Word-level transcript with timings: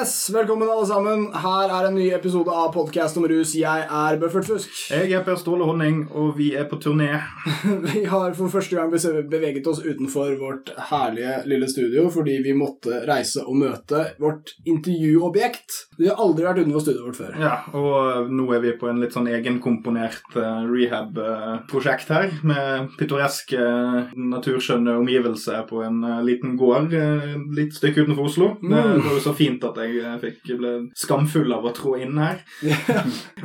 Yes, 0.00 0.30
velkommen 0.32 0.68
alle 0.70 0.86
sammen. 0.88 1.24
Her 1.36 1.68
er 1.68 1.86
en 1.90 1.96
ny 1.98 2.06
episode 2.16 2.52
av 2.56 2.70
Podcast 2.72 3.18
om 3.20 3.26
rus. 3.28 3.50
Jeg 3.58 3.82
er 3.84 4.16
Bøffert 4.20 4.46
Fusk. 4.48 4.70
Jeg 4.88 5.12
er 5.12 5.24
Per 5.26 5.36
Ståle 5.36 5.66
Honning, 5.68 6.06
og 6.16 6.38
vi 6.38 6.46
er 6.56 6.64
på 6.70 6.78
turné. 6.80 7.18
Vi 7.90 8.06
har 8.08 8.32
for 8.38 8.48
første 8.48 8.78
gang 8.78 8.88
beveget 9.28 9.66
oss 9.68 9.82
utenfor 9.84 10.38
vårt 10.40 10.70
herlige 10.88 11.34
lille 11.50 11.68
studio 11.68 12.06
fordi 12.12 12.38
vi 12.44 12.54
måtte 12.56 13.02
reise 13.08 13.42
og 13.44 13.58
møte 13.60 14.04
vårt 14.22 14.54
intervjuobjekt. 14.64 15.76
Vi 15.98 16.08
har 16.08 16.22
aldri 16.22 16.46
vært 16.46 16.62
utenfor 16.62 16.84
studioet 16.86 17.10
vårt 17.10 17.20
før. 17.20 17.36
Ja, 17.42 17.52
og 17.76 18.32
nå 18.32 18.48
er 18.56 18.64
vi 18.64 18.74
på 18.80 18.88
en 18.88 19.02
litt 19.02 19.16
sånn 19.16 19.28
egenkomponert 19.28 20.38
eh, 20.38 20.64
rehab-prosjekt 20.70 22.14
her, 22.14 22.32
med 22.46 22.96
pittoreske, 22.96 23.60
eh, 23.60 24.16
naturskjønne 24.16 24.96
omgivelser 25.02 25.66
på 25.68 25.84
en 25.84 26.00
eh, 26.08 26.24
liten 26.30 26.56
gård 26.60 26.96
litt 27.56 27.76
stykke 27.76 28.06
utenfor 28.06 28.30
Oslo. 28.30 28.50
Mm. 28.62 28.72
det 28.72 29.04
var 29.04 29.18
jo 29.18 29.22
så 29.28 29.36
fint 29.36 29.64
at 29.66 29.76
jeg 29.82 29.89
eh, 29.98 30.16
fikk, 30.22 30.40
ble 30.60 30.72
skamfull 30.96 31.52
av 31.56 31.66
å 31.66 31.74
trå 31.76 31.96
inn 32.00 32.18
her. 32.20 32.42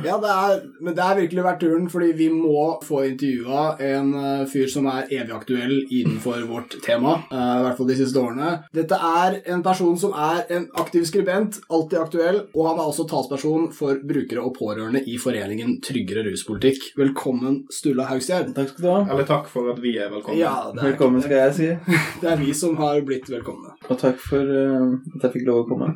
Ja, 0.06 0.18
det 0.20 0.30
er, 0.30 0.58
men 0.84 0.94
det 0.94 1.02
er 1.02 1.16
virkelig 1.18 1.42
verdt 1.46 1.62
turen, 1.62 1.86
fordi 1.90 2.10
vi 2.18 2.26
må 2.30 2.76
få 2.84 3.00
intervjua 3.08 3.62
en 3.82 4.10
eh, 4.20 4.42
fyr 4.50 4.68
som 4.70 4.86
er 4.92 5.08
evig 5.08 5.32
aktuell 5.34 5.74
innenfor 5.84 6.44
vårt 6.50 6.76
tema, 6.84 7.16
eh, 7.30 7.52
i 7.60 7.64
hvert 7.64 7.78
fall 7.78 7.90
de 7.90 7.96
siste 7.98 8.20
årene. 8.20 8.50
Dette 8.76 8.98
er 8.98 9.38
en 9.54 9.64
person 9.66 9.96
som 10.00 10.12
er 10.12 10.44
en 10.56 10.68
aktiv 10.82 11.06
skribent, 11.08 11.60
alltid 11.72 12.00
aktuell, 12.02 12.40
og 12.52 12.68
han 12.70 12.82
er 12.82 12.90
også 12.90 13.08
talsperson 13.10 13.70
for 13.76 14.02
brukere 14.06 14.44
og 14.44 14.54
pårørende 14.58 15.02
i 15.08 15.16
foreningen 15.22 15.78
Tryggere 15.86 16.26
ruspolitikk. 16.28 16.90
Velkommen, 16.98 17.62
Sturla 17.72 18.08
Haugstjerd. 18.10 18.52
Takk 18.56 18.72
skal 18.72 18.84
du 18.84 18.90
ha. 18.92 19.00
Eller 19.14 19.28
takk 19.28 19.48
for 19.50 19.72
at 19.72 19.80
vi 19.82 19.96
er 20.00 20.12
velkomne. 20.12 20.38
Ja, 20.40 20.54
er, 20.72 20.82
Velkommen 20.90 21.24
skal 21.24 21.40
jeg 21.46 21.56
si. 21.56 21.70
det 22.22 22.32
er 22.32 22.40
vi 22.40 22.52
som 22.56 22.76
har 22.80 23.00
blitt 23.06 23.30
velkomne. 23.32 23.75
Og 23.86 23.98
takk 24.00 24.20
for 24.22 24.42
uh, 24.42 24.96
at 25.16 25.26
jeg 25.28 25.34
fikk 25.36 25.46
lov 25.48 25.62
å 25.62 25.66
komme. 25.70 25.92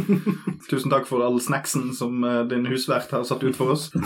Tusen 0.70 0.92
takk 0.92 1.08
for 1.08 1.24
all 1.24 1.38
snacksen 1.42 1.90
som 1.96 2.24
uh, 2.24 2.42
din 2.48 2.68
husvert 2.70 3.12
har 3.14 3.26
satt 3.28 3.44
ut 3.44 3.58
for 3.58 3.76
oss. 3.76 3.90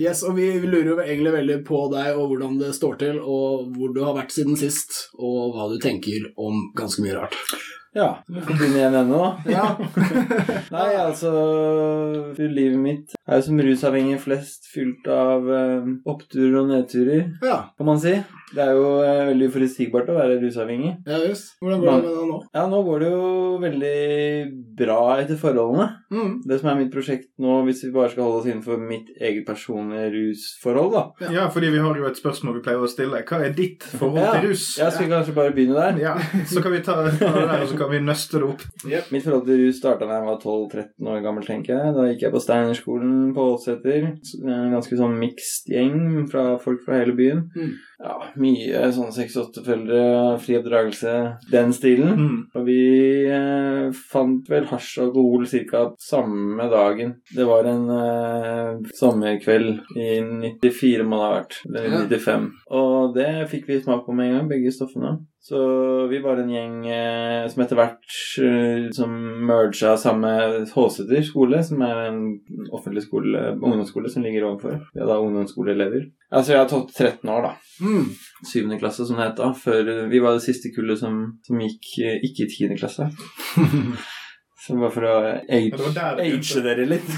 Yes, 0.00 0.22
og 0.24 0.38
vi 0.38 0.46
lurer 0.64 0.86
jo 0.88 0.94
egentlig 1.02 1.34
veldig 1.34 1.58
på 1.68 1.82
deg 1.92 2.16
og 2.16 2.30
hvordan 2.30 2.56
det 2.62 2.70
står 2.74 2.96
til, 3.02 3.18
og 3.20 3.68
hvor 3.76 3.92
du 3.94 4.00
har 4.00 4.16
vært 4.16 4.32
siden 4.34 4.56
sist, 4.58 5.10
og 5.20 5.52
hva 5.52 5.68
du 5.68 5.76
tenker 5.82 6.30
om 6.40 6.70
ganske 6.78 7.04
mye 7.04 7.18
rart. 7.18 7.36
Ja, 7.92 8.24
vi 8.24 8.40
får 8.40 8.56
begynne 8.56 8.78
igjen 8.80 8.94
ennå, 9.02 9.18
da. 9.20 9.52
Ja, 9.52 9.66
Nei, 10.76 10.86
altså 10.96 11.32
Livet 12.40 12.78
mitt 12.80 13.12
er 13.28 13.36
jo 13.36 13.44
som 13.50 13.60
rusavhengig 13.60 14.16
flest 14.24 14.70
fylt 14.72 15.04
av 15.12 15.50
eh, 15.52 15.90
oppturer 16.08 16.62
og 16.62 16.70
nedturer, 16.72 17.26
ja, 17.44 17.58
kan 17.76 17.90
man 17.90 18.00
si. 18.00 18.14
Det 18.52 18.60
er 18.62 18.72
jo 18.76 18.86
eh, 19.02 19.22
veldig 19.30 19.48
forutsigbart 19.54 20.10
å 20.12 20.16
være 20.18 20.38
rusavhengig. 20.42 20.92
ja 21.08 21.18
visst. 21.24 21.54
Hvordan 21.62 21.80
går 21.80 21.90
det 21.92 22.02
med 22.02 22.16
deg 22.18 22.28
nå? 22.32 22.38
Ja, 22.54 22.64
nå 22.68 22.82
går 22.86 23.00
det 23.04 23.10
jo 23.12 23.28
veldig 23.62 23.96
bra 24.78 24.98
etter 25.22 25.38
forholdene. 25.40 25.86
Mm. 26.12 26.32
Det 26.48 26.58
som 26.60 26.68
er 26.72 26.78
mitt 26.82 26.92
prosjekt 26.92 27.28
nå, 27.42 27.58
hvis 27.66 27.82
vi 27.86 27.92
bare 27.94 28.10
skal 28.12 28.26
holde 28.26 28.40
oss 28.42 28.48
innenfor 28.50 28.80
mitt 28.82 29.08
eget 29.20 29.46
personlige 29.48 30.10
rusforhold, 30.16 30.92
da. 30.92 31.02
Ja. 31.24 31.30
Ja, 31.42 31.46
fordi 31.52 31.70
vi 31.72 31.80
har 31.82 31.96
jo 31.98 32.06
et 32.08 32.18
spørsmål 32.20 32.58
vi 32.58 32.64
pleier 32.66 32.82
å 32.84 32.90
stille. 32.90 33.22
Hva 33.28 33.40
er 33.46 33.54
ditt 33.56 33.82
forhold 33.98 34.20
Ja. 34.22 34.32
til 34.36 34.50
rus? 34.50 34.66
Jeg 34.78 34.92
skal 34.96 35.08
kanskje 35.12 35.34
bare 35.36 35.54
begynne 35.56 35.78
der. 35.78 36.00
Ja, 36.02 36.14
så 36.50 36.62
kan 36.62 36.72
vi 36.76 36.82
ta, 36.84 36.98
ta 37.08 37.32
det 37.32 37.46
der, 37.48 37.62
og 37.62 37.68
så 37.72 37.78
kan 37.80 37.90
vi 37.92 38.02
nøste 38.04 38.40
det 38.42 38.48
opp. 38.52 38.62
Mitt 39.12 39.24
forhold 39.24 39.46
til 39.48 39.62
rus 39.66 39.78
starta 39.80 40.06
da 40.08 40.18
jeg 40.20 40.28
var 40.28 40.38
12-13 40.42 41.08
år 41.14 41.22
gammel, 41.24 41.46
tenker 41.46 41.72
jeg. 41.78 41.94
Da 41.96 42.06
gikk 42.10 42.26
jeg 42.26 42.34
på 42.36 42.42
Steinerskolen 42.44 43.32
på 43.36 43.48
Ålseter. 43.54 44.10
En 44.42 44.74
ganske 44.76 44.98
sånn 44.98 45.16
mixed 45.20 45.72
gjeng 45.72 46.28
fra 46.30 46.58
folk 46.62 46.84
fra 46.84 47.00
hele 47.00 47.16
byen. 47.16 47.46
Mm. 47.56 47.72
Ja, 48.02 48.16
mye 48.42 48.82
sånn 48.94 49.12
6-8-følgere, 49.14 50.38
fri 50.42 50.56
oppdragelse, 50.58 51.14
den 51.52 51.72
stilen. 51.76 52.12
Mm. 52.18 52.38
Og 52.58 52.66
vi 52.66 52.78
eh, 53.30 53.88
fant 54.12 54.48
vel 54.50 54.68
hasj 54.70 54.98
og 55.00 55.08
alkohol 55.08 55.46
ca. 55.70 55.84
samme 56.02 56.68
dagen. 56.72 57.16
Det 57.34 57.46
var 57.48 57.68
en 57.70 57.88
eh, 57.96 58.92
sommerkveld 58.98 59.96
i 59.96 60.08
94 60.62 61.06
må 61.08 61.20
det 61.20 61.26
ha 61.28 61.34
vært. 61.38 61.60
Eller 61.68 61.90
Ja. 61.92 62.04
95. 62.08 62.48
Og 62.72 63.14
det 63.16 63.30
fikk 63.52 63.68
vi 63.68 63.80
smak 63.82 64.06
på 64.06 64.14
med 64.16 64.30
en 64.30 64.38
gang, 64.40 64.48
begge 64.50 64.72
stoffene. 64.74 65.18
Så 65.42 65.58
vi 66.06 66.20
var 66.22 66.38
en 66.38 66.50
gjeng 66.50 66.74
eh, 66.86 67.48
som 67.50 67.64
etter 67.64 67.78
hvert 67.78 68.12
eh, 68.38 68.84
som 68.94 69.16
merga 69.48 69.96
sammen 69.98 70.22
med 70.22 70.70
Håseter 70.70 71.24
skole, 71.26 71.58
som 71.66 71.82
er 71.82 72.02
en 72.12 72.20
offentlig 72.70 73.02
skole, 73.08 73.48
ungdomsskole 73.56 74.12
som 74.12 74.22
ligger 74.22 74.46
overfor. 74.46 74.78
Vi 74.94 75.02
er 75.02 75.10
da 75.10 75.18
ungdomsskoleelever. 75.18 76.06
Altså 76.30 76.54
jeg 76.54 76.62
har 76.62 76.70
tatt 76.70 76.94
13 76.94 77.34
år, 77.34 77.48
da. 77.48 77.52
Mm. 77.82 78.06
7. 78.52 78.78
klasse, 78.78 79.08
som 79.08 79.18
det 79.18 79.32
het 79.32 79.42
da. 79.42 79.50
Før 79.64 79.92
vi 80.14 80.22
var 80.22 80.38
det 80.38 80.46
siste 80.46 80.70
kullet 80.76 81.02
som, 81.02 81.18
som 81.42 81.66
gikk 81.66 81.90
eh, 82.06 82.22
ikke 82.30 82.46
i 82.46 82.50
tiende 82.54 82.78
klasse. 82.78 83.10
Så 84.62 84.76
var 84.78 84.92
for 84.94 85.02
å 85.02 85.12
age, 85.50 85.72
det 85.74 85.94
var 85.96 86.20
age 86.22 86.60
dere 86.62 86.84
litt. 86.86 87.08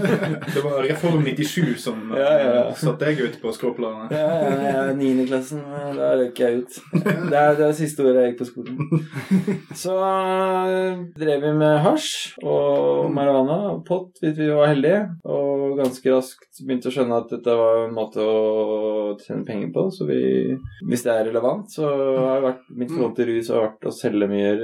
Det 0.54 0.60
var 0.64 0.78
Reform 0.86 1.20
97 1.26 1.74
som 1.82 1.98
eh, 2.14 2.20
Ja, 2.22 2.30
ja, 2.40 2.52
ja. 2.56 2.62
satte 2.80 3.10
deg 3.10 3.18
ut 3.20 3.34
på 3.42 3.50
skråplanet. 3.52 4.14
Ja, 4.16 4.22
ja, 4.40 4.54
jeg 4.62 4.78
er 4.80 4.94
niendeklassen. 4.96 5.60
Da 5.98 6.14
røk 6.16 6.40
jeg 6.40 6.62
ut. 6.62 6.78
Det 7.30 7.36
er 7.40 7.58
det 7.58 7.66
er 7.66 7.76
siste 7.76 8.06
året 8.06 8.22
jeg 8.22 8.32
gikk 8.32 8.38
på 8.38 8.46
skolen. 8.48 9.04
Så 9.76 9.98
øh, 10.00 11.02
drev 11.20 11.44
vi 11.44 11.50
med 11.58 11.82
hasj 11.84 12.08
og 12.40 13.10
marihuana 13.12 13.58
og 13.74 13.84
pott 13.84 14.22
hvis 14.24 14.38
vi 14.38 14.48
var 14.48 14.72
heldige. 14.72 15.02
Og 15.28 15.76
ganske 15.82 16.16
raskt 16.16 16.62
begynte 16.64 16.88
å 16.88 16.96
skjønne 16.96 17.20
at 17.20 17.36
dette 17.36 17.58
var 17.60 17.82
en 17.82 17.94
måte 17.98 18.24
å 18.24 19.12
tjene 19.20 19.44
penger 19.44 19.74
på. 19.76 19.86
Så 19.92 20.08
vi, 20.08 20.22
hvis 20.88 21.04
det 21.04 21.12
er 21.12 21.28
relevant, 21.28 21.68
så 21.68 21.92
har 22.16 22.48
vært 22.48 22.64
mitt 22.72 22.96
forhold 22.96 23.12
til 23.20 23.28
rus 23.34 23.52
har 23.52 23.68
vært 23.68 23.92
å 23.92 23.94
selge 24.00 24.32
mye 24.32 24.56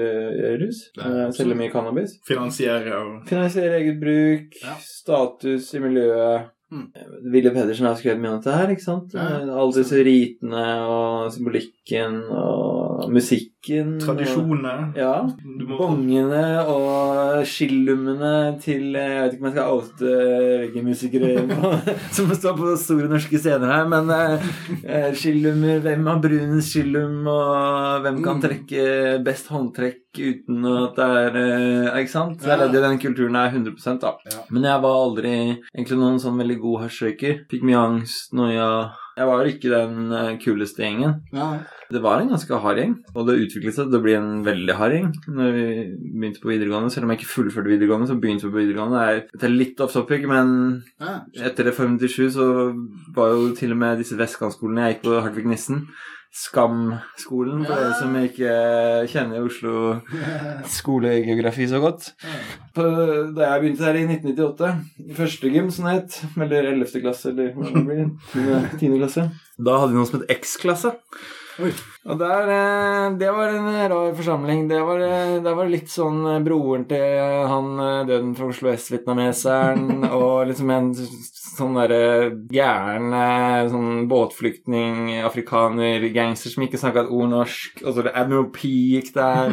rus. 0.65 0.87
Selge 1.37 1.61
mye 1.61 1.73
cannabis. 1.77 2.17
Finansiere 2.31 2.95
og 2.97 3.27
Finansiere 3.29 3.81
eget 3.81 4.01
bruk, 4.01 4.57
Ja. 4.65 4.77
status 4.85 5.75
i 5.75 5.83
miljøet. 5.83 6.49
Mm. 6.71 6.85
Ville 7.33 7.51
Pedersen 7.51 7.87
har 7.89 7.97
skrevet 7.99 8.21
mye 8.23 8.31
om 8.31 8.39
dette 8.39 8.55
her, 8.55 8.71
ikke 8.71 8.85
sant? 8.85 9.15
Ja. 9.19 9.41
Alle 9.43 9.73
disse 9.75 9.99
ritene 10.07 10.65
og 10.87 11.33
symbolikken 11.35 11.80
og 12.31 13.11
musikken. 13.13 13.99
Tradisjonene. 14.01 14.93
Ja. 14.97 15.27
Må 15.45 15.77
Bongene 15.79 16.63
og 16.69 17.43
skillummene 17.49 18.59
til 18.63 18.95
Jeg 18.97 19.21
vet 19.21 19.35
ikke 19.35 19.43
om 19.43 19.49
jeg 19.49 19.55
skal 19.55 19.75
oute 19.75 20.13
reggae-musikere 20.63 21.33
på- 21.51 21.97
som 22.17 22.31
står 22.35 22.57
på 22.59 22.75
store 22.81 23.09
norske 23.11 23.39
scener 23.41 23.73
her, 23.75 23.89
men 23.91 24.11
eh, 24.15 24.49
eh, 24.85 25.11
skillummer 25.17 25.81
Hvem 25.85 26.07
har 26.11 26.21
brunens 26.25 26.71
skillum, 26.73 27.27
og 27.29 28.03
hvem 28.07 28.23
kan 28.25 28.39
Mm. 28.41 28.43
trekke 28.45 28.85
best 29.27 29.49
håndtrekk 29.51 29.97
uten 30.17 30.65
at 30.71 30.95
det 30.97 31.09
er 31.21 31.37
eh, 31.41 31.99
Ikke 32.01 32.11
sant? 32.15 32.41
Jeg 32.43 32.49
Ja. 32.55 32.57
levde 32.65 32.81
den 32.83 32.99
kulturen 32.99 33.37
er 33.37 33.51
100 33.51 33.99
da. 34.01 34.15
Ja. 34.31 34.41
Men 34.51 34.63
jeg 34.63 34.81
var 34.83 34.95
aldri 35.05 35.35
egentlig 35.75 35.99
noen 35.99 36.19
sånn 36.23 36.39
veldig 36.41 36.59
god 36.61 36.81
hasjrøyker. 36.85 37.45
Fikk 37.51 37.63
mye 37.67 37.77
angst, 37.83 38.33
noia 38.33 38.93
Jeg 39.19 39.27
var 39.27 39.49
ikke 39.51 39.71
den 39.73 40.13
eh, 40.17 40.37
kuleste 40.41 40.83
gjengen. 40.85 41.17
Ja. 41.35 41.49
Det 41.91 42.01
var 42.05 42.21
en 42.23 42.31
ganske 42.31 42.59
hard 42.63 42.79
gjeng, 42.79 42.93
og 43.17 43.27
det 43.27 43.35
utviklet 43.43 43.75
seg 43.75 43.89
til 43.91 43.99
å 43.99 44.03
bli 44.05 44.15
en 44.15 44.29
veldig 44.47 44.77
hard 44.79 44.95
gjeng 44.95 45.09
når 45.27 45.57
vi 45.57 45.65
begynte 46.21 46.43
på 46.45 46.53
videregående. 46.53 46.93
Selv 46.95 47.05
om 47.09 47.11
jeg 47.13 47.21
ikke 47.21 47.33
fullførte 47.33 47.73
videregående, 47.73 48.07
så 48.13 48.19
begynte 48.23 48.47
vi 48.47 48.55
på 48.55 48.61
videregående. 48.63 49.01
Det 49.01 49.17
er, 49.17 49.41
det 49.43 49.49
er 49.49 49.57
litt 49.57 49.83
off 49.83 49.97
topic, 49.97 50.25
men 50.31 50.55
Ja. 51.03 51.17
etter 51.51 51.67
Reform 51.67 51.99
97 51.99 52.31
så 52.39 52.47
var 53.17 53.35
jo 53.35 53.51
til 53.59 53.75
og 53.75 53.83
med 53.83 53.99
disse 53.99 54.17
vestkantskolene 54.21 54.87
Jeg 54.87 54.95
gikk 54.99 55.05
på 55.09 55.21
Hartvig 55.25 55.47
Nissen. 55.51 55.83
Skam-skolen, 56.31 57.65
for 57.67 57.75
Ja. 57.75 57.81
dere 57.81 57.95
som 57.99 58.15
ikke 58.17 58.51
kjenner 59.11 59.43
Oslo 59.45 60.01
skolegeografi 60.79 61.67
så 61.69 61.81
godt. 61.83 62.13
På, 62.75 62.85
da 63.35 63.49
jeg 63.51 63.61
begynte 63.65 63.85
her 63.89 63.99
i 63.99 64.05
1998, 64.07 64.71
i 65.11 65.15
første 65.19 65.51
gym, 65.51 65.71
som 65.75 65.89
det 65.91 65.97
het, 65.99 66.21
eller 66.39 66.71
11. 66.73 67.01
klasse, 67.03 67.33
eller 67.33 67.51
hva 67.57 67.67
det 67.75 67.85
blir, 67.87 68.05
10. 68.33 68.79
10. 68.79 68.99
klasse, 69.01 69.27
da 69.59 69.79
hadde 69.83 69.93
vi 69.93 69.99
noe 69.99 70.07
som 70.11 70.21
het 70.23 70.37
X-klasse. 70.41 70.95
Og 72.09 72.17
der, 72.17 72.49
eh, 72.49 73.17
det 73.21 73.29
var 73.37 73.49
en 73.53 73.67
rar 73.93 74.15
forsamling. 74.17 74.69
Det 74.69 74.81
var, 74.81 75.03
det 75.45 75.53
var 75.57 75.69
litt 75.69 75.91
sånn 75.93 76.23
eh, 76.31 76.39
broren 76.41 76.87
til 76.89 77.19
han 77.51 77.75
eh, 77.77 78.07
døden 78.09 78.33
fra 78.39 78.49
Oslo 78.49 78.71
S-vietnameseren, 78.73 80.07
og 80.17 80.49
liksom 80.49 80.73
en 80.73 80.89
sånn 80.97 81.77
derre 81.77 82.31
gæren 82.49 83.13
eh, 83.13 83.69
sånn 83.69 84.07
båtflyktning, 84.09 85.19
afrikaner, 85.29 86.07
gangster 86.15 86.55
som 86.55 86.65
ikke 86.65 86.81
snakka 86.81 87.05
et 87.05 87.13
ord 87.13 87.29
norsk, 87.35 87.83
og 87.85 87.93
så 87.93 88.07
det 88.07 88.15
Admiral 88.17 88.49
P 88.55 88.73
gikk 88.95 89.13
der, 89.19 89.53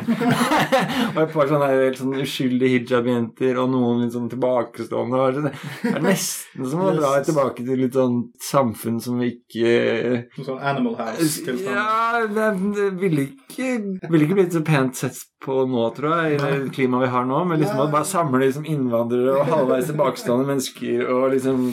og 1.15 1.21
et 1.25 1.35
par 1.35 1.51
sånne 1.51 1.69
helt 1.73 1.99
sånn 1.99 2.15
uskyldige 2.23 2.77
hijab-jenter, 2.77 3.59
og 3.59 3.73
noen 3.75 4.05
litt 4.05 4.15
sånn 4.15 4.31
tilbakestående. 4.31 5.25
Det 5.41 5.53
det 5.83 5.93
er 5.97 6.03
nesten 6.05 6.71
som 6.71 6.85
å 6.85 6.95
dra 6.95 7.11
tilbake 7.25 7.67
til 7.67 7.83
litt 7.83 7.97
sånn 7.97 8.23
samfunn 8.39 9.03
som 9.03 9.19
vi 9.19 9.33
ikke 9.35 10.45
sånn 10.45 10.63
Animal 10.63 10.95
House-tilstand. 11.01 11.75
ja, 11.75 12.36
det, 12.37 12.85
ville 13.01 13.25
ikke, 13.27 13.71
vil 14.07 14.25
ikke 14.25 14.37
blitt 14.37 14.55
så 14.55 14.63
pent 14.65 14.99
sett 14.99 15.19
på 15.43 15.63
nå, 15.69 15.83
tror 15.97 16.15
jeg, 16.21 16.37
i 16.37 16.39
det 16.41 16.71
klimaet 16.75 17.07
vi 17.07 17.13
har 17.13 17.27
nå. 17.29 17.43
Men 17.49 17.61
liksom 17.61 17.83
å 17.83 17.89
bare 17.93 18.07
samle 18.07 18.41
liksom 18.45 18.67
innvandrere 18.69 19.35
og 19.39 19.51
halvveis 19.51 19.89
tilbakestående 19.91 20.49
mennesker 20.51 21.11
og 21.13 21.31
liksom 21.35 21.67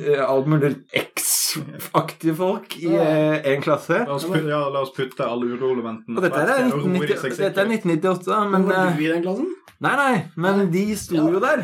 eh, 0.00 0.24
alt 0.24 0.50
mulig 0.50 0.74
X 0.96 1.37
aktive 2.02 2.36
folk 2.38 2.76
i 2.80 2.90
én 2.94 3.46
en 3.54 3.64
klasse. 3.64 4.02
La 4.04 4.16
oss, 4.16 4.26
putte, 4.28 4.48
ja, 4.48 4.64
la 4.72 4.82
oss 4.84 4.92
putte 4.96 5.26
alle 5.26 5.52
uroelementene 5.54 6.18
Og 6.18 6.24
dette 6.24 6.42
er, 6.44 6.66
og 6.68 6.78
roe 6.78 6.92
de 6.92 7.04
1990, 7.04 7.40
dette 7.44 7.64
er 7.64 7.72
1998, 7.78 8.28
da, 8.32 8.42
men 8.52 8.68
var 8.68 8.84
eh, 8.84 8.98
du 8.98 9.04
i 9.06 9.12
den 9.12 9.24
klassen? 9.26 9.54
Nei, 9.78 9.92
nei, 9.94 10.14
men 10.42 10.64
de 10.72 10.80
sto 10.98 11.20
jo 11.30 11.38
der. 11.38 11.60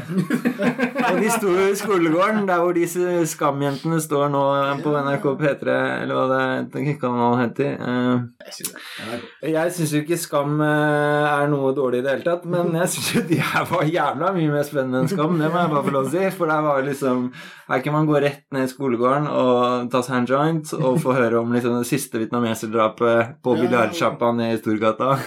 Og 1.08 1.17
de 1.19 1.31
sto 1.35 1.50
jo 1.50 1.64
i 1.67 1.75
skolegården, 1.75 2.44
der 2.46 2.61
hvor 2.62 2.76
disse 2.76 3.25
Skam-jentene 3.26 3.96
står 3.99 4.29
nå 4.31 4.43
på 4.85 4.93
NRK 4.94 5.25
P3, 5.41 5.75
eller 6.05 6.20
hva 6.20 6.37
det 6.70 6.94
kanalen 7.00 7.40
heter. 7.43 7.73
Eh, 7.75 9.49
Jeg 9.50 9.75
syns 9.75 9.97
jo 9.97 10.05
ikke 10.05 10.20
Skam 10.23 10.62
eh, 10.62 11.26
er 11.26 11.50
noe 11.50 11.75
dårlig 11.75 12.05
i 12.05 12.06
det 12.06 12.12
hele 12.14 12.26
tatt, 12.29 12.47
men 12.47 12.70
jeg 12.79 12.93
syns 12.94 13.11
jo 13.17 13.25
de 13.32 13.40
her 13.50 13.67
var 13.73 13.90
jævla 13.90 14.31
mye 14.38 14.55
mer 14.55 14.70
spennende 14.70 15.02
enn 15.02 15.11
Skam, 15.11 15.35
det 15.43 15.50
må 15.50 15.64
jeg 15.64 15.75
bare 15.75 15.85
få 15.88 15.97
lov 15.99 16.06
å 16.06 16.14
si. 16.14 16.25
For 16.38 16.55
der 16.55 16.62
var 16.69 16.87
liksom 16.87 17.26
Her 17.67 17.82
kan 17.82 17.97
man 17.99 18.06
gå 18.06 18.23
rett 18.23 18.47
ned 18.55 18.69
i 18.69 18.70
skolegården 18.76 19.26
og 19.26 19.83
ta 19.92 20.00
Hand 20.08 20.28
joint 20.31 20.72
og 20.78 21.00
få 21.02 21.14
høre 21.16 21.40
om 21.40 21.52
liksom 21.54 21.78
det 21.81 21.88
siste 21.88 22.19
vietnameserdrapet 22.22 23.40
på 23.44 23.56
Ja. 23.56 23.62
biljardsjappa 23.64 24.32
nede 24.36 24.58
i 24.58 24.62
Storgata. 24.62 25.14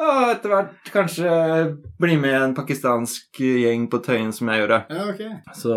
Og 0.00 0.30
etter 0.32 0.48
hvert 0.48 0.88
kanskje 0.94 1.30
bli 2.00 2.14
med 2.16 2.32
en 2.38 2.54
pakistansk 2.56 3.36
gjeng 3.44 3.82
på 3.92 3.98
Tøyen 4.00 4.30
som 4.32 4.48
jeg 4.48 4.62
gjorde. 4.62 4.78
Ja, 4.88 5.02
ok. 5.12 5.20
Så 5.58 5.74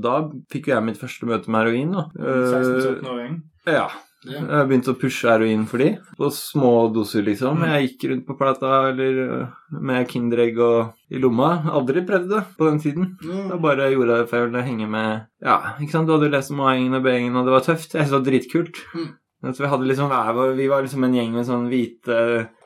da 0.00 0.14
fikk 0.52 0.70
jo 0.70 0.74
jeg 0.78 0.86
mitt 0.86 0.96
første 1.00 1.28
møte 1.28 1.52
med 1.52 1.60
heroin, 1.66 1.92
da. 1.92 2.06
Eh, 2.16 2.54
16-17-åring. 2.56 3.36
ja. 3.68 3.88
Ja. 4.26 4.42
Jeg 4.42 4.68
begynte 4.70 4.92
å 4.94 4.98
pushe 4.98 5.28
heroin 5.30 5.66
for 5.70 5.82
de, 5.82 5.92
på 6.18 6.30
små 6.34 6.72
doser, 6.94 7.24
liksom. 7.26 7.62
Jeg 7.70 7.90
gikk 7.90 8.06
rundt 8.10 8.26
på 8.28 8.38
plata 8.38 8.72
eller 8.90 9.20
øh, 9.24 9.52
med 9.90 10.08
Kinderegg 10.10 10.58
og 10.62 11.12
i 11.12 11.20
lomma. 11.22 11.50
Aldri 11.76 12.02
prøvd 12.06 12.32
det 12.32 12.42
på 12.58 12.70
den 12.70 12.80
tiden. 12.82 13.12
Mm. 13.22 13.52
Da 13.52 13.60
bare 13.62 13.92
gjorde 13.92 14.16
jeg 14.16 14.24
det 14.24 14.30
for 14.30 14.40
jeg 14.40 14.48
ville 14.48 14.66
henge 14.66 14.90
med 14.90 15.12
Ja, 15.44 15.60
ikke 15.78 15.94
sant, 15.94 16.08
du 16.10 16.16
hadde 16.16 16.32
lest 16.32 16.54
om 16.54 16.64
A-gjengen 16.66 16.98
og 16.98 17.06
B-gjengen, 17.06 17.38
og 17.38 17.46
det 17.46 17.56
var 17.56 17.64
tøft. 17.68 17.94
Jeg 17.94 18.02
syntes 18.02 18.12
det 18.12 18.18
var 18.18 18.28
dritkult. 18.30 18.82
Mm. 18.96 19.08
Så 19.54 19.62
vi, 19.62 19.86
liksom, 19.86 20.10
vi 20.56 20.66
var 20.66 20.82
liksom 20.82 21.04
en 21.06 21.14
gjeng 21.14 21.34
med 21.36 21.46
sånn 21.46 21.66
hvite 21.70 22.16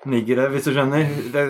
niggere, 0.09 0.47
hvis 0.53 0.65
du 0.65 0.73
skjønner. 0.73 1.05
Det, 1.35 1.43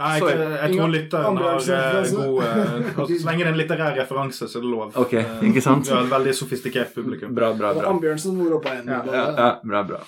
Nei, 0.00 0.12
jeg, 0.20 0.38
jeg 0.54 0.76
tror 0.78 0.92
lytteren 0.94 1.36
har 1.42 1.68
eh, 1.76 2.12
god 2.14 2.40
eh, 2.46 3.18
Så 3.18 3.28
lenge 3.28 3.42
det 3.42 3.46
er 3.46 3.52
en 3.52 3.58
litterær 3.60 3.94
referanse, 3.98 4.48
så 4.48 4.58
er 4.60 4.64
det 4.64 4.70
lov. 4.72 4.96
Ok, 5.04 5.12
Eh, 5.14 5.44
ikke 5.50 5.62
sant? 5.64 5.86
Vi 5.88 5.92
har 5.94 6.04
et 6.06 6.10
veldig 6.12 6.34
sofistikert 6.36 6.94
publikum. 6.94 7.34
bra, 7.36 7.52
bra, 7.56 7.74
bra. 7.76 7.88
Ambjørnsen 7.92 8.38
var 8.40 8.56
oppå 8.58 8.72
enden. 8.72 8.94
Ja, 8.94 9.02
Ja, 9.14 9.24
ja, 9.36 9.50
bra, 9.64 9.82
bra. 9.88 10.00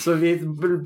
Så 0.00 0.14
vi 0.16 0.32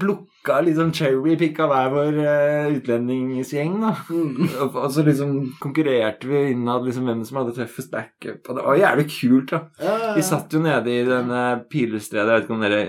plukka 0.00 0.58
liksom 0.66 0.90
cherry-picka 0.92 1.68
hver 1.70 1.90
vår 1.92 2.16
uh, 2.18 2.72
utlendingsgjeng, 2.74 3.76
da. 3.84 3.92
Mm. 4.10 4.48
Og, 4.64 4.78
og 4.80 4.90
så 4.92 5.04
liksom 5.06 5.36
konkurrerte 5.62 6.26
vi 6.28 6.40
innad 6.52 6.84
liksom 6.86 7.06
hvem 7.08 7.22
som 7.24 7.38
hadde 7.40 7.54
tøffest 7.60 7.92
backup. 7.94 8.42
Og 8.50 8.58
det 8.58 8.64
var 8.66 8.80
jævlig 8.80 9.06
kult, 9.12 9.54
da. 9.54 9.60
Ja, 9.80 9.94
ja, 10.02 10.10
Vi 10.18 10.24
satt 10.26 10.52
jo 10.56 10.62
nede 10.64 10.90
i 10.90 11.04
denne 11.06 11.44
Pilestredet, 11.70 12.26
jeg 12.26 12.40
vet 12.40 12.48
ikke 12.48 12.56
om 12.58 12.64
dere 12.66 12.82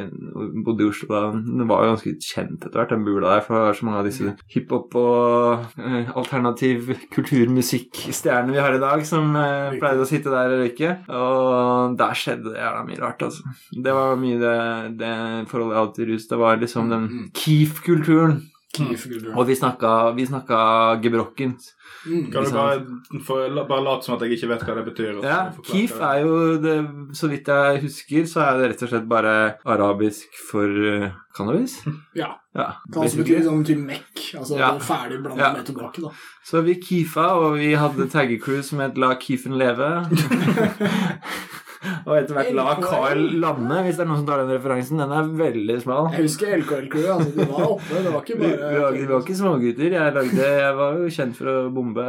bodde 0.65 0.85
i 0.85 0.89
Oslo 0.89 1.11
da. 1.13 1.21
Det 1.61 1.69
var 1.69 1.85
jo 1.85 1.93
ganske 1.93 2.15
kjent 2.25 2.65
etter 2.65 2.79
hvert, 2.81 2.95
den 2.95 3.05
bula 3.05 3.34
der, 3.35 3.43
for 3.45 3.59
det 3.69 3.77
så 3.79 3.85
mange 3.87 4.01
av 4.01 4.07
disse 4.09 4.33
hiphop 4.55 4.95
og 4.99 5.77
eh, 5.77 6.09
alternativ 6.17 6.89
kulturmusikkstjernene 7.13 8.55
vi 8.55 8.61
har 8.63 8.75
i 8.75 8.81
dag, 8.81 9.03
som 9.07 9.35
eh, 9.39 9.75
pleide 9.79 10.03
å 10.05 10.09
sitte 10.09 10.33
der 10.33 10.55
og 10.55 10.63
røyke. 10.63 10.95
Og 11.11 11.95
der 11.99 12.17
skjedde 12.17 12.53
det 12.55 12.61
jævla 12.63 12.83
mye 12.89 13.01
rart, 13.03 13.25
altså. 13.27 13.55
Det 13.75 13.95
var 13.95 14.17
mye 14.19 14.39
det, 14.41 14.55
det 15.03 15.13
forholdet 15.51 15.75
jeg 15.75 15.83
hadde 15.83 15.95
til 15.99 16.11
rus. 16.13 16.27
Det 16.31 16.41
var 16.41 16.61
liksom 16.61 16.91
den 16.91 17.05
Mm. 17.05 17.25
Keef-kulturen. 17.37 18.37
Keef-kulturen. 18.77 19.33
Og 19.37 19.47
vi 19.47 19.55
snakka, 19.55 19.91
vi 20.17 20.25
snakka 20.27 20.59
gebrokkent. 21.03 21.67
Mm. 22.05 22.31
Kan 22.31 22.43
du 22.45 22.51
bare, 22.53 22.79
for, 23.25 23.55
bare 23.69 23.83
late 23.85 24.05
som 24.05 24.15
at 24.15 24.21
jeg 24.25 24.35
ikke 24.37 24.49
vet 24.51 24.65
hva 24.67 24.75
det 24.77 24.85
betyr? 24.91 25.19
Ja, 25.25 25.39
Kif 25.65 25.95
er 25.99 26.19
jo 26.21 26.35
det, 26.61 26.75
Så 27.17 27.29
vidt 27.31 27.47
jeg 27.49 27.81
husker, 27.85 28.25
så 28.29 28.43
er 28.45 28.59
det 28.59 28.69
rett 28.73 28.83
og 28.85 28.91
slett 28.93 29.07
bare 29.09 29.35
arabisk 29.65 30.37
for 30.51 30.67
uh, 30.69 31.09
cannabis. 31.35 31.79
Ja. 32.21 32.33
Ja, 32.55 32.69
Kan 32.93 33.03
også 33.03 33.19
bety 33.19 33.41
sånn 33.43 33.65
typ 33.67 33.81
mekk. 33.83 34.21
Altså 34.39 34.55
Ja. 34.59 34.69
er 34.75 34.79
ferdig 34.79 35.21
blanda 35.25 35.43
Ja. 35.43 35.53
med 35.57 35.65
tobakk. 35.67 35.97
da. 36.01 36.13
Så 36.45 36.61
vi 36.63 36.75
kifa, 36.79 37.33
og 37.35 37.57
vi 37.59 37.73
hadde 37.75 38.07
taggercrew 38.07 38.61
som 38.63 38.79
het 38.79 38.97
La 38.97 39.15
Kifen 39.19 39.57
leve. 39.59 39.89
og 42.05 42.13
etter 42.17 42.37
hvert 42.37 42.51
La 42.57 42.75
Carl 42.81 43.21
lande, 43.41 43.79
hvis 43.85 43.97
det 43.99 44.05
er 44.05 44.09
noen 44.09 44.21
som 44.21 44.27
tar 44.29 44.43
den 44.43 44.53
referansen. 44.55 45.01
Den 45.01 45.13
er 45.15 45.29
veldig 45.41 45.77
smal. 45.83 46.09
Jeg 46.15 46.25
husker 46.27 46.55
LKL-crewet. 46.59 47.11
Altså, 47.15 47.31
de 47.35 47.47
var 47.51 47.65
oppe. 47.75 48.01
Det 48.05 48.13
var 48.13 48.21
ikke 48.25 48.39
var, 48.41 48.55
bare 48.65 48.91
vi 48.95 49.05
var 49.09 49.23
ikke 49.25 49.37
smågutter. 49.41 49.95
Jeg, 49.97 50.15
lagde, 50.19 50.49
jeg 50.65 50.75
var 50.79 50.99
jo 51.01 51.11
kjent 51.19 51.37
for 51.39 51.51
å 51.51 51.55
bombe 51.75 52.05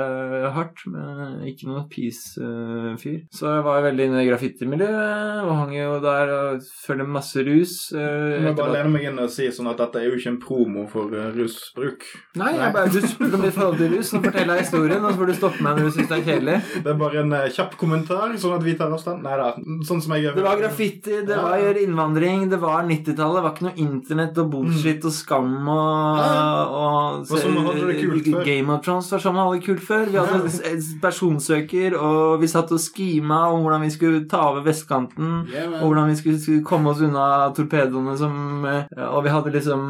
hardt, 0.57 0.85
men 0.93 1.43
ikke 1.51 1.69
noe 1.71 1.85
peace-fyr. 1.93 3.19
Så 3.35 3.49
jeg 3.51 3.65
var 3.67 3.83
veldig 3.87 4.07
inne 4.11 4.23
i 4.25 4.29
graffitimiljøet 4.29 5.45
og 5.47 5.53
hang 5.61 5.75
jo 5.77 5.97
der 6.05 6.33
og 6.37 6.67
følte 6.87 7.07
masse 7.17 7.43
rus. 7.47 7.75
eh, 7.97 8.37
Jeg 8.37 8.45
må 8.49 8.55
bare 8.59 8.75
lene 8.79 8.93
meg 8.95 9.07
inn 9.11 9.21
og 9.23 9.31
si 9.33 9.49
sånn 9.55 9.71
at 9.71 9.81
dette 9.81 10.01
er 10.03 10.09
jo 10.11 10.17
ikke 10.19 10.33
en 10.35 10.41
promo 10.43 10.87
for 10.91 11.13
eh, 11.17 11.31
rusbruk. 11.37 12.07
Nei, 12.41 12.53
jeg 12.59 12.75
bare 12.77 12.93
du 12.93 13.01
spurte 13.05 13.39
om 13.39 13.45
ditt 13.47 13.57
forhold 13.57 13.81
til 13.81 13.93
rus, 13.97 14.11
så 14.13 14.21
forteller 14.25 14.59
jeg 14.61 14.67
historien, 14.67 15.05
og 15.05 15.13
så 15.15 15.21
får 15.21 15.31
du 15.33 15.37
stoppe 15.41 15.65
meg 15.67 15.79
når 15.81 15.89
du 15.91 15.97
syns 15.97 16.11
det 16.13 16.19
er 16.21 16.27
kjedelig. 16.31 16.57
Det 16.87 16.93
er 16.93 16.99
bare 17.01 17.23
en 17.23 17.33
eh, 17.37 17.49
kjapp 17.57 17.75
kommentar, 17.81 18.35
sånn 18.41 18.57
at 18.59 18.65
vi 18.67 18.75
tar 18.79 18.93
avstand. 18.95 19.25
Nei 19.27 19.37
da, 19.41 19.49
sånn 19.87 20.01
som 20.03 20.15
jeg 20.15 20.27
gjør. 20.27 20.37
Det 20.39 20.45
var 20.47 20.61
graffiti, 20.61 21.21
det 21.27 21.37
var 21.41 21.81
innvandring, 21.81 22.47
det 22.53 22.59
var 22.63 22.85
90-tallet. 22.87 23.37
Det 23.37 23.45
var 23.47 23.55
ikke 23.55 23.67
noe 23.67 23.81
internett 23.83 24.39
og 24.43 24.51
bullshit 24.53 25.07
og 25.09 25.15
skam 25.15 25.55
og, 25.67 26.21
og 26.77 27.25
og 27.27 27.31
sånn 27.31 27.57
man 27.57 27.67
hadde 27.71 27.89
det 27.89 27.97
kult 28.01 28.29
før. 28.31 28.45
Game 28.47 28.75
of 28.75 28.83
Thrones 28.85 29.11
var 29.13 29.23
sånn 29.25 29.37
man 29.37 29.49
hadde 29.49 29.59
det 29.59 29.67
kult 29.67 29.85
før. 29.87 30.05
Vi 30.13 30.21
hadde 30.21 31.01
personsøker, 31.03 31.97
og 31.99 32.41
vi 32.43 32.51
satt 32.51 32.73
og 32.75 32.83
skima 32.83 33.41
om 33.53 33.65
hvordan 33.65 33.85
vi 33.87 33.91
skulle 33.95 34.23
ta 34.31 34.45
over 34.53 34.67
vestkanten. 34.67 35.33
Yeah. 35.51 35.79
Og 35.81 35.91
hvordan 35.91 36.11
vi 36.13 36.19
skulle, 36.21 36.41
skulle 36.43 36.67
komme 36.67 36.93
oss 36.93 37.03
unna 37.05 37.27
torpedoene 37.57 38.17
som 38.19 38.65
eh, 38.69 38.87
Og 39.11 39.23
vi 39.25 39.33
hadde 39.33 39.53
liksom 39.55 39.83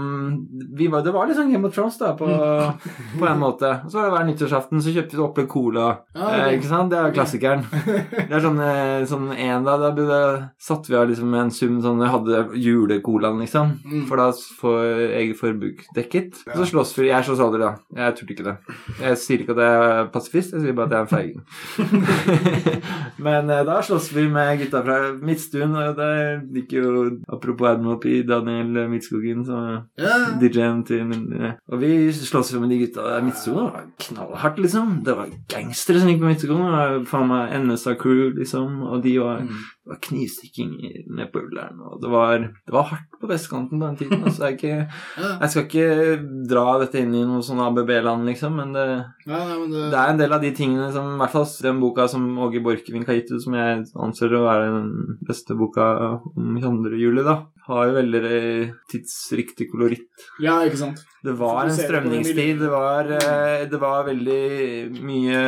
vi 0.76 0.88
var, 0.92 1.02
Det 1.04 1.12
var 1.14 1.28
liksom 1.28 1.52
Game 1.52 1.66
of 1.68 1.74
Thrones, 1.74 1.98
da, 2.00 2.14
på, 2.18 2.26
på 2.26 3.28
en 3.28 3.40
måte. 3.40 3.72
Og 3.84 3.92
så 3.92 4.00
var 4.00 4.08
det 4.08 4.16
hver 4.16 4.26
nyttårsaften 4.30 4.82
så 4.82 4.94
kjøpte 4.94 5.18
vi 5.18 5.24
opp 5.26 5.42
en 5.42 5.50
cola. 5.50 5.88
Ja, 6.16 6.32
Eh, 6.36 6.56
ikke 6.58 6.68
sant? 6.68 6.90
Det 6.92 6.98
er 6.98 7.14
klassikeren. 7.14 7.62
Det 8.28 8.34
er 8.36 8.42
sånn, 8.44 8.58
eh, 8.60 9.04
en 9.74 9.80
da, 9.82 9.90
da 10.06 10.20
satte 10.62 10.88
vi 10.92 10.96
av 10.98 11.08
liksom 11.10 11.34
en 11.34 11.50
sum 11.50 11.80
sånn 11.82 12.00
Jeg 12.04 12.12
hadde 12.12 12.42
julecolaen, 12.62 13.40
liksom. 13.42 13.72
Mm. 13.84 14.04
For 14.08 14.16
da 14.20 14.28
får 14.60 14.80
eget 15.20 15.38
forbruk 15.40 15.82
dekket. 15.96 16.42
Ja. 16.46 16.56
så 16.60 16.66
slåss 16.70 16.94
vi. 16.98 17.08
Jeg 17.10 17.24
slåss 17.26 17.42
aldri, 17.42 17.60
da. 17.64 17.72
Jeg 17.96 18.16
turte 18.18 18.32
ikke 18.36 18.46
det. 18.46 18.56
Jeg 19.00 19.20
sier 19.22 19.42
ikke 19.44 19.56
at 19.56 19.62
jeg 19.64 19.80
er 19.86 20.10
pasifist, 20.14 20.52
jeg 20.54 20.62
sier 20.66 20.76
bare 20.76 20.86
at 20.86 20.92
jeg 20.92 21.00
er 21.00 21.06
en 21.06 21.12
feiging. 21.16 21.40
Men 23.26 23.50
eh, 23.50 23.62
da 23.66 23.78
slåss 23.84 24.10
vi 24.14 24.26
med 24.32 24.58
gutta 24.60 24.82
fra 24.84 24.96
Midtstuen, 25.16 25.74
og 25.76 25.96
det 25.98 26.10
gikk 26.60 26.76
jo 26.78 26.92
Apropos 27.32 27.98
P, 28.02 28.20
Daniel 28.28 28.86
Midtskogen, 28.90 29.44
som 29.46 29.86
Ja. 29.98 30.16
DJ-en 30.40 30.82
til 30.86 31.04
min 31.08 31.26
eh, 31.32 31.54
Og 31.72 31.80
vi 31.80 32.12
slåss 32.12 32.52
jo 32.54 32.60
med 32.62 32.70
de 32.74 32.80
gutta 32.84 33.02
der. 33.06 33.26
Det 33.26 33.54
var 33.54 33.86
knallhardt, 34.06 34.58
liksom. 34.62 35.00
Det 35.06 35.16
var 35.16 35.30
gangstere 35.50 36.00
som 36.02 36.10
gikk 36.10 36.20
på 36.22 36.30
Midtskogen. 36.30 37.06
Faen 37.08 37.28
meg 37.30 37.54
NSA-crew, 37.64 38.34
liksom. 38.38 38.82
Og 38.86 39.02
de 39.04 39.16
var, 39.20 39.36
Mm. 39.46 39.55
um, 39.56 39.75
det 39.86 39.92
var 39.94 40.00
knivstikking 40.02 40.70
i- 40.82 41.04
ned 41.14 41.28
på 41.30 41.38
Ullern. 41.46 41.78
Og 41.86 42.00
det 42.02 42.10
var, 42.10 42.38
det 42.42 42.74
var 42.74 42.88
hardt 42.90 43.20
på 43.22 43.28
vestkanten 43.30 43.78
på 43.78 43.86
den 43.86 43.96
tiden. 44.00 44.24
Altså, 44.26 44.48
jeg, 44.48 44.56
ikke, 44.58 44.88
jeg 45.44 45.50
skal 45.52 45.66
ikke 45.68 46.48
dra 46.50 46.64
dette 46.82 46.98
inn 47.04 47.14
i 47.14 47.22
noe 47.22 47.44
sånn 47.46 47.62
ABB-land, 47.62 48.26
liksom, 48.26 48.58
men 48.58 48.74
det, 48.74 48.86
Ja, 49.30 49.38
nei, 49.46 49.58
men 49.62 49.70
det, 49.70 49.84
det 49.94 50.00
er 50.02 50.10
en 50.12 50.18
del 50.24 50.34
av 50.34 50.42
de 50.42 50.50
tingene 50.58 50.90
som 50.94 51.14
I 51.14 51.20
hvert 51.22 51.36
fall 51.36 51.46
den 51.68 51.78
boka 51.82 52.08
som 52.10 52.26
Åge 52.42 52.60
Borchgrevink 52.66 53.06
har 53.06 53.20
gitt 53.20 53.30
ut, 53.30 53.42
som 53.46 53.54
jeg 53.54 53.84
anser 53.94 54.34
å 54.34 54.42
være 54.48 54.72
den 54.74 55.18
beste 55.26 55.54
boka 55.58 55.86
om 56.34 56.58
22. 56.58 56.96
juli, 56.98 57.22
da, 57.26 57.44
har 57.66 57.88
jo 57.88 57.96
veldig 57.96 58.28
tidsriktig 58.90 59.70
koloritt. 59.72 60.26
ja, 60.42 60.58
ikke 60.66 60.82
sant. 60.82 61.00
Det 61.26 61.32
var 61.34 61.64
en 61.66 61.74
strømningstid. 61.74 62.60
Det 62.60 62.68
var, 62.70 63.08
eh, 63.10 63.64
det 63.66 63.78
var 63.82 64.04
veldig 64.06 65.02
mye 65.02 65.40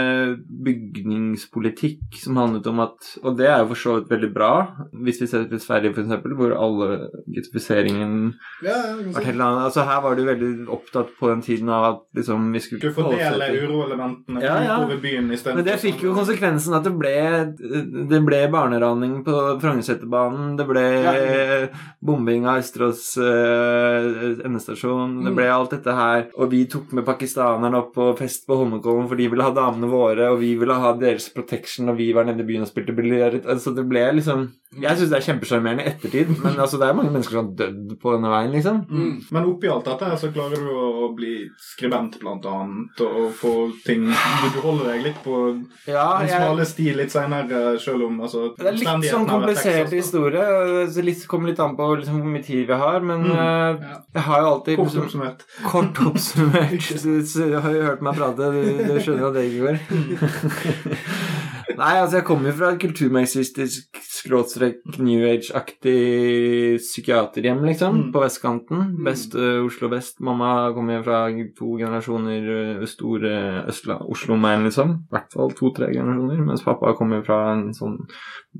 bygningspolitikk 0.67 2.19
som 2.23 2.37
handlet 2.41 2.67
om 2.67 2.81
at 2.83 3.13
Og 3.23 3.37
det 3.39 3.47
er 3.47 3.61
jo 3.63 3.69
for 3.73 3.83
så 3.83 3.95
vidt 3.99 4.11
veldig 4.11 4.28
bra, 4.35 4.51
hvis 5.05 5.21
vi 5.23 5.27
ser 5.31 5.45
til 5.51 5.61
Sverige 5.61 5.93
f.eks., 5.95 6.09
hvor 6.39 6.53
alle 6.57 7.09
gutifiseringen 7.27 8.35
Ja, 8.65 8.77
var 9.15 9.25
helt 9.25 9.41
annet. 9.41 9.65
Altså 9.69 9.85
Her 9.89 10.01
var 10.05 10.15
du 10.19 10.25
veldig 10.27 10.51
opptatt 10.75 11.11
på 11.19 11.29
den 11.33 11.43
tiden 11.43 11.69
av 11.73 11.85
at 11.93 12.01
liksom 12.19 12.51
vi 12.53 12.61
skulle 12.61 12.81
Du 12.83 12.93
fordele 12.93 13.49
til- 13.51 13.69
uroelementene 13.69 14.43
Ja, 14.43 14.57
ja. 14.63 14.77
utover 14.79 15.01
byen 15.03 15.31
istedenfor 15.33 15.55
men 15.63 15.65
det 15.65 15.79
fikk 15.81 16.03
jo 16.03 16.15
konsekvensen 16.15 16.75
at 16.77 16.85
det 16.85 16.95
ble 16.99 17.15
Det 18.09 18.21
ble 18.27 18.41
barneraning 18.53 19.23
på 19.25 19.61
Frognerseterbanen, 19.61 20.57
Det 20.59 20.67
ble 20.69 20.87
Ja. 21.03 21.67
bombing 22.03 22.47
av 22.47 22.59
Østerås 22.63 23.17
uh, 23.19 24.39
endestasjon. 24.45 25.23
Det 25.25 25.31
Mm. 25.33 25.37
ble 25.37 25.47
alt 25.53 25.71
dette 25.71 25.93
her. 25.95 26.27
Og 26.39 26.51
vi 26.51 26.65
tok 26.67 26.93
med 26.93 27.05
pakistanerne 27.05 27.75
opp 27.79 27.95
på 27.95 28.17
fest 28.19 28.47
på 28.47 28.57
Holmenkollen, 28.57 29.09
for 29.09 29.17
de 29.17 29.29
ville 29.29 29.43
ha 29.43 29.51
damene 29.53 29.89
våre, 29.91 30.31
og 30.33 30.39
vi 30.41 30.55
ville 30.57 30.75
ha 30.75 30.93
deres 30.95 31.29
protection, 31.33 31.89
og 31.89 31.97
vi 31.99 32.13
var 32.13 32.25
nede 32.25 32.41
i 32.41 32.45
byen 32.47 32.63
og 32.63 32.69
spilte 32.69 32.95
biljard. 32.97 33.45
Altså, 33.47 33.75
det 33.75 33.89
ble 33.89 34.01
liksom 34.19 34.49
Jeg 34.79 34.99
syns 34.99 35.09
det 35.09 35.17
er 35.17 35.25
kjempesjarmerende 35.25 35.85
i 35.87 35.89
ettertid, 35.89 36.29
men 36.43 36.59
altså, 36.61 36.77
det 36.77 36.91
er 36.91 36.97
mange 36.99 37.09
mennesker 37.15 37.39
som 37.39 37.47
har 37.47 37.55
dødd 37.57 37.95
på 38.03 38.11
denne 38.13 38.29
veien, 38.29 38.51
liksom. 38.53 38.83
Mm. 38.93 39.15
Men 39.33 39.47
oppi 39.49 39.71
alt 39.73 39.87
dette 39.89 40.11
så 40.21 40.29
klarer 40.35 40.61
du 40.61 40.75
å 40.77 41.07
bli 41.17 41.31
skribent, 41.57 42.19
blant 42.21 42.45
annet, 42.51 43.01
og, 43.07 43.31
få 43.39 43.53
ting 43.87 44.05
Du, 44.11 44.45
du 44.53 44.59
holder 44.67 44.91
deg 44.93 45.07
litt 45.07 45.23
på 45.25 45.39
Ja, 45.89 46.19
den 46.21 46.29
jeg, 46.29 46.43
smale 46.43 46.67
sti 46.69 46.87
litt 46.99 47.15
seinere, 47.15 47.63
sjøl 47.81 48.05
om 48.11 48.21
altså, 48.27 48.51
det 48.59 48.69
er 48.69 48.77
litt 48.77 49.09
sånn 49.09 49.25
komplisert 49.31 49.89
Texas, 49.89 49.97
historie. 50.03 50.45
Så 50.93 51.07
litt, 51.07 51.25
kommer 51.33 51.49
litt 51.55 51.65
an 51.65 51.73
på 51.79 51.89
liksom, 52.03 52.21
hvor 52.21 52.37
mye 52.37 52.45
tid 52.45 52.69
vi 52.69 52.81
har, 52.85 53.01
men 53.01 53.25
Mm, 53.25 53.33
uh, 53.33 53.89
ja. 53.89 53.97
jeg 54.15 54.23
har 54.29 54.41
jo 54.45 54.51
alltid 54.53 54.77
Kort 54.79 54.87
liksom, 54.93 55.03
oppsummert. 55.09 55.43
Kort 55.65 56.03
oppsummert. 56.13 56.93
Du, 57.09 57.11
du 57.25 57.57
har 57.57 57.73
jo 57.73 57.83
hørt 57.89 58.05
meg 58.05 58.21
prate, 58.21 58.53
du, 58.53 58.63
du 58.85 58.95
skjønner 59.01 59.31
at 59.31 59.41
det 59.41 59.49
ikke 59.49 59.65
går. 59.65 59.77
Nei, 61.77 61.99
altså 62.01 62.17
jeg 62.19 62.25
kommer 62.25 62.49
jo 62.49 62.57
fra 62.59 62.71
et 62.73 62.81
kulturmarxistisk 62.81 63.99
skråstrek 64.01 64.79
New 65.05 65.21
Age-aktig 65.29 66.79
psykiaterhjem, 66.81 67.61
liksom, 67.69 67.99
Mm. 67.99 68.13
på 68.13 68.23
vestkanten. 68.23 69.05
Best 69.05 69.35
uh, 69.37 69.65
Oslo 69.67 69.89
best. 69.93 70.21
Mamma 70.21 70.73
kommer 70.75 70.97
jo 70.99 71.03
fra 71.05 71.21
to 71.59 71.77
generasjoner 71.79 72.49
eh, 72.81 72.87
store 72.87 73.35
Østla- 73.69 74.01
Oslo-menn, 74.09 74.65
liksom. 74.65 74.91
I 75.07 75.15
hvert 75.15 75.33
fall 75.37 75.51
to-tre 75.53 75.93
generasjoner. 75.93 76.41
Mens 76.47 76.63
pappa 76.65 76.95
kommer 76.99 77.23
fra 77.27 77.53
en 77.53 77.73
sånn 77.77 77.99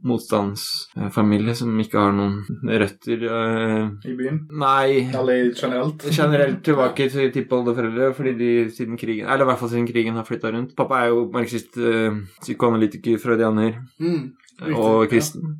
motstandsfamilie 0.05 1.55
som 1.59 1.75
ikke 1.81 1.99
har 1.99 2.13
noen 2.17 2.43
røtter. 2.69 3.23
eh, 3.25 4.11
I 4.11 4.15
byen. 4.19 4.41
Nei, 4.51 5.09
Eller 5.15 5.53
generelt. 5.55 6.05
generelt 6.11 6.63
tilbake 6.69 7.09
til 7.11 7.33
tippoldeforeldre, 7.35 8.13
fordi 8.15 8.35
de 8.39 8.51
siden 8.75 8.97
krigen 8.99 9.27
Eller 9.29 9.45
i 9.45 9.51
hvert 9.51 9.59
fall 9.59 9.69
siden 9.71 9.87
krigen 9.89 10.15
har 10.15 10.25
flytta 10.25 10.51
rundt. 10.55 10.77
Pappa 10.77 11.03
er 11.05 11.09
jo 11.15 11.31
marxist, 11.33 11.77
øh, 11.79 12.23
psykoanalytiker, 12.41 13.19
freudianer 13.19 13.75
Mm. 13.99 14.33
Og 14.67 15.05
ja. 15.05 15.09
kristen. 15.11 15.59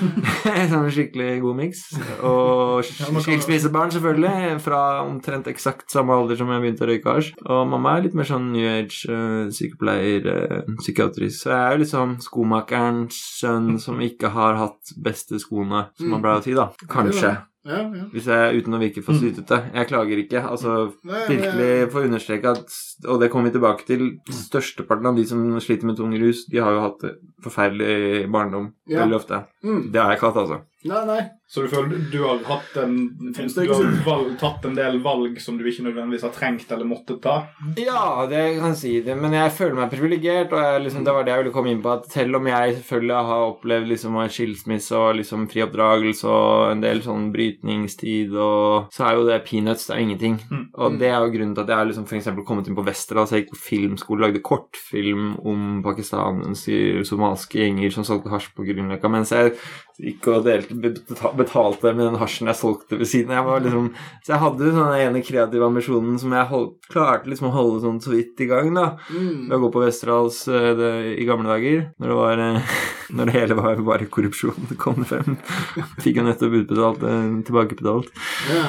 sånn 0.72 0.88
skikkelig 0.90 1.36
god 1.44 1.58
miks. 1.60 1.84
Og 2.26 2.80
Ja, 2.82 3.10
skilsmissebarn, 3.22 3.92
selvfølgelig, 3.94 4.56
fra 4.64 4.80
omtrent 5.04 5.50
eksakt 5.50 5.92
samme 5.92 6.16
alder 6.16 6.38
som 6.40 6.50
jeg 6.50 6.64
begynte 6.64 6.86
å 6.86 6.90
røyke 6.90 7.14
hasj. 7.14 7.30
Og 7.46 7.62
mamma 7.70 7.94
er 7.96 8.08
litt 8.08 8.16
mer 8.18 8.28
sånn 8.28 8.50
New 8.54 8.66
Age, 8.66 9.04
øh, 9.10 9.52
sykepleier, 9.54 10.26
øh, 10.34 10.74
psykiatrisk. 10.80 11.44
Så 11.44 11.52
jeg 11.52 11.60
er 11.60 11.76
jo 11.76 11.84
liksom 11.84 12.16
skomakerens 12.24 13.20
sønn 13.40 13.76
som 13.82 14.02
ikke 14.02 14.32
har 14.34 14.58
hatt 14.58 14.94
beste 14.98 15.38
skoene, 15.42 15.86
som 15.98 16.10
man 16.14 16.24
pleier 16.24 16.42
å 16.42 16.46
si, 16.48 16.58
da. 16.58 16.70
Kanskje. 16.90 17.36
Ja, 17.66 17.80
ja. 17.92 18.04
Hvis 18.12 18.24
jeg, 18.30 18.60
uten 18.62 18.72
å 18.76 18.80
virke 18.80 19.02
for 19.04 19.18
sytete. 19.20 19.58
Jeg 19.74 19.88
klager 19.90 20.20
ikke. 20.22 20.40
Altså, 20.48 20.94
Nei, 21.04 21.26
virkelig 21.28 21.90
få 21.92 22.04
understreke 22.06 22.54
at 22.56 22.76
Og 23.06 23.20
det 23.20 23.28
kommer 23.30 23.50
vi 23.50 23.58
tilbake 23.58 23.84
til. 23.88 24.06
Størsteparten 24.32 25.06
av 25.10 25.16
de 25.16 25.26
som 25.28 25.42
sliter 25.60 25.84
med 25.90 25.96
tung 26.00 26.14
rus, 26.20 26.46
de 26.48 26.58
har 26.58 26.72
jo 26.72 26.80
hatt 26.86 27.04
forferdelig 27.44 28.30
barndom 28.32 28.72
Ja. 28.88 29.02
veldig 29.04 29.16
ofte. 29.20 29.44
Mm. 29.64 29.92
Det 29.92 30.00
har 30.00 30.10
jeg 30.10 30.18
ikke 30.20 30.32
hatt, 30.32 30.40
altså. 30.46 30.60
Nei, 30.88 31.00
nei. 31.04 31.20
Så 31.50 31.64
du 31.64 31.68
føler 31.68 32.04
du 32.12 32.20
har 32.22 32.38
hatt 32.46 32.76
en, 32.78 32.92
du 33.34 33.40
har 33.72 33.96
valg, 34.06 34.28
tatt 34.38 34.64
en 34.68 34.76
del 34.78 35.00
valg 35.02 35.40
som 35.42 35.56
du 35.58 35.64
ikke 35.66 35.82
nødvendigvis 35.88 36.22
har 36.22 36.32
trengt 36.32 36.70
eller 36.70 36.86
måttet 36.86 37.18
ta? 37.24 37.34
Ja, 37.76 38.22
det 38.30 38.44
kan 38.60 38.76
si 38.78 38.92
det, 39.02 39.16
men 39.18 39.34
jeg 39.34 39.50
føler 39.56 39.74
meg 39.80 39.90
privilegert, 39.90 40.54
og 40.54 40.62
jeg, 40.62 40.84
liksom, 40.84 41.02
det 41.04 41.14
var 41.16 41.26
det 41.26 41.34
jeg 41.34 41.42
ville 41.42 41.54
komme 41.56 41.72
inn 41.74 41.82
på, 41.82 41.96
at 41.98 42.06
selv 42.14 42.38
om 42.38 42.46
jeg 42.46 42.76
selvfølgelig 42.78 43.32
har 43.32 43.48
opplevd 43.48 43.90
liksom 43.90 44.20
skilsmisse 44.30 45.00
og 45.00 45.18
liksom 45.18 45.48
fri 45.50 45.64
oppdragelse 45.66 46.30
og 46.30 46.70
en 46.70 46.86
del 46.86 47.02
sånn 47.04 47.28
brytningstid, 47.34 48.38
og 48.38 48.94
så 48.94 49.08
er 49.08 49.18
jo 49.18 49.26
det 49.28 49.40
peanuts, 49.50 49.88
det 49.90 49.96
er 49.98 50.04
ingenting. 50.06 50.38
Mm. 50.46 50.64
Og 50.78 51.02
det 51.02 51.10
er 51.10 51.18
jo 51.18 51.34
grunnen 51.34 51.58
til 51.58 51.66
at 51.66 51.74
jeg 51.74 51.82
har 51.82 51.90
liksom 51.90 52.08
eksempel 52.22 52.46
kommet 52.46 52.70
inn 52.70 52.78
på 52.78 52.86
Westerdals, 52.86 53.34
jeg 53.34 53.44
gikk 53.44 53.56
på 53.56 53.62
filmskole, 53.66 54.28
lagde 54.28 54.46
kortfilm 54.46 55.34
om 55.42 55.68
pakistanske, 55.84 57.02
somalske 57.10 57.58
gjenger 57.58 57.98
som 57.98 58.06
solgte 58.06 58.30
hasj 58.30 58.54
på 58.54 58.70
Grünerløkka, 58.70 59.10
mens 59.10 59.34
jeg 59.34 59.58
gikk 60.00 60.28
og 60.32 60.44
delte, 60.46 60.76
beta- 60.80 61.32
betalte 61.36 61.92
med 61.94 62.06
den 62.06 62.18
hasjen 62.20 62.48
jeg 62.50 62.58
solgte 62.58 62.98
ved 63.00 63.08
siden. 63.10 63.32
av. 63.36 63.50
liksom, 63.62 63.90
så 64.24 64.34
jeg 64.34 64.42
hadde 64.44 64.70
den 64.70 64.94
ene 64.96 65.22
kreative 65.24 65.66
ambisjonen 65.66 66.18
som 66.20 66.32
jeg 66.32 66.50
holdt, 66.50 66.78
klarte 66.90 67.30
liksom 67.30 67.50
å 67.50 67.54
holde 67.54 67.82
sånn 67.84 68.00
så 68.00 68.14
vidt 68.14 68.40
i 68.40 68.48
gang, 68.50 68.72
da. 68.74 68.86
Mm. 69.10 69.48
Ved 69.48 69.56
å 69.58 69.62
gå 69.66 69.72
på 69.74 69.84
Westerdals 69.84 70.40
eh, 70.48 71.12
i 71.20 71.28
gamle 71.28 71.52
dager, 71.52 71.90
når 72.00 72.14
det 72.14 72.18
var 72.22 72.44
eh, 72.46 72.80
Når 73.10 73.26
det 73.26 73.32
hele 73.34 73.54
var 73.58 73.80
bare 73.82 74.06
korrupsjon, 74.06 74.68
det 74.70 74.76
kom 74.78 75.00
frem. 75.02 75.34
Fikk 76.04 76.20
jo 76.20 76.26
nettopp 76.28 76.52
utbetalt, 76.60 77.02
eh, 77.02 77.24
tilbakebetalt. 77.48 78.12
Ja. 78.46 78.66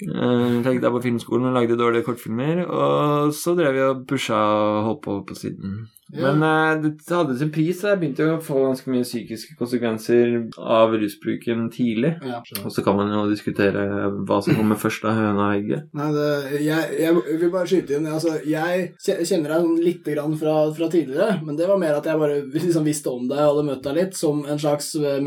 Uh, 0.00 0.60
tenkte 0.64 0.86
jeg 0.86 0.94
på 0.94 1.02
filmskolen 1.04 1.50
og 1.50 1.56
lagde 1.58 1.76
dårlige 1.76 2.06
kortfilmer, 2.06 2.62
og 2.70 3.34
så 3.36 3.56
drev 3.58 3.76
jeg 3.76 3.88
og 3.90 4.04
pusha 4.08 4.38
og 4.38 4.84
holdt 4.86 5.02
på 5.04 5.16
på 5.26 5.36
siden. 5.36 5.80
Ja. 6.12 6.32
Men 6.32 6.42
eh, 6.42 6.90
det 6.90 7.14
hadde 7.14 7.36
sin 7.38 7.52
pris, 7.54 7.82
jeg 7.86 8.00
begynte 8.00 8.26
å 8.34 8.40
få 8.42 8.64
ganske 8.66 8.90
mye 8.92 9.06
psykiske 9.06 9.56
konsekvenser 9.58 10.36
av 10.58 10.94
rusbruken 10.98 11.68
tidlig. 11.74 12.16
Ja. 12.26 12.40
Og 12.64 12.72
så 12.74 12.84
kan 12.86 12.98
man 12.98 13.12
jo 13.14 13.26
diskutere 13.30 13.86
hva 14.26 14.40
som 14.44 14.58
kommer 14.58 14.80
først 14.80 15.06
av 15.08 15.18
høna 15.18 15.50
og 15.50 15.58
egget. 15.58 15.88
Nei, 15.96 16.08
det, 16.16 16.30
jeg, 16.66 16.98
jeg 17.04 17.40
vil 17.44 17.52
bare 17.52 17.68
skyte 17.70 17.96
inn 17.96 18.08
altså, 18.10 18.36
Jeg 18.46 18.90
kjenner 19.00 19.54
deg 19.54 19.64
sånn 19.64 19.80
lite 19.84 20.14
grann 20.14 20.36
fra, 20.40 20.56
fra 20.76 20.90
tidligere, 20.92 21.40
men 21.46 21.58
det 21.58 21.68
var 21.70 21.80
mer 21.80 21.98
at 21.98 22.08
jeg 22.08 22.20
bare 22.20 22.40
liksom 22.50 22.86
visste 22.86 23.12
om 23.12 23.28
deg 23.30 23.40
og 23.40 23.54
hadde 23.54 23.66
møtt 23.70 23.86
deg 23.86 23.98
litt 24.00 24.18
som 24.18 24.42
en 24.46 24.60
slags 24.60 24.92
medieperson. 24.96 25.20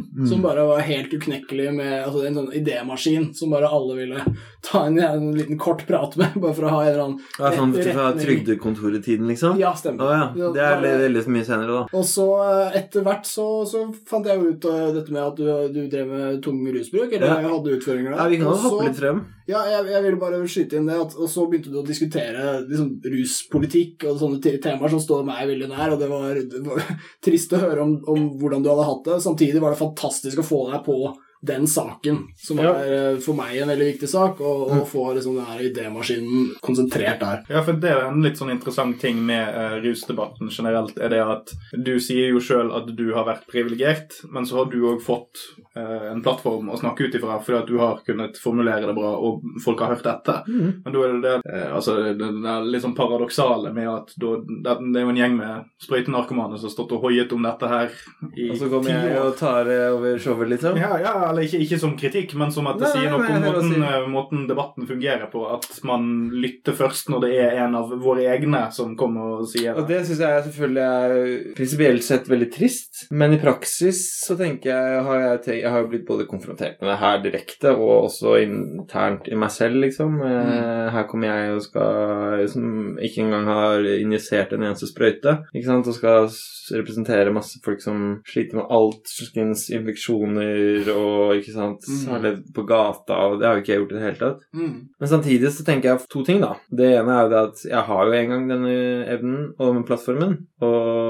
medieperson. 0.00 0.28
Som 0.28 0.42
bare 0.44 0.66
var 0.68 0.84
helt 0.86 1.14
uknekkelig 1.14 1.70
med 1.76 1.92
altså, 2.02 2.24
en 2.26 2.40
sånn 2.40 2.52
idémaskin 2.56 3.30
som 3.36 3.52
bare 3.54 3.70
alle 3.70 3.96
ville 3.98 4.24
ta 4.66 4.84
en, 4.86 4.98
en 4.98 5.30
liten 5.36 5.58
kort 5.58 5.86
prat 5.86 6.16
med, 6.16 6.34
bare 6.42 6.54
for 6.56 6.68
å 6.68 6.74
ha 6.74 6.82
en 6.84 6.90
eller 6.90 7.04
annen 7.04 7.20
Ja, 7.38 7.52
sånn 7.56 7.74
fra 7.76 8.10
trygdekontoret-tiden, 8.18 9.28
liksom? 9.30 9.60
Ja, 9.60 9.72
stemmer. 9.78 9.99
Å 10.00 10.08
ja. 10.10 10.50
Det 10.54 10.62
er 10.64 10.80
veldig 10.82 11.22
mye 11.34 11.46
senere, 11.46 11.76
da. 11.76 11.98
Og 11.98 12.06
så 12.08 12.26
eh, 12.44 12.78
etter 12.80 13.04
hvert 13.06 13.28
så, 13.28 13.46
så 13.68 13.82
fant 14.08 14.26
jeg 14.26 14.40
jo 14.40 14.54
ut 14.54 14.66
uh, 14.70 14.88
dette 14.96 15.14
med 15.14 15.22
at 15.22 15.38
du, 15.38 15.46
du 15.74 15.80
drev 15.92 16.10
med 16.10 16.40
tung 16.44 16.60
rusbruk, 16.66 17.12
eller 17.12 17.26
Ja. 17.28 17.52
hadde 17.52 17.76
utføringer 17.76 18.14
der. 18.14 18.18
Ja, 18.18 18.28
vi 18.32 18.40
kan 18.40 18.50
jo 18.50 18.56
hoppe 18.64 18.88
litt 18.88 19.00
frem. 19.00 19.22
Ja, 19.50 19.62
jeg, 19.66 19.86
jeg 19.90 20.04
ville 20.06 20.20
bare 20.20 20.42
skyte 20.50 20.78
inn 20.78 20.90
det, 20.90 20.98
at, 21.04 21.16
og 21.18 21.30
så 21.30 21.46
begynte 21.50 21.72
du 21.72 21.80
å 21.80 21.86
diskutere 21.86 22.60
liksom, 22.68 22.92
ruspolitikk 23.14 24.06
og 24.10 24.20
sånne 24.20 24.58
temaer 24.62 24.92
som 24.92 25.02
står 25.02 25.24
meg 25.26 25.48
veldig 25.50 25.70
nær, 25.72 25.96
og 25.96 26.02
det 26.02 26.10
var, 26.10 26.38
det 26.52 26.62
var 26.66 26.84
trist 27.26 27.56
å 27.56 27.62
høre 27.64 27.82
om, 27.86 27.96
om 28.10 28.30
hvordan 28.40 28.62
du 28.64 28.70
hadde 28.72 28.86
hatt 28.92 29.10
det. 29.10 29.18
Samtidig 29.26 29.62
var 29.62 29.74
det 29.74 29.82
fantastisk 29.82 30.42
å 30.42 30.46
få 30.46 30.62
deg 30.70 30.86
på 30.86 31.00
den 31.40 31.66
saken, 31.66 32.18
som 32.36 32.58
Ja. 32.58 32.74
er 32.76 33.14
eh, 33.14 33.18
for 33.24 33.32
meg 33.34 33.56
en 33.62 33.68
veldig 33.72 33.86
viktig 33.94 34.08
sak, 34.08 34.40
og, 34.44 34.66
og 34.70 34.82
få 34.88 35.14
liksom, 35.16 35.36
den 35.38 35.46
her 35.48 35.62
idémaskinen 35.70 36.50
konsentrert 36.60 37.20
der. 37.22 37.44
Ja, 37.48 37.62
for 37.64 37.72
det 37.80 37.90
er 37.90 38.08
en 38.10 38.20
litt 38.22 38.36
sånn 38.36 38.52
interessant 38.52 39.00
ting 39.00 39.22
med 39.24 39.48
uh, 39.56 39.78
rusdebatten 39.80 40.50
generelt, 40.52 40.98
er 41.00 41.08
det 41.08 41.22
at 41.24 41.54
du 41.72 41.94
sier 41.98 42.28
jo 42.34 42.40
sjøl 42.44 42.72
at 42.76 42.92
du 42.96 43.06
har 43.16 43.24
vært 43.24 43.46
privilegert, 43.48 44.20
men 44.30 44.44
så 44.44 44.60
har 44.60 44.70
du 44.72 44.82
òg 44.92 45.00
fått 45.00 45.40
en 45.78 46.22
plattform 46.22 46.70
å 46.72 46.78
snakke 46.80 47.06
ut 47.06 47.14
ifra 47.14 47.36
fordi 47.44 47.58
at 47.60 47.68
du 47.68 47.76
har 47.78 48.00
kunnet 48.06 48.38
formulere 48.42 48.88
det 48.88 48.94
bra, 48.96 49.12
og 49.14 49.44
folk 49.62 49.80
har 49.84 49.94
hørt 49.94 50.08
etter. 50.10 50.42
Men 50.50 50.94
da 50.94 51.04
er 51.06 51.12
det 51.12 51.20
det, 51.22 51.34
eh, 51.52 51.68
altså, 51.76 51.94
det, 52.18 52.30
det 52.42 52.54
litt 52.66 52.82
sånn 52.82 52.96
paradoksale 52.96 53.70
med 53.74 53.86
at 53.90 54.10
da, 54.18 54.32
det, 54.42 54.74
er 54.98 55.04
jo 55.04 55.12
en 55.12 55.20
gjeng 55.20 55.36
med 55.38 55.68
sprøytenarkomane 55.84 56.58
som 56.58 56.66
har 56.66 56.74
stått 56.74 56.94
og 56.96 57.06
hoiet 57.06 57.34
om 57.36 57.46
dette 57.46 57.70
her 57.70 57.94
i 58.34 58.48
Og 58.50 58.58
så 58.58 58.70
kommer 58.72 58.96
jeg 58.96 59.20
og 59.20 59.36
tar 59.38 59.68
det 59.68 59.78
over 59.94 60.18
showet, 60.22 60.50
liksom. 60.54 60.80
Ja, 60.80 60.90
ja, 61.02 61.14
eller 61.28 61.46
ikke, 61.46 61.62
ikke 61.62 61.80
som 61.82 61.94
kritikk, 62.00 62.34
men 62.40 62.50
som 62.54 62.66
at 62.70 62.80
det 62.80 62.88
Nei, 62.88 63.04
sier 63.04 63.14
noe 63.14 63.30
om 63.30 63.46
måten, 63.46 63.86
eh, 63.86 64.08
måten 64.10 64.44
debatten 64.50 64.90
fungerer 64.90 65.30
på. 65.30 65.44
At 65.54 65.68
man 65.86 66.10
lytter 66.34 66.74
først 66.76 67.12
når 67.14 67.26
det 67.26 67.32
er 67.44 67.60
en 67.66 67.78
av 67.78 67.94
våre 68.02 68.26
egne 68.34 68.66
som 68.74 68.96
kommer 68.98 69.38
og 69.38 69.48
sier 69.50 69.70
det. 69.70 69.84
Og 69.84 69.88
det. 69.90 70.02
syns 70.08 70.24
jeg 70.26 70.44
selvfølgelig 70.48 70.84
er 70.88 71.54
prinsipielt 71.54 72.06
sett 72.06 72.28
veldig 72.30 72.50
trist, 72.58 73.04
men 73.14 73.36
i 73.36 73.40
praksis 73.40 74.02
så 74.24 74.34
tenker 74.38 74.72
jeg 74.74 75.04
har 75.06 75.24
jeg, 75.24 75.42
te- 75.46 75.59
jeg 75.60 75.70
har 75.70 75.82
jo 75.84 75.90
blitt 75.92 76.06
både 76.08 76.26
konfrontert 76.30 76.80
med 76.80 76.90
det 76.90 76.98
her 77.00 77.20
direkte 77.24 77.72
og 77.76 78.06
også 78.10 78.34
internt 78.42 79.28
i 79.30 79.36
meg 79.38 79.50
selv, 79.54 79.80
liksom. 79.84 80.16
Mm. 80.20 80.90
Her 80.94 81.06
kommer 81.10 81.30
jeg 81.30 81.54
og 81.56 81.62
skal 81.64 82.46
Som 82.50 82.96
ikke 83.00 83.22
engang 83.24 83.46
har 83.50 83.84
injisert 83.98 84.52
en 84.56 84.64
eneste 84.66 84.88
sprøyte, 84.90 85.36
ikke 85.54 85.66
sant, 85.68 85.86
og 85.90 85.94
skal 85.96 86.28
representere 86.70 87.32
masse 87.34 87.58
folk 87.64 87.80
som 87.82 88.20
sliter 88.28 88.60
med 88.60 88.70
alt 88.70 89.08
slags 89.10 89.68
infeksjoner 89.74 90.90
og 90.94 91.36
ikke 91.38 91.54
sant, 91.54 91.86
Mm. 91.90 92.08
har 92.12 92.20
levd 92.24 92.44
på 92.54 92.66
gata, 92.66 93.14
og 93.30 93.38
det 93.40 93.46
har 93.46 93.54
jo 93.56 93.62
ikke 93.62 93.72
jeg 93.72 93.80
gjort 93.80 93.92
i 93.92 93.98
det 93.98 94.04
hele 94.04 94.20
tatt. 94.20 94.40
Mm. 94.54 94.76
Men 95.00 95.08
samtidig 95.08 95.50
så 95.52 95.64
tenker 95.66 95.88
jeg 95.90 96.08
to 96.08 96.22
ting, 96.24 96.40
da. 96.40 96.54
Det 96.70 96.90
ene 97.00 97.10
er 97.16 97.22
jo 97.24 97.30
det 97.32 97.40
at 97.48 97.64
jeg 97.70 97.84
har 97.88 98.06
jo 98.06 98.12
en 98.12 98.28
gang 98.30 98.48
denne 98.48 98.74
evnen 99.06 99.54
og 99.58 99.74
den 99.74 99.84
plattformen, 99.88 100.36
og 100.62 101.09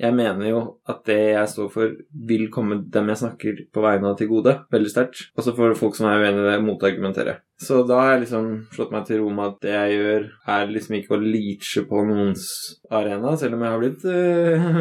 jeg 0.00 0.14
mener 0.16 0.48
jo 0.48 0.62
at 0.90 1.02
det 1.08 1.18
jeg 1.18 1.52
står 1.52 1.70
for, 1.74 1.94
vil 2.30 2.48
komme 2.52 2.82
dem 2.94 3.12
jeg 3.12 3.22
snakker 3.22 3.62
på 3.72 3.84
vegne 3.84 4.10
av 4.10 4.18
til 4.18 4.30
gode. 4.30 4.56
Veldig 4.72 4.92
sterkt. 4.92 5.28
Og 5.36 5.46
så 5.46 5.54
får 5.56 5.78
folk 5.78 5.98
som 5.98 6.10
er 6.10 6.24
uenig 6.24 6.44
i 6.44 6.48
det, 6.50 6.58
motargumentere. 6.66 7.38
Så 7.60 7.82
da 7.84 7.98
har 8.00 8.12
jeg 8.14 8.22
liksom 8.22 8.46
slått 8.72 8.92
meg 8.94 9.02
til 9.04 9.18
ro 9.20 9.30
med 9.36 9.50
at 9.50 9.56
det 9.66 9.72
jeg 9.74 9.96
gjør, 9.98 10.22
er 10.54 10.70
liksom 10.72 10.94
ikke 10.96 11.12
å 11.12 11.20
leache 11.20 11.82
på 11.90 12.04
noens 12.08 12.46
arena, 12.90 13.34
selv 13.36 13.58
om 13.58 13.64
jeg 13.66 13.74
har 13.74 13.82
blitt 13.82 14.06
øh, 14.14 14.78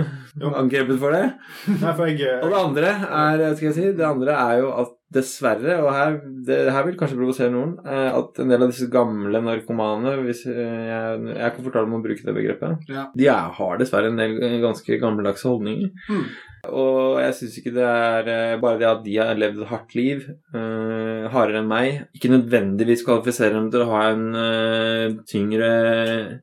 angrepet 0.61 1.01
for 1.01 1.11
det. 1.17 1.25
Nei, 1.73 1.91
for 1.97 2.07
jeg, 2.07 2.21
eh, 2.23 2.39
Og 2.45 2.53
det 2.53 2.61
andre 2.61 2.93
er, 3.09 3.43
skal 3.59 3.67
jeg 3.71 3.75
si, 3.81 3.89
det 3.99 4.07
andre 4.07 4.37
er 4.45 4.61
jo 4.63 4.71
at 4.85 4.95
dessverre, 5.09 5.75
og 5.81 5.89
her, 5.91 6.19
det 6.45 6.57
her 6.71 6.83
vil 6.85 6.95
kanskje 6.99 7.17
provosere 7.17 7.49
noen, 7.51 7.71
eh, 7.83 8.11
at 8.13 8.39
en 8.43 8.51
del 8.53 8.61
av 8.63 8.71
disse 8.71 8.87
gamle 8.93 9.41
narkomane, 9.41 10.13
hvis 10.27 10.43
jeg, 10.45 10.55
jeg 10.55 11.33
er 11.35 11.55
komfortabel 11.55 11.89
med 11.89 11.99
å 11.99 12.05
bruke 12.05 12.27
det 12.27 12.35
begrepet, 12.37 12.85
Ja. 12.93 13.07
de 13.17 13.27
er, 13.27 13.49
har 13.57 13.81
dessverre 13.81 14.11
en 14.13 14.21
del 14.21 14.37
ganske 14.63 14.99
gammeldagse 15.01 15.49
holdninger. 15.49 15.89
Mm. 16.13 16.23
Og 16.67 17.19
jeg 17.23 17.33
syns 17.37 17.57
ikke 17.61 17.71
det 17.77 17.85
er 17.87 18.27
eh, 18.33 18.55
bare 18.59 18.79
det 18.81 18.87
at 18.89 19.03
de 19.05 19.13
har 19.21 19.37
levd 19.39 19.61
et 19.63 19.69
hardt 19.71 19.93
liv, 19.95 20.25
uh, 20.53 21.29
hardere 21.31 21.61
enn 21.61 21.69
meg, 21.71 22.01
ikke 22.17 22.31
nødvendigvis 22.33 23.05
kvalifiserer 23.07 23.55
dem 23.55 23.69
til 23.71 23.85
å 23.85 23.89
ha 23.93 24.01
en 24.11 24.25
uh, 24.35 25.15
tyngre 25.29 25.69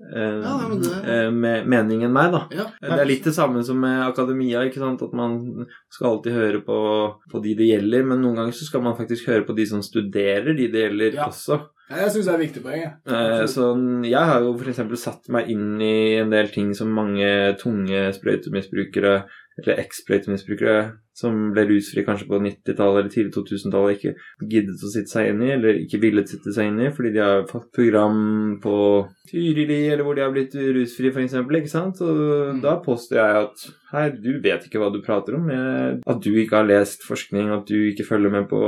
uh, 0.00 0.40
Ja, 0.40 0.56
det- 0.72 1.66
mening 1.68 2.02
enn 2.06 2.14
meg, 2.16 2.32
da. 2.32 2.42
Ja. 2.56 2.66
Det 2.80 2.96
er 3.02 3.08
litt 3.12 3.28
det 3.28 3.34
samme 3.36 3.62
som 3.66 3.80
med 3.82 4.06
akademia, 4.08 4.64
ikke 4.66 4.80
sant? 4.82 5.02
at 5.04 5.12
man 5.16 5.66
skal 5.92 6.14
alltid 6.14 6.32
høre 6.38 6.64
på, 6.64 6.80
på 7.30 7.42
de 7.44 7.54
det 7.58 7.70
gjelder, 7.74 8.04
men 8.08 8.22
noen 8.24 8.40
ganger 8.40 8.56
så 8.56 8.66
skal 8.70 8.84
man 8.86 8.96
faktisk 8.98 9.28
høre 9.30 9.44
på 9.46 9.56
de 9.56 9.66
som 9.68 9.84
studerer 9.84 10.54
de 10.56 10.70
det 10.72 10.86
gjelder 10.88 11.18
Ja. 11.20 11.28
også. 11.30 11.60
Ja, 11.86 12.00
Jeg 12.02 12.10
syns 12.16 12.26
det 12.26 12.32
er 12.32 12.40
et 12.40 12.44
viktig 12.48 12.62
poeng. 12.64 12.80
Eh, 13.06 13.42
så 13.46 13.66
jeg 14.02 14.18
har 14.30 14.40
jo 14.42 14.56
f.eks. 14.58 14.80
satt 14.98 15.28
meg 15.30 15.46
inn 15.54 15.76
i 15.80 16.16
en 16.18 16.32
del 16.32 16.48
ting 16.50 16.72
som 16.74 16.90
mange 16.90 17.28
tunge 17.60 18.08
sprøytemisbrukere, 18.16 19.20
eller 19.62 19.80
eks-sprøytemisbrukere, 19.80 20.80
som 21.16 21.36
ble 21.56 21.62
rusfri 21.70 22.02
kanskje 22.04 22.26
på 22.28 22.38
90-tallet 22.44 22.98
eller 23.00 23.12
tidlig 23.12 23.32
2000-tallet, 23.32 23.96
ikke 23.96 24.50
giddet 24.52 24.82
å 24.84 24.90
sitte 24.92 25.12
seg 25.14 25.30
inn 25.30 25.40
i, 25.46 25.52
eller 25.54 25.78
ikke 25.80 26.00
villet 26.02 26.28
sitte 26.28 26.52
seg 26.52 26.68
inn 26.68 26.82
i, 26.84 26.90
fordi 26.92 27.14
de 27.14 27.22
har 27.24 27.46
fått 27.48 27.70
program 27.72 28.18
på 28.60 28.76
Tyrili, 29.30 29.78
eller 29.88 30.04
hvor 30.04 30.18
de 30.18 30.22
har 30.26 30.34
blitt 30.34 30.52
rusfri, 30.52 31.08
f.eks., 31.08 31.38
ikke 31.40 31.72
sant? 31.72 32.02
Og 32.04 32.60
da 32.60 32.76
påstår 32.84 33.18
jeg 33.18 33.46
at 33.46 33.64
hei, 33.94 34.04
du 34.12 34.28
vet 34.44 34.66
ikke 34.66 34.82
hva 34.82 34.90
du 34.92 34.98
prater 35.04 35.38
om. 35.38 35.48
Jeg, 35.48 35.94
at 36.12 36.20
du 36.20 36.28
ikke 36.36 36.60
har 36.60 36.68
lest 36.68 37.06
forskning, 37.08 37.48
at 37.54 37.64
du 37.70 37.78
ikke 37.88 38.06
følger 38.06 38.34
med 38.34 38.50
på, 38.50 38.60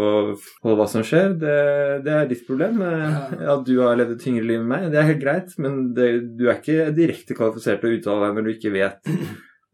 på 0.65 0.77
hva 0.79 0.87
som 0.89 1.05
skjer, 1.05 1.37
det, 1.43 1.59
det 2.07 2.15
er 2.17 2.31
ditt 2.33 2.47
problem. 2.49 2.81
Ja. 2.81 3.11
At 3.59 3.67
du 3.69 3.75
har 3.83 3.99
levd 4.01 4.17
et 4.17 4.25
tyngre 4.25 4.47
liv 4.49 4.63
enn 4.63 4.73
meg, 4.73 4.89
det 4.95 5.03
er 5.03 5.11
helt 5.13 5.21
greit, 5.21 5.53
men 5.61 5.93
det, 5.99 6.09
du 6.41 6.49
er 6.49 6.63
ikke 6.63 6.89
direkte 6.97 7.37
kvalifisert 7.37 7.85
til 7.85 7.93
å 7.93 8.01
uttale 8.01 8.25
deg 8.25 8.41
når 8.41 8.49
du 8.49 8.55
ikke 8.57 8.75
vet 8.79 9.13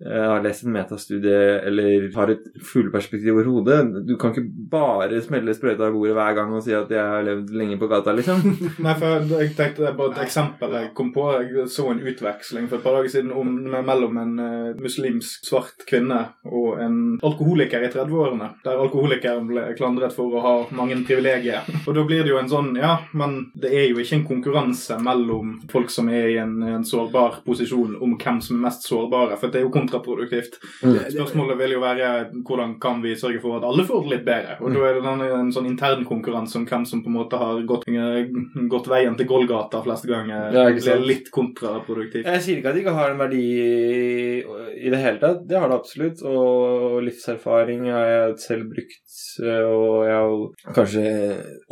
har 0.04 0.42
lest 0.44 0.64
en 0.66 0.74
metastudie 0.74 1.60
eller 1.64 2.08
har 2.14 2.32
et 2.34 2.44
fugleperspektiv 2.60 3.34
over 3.34 3.48
hodet. 3.48 3.78
Du 4.06 4.16
kan 4.20 4.34
ikke 4.34 4.46
bare 4.70 5.20
smelle 5.24 5.54
sprøyta 5.56 5.88
i 5.88 5.94
bordet 5.94 6.16
hver 6.16 6.36
gang 6.36 6.52
og 6.54 6.64
si 6.64 6.74
at 6.76 6.90
jeg 6.92 7.00
har 7.00 7.24
levd 7.24 7.52
lenge 7.56 7.78
på 7.80 7.88
gata, 7.90 8.12
liksom. 8.16 8.42
Nei, 8.84 8.94
for 9.00 9.24
jeg 9.32 9.54
tenkte 9.56 9.84
det 9.84 9.90
er 9.90 9.98
bare 9.98 10.14
et 10.14 10.22
eksempel 10.26 10.76
jeg 10.78 10.90
kom 10.96 11.12
på. 11.14 11.26
Jeg 11.40 11.68
så 11.72 11.88
en 11.92 12.02
utveksling 12.04 12.68
for 12.68 12.78
et 12.78 12.86
par 12.86 12.98
dager 12.98 13.14
siden 13.14 13.32
om, 13.32 13.54
mellom 13.74 14.20
en 14.20 14.34
uh, 14.40 14.82
muslimsk 14.82 15.48
svart 15.48 15.86
kvinne 15.88 16.20
og 16.44 16.80
en 16.84 16.98
alkoholiker 17.24 17.84
i 17.84 17.90
30-årene. 17.92 18.50
Der 18.64 18.82
alkoholikeren 18.84 19.48
ble 19.48 19.66
klandret 19.78 20.14
for 20.16 20.36
å 20.36 20.44
ha 20.44 20.54
mange 20.76 20.98
privilegier. 21.06 21.64
Og 21.84 21.96
da 21.96 22.04
blir 22.06 22.24
det 22.24 22.32
jo 22.34 22.40
en 22.40 22.50
sånn 22.50 22.72
Ja, 22.78 22.96
men 23.16 23.36
det 23.60 23.70
er 23.76 23.88
jo 23.88 24.00
ikke 24.02 24.18
en 24.18 24.26
konkurranse 24.28 24.98
mellom 25.02 25.56
folk 25.70 25.92
som 25.92 26.08
er 26.12 26.28
i 26.32 26.38
en, 26.42 26.56
en 26.66 26.86
sårbar 26.86 27.40
posisjon, 27.46 27.96
om 28.02 28.16
hvem 28.20 28.40
som 28.44 28.58
er 28.58 28.64
mest 28.66 28.86
sårbare, 28.88 29.38
for 29.40 29.52
det 29.52 29.60
er 29.60 29.66
jo 29.66 29.72
kontraproduktivt. 29.94 30.58
Spørsmålet 31.12 31.58
vil 31.58 31.76
jo 31.76 31.82
være 31.82 32.10
hvordan 32.46 32.76
kan 32.82 33.02
vi 33.02 33.14
sørge 33.18 33.40
for 33.42 33.58
at 33.58 33.66
alle 33.68 33.84
får 33.86 34.04
det 34.04 34.12
litt 34.14 34.26
bedre. 34.26 34.58
Og 34.60 34.74
da 34.74 34.86
er 34.88 34.98
det 34.98 35.12
en, 35.12 35.24
en 35.40 35.52
sånn 35.54 35.68
intern 35.70 36.04
konkurranse 36.08 36.58
om 36.58 36.66
hvem 36.68 36.86
som 36.88 37.02
på 37.04 37.10
en 37.10 37.18
måte 37.18 37.40
har 37.40 37.62
gått, 37.68 37.86
gått 38.70 38.90
veien 38.90 39.16
til 39.18 39.28
Golgata 39.30 39.82
fleste 39.84 40.10
ganger. 40.10 40.50
Ja, 40.54 40.66
ikke 40.70 40.84
blir 40.88 41.08
litt 41.12 41.30
kontraproduktivt. 41.34 42.26
Jeg 42.26 42.44
sier 42.44 42.60
ikke 42.60 42.72
at 42.72 42.78
det 42.78 42.84
ikke 42.84 42.96
har 42.98 43.14
en 43.14 43.22
verdi 43.22 43.44
i 43.44 44.92
det 44.92 45.00
hele 45.02 45.22
tatt. 45.22 45.44
Det 45.48 45.58
har 45.58 45.70
det 45.70 45.78
absolutt. 45.78 46.24
Og 46.24 47.00
livserfaring 47.04 47.88
har 47.92 48.08
jeg 48.10 48.38
selv 48.44 48.70
brukt, 48.72 49.18
og 49.44 50.04
jeg 50.08 50.18
har 50.18 50.74
kanskje 50.76 51.04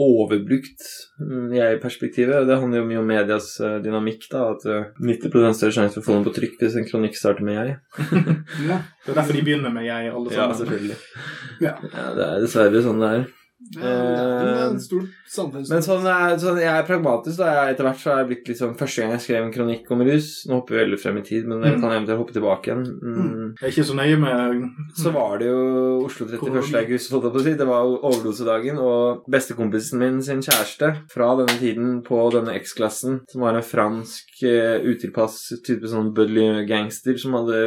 overbrukt 0.03 0.87
mm, 1.21 1.53
jeg 1.57 1.77
i 1.77 1.83
perspektivet. 1.83 2.47
Det 2.49 2.59
handler 2.61 2.83
jo 2.83 2.89
mye 2.89 3.03
om 3.03 3.09
medias 3.09 3.55
eh, 3.63 3.79
dynamikk, 3.85 4.29
da. 4.33 4.45
At 4.55 4.67
eh, 4.69 4.91
90 5.03 5.57
større 5.57 5.77
sjanse 5.77 5.99
for 5.99 6.03
å 6.03 6.07
få 6.07 6.19
den 6.19 6.27
på 6.27 6.35
trykk 6.37 6.59
hvis 6.63 6.79
en 6.79 6.89
kronikk 6.89 7.19
starter 7.19 7.47
med 7.47 7.59
jeg. 7.59 7.77
Ja. 8.69 8.79
Det 9.03 9.13
er 9.13 9.19
derfor 9.19 9.37
de 9.37 9.45
begynner 9.45 9.73
med 9.75 9.87
jeg, 9.87 10.11
alle 10.15 10.33
Ja, 10.35 10.49
selvfølgelig. 10.55 10.97
Ja. 11.61 11.73
Ja, 11.93 12.09
det 12.17 12.27
er 12.27 12.43
dessverre 12.45 12.83
sånn 12.85 13.01
det 13.03 13.13
er. 13.17 13.25
Ja, 13.73 13.89
er 13.89 14.71
en 14.71 14.81
stor. 14.83 15.05
Men 15.33 15.81
sånn 15.81 16.05
er, 16.05 16.35
sånn, 16.37 16.59
jeg 16.61 16.69
er 16.69 16.85
pragmatisk. 16.85 17.39
da, 17.39 17.47
jeg, 17.57 17.73
Etter 17.73 17.87
hvert 17.87 18.01
så 18.03 18.11
har 18.13 18.19
jeg 18.21 18.27
blitt 18.29 18.49
liksom 18.51 18.75
Første 18.77 19.01
gang 19.01 19.15
jeg 19.15 19.23
skrev 19.25 19.47
en 19.47 19.53
kronikk 19.55 19.87
om 19.95 20.03
rus 20.05 20.27
Nå 20.45 20.59
hopper 20.59 20.75
vi 20.77 20.81
veldig 20.83 20.99
frem 21.01 21.17
i 21.17 21.23
tid, 21.25 21.47
men 21.49 21.63
jeg 21.65 21.73
Mm. 21.73 21.81
kan 21.81 21.95
eventuelt 21.95 22.21
hoppe 22.21 22.35
tilbake 22.37 22.69
igjen. 22.69 22.83
Mm. 23.01 23.55
Jeg 23.57 23.65
er 23.65 23.73
ikke 23.73 23.87
så 23.89 23.97
nøye 23.97 24.19
med 24.21 24.67
Så 24.99 25.13
var 25.15 25.39
det 25.41 25.49
jo 25.49 25.63
Oslo 26.05 26.27
31. 26.29 26.77
august, 26.83 27.11
holdt 27.15 27.25
jeg 27.25 27.33
på 27.33 27.41
å 27.41 27.45
si. 27.47 27.55
Det 27.63 27.67
var 27.71 27.89
overdosedagen, 28.11 28.79
og 28.83 29.25
bestekompisen 29.33 29.99
min 29.99 30.21
sin 30.23 30.43
kjæreste 30.45 30.93
fra 31.09 31.31
denne 31.41 31.57
tiden 31.59 32.03
på 32.05 32.19
denne 32.35 32.53
X-klassen, 32.61 33.21
som 33.33 33.41
var 33.41 33.57
en 33.57 33.63
fransk 33.65 34.43
uh, 34.45 34.85
utilpass 34.85 35.39
type 35.65 35.89
sånn 35.89 36.13
Budley 36.13 36.67
gangster 36.69 37.17
som 37.17 37.33
hadde 37.39 37.63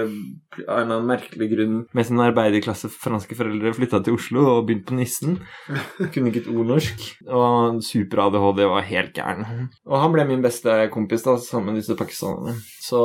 av 0.69 0.85
en 0.85 1.07
merkelig 1.09 1.49
grunn 1.55 1.81
med 1.93 2.05
sin 2.05 2.21
arbeiderklasse 2.21 2.89
franske 2.93 3.35
foreldre 3.35 3.73
flytta 3.73 4.03
til 4.05 4.13
Oslo 4.19 4.45
og 4.59 4.67
begynt 4.69 4.85
på 4.85 4.93
Nissen. 5.01 5.39
Kunne 6.13 6.31
ikke 6.31 6.43
et 6.43 6.51
ord 6.51 6.69
norsk. 6.69 7.03
Og 7.25 7.81
super-ADHD 7.85 8.61
var 8.71 8.87
helt 8.89 9.13
gæren. 9.15 9.69
Og 9.87 9.97
han 10.01 10.13
ble 10.13 10.25
min 10.29 10.43
beste 10.43 10.73
kompis 10.93 11.25
da, 11.25 11.35
sammen 11.41 11.73
med 11.73 11.81
disse 11.81 11.97
pakistanerne. 11.97 12.55
Så 12.85 13.01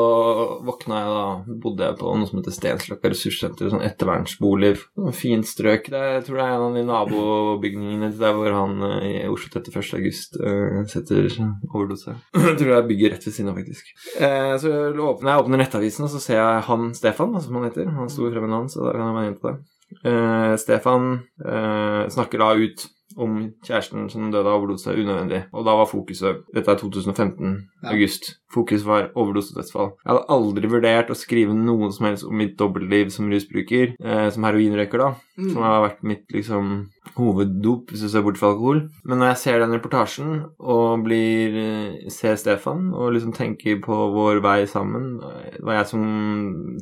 våkna 0.66 1.00
jeg 1.00 1.12
da, 1.14 1.56
bodde 1.62 1.88
jeg 1.88 1.98
på 2.00 2.14
noe 2.14 2.28
som 2.28 2.40
heter 2.40 2.56
Stensløkka 2.56 3.12
ressurssenter, 3.12 3.70
sånn 3.72 3.84
ettervernsbolig. 3.86 4.74
Noe 5.00 5.14
Fint 5.16 5.48
strøk. 5.48 5.90
Det, 5.92 6.02
jeg 6.16 6.26
tror 6.26 6.40
det 6.40 6.46
er 6.46 6.54
en 6.56 6.66
av 6.66 6.78
de 6.78 6.84
nabobygningene 6.90 8.12
til 8.12 8.24
der 8.24 8.36
hvor 8.36 8.56
han 8.56 8.86
eh, 8.90 9.08
i 9.10 9.30
Oslo 9.30 9.52
31. 9.54 9.80
august 10.00 10.38
eh, 10.40 10.80
setter 10.90 11.28
overdose. 11.70 12.16
jeg 12.36 12.56
tror 12.60 12.72
det 12.74 12.78
er 12.78 12.88
bygget 12.90 13.16
rett 13.16 13.28
ved 13.28 13.36
siden 13.36 13.52
av, 13.52 13.60
faktisk. 13.60 13.92
Eh, 14.20 14.54
så 14.62 14.74
åpner 14.90 15.32
jeg 15.34 15.44
åpner 15.44 15.64
nettavisen, 15.64 16.06
og 16.06 16.14
så 16.14 16.22
ser 16.22 16.40
jeg 16.40 16.64
han 16.68 16.90
Stefan, 16.96 17.36
som 17.40 17.60
han 17.60 17.70
heter. 17.70 17.92
Han 17.96 18.12
sto 18.12 18.28
fremme 18.30 18.50
navn, 18.50 18.70
så 18.72 18.84
da 18.84 18.96
kan 18.96 19.08
jeg 19.08 19.18
være 19.18 19.30
inne 19.32 19.40
på 19.40 19.52
det. 19.52 19.58
Eh, 20.04 20.56
Stefan 20.56 21.12
eh, 21.44 22.08
snakker 22.08 22.38
da 22.38 22.52
ut 22.54 22.86
om 23.16 23.52
kjæresten 23.66 24.08
som 24.10 24.30
døde 24.32 24.46
av 24.46 24.60
overdose 24.60 24.94
unødvendig. 24.94 25.44
Og 25.52 25.64
da 25.66 25.74
var 25.76 25.88
fokuset 25.90 26.44
Dette 26.54 26.70
er 26.70 26.78
2015, 26.78 27.68
Ja. 27.82 27.90
august. 27.92 28.36
Fokus 28.50 28.84
var 28.86 29.10
overdosedødsfall. 29.14 29.92
Jeg 30.02 30.10
hadde 30.10 30.26
aldri 30.34 30.70
vurdert 30.70 31.12
å 31.12 31.18
skrive 31.18 31.54
noe 31.54 31.90
som 31.94 32.08
helst 32.08 32.26
om 32.26 32.34
mitt 32.34 32.56
dobbeltliv 32.58 33.12
som 33.14 33.30
rusbruker, 33.30 33.94
eh, 34.02 34.26
som 34.34 34.46
heroinrøyker, 34.46 34.98
da. 34.98 35.14
Mm. 35.38 35.52
Som 35.52 35.62
har 35.62 35.84
vært 35.86 36.02
mitt 36.02 36.34
liksom 36.34 36.72
hoveddop, 37.16 37.90
hvis 37.90 38.02
du 38.04 38.08
ser 38.10 38.24
bort 38.26 38.40
fra 38.40 38.50
alkohol. 38.52 38.82
Men 39.04 39.22
når 39.22 39.32
jeg 39.32 39.40
ser 39.44 39.62
den 39.62 39.74
reportasjen 39.76 40.34
og 40.58 41.06
blir 41.06 41.56
eh, 41.62 42.10
ser 42.10 42.36
Stefan 42.40 42.90
og 42.92 43.14
liksom 43.14 43.34
tenker 43.36 43.80
på 43.84 43.96
vår 44.14 44.42
vei 44.44 44.58
sammen 44.68 45.20
Det 45.20 45.62
var 45.64 45.80
jeg 45.80 45.90
som 45.92 46.04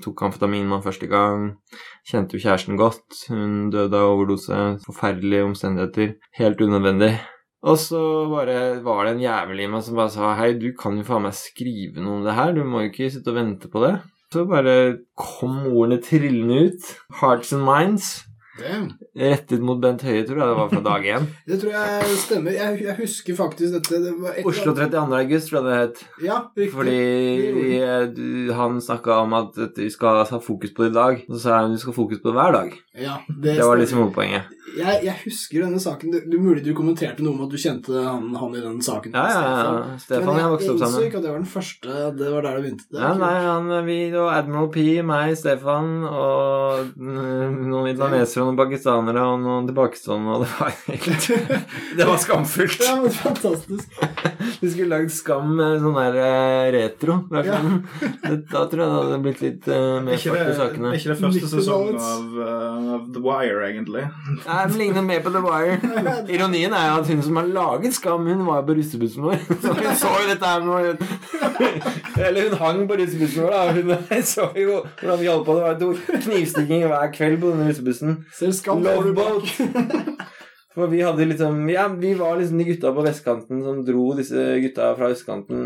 tok 0.02 0.22
amfetamin 0.28 0.68
med 0.68 0.84
første 0.84 1.08
gang. 1.10 1.50
Kjente 2.08 2.36
jo 2.36 2.44
kjæresten 2.44 2.80
godt. 2.80 3.26
Hun 3.28 3.70
døde 3.74 3.96
av 3.98 4.16
overdose. 4.16 4.78
Forferdelige 4.86 5.44
omstendigheter. 5.50 6.16
Helt 6.38 6.60
unødvendig. 6.64 7.18
Og 7.68 7.80
så 7.80 8.02
bare 8.30 8.58
var 8.84 9.04
det 9.04 9.16
en 9.16 9.24
jævel 9.24 9.64
i 9.64 9.68
meg 9.70 9.84
som 9.84 9.98
bare 9.98 10.12
sa 10.14 10.34
Hei, 10.38 10.52
du 10.60 10.70
kan 10.78 10.96
jo 10.98 11.06
faen 11.06 11.26
meg 11.26 11.36
skrive 11.36 12.00
noe 12.00 12.20
om 12.20 12.24
det 12.26 12.36
her. 12.38 12.54
Du 12.56 12.62
må 12.64 12.84
jo 12.84 12.92
ikke 12.92 13.10
sitte 13.12 13.34
og 13.34 13.40
vente 13.40 13.70
på 13.72 13.84
det. 13.84 13.98
Så 14.32 14.44
bare 14.48 14.78
kom 15.16 15.62
ordene 15.70 16.00
trillende 16.04 16.68
ut. 16.68 16.90
Hearts 17.20 17.54
and 17.56 17.64
minds. 17.64 18.10
Damn. 18.58 18.88
Rettet 19.14 19.62
mot 19.62 19.78
Bent 19.80 20.02
Høie, 20.02 20.24
tror 20.26 20.40
jeg 20.40 20.50
det 20.50 20.56
var 20.58 20.70
fra 20.72 20.80
dag 20.82 21.04
én. 21.14 21.26
Det 21.48 21.58
tror 21.62 21.74
jeg 21.76 22.16
stemmer. 22.24 22.56
Jeg, 22.56 22.80
jeg 22.82 22.96
husker 22.98 23.36
faktisk 23.38 23.76
dette. 23.76 24.00
Det 24.02 24.44
Oslo 24.48 24.74
32. 24.74 25.20
august, 25.20 25.50
tror 25.50 25.60
jeg 25.60 25.66
det 25.68 25.78
het. 25.78 26.02
Ja, 26.26 26.38
riktig. 26.58 26.72
Fordi 26.74 26.96
jeg, 27.76 28.10
du, 28.16 28.26
han 28.58 28.80
snakka 28.82 29.20
om 29.22 29.36
at 29.38 29.60
vi 29.78 29.90
skal 29.94 30.24
ha 30.26 30.42
fokus 30.42 30.74
på 30.74 30.88
det 30.88 30.92
i 30.92 30.98
dag. 30.98 31.22
Og 31.28 31.36
så 31.36 31.42
sa 31.44 31.60
han 31.62 31.76
du 31.76 31.78
skal 31.78 31.94
ha 31.94 32.00
fokus 32.00 32.22
på 32.22 32.32
det 32.32 32.38
hver 32.40 32.56
dag. 32.58 32.74
Ja, 32.98 33.20
det, 33.28 33.58
Det 33.60 33.68
var 33.70 33.78
liksom 33.78 34.02
hovedpoenget. 34.02 34.50
Jeg, 34.76 35.00
jeg 35.06 35.14
husker 35.24 35.64
denne 35.64 35.80
saken. 35.82 36.12
Du, 36.12 36.36
er 36.36 36.42
mulig 36.42 36.62
du 36.66 36.72
kommenterte 36.76 37.24
noe 37.24 37.32
om 37.36 37.44
at 37.46 37.52
du 37.54 37.58
kjente 37.60 37.92
han, 38.04 38.28
han 38.36 38.54
i 38.58 38.62
den 38.64 38.80
saken. 38.84 39.14
Ja, 39.16 39.24
ja, 39.32 39.42
ja. 39.48 39.96
Stefan 40.02 40.28
og 40.34 40.40
jeg 40.42 40.52
vokste 40.52 40.72
opp 40.74 40.78
Men 40.78 40.84
jeg 40.84 40.88
innså 40.88 40.92
sammen. 40.92 41.06
ikke 41.08 41.18
at 41.20 41.24
det 41.26 41.32
var 41.32 41.38
den 41.42 41.50
første. 41.54 41.96
Det 42.18 42.32
var 42.34 42.46
der 42.48 42.58
det 42.58 42.64
begynte. 42.66 42.86
Det 42.92 43.02
Ja, 43.02 43.12
nei, 43.22 43.32
han, 43.46 43.70
vi 43.88 43.98
og 44.18 44.28
Admiral 44.34 44.68
P, 44.74 44.86
meg, 45.08 45.34
Stefan 45.40 45.90
og 46.08 46.92
noen 46.98 47.86
vietnamesere 47.88 48.42
og 48.44 48.50
noen 48.52 48.60
pakistanere 48.60 49.24
og 49.32 49.40
noen 49.44 49.68
tilbakestående, 49.70 50.36
og 50.36 50.44
det 50.44 50.50
var 50.58 50.76
helt 50.88 51.30
Det 51.98 52.06
var 52.08 52.20
skamfullt. 52.22 52.82
Ja, 52.84 52.96
men 53.02 53.14
fantastisk. 53.14 53.98
Vi 54.62 54.70
skulle 54.72 54.88
lagd 54.90 55.12
Skam 55.14 55.52
med 55.58 55.78
sånn 55.82 55.94
der 55.98 56.16
eh, 56.18 56.68
retro. 56.74 57.20
Ja. 57.34 57.58
Det- 57.60 58.36
Da 58.48 58.62
tror 58.70 58.80
jeg 58.80 58.88
det 58.88 58.98
hadde 58.98 59.18
blitt 59.24 59.40
litt 59.44 59.66
uh, 59.68 59.74
Er 59.98 60.02
mer 60.06 60.18
fart 60.22 60.48
i 60.50 60.54
sakene. 60.56 60.90
ikke 60.96 61.10
det 61.12 61.16
første 61.20 61.48
sesongen 61.52 61.98
av, 62.00 62.24
uh, 62.38 62.94
av 62.96 63.06
The 63.14 63.22
Wire, 63.24 63.60
egentlig? 63.68 64.04
Nei, 64.46 64.57
Den 64.66 64.78
ligner 64.78 65.02
mer 65.02 65.20
på 65.22 65.30
The 65.30 65.42
Wire. 65.44 65.78
Ironien 66.34 66.72
er 66.72 66.86
jo 66.90 67.00
at 67.00 67.06
hun 67.06 67.22
som 67.22 67.36
har 67.36 67.46
laget 67.46 67.94
Skam, 67.94 68.26
hun 68.26 68.46
var 68.46 68.60
jo 68.60 68.62
på 68.62 68.76
russebussen 68.78 69.22
vår. 69.22 69.36
Så 69.62 69.74
hun 69.74 69.94
så 70.02 70.14
jo 70.22 70.30
dette 70.30 70.46
her 70.46 70.64
med 70.64 70.96
Eller 72.26 72.48
hun 72.48 72.58
hang 72.58 72.88
på 72.88 72.98
russebussen 73.00 73.42
vår, 73.42 73.50
da. 73.50 73.98
Hun 74.14 74.22
så 74.22 74.48
jo 74.56 74.82
hvordan 75.00 75.20
vi 75.20 75.26
holdt 75.26 75.46
på. 75.46 75.54
Det 75.54 75.62
var 75.62 75.78
to 75.78 76.20
knivstikking 76.24 76.86
hver 76.86 77.12
kveld 77.14 77.40
på 77.40 77.52
denne 77.54 77.68
russebussen. 77.70 78.18
Skam. 78.32 78.82
Loveboat. 78.82 79.54
For 80.78 80.86
vi 80.92 81.00
hadde 81.02 81.24
liksom 81.26 81.56
Ja, 81.72 81.88
vi 81.90 82.12
var 82.14 82.36
liksom 82.38 82.58
de 82.60 82.64
gutta 82.68 82.92
på 82.94 83.02
vestkanten 83.02 83.62
som 83.66 83.80
dro 83.84 84.12
disse 84.14 84.44
gutta 84.62 84.92
fra 84.98 85.08
østkanten 85.10 85.64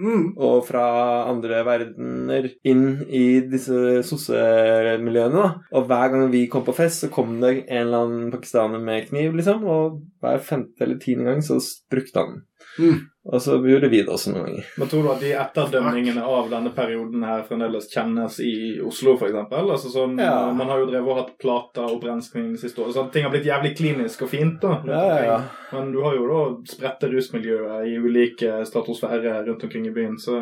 Mm. 0.00 0.32
og 0.40 0.64
fra 0.66 0.84
andre 1.30 1.60
verdener 1.66 2.48
inn 2.64 3.04
i 3.06 3.40
disse 3.52 4.00
sossemiljøene. 4.08 5.32
da. 5.36 5.54
Og 5.72 5.86
hver 5.88 6.10
gang 6.10 6.30
vi 6.32 6.46
kom 6.50 6.64
på 6.64 6.74
fest, 6.74 7.04
så 7.04 7.10
kom 7.12 7.40
det 7.40 7.64
en 7.68 7.86
eller 7.86 8.04
annen 8.06 8.30
pakistaner 8.32 8.80
med 8.82 9.08
kniv, 9.08 9.34
liksom. 9.36 9.64
Og 9.64 10.00
hver 10.22 10.40
femte 10.40 10.80
eller 10.82 10.98
tiende 10.98 11.24
gang 11.28 11.42
så 11.44 11.60
brukte 11.90 12.18
han 12.24 12.32
den. 12.34 12.42
Mm. 12.78 13.00
Og 13.24 13.40
så 13.40 13.56
gjorde 13.64 13.88
vi 13.88 14.02
det 14.04 14.12
også 14.12 14.32
noen 14.34 14.44
ganger. 14.50 14.64
Men 14.76 14.88
tror 14.92 15.02
du 15.02 15.10
at 15.14 15.20
de 15.24 15.30
etterdønningene 15.32 16.22
av 16.28 16.50
denne 16.50 16.70
perioden 16.76 17.22
her 17.24 17.42
fremdeles 17.48 17.86
kjennes 17.88 18.36
i 18.44 18.80
Oslo, 18.84 19.14
f.eks.? 19.16 19.38
Altså 19.50 19.88
sånn, 19.92 20.18
Ja. 20.20 20.52
Man 20.52 20.68
har 20.68 20.78
jo 20.82 20.90
drevet 20.90 21.08
og 21.08 21.16
hatt 21.22 21.38
plater 21.40 21.86
og 21.86 21.96
opprenskning 22.02 22.54
siste 22.60 22.82
året. 22.84 22.92
Sånn, 22.98 23.10
ting 23.14 23.24
har 23.24 23.32
blitt 23.32 23.46
jævlig 23.48 23.74
klinisk 23.78 24.22
og 24.26 24.28
fint. 24.28 24.60
da. 24.60 24.80
Ja, 24.84 25.24
ja. 25.24 25.38
Men 25.72 25.90
du 25.90 26.02
har 26.04 26.14
jo 26.14 26.26
da 26.28 26.42
spredte 26.70 27.08
rusmiljøer 27.10 27.88
i 27.88 27.96
ulike 27.98 28.60
stratosfærer 28.68 29.40
rundt 29.48 29.64
omkring 29.64 29.86
i 29.88 29.94
byen. 29.96 30.18
Så 30.20 30.36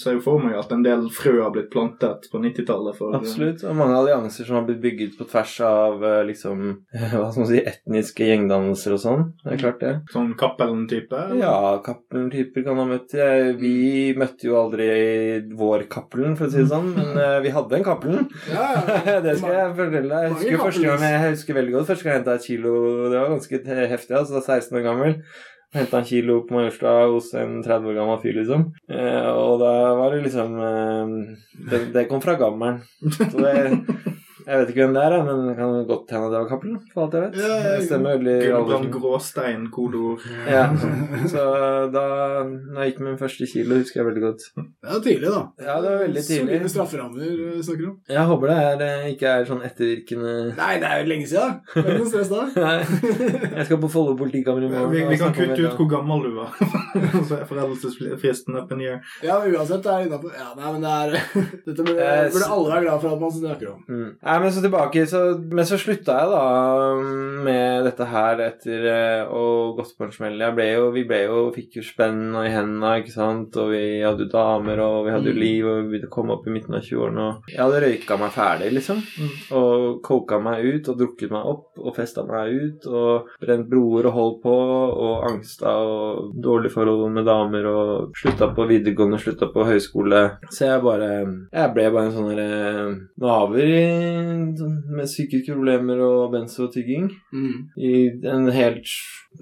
ser 0.00 0.14
jo 0.16 0.20
for 0.24 0.38
meg 0.40 0.54
at 0.56 0.70
en 0.72 0.82
del 0.86 1.08
frø 1.12 1.42
har 1.42 1.50
blitt 1.52 1.70
plantet 1.74 2.30
på 2.30 2.38
90-tallet. 2.40 2.96
for- 2.96 3.14
Absolutt. 3.18 3.64
Og 3.64 3.76
mange 3.76 3.98
allianser 3.98 4.46
som 4.46 4.56
har 4.56 4.64
blitt 4.64 4.80
bygget 4.80 5.18
på 5.18 5.26
tvers 5.28 5.60
av 5.60 6.04
eh, 6.04 6.22
liksom 6.30 6.84
Hva 6.94 7.32
skal 7.32 7.42
man 7.42 7.50
si 7.50 7.60
etniske 7.66 8.24
gjengdannelser 8.30 8.94
og 8.96 9.00
sånn. 9.02 9.26
Det 9.44 9.52
er 9.52 9.60
klart, 9.66 9.80
det. 9.80 9.92
Sånn 10.14 10.32
Cappelen-type? 10.38 11.20
Ja, 11.38 11.78
Cappelen-typer 12.28 12.64
kan 12.64 12.78
ha 12.78 12.86
møtt 12.88 13.14
Vi 13.60 14.14
møtte 14.18 14.48
jo 14.48 14.56
aldri 14.60 14.88
vår 15.56 15.86
Cappelen, 15.90 16.36
for 16.36 16.46
å 16.46 16.52
si 16.52 16.62
det 16.62 16.70
sånn, 16.70 16.90
men 16.96 17.16
eh, 17.16 17.40
vi 17.44 17.52
hadde 17.54 17.78
en 17.78 17.84
Cappelen. 17.86 18.28
Ja, 18.50 18.66
ja. 18.76 19.20
det 19.24 19.36
skal 19.38 19.54
jeg 19.54 19.76
fortelle 19.78 20.08
deg. 20.08 20.42
Jeg 20.44 20.58
husker 20.60 20.88
gang 20.88 21.04
jeg 21.06 21.22
husker 21.32 21.58
veldig 21.58 21.76
godt 21.76 21.92
første 21.92 22.04
gang 22.04 22.12
jeg 22.12 22.22
henta 22.22 22.34
et 22.38 22.48
kilo 22.48 22.74
Det 23.08 23.20
var 23.20 23.32
ganske 23.32 23.62
heftig, 23.94 24.16
altså. 24.18 24.42
16 24.44 24.78
år 24.78 24.84
gammel. 24.86 25.16
Henta 25.76 26.00
en 26.00 26.08
kilo 26.08 26.38
på 26.48 26.56
Majorstua 26.56 27.08
hos 27.12 27.32
en 27.36 27.58
30 27.64 27.90
år 27.90 27.98
gammel 27.98 28.22
fyr, 28.22 28.38
liksom. 28.40 28.68
Eh, 28.88 29.30
og 29.32 29.58
da 29.62 29.72
var 29.98 30.14
det 30.14 30.22
liksom 30.28 30.60
eh, 30.68 31.16
det, 31.70 31.82
det 31.96 32.08
kom 32.10 32.24
fra 32.24 32.38
gammelen. 32.40 32.80
Så 33.18 33.32
det 33.36 33.56
Jeg 34.48 34.60
vet 34.62 34.70
ikke 34.72 34.84
hvem 34.86 34.94
det 34.96 35.02
er, 35.04 35.14
men 35.26 35.40
det 35.48 35.54
kan 35.58 35.72
godt 35.88 36.12
hende 36.14 36.28
det 36.32 36.38
var 36.40 36.46
Cappelen, 36.48 36.76
for 36.94 37.02
alt 37.04 37.14
jeg 37.18 37.24
vet. 37.26 37.34
Ja, 37.42 37.48
ja, 37.52 37.72
ja. 37.74 37.80
Stemmer 37.84 38.14
veldig 38.16 38.36
Gulbrand. 38.48 38.86
Gråstein, 38.94 39.66
kodeord. 39.74 40.22
Ja, 40.48 40.62
så 41.28 41.42
da 41.92 42.04
når 42.48 42.78
jeg 42.80 42.92
gikk 42.92 43.02
med 43.02 43.10
min 43.10 43.18
første 43.20 43.48
kilo, 43.50 43.76
husker 43.82 44.00
jeg 44.00 44.06
veldig 44.08 44.22
godt. 44.24 44.46
Det 44.56 44.94
er 44.94 45.02
tidlig, 45.04 45.32
da. 45.34 45.42
Ja, 45.66 45.74
det 45.84 45.90
var 45.92 46.00
veldig 46.04 46.22
tidlig. 46.24 46.46
Solide 46.48 46.72
strafferammer 46.72 47.34
vi 47.58 47.62
snakker 47.66 47.90
om. 47.90 47.96
Jeg 48.08 48.24
håper 48.32 48.52
det 48.52 48.86
er, 48.88 49.04
ikke 49.12 49.34
er 49.34 49.46
sånn 49.50 49.62
ettervirkende 49.68 50.32
Nei, 50.58 50.70
det 50.80 50.88
er 50.88 51.02
jo 51.02 51.10
lenge 51.12 51.28
siden. 51.34 51.58
Det 51.74 51.82
er 51.84 51.90
ikke 51.92 52.00
noe 52.04 52.12
stress 52.14 52.32
da. 52.32 52.46
Nei, 52.64 53.52
jeg 53.58 53.68
skal 53.68 53.82
på 53.84 53.90
Follo 53.92 54.16
politikammer 54.18 54.64
i 54.64 54.70
morgen. 54.72 54.92
Vi, 54.94 55.04
vi 55.12 55.20
kan 55.20 55.34
kutte 55.36 55.58
ut 55.58 55.64
da. 55.66 55.74
hvor 55.78 55.90
gammel 55.92 56.24
du 56.24 56.30
var. 56.38 56.56
Så 57.28 57.36
er 57.38 57.44
foreldelsesfristen 57.50 58.56
up 58.58 58.72
in 58.72 58.82
the 58.82 58.88
air. 58.94 59.00
Ja, 59.24 59.38
uansett 59.44 59.84
det 59.84 59.92
er 59.92 60.06
innafor. 60.08 60.32
Ja, 60.38 60.48
nei, 60.56 60.72
men 60.72 60.84
det 60.84 60.94
er 60.96 61.08
Dette 61.68 61.84
burde, 61.84 61.96
Eh, 62.08 62.28
burde 62.32 62.48
alle 62.54 62.70
være 62.72 62.82
glad 62.86 63.00
for 63.02 63.12
at 63.12 63.20
man 63.22 63.32
snakker 63.34 63.70
om. 63.74 63.80
Mm. 63.88 64.08
Nei, 64.38 64.44
men 64.44 64.52
så 64.54 64.60
tilbake 64.62 65.02
så, 65.10 65.20
Men 65.50 65.66
så 65.66 65.74
slutta 65.80 66.14
jeg 66.14 66.30
da 66.30 66.42
med 67.42 67.84
dette 67.88 68.06
her 68.06 68.38
etter 68.44 68.84
å 69.34 69.38
å 69.48 69.74
gått 69.76 69.94
på 69.98 70.04
en 70.06 70.12
smell. 70.14 70.38
Vi 70.94 71.04
ble 71.08 71.18
jo, 71.24 71.38
fikk 71.54 71.78
jo 71.78 71.82
spenn 71.86 72.34
i 72.38 72.48
hendene, 72.52 72.98
ikke 73.00 73.12
sant, 73.14 73.56
og 73.60 73.70
vi 73.72 74.00
hadde 74.02 74.24
jo 74.26 74.30
damer, 74.32 74.80
og 74.82 75.06
vi 75.06 75.12
hadde 75.14 75.30
jo 75.30 75.34
Mm. 75.38 75.40
liv, 75.42 75.66
og 75.66 75.76
vi 75.78 75.88
begynte 75.98 76.08
å 76.08 76.14
komme 76.14 76.32
opp 76.34 76.46
i 76.46 76.50
midten 76.50 76.74
av 76.74 76.82
20-årene, 76.82 77.26
og 77.28 77.42
jeg 77.48 77.58
hadde 77.58 77.80
røyka 77.84 78.18
meg 78.18 78.30
ferdig, 78.34 78.70
liksom, 78.74 78.98
Mm. 79.18 79.30
og 79.52 80.02
coka 80.02 80.38
meg 80.42 80.64
ut, 80.64 80.88
og 80.88 80.98
drukket 80.98 81.30
meg 81.30 81.44
opp, 81.46 81.66
og 81.78 81.94
festa 81.96 82.24
meg 82.26 82.52
ut, 82.52 82.86
og 82.86 83.26
brent 83.40 83.68
broer 83.70 84.06
og 84.06 84.12
holdt 84.18 84.42
på, 84.42 84.56
og 85.06 85.24
angsta, 85.30 85.66
og 85.68 86.34
dårlig 86.40 86.70
forhold 86.72 87.10
med 87.12 87.24
damer, 87.26 87.66
og 87.66 88.12
slutta 88.14 88.54
på 88.54 88.66
videregående, 88.68 89.18
slutta 89.20 89.52
på 89.52 89.64
høyskole. 89.64 90.38
Så 90.50 90.66
jeg 90.66 90.82
bare 90.82 91.08
Jeg 91.52 91.74
ble 91.74 91.90
bare 91.90 92.06
en 92.06 92.12
sånn 92.12 92.34
derre 92.34 93.08
naver 93.18 93.64
i- 93.64 94.17
sånn 94.17 94.17
med 94.96 95.06
psykiske 95.06 95.54
problemer 95.54 96.00
og 96.04 96.32
benzo 96.32 96.66
og 96.66 96.72
tygging. 96.74 97.10
Mm. 97.32 97.68
I 97.76 97.92
en 98.32 98.50
helt 98.52 98.92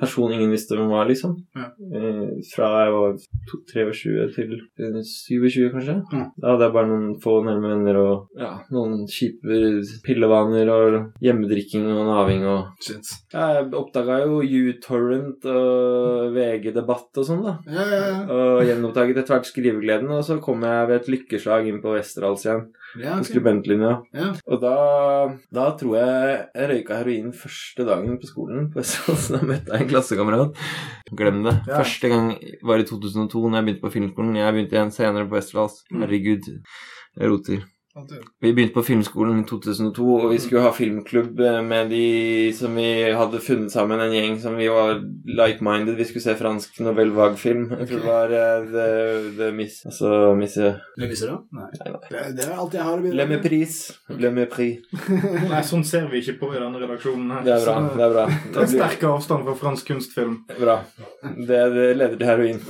person 0.01 0.33
ingen 0.33 0.51
visste 0.53 0.77
hvem 0.77 0.89
var, 0.93 1.07
liksom. 1.09 1.37
Ja. 1.57 1.67
Eh, 1.97 2.37
fra 2.55 2.71
jeg 2.85 2.93
var 2.97 3.17
to- 3.51 3.63
23 3.73 4.27
til 4.35 4.55
eh, 4.79 5.01
27, 5.03 5.71
kanskje. 5.75 5.97
Ja. 6.13 6.25
Da 6.41 6.53
hadde 6.55 6.67
jeg 6.69 6.75
bare 6.77 6.91
noen 6.91 7.09
få 7.23 7.37
nærme 7.47 7.73
venner 7.75 7.99
og 8.01 8.29
ja, 8.41 8.53
noen 8.75 9.07
kjipe 9.11 9.61
pillevaner 10.07 10.71
og 10.73 10.99
hjemmedrikking 11.25 11.87
og 11.93 12.05
naving 12.11 12.45
og 12.47 12.73
Shit. 12.87 13.09
Jeg 13.33 13.69
oppdaga 13.77 14.21
jo 14.25 14.41
U-Torrent 14.45 15.47
og 15.51 16.33
VG 16.37 16.73
Debatt 16.77 17.21
og 17.21 17.27
sånn, 17.29 17.43
da. 17.45 17.57
Ja, 17.71 17.85
ja, 17.91 18.01
ja. 18.07 18.19
Og 18.37 18.63
gjenoppdaget 18.69 19.21
etter 19.23 19.37
hvert 19.37 19.49
skrivegleden, 19.51 20.11
og 20.13 20.25
så 20.27 20.39
kom 20.43 20.65
jeg 20.67 20.89
ved 20.91 21.01
et 21.01 21.11
lykkeslag 21.15 21.69
inn 21.71 21.81
på 21.83 21.95
Westerdals 21.97 22.45
igjen. 22.47 22.67
ja 23.03 23.17
På 23.19 23.27
skribentlinja. 23.29 23.93
Ja. 24.17 24.31
Og 24.47 24.61
da, 24.63 24.75
da 25.53 25.67
tror 25.79 25.97
jeg 25.99 26.37
jeg 26.57 26.71
røyka 26.71 27.01
heroin 27.01 27.33
første 27.37 27.87
dagen 27.89 28.19
på 28.23 28.31
skolen. 28.31 28.69
På 28.73 28.81
Westerdals. 28.83 29.29
Da 29.35 29.41
møtte 29.45 29.75
jeg 29.81 29.86
en 29.87 29.91
klassekamerat. 29.95 30.61
Glem 31.17 31.41
det. 31.47 31.55
Ja. 31.71 31.81
Første 31.81 32.11
gang 32.13 32.35
var 32.67 32.83
i 32.83 32.89
2002, 32.89 33.47
når 33.47 33.61
jeg 33.61 33.69
begynte 33.71 33.87
på 33.87 33.95
filmskolen. 33.95 34.37
Jeg 34.43 34.59
begynte 34.59 34.79
igjen 34.79 34.93
senere 34.95 35.29
på 35.31 35.39
Westerdals. 35.39 35.81
Herregud, 35.95 36.51
jeg 37.17 37.33
roter. 37.33 37.65
Vi 38.41 38.51
begynte 38.53 38.75
på 38.77 38.83
filmskolen 38.85 39.39
i 39.41 39.45
2002, 39.49 40.07
og 40.21 40.33
vi 40.35 40.39
skulle 40.43 40.63
ha 40.67 40.73
filmklubb 40.77 41.39
eh, 41.41 41.61
med 41.65 41.89
de 41.91 42.53
som 42.57 42.75
vi 42.77 42.89
hadde 43.17 43.41
funnet 43.41 43.73
sammen, 43.73 44.01
en 44.05 44.13
gjeng 44.13 44.35
som 44.43 44.57
vi 44.59 44.67
var 44.69 44.99
like-minded. 45.25 45.97
Vi 45.97 46.05
skulle 46.05 46.25
se 46.27 46.35
fransk 46.37 46.77
Novelle 46.85 47.15
Vague-film. 47.17 47.71
Jeg 47.73 47.89
tror 47.89 48.03
det 48.03 48.11
var 48.11 48.35
uh, 48.35 48.67
The, 48.75 48.87
the 49.39 49.49
Miss 49.57 49.79
Altså 49.89 50.11
Misse 50.37 50.75
Leviser, 51.01 51.33
da? 51.33 51.39
Nei. 51.57 51.71
Nei, 51.81 51.95
nei. 51.95 52.03
Det, 52.13 52.25
det 52.37 52.45
er 52.51 52.53
alt 52.61 52.77
jeg 52.77 52.85
har 52.85 53.01
å 53.01 53.15
Le. 53.17 53.27
Mépris. 53.33 53.79
Le 54.21 54.33
Mépris. 54.37 54.85
Nei, 55.55 55.63
sånn 55.65 55.85
ser 55.89 56.11
vi 56.13 56.21
ikke 56.21 56.37
på 56.43 56.53
i 56.53 56.61
denne 56.61 56.83
redaksjonen 56.85 57.33
her. 57.39 57.47
Det 57.49 57.55
er 57.57 57.65
bra. 57.65 57.79
Så- 57.81 57.97
Det 57.97 58.05
er 58.11 58.15
bra. 58.19 58.27
Det 58.29 58.37
Det 58.53 58.61
er 58.61 58.69
blir 58.69 58.83
sterk 58.83 59.09
avstand 59.09 59.49
fra 59.49 59.57
fransk 59.63 59.89
kunstfilm. 59.95 60.37
bra. 60.61 60.77
Det, 61.25 61.63
det 61.79 61.89
leder 61.97 62.17
til 62.21 62.29
heroin. 62.29 62.61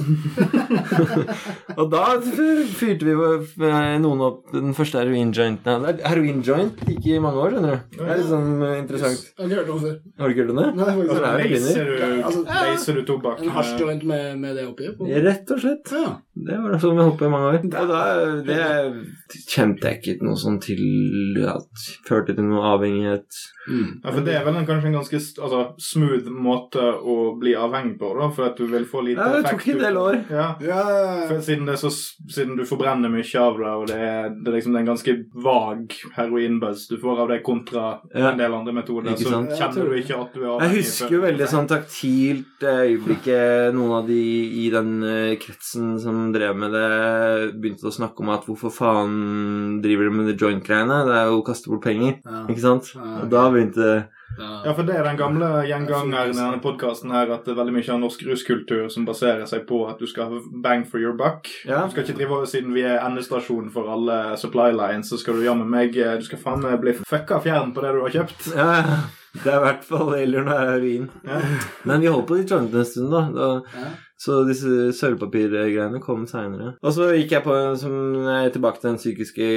og 1.81 1.91
da 1.93 2.05
fyrte 2.23 3.07
vi 3.07 3.15
eh, 3.67 3.97
noen 4.03 4.23
opp 4.31 4.53
den 4.55 4.75
første 4.77 5.01
heroin-jointen. 5.21 5.87
Heroin-joint 6.05 6.81
gikk 6.89 7.07
i 7.09 7.19
mange 7.23 7.41
år, 7.41 7.55
skjønner 7.57 7.73
du. 7.77 7.97
Det 7.97 8.07
er 8.07 8.19
litt 8.21 8.29
sånn 8.31 8.63
eh, 8.67 8.75
interessant. 8.81 9.23
Jeg 9.27 9.43
har 9.43 9.49
ikke 9.49 9.59
hørt 9.61 9.71
om 9.71 9.81
det 9.81 9.87
før. 9.87 9.97
Har 10.21 10.29
du 10.29 10.35
ikke 10.35 10.43
hørt 10.45 10.53
om 10.53 10.61
det? 10.61 10.69
Nei, 10.77 10.87
faktisk. 10.87 11.11
Altså, 11.11 11.25
Altså, 11.27 11.27
det 11.27 11.27
er 11.27 11.57
Leiser 11.57 11.85
du, 11.87 12.23
Altså, 12.27 12.43
leiser 12.67 12.95
du 12.99 13.03
tobakk? 13.09 13.39
En 13.41 13.47
med- 13.47 13.57
hasjjoint 13.57 14.05
med, 14.05 14.39
med 14.41 14.57
det 14.57 14.67
oppi? 14.69 14.91
På. 14.99 15.09
Rett 15.27 15.51
og 15.57 15.61
slett. 15.63 15.93
Ja. 15.97 16.17
Det 16.37 16.57
var 16.61 16.73
det 16.77 16.81
sånn 16.83 16.97
vi 16.99 17.03
holdt 17.07 17.19
på 17.23 17.27
i 17.27 17.33
mange 17.33 17.51
år. 17.53 17.61
Og 17.65 17.89
da 17.89 18.01
det 18.47 18.61
kjente 19.49 19.91
jeg 19.91 20.01
ikke 20.03 20.27
noe 20.27 20.37
sånn 20.41 20.59
til 20.63 21.43
at 21.49 21.85
førte 22.07 22.35
til 22.37 22.45
noe 22.47 22.65
avhengighet. 22.77 23.41
Mm. 23.67 23.87
Ja, 24.05 24.13
for 24.13 24.21
Det 24.27 24.35
er 24.37 24.45
vel 24.47 24.57
en, 24.61 24.67
kanskje 24.69 24.91
en 24.93 24.99
ganske 25.01 25.19
altså, 25.43 25.63
smooth 25.83 26.29
måte 26.31 26.83
å 27.03 27.17
bli 27.41 27.55
avhengig 27.59 27.97
på, 27.99 28.13
da, 28.21 28.29
for 28.35 28.51
at 28.51 28.61
du 28.61 28.67
vil 28.71 28.85
få 28.87 29.03
lite 29.07 29.19
Ja, 29.19 29.33
det 29.33 29.45
effekt. 29.45 29.65
tok 29.65 29.75
en 29.75 29.83
del 29.83 29.97
år. 29.99 30.19
Ja, 30.31 30.47
Ja, 30.67 30.83
for 31.29 31.41
siden, 31.43 31.67
det 31.67 31.75
er 31.75 31.81
så, 31.83 31.91
siden 31.91 32.57
du 32.57 32.65
forbrenner 32.69 33.11
mye 33.11 33.25
av 33.41 33.59
det, 33.59 33.73
og 33.81 33.87
det 33.91 33.97
er, 33.97 34.29
det 34.31 34.49
er 34.53 34.57
liksom 34.59 34.77
den 34.77 34.87
en 34.87 34.97
ganske 35.07 35.43
vag 35.43 35.93
heroinbuzz 36.17 36.89
du 36.89 36.97
får 36.99 37.21
av 37.23 37.29
det 37.29 37.43
kontra 37.43 38.01
Ja. 38.15 38.31
en 38.33 38.39
del 38.39 38.53
andre 38.55 38.73
metoder, 38.73 39.11
Ikke 39.13 39.25
så 39.29 39.47
kjenner 39.57 39.89
du 39.91 39.95
ikke 39.97 40.21
at 40.21 40.33
du 40.35 40.43
er 40.45 40.61
Jeg 40.61 40.77
husker 40.83 41.11
jo 41.11 41.21
veldig 41.21 41.49
sånn 41.49 41.69
taktilt 41.69 42.63
eh, 42.63 42.97
øyeblikket 42.97 43.75
noen 43.75 43.93
av 44.03 44.07
de 44.07 44.67
i 44.67 44.71
den 44.71 45.03
eh, 45.05 45.37
kretsen 45.37 45.99
som 46.01 46.33
drev 46.33 46.57
med 46.57 46.73
det, 46.73 47.55
begynte 47.61 47.87
å 47.87 47.93
snakke 47.95 48.21
om 48.21 48.31
at 48.31 48.45
hvorfor 48.47 48.71
faen 48.73 49.81
driver 49.83 50.05
de 50.05 50.11
med 50.11 50.27
det 50.27 50.39
joint-greiene? 50.41 51.05
Det 51.07 51.15
er 51.15 51.27
jo 51.31 51.41
å 51.43 51.47
kaste 51.47 51.69
bort 51.71 51.83
penger, 51.85 52.19
Ja. 52.25 52.47
ikke 52.49 52.61
sant? 52.61 52.93
Ja. 52.95 53.23
Og 53.23 53.31
da 53.31 53.51
begynte 53.51 54.09
Ja, 54.37 54.73
for 54.75 54.85
det 54.85 54.97
er 54.99 55.07
den 55.07 55.17
gamle 55.17 55.49
gjengangeren 55.65 56.13
i 56.13 56.37
denne 56.37 56.61
podkasten 56.61 57.13
her, 57.15 57.31
at 57.33 57.47
det 57.47 57.55
er 57.55 57.61
veldig 57.61 57.77
mye 57.79 57.93
av 57.95 58.01
norsk 58.03 58.25
ruskultur 58.29 58.89
som 58.93 59.07
baserer 59.09 59.47
seg 59.49 59.65
på 59.69 59.81
at 59.89 60.01
du 60.03 60.07
skal 60.11 60.29
ha 60.29 60.41
bang 60.65 60.85
for 60.89 61.01
your 61.01 61.17
buck. 61.17 61.49
Ja. 61.65 61.87
Du 61.87 61.95
skal 61.95 62.05
ikke 62.05 62.19
drive 62.19 62.37
over 62.41 62.51
siden 62.51 62.75
vi 62.77 62.85
er 62.85 63.01
endestasjon 63.01 63.71
for 63.73 63.89
alle 63.93 64.37
supply 64.41 64.73
lines, 64.77 65.09
så 65.13 65.21
skal 65.21 65.39
du 65.39 65.47
jammen 65.47 65.71
meg 65.73 65.97
Du 65.97 66.27
skal 66.27 66.43
faen 66.43 66.65
meg 66.65 66.81
bli 66.83 66.97
fucka 67.01 67.41
fjern 67.45 67.73
på 67.77 67.85
det 67.85 67.95
du 67.97 68.03
har 68.05 68.19
kjøpt. 68.19 68.51
Ja, 68.57 68.73
det 69.37 69.53
er 69.53 69.61
i 69.61 69.65
hvert 69.67 69.87
fall 69.87 70.13
eller 70.17 70.45
når 70.45 70.51
det 70.51 70.59
er 70.59 70.73
heroin. 70.75 71.09
Ja. 71.27 71.41
Men 71.89 72.05
vi 72.05 72.13
holdt 72.13 72.29
på 72.29 72.41
jointene 72.43 72.83
en 72.83 72.89
stund, 72.89 73.13
da. 73.13 73.25
da. 73.37 73.49
Ja. 73.77 73.95
Så 74.17 74.41
disse 74.49 74.91
sølvpapirgreiene 74.97 76.01
kom 76.01 76.25
seinere. 76.29 76.75
Og 76.81 76.95
så 76.97 77.11
gikk 77.13 77.35
jeg 77.37 77.45
på 77.45 77.55
som 77.77 77.97
jeg 78.25 78.55
tilbake 78.55 78.81
til 78.81 78.91
den 78.95 79.01
psykiske 79.01 79.49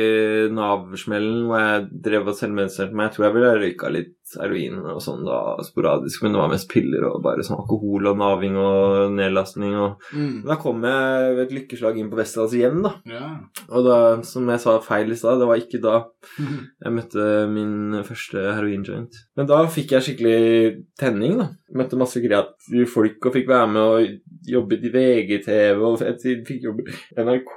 Nav-smellen 0.55 1.45
hvor 1.47 1.63
jeg 1.63 1.85
drev 2.09 2.27
og 2.27 2.35
selvmedisinerte 2.37 2.95
meg. 2.95 3.07
Jeg 3.09 3.15
tror 3.15 3.27
jeg 3.27 3.37
ville 3.37 3.53
røyka 3.63 3.91
litt 3.93 4.15
heroin 4.37 4.75
og 4.91 4.99
sånn 5.01 5.23
da 5.25 5.55
sporadisk, 5.65 6.21
men 6.21 6.35
det 6.35 6.41
var 6.41 6.51
mest 6.51 6.67
piller 6.69 7.07
og 7.07 7.23
bare 7.25 7.41
sånn 7.45 7.63
alkohol 7.63 8.11
og 8.11 8.19
naving 8.19 8.59
og 8.61 9.15
nedlastning 9.15 9.77
og 9.79 9.97
Mm. 10.09 10.43
Da 10.45 10.55
kom 10.57 10.81
jeg 10.85 11.33
ved 11.35 11.41
et 11.43 11.53
lykkeslag 11.53 11.97
inn 11.99 12.09
på 12.09 12.17
Vestlands 12.17 12.53
hjem, 12.55 12.79
da. 12.85 12.91
Ja. 13.09 13.27
Og 13.69 13.85
da, 13.85 13.97
som 14.25 14.47
jeg 14.49 14.61
sa 14.63 14.75
feil 14.81 15.11
i 15.11 15.17
stad, 15.17 15.39
det 15.41 15.47
var 15.49 15.59
ikke 15.61 15.81
da 15.83 15.95
jeg 16.39 16.93
møtte 16.95 17.25
min 17.51 17.99
første 18.07 18.43
heroinjoint. 18.55 19.19
Men 19.37 19.49
da 19.49 19.61
fikk 19.69 19.93
jeg 19.95 20.05
skikkelig 20.07 20.85
tenning, 20.99 21.37
da. 21.41 21.49
Møtte 21.77 21.99
masse 21.99 22.21
kreative 22.23 22.87
folk 22.89 23.29
og 23.29 23.35
fikk 23.35 23.49
være 23.51 23.69
med 23.69 23.81
og 23.81 24.48
jobbe 24.51 24.77
i 24.79 24.91
VGTV 24.93 25.81
og 25.85 26.01
jeg 26.03 26.43
fikk 26.47 26.63
jobb 26.67 26.79
i 26.85 26.93
NRK 27.25 27.53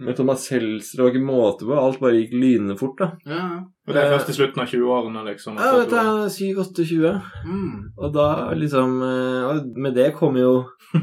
med 0.00 0.16
Thomas 0.18 0.44
Seltzer. 0.48 0.96
Det 0.98 1.04
var 1.04 1.12
ikke 1.14 1.26
måte 1.26 1.66
på. 1.68 1.76
Alt 1.78 2.00
bare 2.02 2.20
gikk 2.20 2.34
lynende 2.36 2.76
fort, 2.80 2.96
da. 3.00 3.10
Ja. 3.26 3.42
Og 3.86 3.94
det 3.94 4.02
er 4.02 4.10
først 4.16 4.32
i 4.32 4.34
slutten 4.34 4.62
av 4.64 4.70
20-årene, 4.72 5.20
liksom. 5.28 5.58
Ja, 5.62 5.72
du, 5.78 5.92
du- 5.92 6.30
7-28. 6.36 7.12
Mm. 7.46 7.76
Og 8.02 8.12
da 8.16 8.24
liksom 8.58 8.96
eh, 9.06 9.44
Og 9.46 9.76
med 9.78 9.94
det 9.94 10.08
kommer 10.18 10.42
jo 10.42 10.54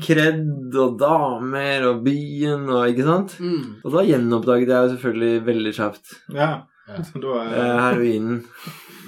kred 0.03 0.75
og 0.75 0.97
damer 0.99 1.87
og 1.91 2.03
byen 2.05 2.67
og 2.69 2.89
Ikke 2.91 3.07
sant? 3.07 3.37
Mm. 3.43 3.79
Og 3.83 3.91
da 3.93 4.03
gjenoppdaget 4.07 4.69
jeg 4.71 4.85
jo 4.87 4.91
selvfølgelig 4.95 5.45
veldig 5.47 5.73
kjapt 5.77 6.13
Ja. 6.35 6.51
Ja. 6.83 6.99
Da 7.23 7.33
er 7.39 7.51
eh, 7.55 7.81
heroinen. 7.87 8.39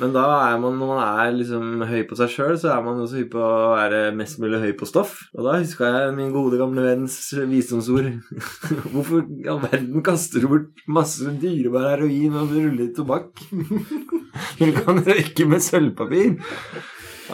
Men 0.01 0.12
da 0.15 0.23
er 0.49 0.58
man, 0.60 0.75
når 0.79 0.89
man 0.91 1.01
er 1.05 1.36
liksom 1.38 1.84
høy 1.88 2.01
på 2.10 2.17
seg 2.19 2.31
sjøl, 2.34 2.55
så 2.60 2.73
er 2.73 2.81
man 2.84 2.99
også 2.99 3.21
høy 3.21 3.27
på 3.31 3.41
å 3.41 3.75
være 3.75 4.01
mest 4.17 4.41
mulig 4.43 4.60
høy 4.63 4.73
på 4.79 4.89
stoff. 4.89 5.13
Og 5.36 5.47
da 5.47 5.55
huska 5.62 5.91
jeg 5.91 6.15
min 6.17 6.34
gode 6.36 6.60
gamle 6.60 6.84
venns 6.84 7.17
visdomsord. 7.51 8.10
Hvorfor 8.93 9.23
i 9.23 9.47
all 9.51 9.62
verden 9.63 10.03
kaster 10.05 10.43
du 10.43 10.49
bort 10.51 10.84
masse 10.99 11.36
dyrebar 11.41 11.93
heroin 11.93 12.36
og 12.41 12.51
ruller 12.55 12.91
tobakk? 12.95 13.45
Du 14.60 14.67
kan 14.75 14.99
røyke 15.03 15.45
med 15.47 15.63
sølvpapir? 15.63 16.36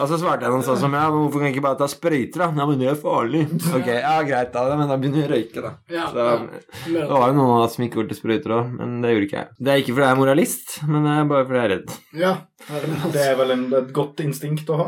Og 0.00 0.08
så 0.08 0.16
svarte 0.20 0.46
jeg 0.46 0.54
noen 0.54 0.64
sånn 0.64 0.78
som 0.80 0.94
ja, 0.96 1.02
men 1.12 1.24
hvorfor 1.24 1.42
kan 1.42 1.48
jeg 1.50 1.56
ikke 1.56 1.64
bare 1.66 1.78
ta 1.82 1.88
sprøyter, 1.90 2.44
da? 2.44 2.48
Ja, 2.62 2.66
men 2.68 2.80
det 2.80 2.88
er 2.92 3.00
farlig. 3.00 3.42
Ok, 3.76 3.90
ja, 3.92 4.14
greit, 4.26 4.52
da, 4.54 4.62
men 4.78 4.88
da 4.88 4.96
begynner 5.00 5.24
jeg 5.24 5.28
å 5.28 5.32
røyke, 5.34 5.64
da. 5.66 5.72
Ja, 5.92 6.06
Så, 6.12 6.28
det 6.88 7.08
var 7.10 7.26
jo 7.32 7.36
noen 7.36 7.52
av 7.58 7.66
oss 7.66 7.76
som 7.76 7.84
gikk 7.86 7.98
over 8.00 8.08
til 8.12 8.20
sprøyter 8.22 8.56
òg, 8.56 8.72
men 8.78 8.96
det 9.04 9.12
gjorde 9.12 9.28
ikke 9.28 9.42
jeg. 9.42 9.50
Det 9.58 9.74
er 9.74 9.82
ikke 9.82 9.96
fordi 9.98 10.06
jeg 10.08 10.16
er 10.16 10.22
moralist, 10.22 10.78
men 10.88 11.06
det 11.08 11.18
er 11.18 11.28
bare 11.34 11.46
fordi 11.50 11.60
jeg 11.60 11.68
er 11.68 11.74
redd. 11.76 11.94
Ja. 12.22 12.32
Det 12.62 13.18
er 13.18 13.32
vel 13.40 13.50
en, 13.56 13.62
et 13.74 13.88
godt 13.94 14.20
instinkt 14.22 14.68
å 14.70 14.76
ha. 14.78 14.84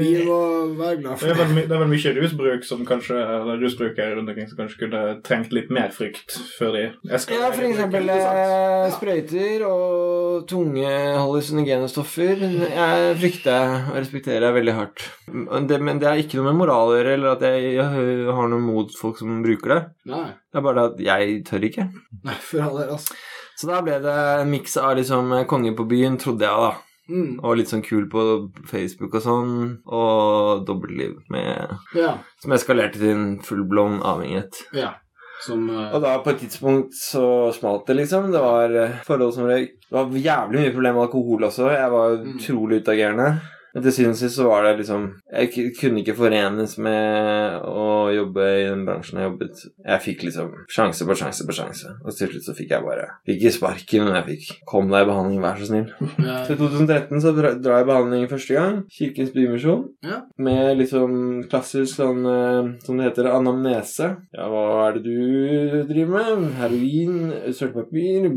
Vi 0.00 0.12
må 0.24 0.38
være 0.78 0.96
glad 1.02 1.10
Det 1.12 1.18
for 1.20 1.28
er, 1.28 1.36
vel, 1.42 1.50
det. 1.58 1.64
det 1.68 1.76
er 1.76 1.82
vel 1.82 1.90
mye 1.92 2.12
rusbruk 2.16 2.64
som 2.64 2.86
kanskje, 2.88 3.18
eller 3.20 3.60
rusbrukere 3.60 4.14
rundt 4.16 4.32
omkring 4.32 4.48
som 4.48 4.62
kanskje 4.62 4.80
kunne 4.80 5.02
trengt 5.26 5.52
litt 5.52 5.68
mer 5.76 5.92
frykt 5.92 6.32
før 6.56 6.72
de. 6.78 6.84
Ja, 7.10 7.20
for 7.52 7.66
eksempel 7.68 8.08
eh, 8.16 8.86
sprøyter 8.96 9.66
og 9.68 10.46
tunge 10.48 10.88
hallusinogene 10.88 11.90
stoffer. 11.92 12.40
Jeg 12.40 13.12
frykter 13.20 13.92
og 14.40 14.46
jeg 14.46 14.54
veldig 14.56 14.74
hardt. 14.78 15.04
Men 15.32 15.66
det, 15.68 15.80
men 15.82 15.98
det 16.02 16.08
er 16.08 16.22
ikke 16.22 16.38
noe 16.38 16.48
med 16.50 16.60
moral 16.62 16.92
å 16.92 16.96
gjøre, 16.96 17.16
eller 17.18 17.34
at 17.36 17.42
jeg, 17.46 17.74
jeg 17.76 18.30
har 18.38 18.48
noe 18.52 18.62
mot 18.62 18.94
folk 18.98 19.18
som 19.20 19.42
bruker 19.44 19.74
det. 19.74 19.80
Nei. 20.12 20.24
Det 20.52 20.60
er 20.60 20.64
bare 20.68 20.78
det 20.78 20.86
at 20.92 21.04
jeg 21.08 21.42
tør 21.50 21.66
ikke. 21.68 21.88
Nei, 22.24 22.38
for 22.40 22.64
all 22.68 22.80
del, 22.80 22.94
altså. 22.96 23.18
Så 23.60 23.68
da 23.68 23.82
ble 23.84 23.98
det 24.02 24.16
en 24.40 24.50
miks 24.50 24.78
av 24.80 24.96
liksom 24.98 25.34
konge 25.50 25.74
på 25.76 25.84
byen, 25.90 26.16
trodde 26.22 26.48
jeg, 26.48 26.64
da. 26.70 26.72
Mm. 27.12 27.40
Og 27.42 27.56
litt 27.58 27.68
sånn 27.68 27.82
kul 27.84 28.06
på 28.08 28.22
Facebook 28.70 29.18
og 29.18 29.22
sånn. 29.24 29.54
Og 29.90 30.62
dobbeltliv 30.68 31.18
med 31.34 31.74
Ja. 31.98 32.14
Som 32.40 32.54
eskalerte 32.56 33.00
til 33.02 33.10
en 33.12 33.24
fullblond 33.44 34.00
avhengighet. 34.06 34.62
Ja. 34.78 34.94
Som 35.42 35.64
uh... 35.74 35.88
Og 35.90 36.04
da 36.04 36.12
på 36.22 36.30
et 36.30 36.38
tidspunkt 36.44 36.94
så 36.94 37.50
smalt 37.52 37.88
det, 37.90 37.96
liksom. 37.98 38.30
Det 38.32 38.40
var 38.40 38.70
eh, 38.78 38.92
forhold 39.04 39.34
som 39.34 39.48
røyk. 39.50 39.72
Det 39.88 39.96
var 39.98 40.14
jævlig 40.14 40.60
mye 40.62 40.74
problemer 40.76 41.00
med 41.00 41.06
alkohol 41.08 41.48
også. 41.50 41.66
Jeg 41.74 41.90
var 41.92 42.14
Mm. 42.22 42.36
utrolig 42.38 42.78
utagerende. 42.84 43.26
Men 43.72 43.84
til 43.86 43.94
syvende 43.96 44.16
og 44.16 44.20
sist 44.20 44.36
så 44.36 44.48
var 44.50 44.66
det 44.66 44.72
liksom 44.82 45.04
Jeg 45.32 45.72
kunne 45.78 46.02
ikke 46.02 46.16
forenes 46.18 46.74
med 46.82 47.62
å 47.64 47.86
jobbe 48.12 48.44
i 48.60 48.66
den 48.68 48.84
bransjen 48.88 49.20
jeg 49.20 49.30
jobbet. 49.30 49.62
Jeg 49.86 50.04
fikk 50.06 50.24
liksom 50.26 50.50
sjanse 50.72 51.06
på 51.08 51.16
sjanse 51.16 51.46
på 51.48 51.56
sjanse. 51.56 51.94
Og 52.04 52.12
til 52.16 52.28
slutt 52.32 52.48
så 52.50 52.56
fikk 52.58 52.74
jeg 52.74 52.84
bare 52.84 53.06
Fikk 53.28 53.38
ikke 53.40 53.54
sparken, 53.56 54.04
men 54.06 54.18
jeg 54.18 54.28
fikk 54.28 54.62
Kom 54.68 54.92
deg 54.92 55.06
i 55.06 55.08
behandling, 55.08 55.40
vær 55.44 55.60
så 55.60 55.70
snill. 55.70 55.88
ja. 56.18 56.38
Så 56.46 56.56
i 56.56 56.58
2013 56.60 57.22
så 57.22 57.32
drar 57.36 57.78
jeg 57.78 57.84
i 57.84 57.88
behandling 57.88 58.28
første 58.30 58.56
gang. 58.56 58.78
Kirkens 58.92 59.30
Bymisjon. 59.34 59.84
Ja. 60.04 60.18
Med 60.42 60.78
liksom 60.80 61.12
klassisk 61.50 61.96
sånn 62.00 62.26
eh, 62.28 62.70
Som 62.84 62.98
det 62.98 63.08
heter, 63.10 63.30
anamnese. 63.32 64.08
Ja, 64.34 64.48
hva 64.50 64.88
er 64.88 64.98
det 64.98 65.04
du 65.06 65.86
driver 65.88 66.18
med? 66.18 66.46
Heroin, 66.58 67.32
sølvpapir. 67.54 68.28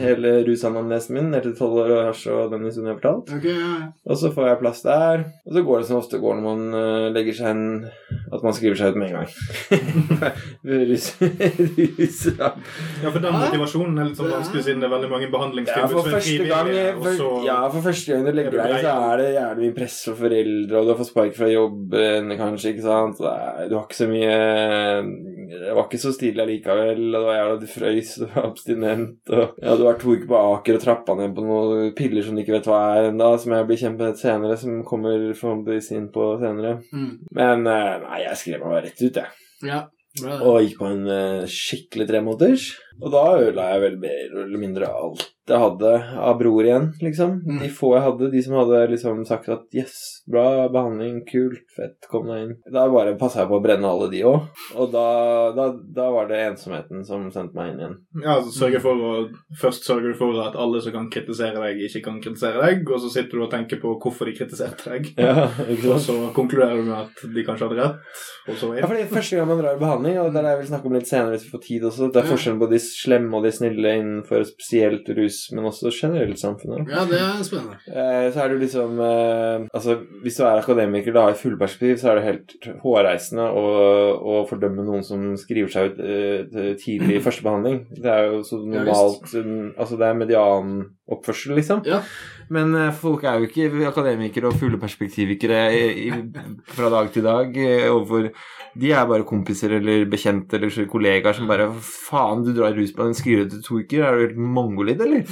Hele 0.00 0.34
rusanamnesen 0.46 1.16
min 1.16 1.30
ned 1.34 1.44
til 1.46 1.56
tolv 1.58 1.82
år 1.84 1.94
og 1.96 2.04
hasj 2.10 2.28
og 2.32 2.52
den 2.54 2.66
historien 2.68 2.92
jeg 2.92 2.96
har 2.96 3.00
fortalt. 3.02 3.32
Ok, 3.36 3.48
ja. 3.50 3.89
Ja. 3.90 4.10
Og 4.10 4.18
så 4.18 4.30
får 4.34 4.46
jeg 4.48 4.60
plass 4.62 4.80
der. 4.84 5.24
Og 5.46 5.54
så 5.56 5.62
går 5.66 5.82
det 5.82 5.86
som 5.88 5.98
ofte 6.00 6.20
går 6.22 6.38
når 6.38 6.44
man 6.46 6.78
eh, 6.78 7.06
legger 7.14 7.36
seg 7.36 7.46
hen, 7.50 7.62
At 8.30 8.44
man 8.46 8.54
skriver 8.54 8.78
seg 8.78 8.94
ut 8.94 8.98
med 9.00 9.06
en 9.10 9.16
gang. 9.18 9.28
ja. 12.40 12.50
Ja, 13.00 13.10
for 13.10 13.20
den 13.22 13.34
motivasjonen 13.34 13.98
er 13.98 14.08
litt 14.10 14.18
sånn 14.18 14.30
vanskelig 14.32 14.62
siden 14.66 14.82
det 14.82 14.88
er 14.88 14.94
veldig 14.94 15.10
mange 15.10 15.26
Ja, 15.26 15.32
behandlingstilbud 15.34 15.94
for 15.94 16.00
som 16.00 16.10
er 16.10 16.16
første 16.16 16.46
gang 16.50 16.66
frivillige, 16.68 16.94
for, 17.00 17.18
så 17.20 17.28
Ja, 17.46 17.58
for 17.72 17.86
første 17.86 18.12
gang 18.12 18.26
du 18.26 18.32
legger 18.36 18.56
er 18.56 18.58
deg, 18.60 18.84
så 18.84 18.94
er 19.10 19.14
det 19.20 19.28
jævlig 19.34 19.64
mye 19.64 19.76
press 19.78 19.96
for 20.08 20.20
foreldre, 20.20 20.74
og 20.80 20.82
du 20.86 20.92
har 20.92 21.00
fått 21.00 21.10
spark 21.10 21.34
fra 21.38 21.48
jobben, 21.50 22.34
kanskje, 22.40 22.74
ikke 22.74 22.86
sant. 22.86 23.20
Du 23.20 23.74
har 23.76 23.84
ikke 23.86 23.98
så 24.00 24.08
mye 24.10 24.36
Det 25.50 25.74
var 25.74 25.86
ikke 25.86 26.00
så 26.02 26.12
stilig 26.14 26.42
allikevel, 26.44 27.02
og 27.08 27.14
det 27.16 27.22
var 27.26 27.38
jævla 27.38 27.60
du 27.60 27.68
frøys, 27.70 28.14
du 28.20 28.26
var 28.30 28.48
abstinent, 28.50 29.20
og 29.34 29.60
ja, 29.60 29.76
du 29.76 29.84
vært 29.86 30.02
to 30.04 30.14
uker 30.14 30.28
på 30.30 30.42
Aker 30.54 30.78
og 30.78 30.84
trappa 30.84 31.16
ned 31.18 31.36
på 31.36 31.46
noen 31.46 31.94
piller 31.98 32.26
som 32.26 32.36
du 32.36 32.44
ikke 32.44 32.58
vet 32.58 32.68
hva 32.70 32.80
er 32.96 33.08
ennå, 33.10 33.30
som 33.42 33.56
jeg 33.56 33.68
blir 33.70 33.86
med 33.96 34.20
senere, 34.20 34.58
som 34.60 34.82
kommer 34.86 35.30
forhåpentligvis 35.34 35.90
inn 35.96 36.10
på 36.14 36.32
senere. 36.42 36.76
Mm. 36.94 37.14
Men 37.40 37.72
eh, 37.72 37.96
nei, 38.04 38.20
jeg 38.26 38.42
skrev 38.42 38.62
meg 38.62 38.76
bare 38.76 38.84
rett 38.88 39.02
ut, 39.06 39.24
jeg. 39.24 39.48
ja. 39.66 39.86
Bra. 40.18 40.40
Og 40.42 40.64
gikk 40.64 40.80
på 40.80 40.88
en 40.90 41.04
eh, 41.06 41.44
skikkelig 41.46 42.08
tremåneders. 42.08 42.64
Og 43.00 43.12
da 43.12 43.26
ødela 43.40 43.68
jeg 43.74 43.84
vel 43.86 44.00
mer 44.02 44.40
eller 44.44 44.64
mindre 44.64 44.90
alt 44.90 45.28
jeg 45.50 45.60
hadde 45.60 45.92
av 46.20 46.38
bror 46.38 46.66
igjen, 46.66 46.88
liksom. 47.02 47.38
Mm. 47.46 47.58
De 47.64 47.70
få 47.74 47.94
jeg 47.96 48.04
hadde, 48.04 48.30
de 48.32 48.42
som 48.44 48.56
hadde 48.60 48.80
liksom 48.92 49.22
sagt 49.28 49.48
at 49.52 49.76
yes, 49.76 49.96
bra 50.30 50.68
behandling, 50.72 51.20
kult, 51.28 51.64
fett, 51.76 51.98
kom 52.10 52.28
deg 52.30 52.44
inn. 52.44 52.52
Da 52.70 52.86
bare 52.92 53.16
passa 53.20 53.42
jeg 53.42 53.50
på 53.50 53.58
å 53.58 53.64
brenne 53.64 53.88
alle 53.88 54.10
de 54.12 54.22
òg. 54.28 54.46
Og 54.76 54.92
da, 54.92 55.06
da, 55.56 55.68
da 55.96 56.08
var 56.14 56.30
det 56.30 56.42
ensomheten 56.52 57.04
som 57.06 57.28
sendte 57.34 57.58
meg 57.58 57.72
inn 57.72 57.82
igjen. 57.82 57.96
Ja, 58.22 58.36
altså 58.38 58.70
å 58.70 59.12
Først 59.60 59.86
sørger 59.86 60.12
du 60.12 60.18
for 60.18 60.38
at 60.44 60.58
alle 60.58 60.80
som 60.82 60.94
kan 60.94 61.08
kritisere 61.12 61.60
deg, 61.60 61.82
ikke 61.88 62.04
kan 62.06 62.20
kritisere 62.22 62.62
deg, 62.62 62.84
og 62.86 63.02
så 63.02 63.10
sitter 63.12 63.40
du 63.40 63.46
og 63.46 63.52
tenker 63.52 63.80
på 63.82 63.96
hvorfor 64.00 64.30
de 64.30 64.36
kritiserte 64.38 64.94
deg. 64.94 65.10
Ja, 65.20 65.50
Og 65.68 65.98
så 66.02 66.14
konkluderer 66.34 66.78
du 66.80 66.86
med 66.86 66.96
at 66.96 67.20
de 67.34 67.42
kanskje 67.44 67.66
hadde 67.68 67.76
rett, 67.80 68.22
og 68.48 68.56
så 68.58 68.70
Ja, 68.78 68.86
fordi 68.88 69.04
Første 69.10 69.36
gang 69.36 69.48
man 69.50 69.60
drar 69.60 69.76
i 69.76 69.80
behandling, 69.80 70.16
og 70.22 70.30
det 70.30 70.40
er 70.40 70.46
det 70.46 70.52
jeg 70.54 70.60
vil 70.60 70.70
snakke 70.70 70.88
om 70.88 70.96
litt 70.96 71.10
senere, 71.10 71.34
hvis 71.34 71.44
vi 71.46 71.52
får 71.52 71.62
tid 71.66 71.86
også, 71.88 72.08
det 72.14 72.22
er 72.22 72.28
forskjellen 72.30 72.60
på 72.62 72.68
de 72.70 72.80
slemme 72.90 73.36
og 73.38 73.46
de 73.46 73.52
snille 73.54 73.94
innenfor 74.00 74.44
spesielt 74.48 75.08
rus, 75.16 75.42
men 75.54 75.68
også 75.70 75.92
generelt 75.94 76.40
samfunnet. 76.40 76.90
Ja, 76.90 77.04
det 77.08 77.20
er 77.20 77.42
spennende. 77.46 77.78
Eh, 77.86 78.26
så 78.34 78.44
er 78.44 78.52
det 78.52 78.60
liksom 78.64 79.00
eh, 79.04 79.66
Altså, 79.76 79.96
hvis 80.24 80.38
du 80.38 80.44
er 80.44 80.60
akademiker 80.60 81.14
og 81.14 81.22
har 81.22 81.36
et 81.36 81.42
fullperspektiv, 81.42 81.96
så 82.00 82.10
er 82.10 82.18
det 82.18 82.26
helt 82.26 82.68
hårreisende 82.84 83.46
å, 83.46 83.64
å 84.32 84.42
fordømme 84.50 84.84
noen 84.86 85.06
som 85.06 85.30
skriver 85.40 85.72
seg 85.72 85.92
ut 85.92 86.02
eh, 86.04 86.72
tidlig 86.80 87.18
i 87.18 87.24
førstebehandling. 87.26 87.82
Det 88.00 88.12
er 88.14 88.28
jo 88.30 88.42
så 88.46 88.60
normalt 88.64 89.30
Altså, 89.30 89.96
det 90.00 90.06
er 90.06 90.18
medianoppførsel, 90.18 91.54
liksom. 91.58 91.84
Ja. 91.88 92.02
Men 92.50 92.74
eh, 92.74 92.94
folk 92.96 93.24
er 93.24 93.38
jo 93.38 93.48
ikke 93.48 93.90
akademikere 93.90 94.50
og 94.50 94.58
fugleperspektivikere 94.58 95.60
fra 96.74 96.90
dag 96.90 97.12
til 97.14 97.26
dag 97.26 97.54
eh, 97.62 97.86
overfor 97.90 98.30
De 98.80 98.90
er 98.94 99.06
bare 99.06 99.26
kompiser 99.26 99.76
eller 99.78 100.04
bekjente 100.10 100.58
eller 100.58 100.90
kollegaer 100.90 101.36
som 101.36 101.50
bare 101.50 101.68
Faen, 101.80 102.44
du 102.46 102.52
drar 102.54 102.74
rus 102.74 102.92
på 102.94 103.06
skriver 103.14 103.46
ut 103.46 103.54
i 103.56 103.62
to 103.62 103.80
uker. 103.82 104.02
Er 104.02 104.16
du 104.16 104.22
helt 104.24 104.38
mongolid, 104.38 105.00
eller? 105.02 105.24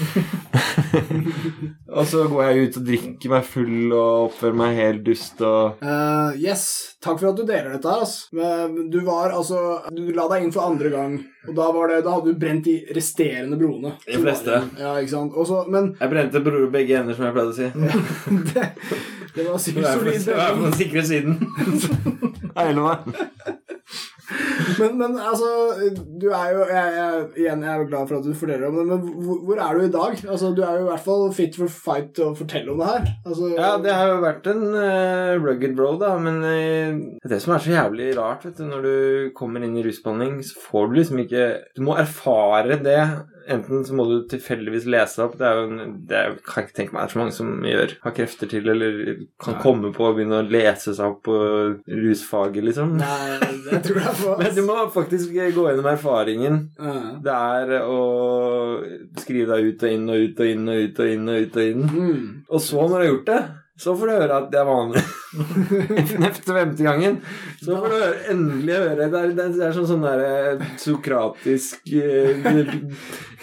og 1.98 2.04
så 2.07 2.24
går 2.31 2.42
jeg 2.44 2.68
ut 2.68 2.78
og 2.81 2.87
drikker 2.88 3.33
meg 3.33 3.46
full 3.46 3.92
og 3.92 4.28
oppfører 4.28 4.59
meg 4.59 4.78
helt 4.78 5.04
dust 5.07 5.40
og 5.46 5.83
uh, 5.83 6.35
yes, 6.38 6.64
takk 7.02 7.18
for 7.20 7.31
at 7.31 7.38
du 7.38 7.44
deler 7.46 7.74
dette 7.74 7.90
her, 7.90 8.04
altså. 8.04 8.28
Men 8.38 8.90
Du 8.92 9.00
var 9.07 9.35
altså 9.35 9.62
Du 9.94 10.04
la 10.14 10.28
deg 10.33 10.46
inn 10.46 10.54
for 10.54 10.66
andre 10.66 10.92
gang, 10.92 11.18
og 11.48 11.54
da, 11.57 11.68
var 11.74 11.92
det, 11.92 12.02
da 12.07 12.16
hadde 12.16 12.35
du 12.35 12.40
brent 12.40 12.66
de 12.66 12.76
resterende 12.94 13.59
broene. 13.61 13.94
De 14.07 14.18
fleste. 14.20 14.61
Ja, 14.78 14.94
ikke 15.00 15.14
sant. 15.14 15.37
Også, 15.38 15.62
men 15.70 15.92
Jeg 15.98 16.12
brente 16.12 16.42
bror 16.44 16.68
begge 16.72 16.98
ender, 17.08 17.16
som 17.16 17.28
jeg 17.28 17.36
pleide 17.38 17.52
å 17.52 17.56
si. 17.56 17.68
det, 18.52 18.66
det 19.34 19.48
var 19.48 19.62
sikkert 19.64 19.88
er 19.88 20.02
solid. 20.02 20.26
det 20.28 20.36
er 20.36 20.56
på 20.58 20.66
den 20.66 20.78
sikre 20.82 21.06
siden. 21.08 21.32
Men, 24.78 24.98
men 24.98 25.14
altså, 25.16 25.48
du 26.20 26.26
er 26.36 26.50
jo 26.52 26.64
jeg, 26.68 26.90
jeg, 26.98 27.20
Igjen, 27.40 27.62
jeg 27.64 27.70
er 27.72 27.80
jo 27.80 27.86
glad 27.88 28.10
for 28.10 28.18
at 28.18 28.26
du 28.26 28.34
forteller 28.36 28.68
om 28.68 28.76
det, 28.76 28.84
men 28.90 29.06
hvor, 29.24 29.38
hvor 29.46 29.62
er 29.64 29.78
du 29.78 29.86
i 29.86 29.92
dag? 29.94 30.18
Altså, 30.28 30.50
Du 30.56 30.60
er 30.66 30.74
jo 30.76 30.84
i 30.84 30.88
hvert 30.90 31.04
fall 31.06 31.24
fit 31.36 31.56
for 31.56 31.72
fight 31.72 32.10
til 32.18 32.28
å 32.28 32.36
fortelle 32.36 32.74
om 32.74 32.82
det 32.82 32.90
her. 32.90 33.08
Altså, 33.24 33.48
Ja, 33.54 33.70
det 33.82 33.94
har 33.96 34.12
jo 34.12 34.20
vært 34.24 34.50
en 34.52 34.66
uh, 34.74 35.38
rugged 35.40 35.80
road, 35.80 36.02
da, 36.04 36.12
men 36.20 36.42
uh, 36.44 37.00
det 37.24 37.38
det 37.38 37.40
som 37.44 37.54
er 37.54 37.62
så 37.62 37.70
jævlig 37.70 38.10
rart, 38.18 38.44
vet 38.44 38.58
du. 38.58 38.66
Når 38.68 38.84
du 38.84 38.94
kommer 39.38 39.64
inn 39.64 39.76
i 39.78 39.84
rusbehandling, 39.86 40.40
så 40.44 40.60
får 40.66 40.88
du 40.88 40.96
liksom 40.98 41.24
ikke 41.24 41.44
Du 41.76 41.84
må 41.86 41.96
erfare 42.00 42.80
det. 42.82 43.02
Enten 43.48 43.84
så 43.87 43.96
må 43.96 44.04
du 44.08 44.14
tilfeldigvis 44.28 44.87
lese 44.90 45.22
opp 45.24 45.38
Det 45.40 45.46
er 45.48 45.58
jo 45.58 45.66
en, 45.68 45.92
det 46.08 46.16
er, 46.18 46.34
kan 46.44 46.62
jeg 46.62 46.68
ikke 46.68 46.76
tenke 46.76 46.96
meg 46.96 47.04
er 47.04 47.12
så 47.12 47.20
mange 47.20 47.34
som 47.37 47.52
gjør, 47.64 47.94
har 48.02 48.14
krefter 48.16 48.50
til, 48.50 48.68
eller 48.72 48.98
kan 49.40 49.56
Nei. 49.56 49.62
komme 49.64 49.92
på 49.96 50.08
å 50.08 50.12
begynne 50.16 50.42
å 50.42 50.48
lese 50.48 50.94
seg 50.96 51.14
opp 51.14 51.22
på 51.28 51.38
rusfaget, 51.88 52.66
liksom. 52.68 52.96
Nei, 53.00 53.38
det 53.68 53.82
tror 53.87 54.02
jeg 54.02 54.16
på. 54.20 54.34
Men 54.42 54.56
du 54.56 54.62
må 54.66 54.76
faktisk 54.94 55.32
gå 55.32 55.68
gjennom 55.68 55.88
erfaringen. 55.90 56.61
Ja. 56.78 56.98
Det 57.24 57.38
er 57.38 57.74
å 57.84 58.02
skrive 59.20 59.56
deg 59.56 59.72
ut 59.72 59.87
og 59.87 59.96
inn 59.96 60.12
og 60.12 60.26
ut 60.26 60.42
og 60.44 60.52
inn 60.52 60.68
og 60.68 60.84
ut 60.84 61.00
og 61.02 61.14
inn 61.14 61.32
og 61.32 61.46
ut 61.46 61.58
og 61.58 61.72
inn. 61.72 61.88
Mm. 61.88 62.28
Og 62.48 62.62
så, 62.64 62.84
når 62.84 62.94
du 62.94 62.98
har 62.98 63.11
gjort 63.12 63.32
det, 63.32 63.40
så 63.78 63.94
får 63.96 64.10
du 64.10 64.12
høre 64.16 64.38
at 64.42 64.48
det 64.52 64.58
er 64.58 64.66
vanlig. 64.66 65.02
Etter 66.28 66.56
femte 66.56 66.82
gangen. 66.86 67.18
Så 67.60 67.76
får 67.76 67.92
du 67.92 67.94
høre, 67.94 68.14
endelig 68.32 68.74
høre 68.74 69.08
Det 69.12 69.20
er, 69.20 69.34
det 69.36 69.64
er 69.66 69.74
sånn 69.76 69.86
sånn 69.90 70.06
der 70.06 70.62
sokratisk 70.80 71.92
eh, 71.94 72.48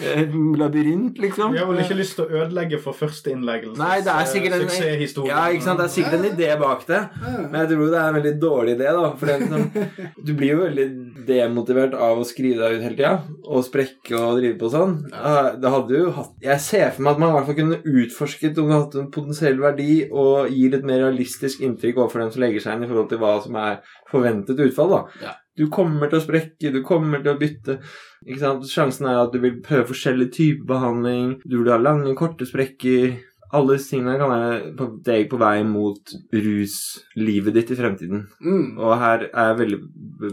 eh, 0.02 0.36
labyrint, 0.60 1.20
liksom. 1.22 1.54
Vi 1.54 1.62
har 1.62 1.70
vel 1.70 1.82
ikke 1.84 1.98
lyst 2.00 2.18
til 2.20 2.26
å 2.26 2.42
ødelegge 2.44 2.80
for 2.84 2.98
første 2.98 3.32
innleggelse. 3.32 3.80
Nei, 3.80 4.00
det 4.06 4.16
er 4.16 4.30
sikkert 4.32 4.58
en 4.58 5.30
Ja, 5.30 5.46
ikke 5.54 5.68
sant? 5.68 5.80
Det 5.82 5.88
er 5.88 5.94
sikkert 5.96 6.18
en 6.20 6.28
idé 6.32 6.52
bak 6.60 6.84
det. 6.90 7.02
Men 7.22 7.58
jeg 7.62 7.72
tror 7.72 7.86
det 7.94 8.02
er 8.02 8.10
en 8.10 8.20
veldig 8.20 8.36
dårlig 8.44 8.76
idé, 8.80 8.90
da. 9.00 9.06
For 9.16 9.32
det 9.32 9.38
liksom, 9.46 10.12
du 10.26 10.34
blir 10.36 10.54
jo 10.56 10.62
veldig 10.66 10.88
demotivert 11.30 11.96
av 11.96 12.22
å 12.22 12.28
skrive 12.28 12.60
deg 12.66 12.80
ut 12.80 12.86
hele 12.90 12.98
tida. 13.00 13.14
Og 13.46 13.66
sprekke 13.70 14.20
og 14.20 14.42
drive 14.42 14.58
på 14.62 14.74
sånn. 14.74 14.98
Eh, 15.14 15.52
Det 15.62 15.72
hadde 15.72 16.00
jo 16.00 16.12
hatt 16.16 16.34
Jeg 16.44 16.62
ser 16.66 16.92
for 16.96 17.06
meg 17.06 17.16
at 17.16 17.22
man 17.24 17.32
i 17.32 17.38
hvert 17.38 17.48
fall 17.50 17.60
kunne 17.62 17.82
utforsket 18.04 18.60
om 18.60 18.68
det 18.68 18.76
hadde 18.76 18.86
hatt 18.86 19.00
en 19.04 19.12
potensiell 19.16 19.62
verdi, 19.62 19.92
og 20.12 20.25
gi 20.52 20.70
litt 20.74 20.86
mer 20.88 21.02
realistisk 21.04 21.64
inntrykk 21.66 22.02
overfor 22.02 22.24
dem 22.24 22.32
som 22.34 22.44
legger 22.44 22.64
seg 22.64 22.78
inn 22.78 22.86
i 22.86 22.90
forhold 22.92 23.10
til 23.12 23.22
hva 23.22 23.34
som 23.44 23.58
er 23.62 23.82
forventet 24.12 24.62
utfall, 24.68 24.94
da. 24.96 25.02
Ja. 25.24 25.36
Du 25.56 25.70
kommer 25.72 26.12
til 26.12 26.20
å 26.20 26.24
sprekke, 26.26 26.72
du 26.74 26.82
kommer 26.84 27.22
til 27.24 27.32
å 27.32 27.40
bytte. 27.40 27.78
Ikke 28.26 28.42
sant? 28.42 28.66
Sjansen 28.68 29.08
er 29.08 29.22
at 29.22 29.32
du 29.32 29.40
vil 29.44 29.62
prøve 29.64 29.88
forskjellig 29.94 30.28
type 30.36 30.68
behandling, 30.68 31.38
du 31.46 31.62
vil 31.62 31.72
ha 31.72 31.80
lange, 31.80 32.12
korte 32.20 32.48
sprekker. 32.48 33.16
Alle 33.56 33.78
disse 33.78 33.94
tingene 33.94 34.18
kan 34.20 34.34
være 34.34 34.74
på 34.76 34.90
deg 35.06 35.30
på 35.32 35.40
vei 35.40 35.60
mot 35.68 36.16
ruslivet 36.34 37.56
ditt 37.56 37.72
i 37.72 37.78
fremtiden. 37.80 38.26
Mm. 38.44 38.76
Og 38.82 38.98
her 39.00 39.30
er 39.30 39.52
jeg 39.52 39.60
veldig 39.62 39.80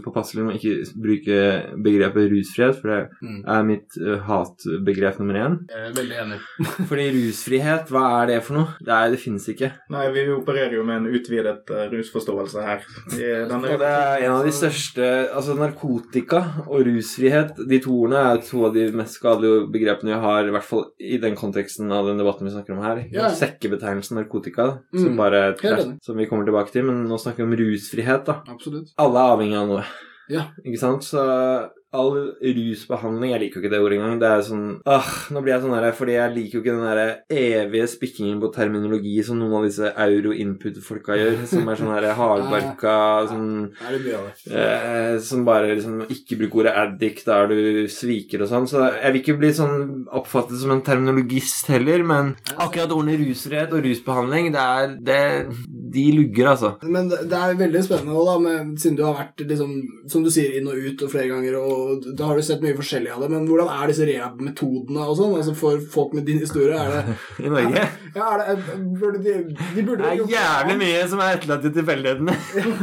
påpasselig 0.03 0.43
med 0.45 0.55
å 0.55 0.59
ikke 0.59 0.93
bruke 1.03 1.37
begrepet 1.83 2.29
rusfrihet, 2.31 2.79
for 2.81 2.87
det 2.89 3.01
Mm. 3.23 3.43
er 3.47 3.63
mitt 3.63 3.97
eh, 3.99 4.19
hatbegrep 4.27 5.19
nummer 5.19 5.35
én. 5.39 5.57
Jeg 5.69 5.89
er 5.89 5.93
veldig 5.97 6.17
enig. 6.23 6.39
Fordi 6.89 7.05
rusfrihet, 7.17 7.89
hva 7.93 8.03
er 8.23 8.27
det 8.33 8.39
for 8.43 8.57
noe? 8.57 8.67
Det, 8.83 8.93
er, 8.93 9.11
det 9.13 9.19
finnes 9.21 9.47
ikke. 9.53 9.71
Nei, 9.93 10.05
vi 10.15 10.25
opererer 10.33 10.73
jo 10.77 10.83
med 10.87 11.01
en 11.01 11.07
utvidet 11.13 11.69
eh, 11.71 11.85
rusforståelse 11.93 12.63
her. 12.65 12.83
Denne 13.13 13.73
Og 13.73 13.79
det 13.81 13.89
er 13.91 14.25
en 14.27 14.35
av 14.37 14.43
de 14.47 14.51
største 14.55 15.09
Altså 15.33 15.55
narkotika 15.57 16.39
og 16.67 16.83
rusfrihet, 16.87 17.55
de 17.69 17.79
to 17.83 17.93
ordene 18.03 18.21
er 18.33 18.41
to 18.45 18.65
av 18.67 18.73
de 18.75 18.87
mest 18.95 19.17
skadelige 19.19 19.67
begrepene 19.73 20.13
vi 20.13 20.19
har, 20.23 20.47
i 20.47 20.53
hvert 20.53 20.67
fall 20.67 20.85
i 20.99 21.17
den 21.21 21.35
konteksten 21.39 21.91
av 21.93 22.07
den 22.09 22.19
debatten 22.21 22.47
vi 22.47 22.53
snakker 22.53 22.75
om 22.75 22.83
her. 22.83 23.03
Ja. 23.13 23.29
Sekkebetegnelsen 23.33 24.17
narkotika, 24.19 24.69
Mm. 24.93 24.99
som 25.03 25.17
bare 25.17 25.41
som 26.03 26.17
vi 26.17 26.25
kommer 26.29 26.45
tilbake 26.45 26.71
til, 26.71 26.83
men 26.85 27.03
nå 27.07 27.17
snakker 27.19 27.43
vi 27.43 27.47
om 27.49 27.55
rusfrihet, 27.59 28.25
da. 28.25 28.41
Absolutt. 28.49 28.91
Alle 28.97 29.19
er 29.19 29.33
avhengig 29.37 29.57
av 29.57 29.67
noe. 29.73 29.85
Ja. 30.31 30.47
Ikke 30.63 30.79
sant? 30.79 31.03
Så 31.05 31.23
all 31.93 32.17
rusbehandling 32.41 33.33
Jeg 33.33 33.41
liker 33.43 33.59
jo 33.59 33.63
ikke 33.63 33.73
det 33.73 33.81
ordet 33.83 33.97
engang. 33.99 34.19
Det 34.21 34.29
er 34.29 34.45
sånn 34.47 34.65
ah, 34.89 35.09
nå 35.33 35.43
blir 35.43 35.55
jeg 35.55 35.63
sånn 35.65 35.75
her 35.77 35.87
Fordi 35.97 36.17
jeg 36.17 36.33
liker 36.35 36.57
jo 36.57 36.63
ikke 36.63 36.75
den 36.77 36.87
der 36.89 37.11
evige 37.43 37.89
spikkingen 37.91 38.41
på 38.41 38.51
terminologi 38.55 39.15
som 39.25 39.39
noen 39.39 39.59
av 39.59 39.67
disse 39.67 39.91
euro-input-folka 40.05 41.17
gjør. 41.19 41.39
Som 41.49 41.69
er 41.69 41.81
sånn 41.81 41.93
her 41.93 42.09
hardbarka 42.19 42.95
sånn 43.31 43.51
Er 43.83 43.99
eh, 43.99 45.19
Som 45.23 45.45
bare 45.47 45.73
liksom 45.73 46.03
ikke 46.07 46.39
bruker 46.41 46.63
ordet 46.63 46.75
addict 46.83 47.27
der 47.29 47.49
du 47.51 47.85
sviker 47.91 48.43
og 48.43 48.51
sånn. 48.51 48.69
Så 48.69 48.83
jeg 48.89 49.13
vil 49.13 49.21
ikke 49.21 49.37
bli 49.39 49.53
sånn 49.55 50.07
oppfattet 50.13 50.59
som 50.61 50.73
en 50.73 50.83
terminologist 50.85 51.69
heller, 51.71 52.03
men 52.07 52.33
akkurat 52.55 52.91
ordene 52.93 53.17
rusfrihet 53.21 53.73
og 53.73 53.83
rusbehandling, 53.85 54.51
det 54.53 54.63
er 54.63 54.95
det, 55.09 55.21
De 55.93 56.05
lugger, 56.15 56.49
altså. 56.53 56.73
Men 56.83 57.09
det 57.11 57.37
er 57.37 57.57
veldig 57.59 57.83
spennende 57.85 58.15
også, 58.17 58.31
da, 58.31 58.37
med, 58.41 58.73
siden 58.81 58.97
du 58.97 59.03
har 59.05 59.17
vært 59.19 59.43
liksom, 59.45 59.73
som 60.09 60.25
du 60.25 60.31
sier, 60.33 60.55
inn 60.57 60.69
og 60.69 60.79
ut 60.79 61.03
og 61.05 61.11
flere 61.13 61.29
ganger, 61.31 61.57
og 61.59 61.82
da 62.17 62.23
har 62.29 62.35
du 62.39 62.43
sett 62.45 62.61
mye 62.63 62.75
forskjellig 62.77 63.11
av 63.13 63.19
det. 63.23 63.29
Men 63.33 63.47
hvordan 63.49 63.69
er 63.73 63.85
disse 63.91 64.05
rehab-metodene 64.09 65.01
og 65.09 65.15
sånn? 65.19 65.33
Altså 65.39 65.53
For 65.57 65.73
folk 65.93 66.11
med 66.17 66.23
din 66.29 66.41
historie, 66.43 66.75
er 66.77 66.87
det 66.93 67.01
I 67.45 67.47
Norge. 67.53 67.81
Ja, 68.13 68.25
er 68.33 68.37
det 68.43 68.53
burde 68.99 69.19
de, 69.23 69.33
de 69.75 69.81
burde 69.87 70.01
Det 70.03 70.09
er 70.11 70.15
jævlig 70.35 70.75
mye 70.83 71.01
som 71.09 71.19
er 71.25 71.29
etterlatt 71.37 71.61
til 71.65 71.73
tilfeldighetene. 71.79 72.33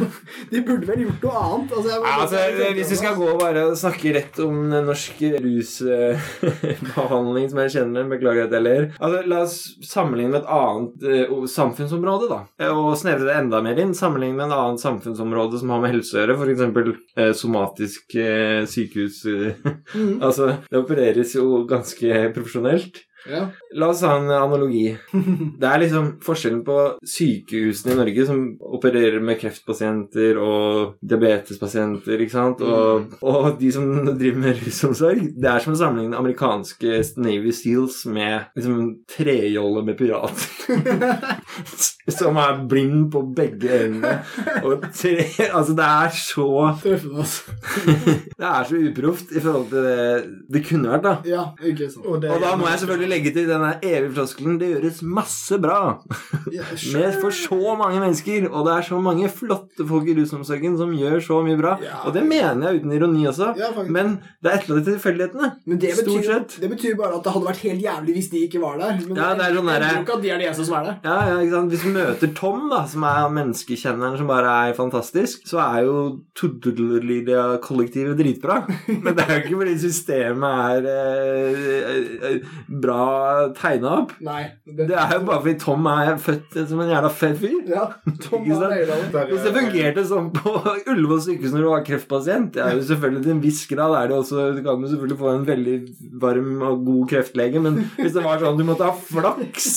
De 0.51 0.59
burde 0.67 0.85
vel 0.89 1.01
gjort 1.05 1.23
noe 1.27 1.37
annet? 1.45 1.69
Altså, 1.77 1.91
Ja, 1.95 1.99
altså, 2.25 2.39
hvis 2.75 2.91
vi 2.91 2.97
skal 2.99 3.15
gå 3.19 3.29
bare 3.39 3.61
og 3.71 3.77
snakke 3.79 4.13
rett 4.17 4.37
om 4.43 4.55
norsk 4.73 5.17
rusbehandling 5.45 7.47
som 7.51 7.59
jeg 7.65 7.73
kjenner, 7.77 8.09
beklager 8.11 8.45
at 8.49 8.55
jeg 8.57 8.65
ler 8.65 8.83
altså, 8.99 9.19
La 9.31 9.39
oss 9.45 9.57
sammenligne 9.87 10.33
med 10.35 10.41
et 10.43 10.51
annet 10.57 10.97
uh, 11.31 11.45
samfunnsområde, 11.51 12.27
da. 12.31 12.41
Eh, 12.61 12.71
Og 12.73 12.97
snevre 12.99 13.27
det 13.29 13.37
enda 13.39 13.61
mer 13.65 13.79
inn. 13.83 13.95
Sammenligne 13.97 14.37
med 14.39 14.47
et 14.51 14.57
annet 14.59 14.81
samfunnsområde 14.83 15.57
som 15.61 15.69
har 15.75 15.81
med 15.85 15.93
helse 15.95 16.13
å 16.17 16.19
gjøre, 16.23 16.37
f.eks. 16.39 16.63
Uh, 17.21 17.33
somatisk 17.37 18.05
eh, 18.21 18.63
sykehus. 18.91 19.25
eh. 19.27 19.55
Mhm. 19.95 20.23
altså, 20.23 20.57
det 20.71 20.79
opereres 20.79 21.35
jo 21.35 21.65
ganske 21.69 22.33
profesjonelt. 22.35 23.01
Ja. 23.29 23.43
La 23.77 23.91
oss 23.93 24.03
ha 24.07 24.15
en 24.19 24.31
analogi. 24.33 24.89
Det 25.61 25.69
er 25.69 25.83
liksom 25.83 26.11
forskjellen 26.25 26.63
på 26.67 26.77
sykehusene 27.07 27.95
i 27.95 27.99
Norge 27.99 28.27
som 28.29 28.43
opererer 28.79 29.21
med 29.25 29.39
kreftpasienter 29.41 30.41
og 30.41 30.97
diabetespasienter, 31.05 32.25
ikke 32.25 32.35
sant, 32.37 32.65
og, 32.65 33.17
og 33.21 33.51
de 33.61 33.73
som 33.75 33.87
driver 34.11 34.41
med 34.47 34.65
rusomsorg. 34.65 35.31
Det 35.37 35.51
er 35.51 35.65
som 35.65 35.77
å 35.77 35.81
sammenligne 35.81 36.19
amerikanske 36.21 37.01
Navy 37.21 37.53
Seals 37.57 38.03
med 38.11 38.51
liksom 38.57 38.83
trejolle 39.11 39.85
med 39.87 39.99
pirater. 40.01 40.49
som 42.11 42.39
er 42.41 42.63
blind 42.69 43.11
på 43.13 43.23
begge 43.37 43.71
øynene. 43.71 44.17
Og 44.65 44.85
tre 44.95 45.17
Altså, 45.51 45.75
det 45.77 45.87
er 45.87 46.15
så 46.17 46.49
Treffende, 46.83 47.19
altså. 47.23 47.53
Det 48.41 48.49
er 48.49 48.65
så 48.69 48.81
uproft 48.91 49.33
i 49.37 49.41
forhold 49.41 49.69
til 49.71 49.85
det 49.85 50.01
det 50.51 50.63
kunne 50.67 50.91
vært, 50.91 51.05
da. 51.05 51.15
Ja, 51.29 51.45
ikke 51.67 51.91
sant. 51.91 52.07
Og, 52.07 52.23
det, 52.23 52.31
Og 52.35 52.41
da 52.43 52.55
må 52.59 52.69
jeg 52.71 52.81
selvfølgelig 52.83 53.10
legge 53.11 53.33
til 53.35 53.49
denne 53.51 53.75
evige 53.83 54.13
floskelen 54.17 54.59
Det 54.61 54.71
gjøres 54.75 55.01
masse 55.03 55.59
bra 55.61 55.81
med 56.51 57.19
for 57.21 57.35
så 57.35 57.75
mange 57.79 58.01
mennesker, 58.01 58.49
og 58.51 58.67
det 58.67 58.77
er 58.77 58.87
så 58.91 59.01
mange 59.03 59.29
flotte 59.33 59.87
folk 59.87 60.09
i 60.11 60.17
rusomsorgen 60.19 60.77
som 60.81 60.93
gjør 60.97 61.19
så 61.25 61.41
mye 61.45 61.59
bra. 61.61 61.77
Ja. 61.85 62.01
Og 62.09 62.15
det 62.17 62.25
mener 62.27 62.71
jeg 62.71 62.81
uten 62.81 62.95
ironi 62.97 63.27
også, 63.31 63.53
Ja, 63.59 63.71
men 63.87 64.17
det 64.43 64.53
er 64.53 64.59
et 64.59 64.69
eller 64.69 64.85
tilfeldighetene. 64.87 65.51
Men 65.67 65.81
det 65.83 65.95
Stort 66.01 66.25
sett. 66.25 66.57
det 66.63 66.71
betyr 66.71 66.97
bare 66.99 67.19
at 67.19 67.25
det 67.27 67.33
hadde 67.35 67.49
vært 67.51 67.63
helt 67.67 67.83
jævlig 67.85 68.15
hvis 68.17 68.31
de 68.33 68.45
ikke 68.47 68.61
var 68.63 68.79
der. 68.81 69.01
Men 69.07 69.19
Ja, 69.21 69.33
det 69.37 69.47
er 69.47 69.59
sånn 69.59 69.71
jeg 69.71 69.83
tror 69.85 70.03
ikke 70.05 70.17
at 70.17 70.25
de 70.25 70.31
er 70.31 70.41
de 70.41 70.47
eneste 70.49 70.67
som 70.69 70.77
er 70.79 70.87
der. 70.89 70.97
Ja, 71.05 71.17
ja, 71.29 71.37
ikke 71.45 71.57
sant? 71.57 71.75
Hvis 71.75 71.85
vi 71.87 71.93
møter 71.95 72.33
Tom, 72.41 72.67
da, 72.73 72.81
som 72.91 73.07
er 73.09 73.33
menneskekjenneren 73.37 74.19
som 74.21 74.31
bare 74.31 74.55
er 74.69 74.77
fantastisk, 74.79 75.45
så 75.51 75.61
er 75.65 75.87
jo 75.89 75.97
Tuddelia-kollektivet 76.39 78.19
dritbra. 78.19 78.61
Men 79.05 79.17
det 79.17 79.27
er 79.27 79.33
jo 79.37 79.43
ikke 79.45 79.61
fordi 79.63 79.77
systemet 79.85 80.51
er 80.61 80.89
eh, 80.95 81.71
eh, 82.31 82.57
bra 82.83 83.00
tegna 83.59 83.95
opp. 84.03 84.15
Nei. 84.25 84.43
Det 84.65 84.89
er 84.91 85.15
jo 85.17 85.23
bare 85.29 85.41
fordi 85.43 85.57
Tom 85.63 85.89
er 85.91 86.13
født 86.21 86.59
som 86.71 86.83
en 86.85 86.93
jævla 86.93 87.13
fett 87.21 87.39
fyr. 87.41 87.57
Ja, 87.71 87.87
Tom 88.25 88.47
var 88.51 88.75
det. 88.75 89.27
Hvis 89.31 89.47
det 89.47 89.55
fungerte 89.55 90.05
sånn 90.09 90.31
på 90.35 90.55
Ullevål 90.91 91.23
sykehus 91.25 91.55
når 91.55 91.65
du 91.65 91.69
var 91.71 91.85
kreftpasient 91.87 92.55
Det 92.57 92.63
er 92.65 92.77
jo 92.77 92.85
selvfølgelig 92.89 93.23
til 93.25 93.35
en 93.35 93.43
viss 93.43 93.61
grad 93.71 93.95
er 93.97 94.11
det 94.11 94.17
også 94.17 94.47
Du 94.57 94.61
kan 94.65 94.83
jo 94.83 94.91
selvfølgelig 94.91 95.19
få 95.21 95.33
en 95.35 95.47
veldig 95.49 95.77
varm 96.23 96.65
og 96.67 96.85
god 96.87 97.05
kreftlege, 97.13 97.63
men 97.63 97.79
hvis 97.97 98.15
det 98.17 98.25
var 98.25 98.41
sånn 98.43 98.59
du 98.59 98.65
måtte 98.67 98.89
ha 98.89 98.95
flaks 98.97 99.71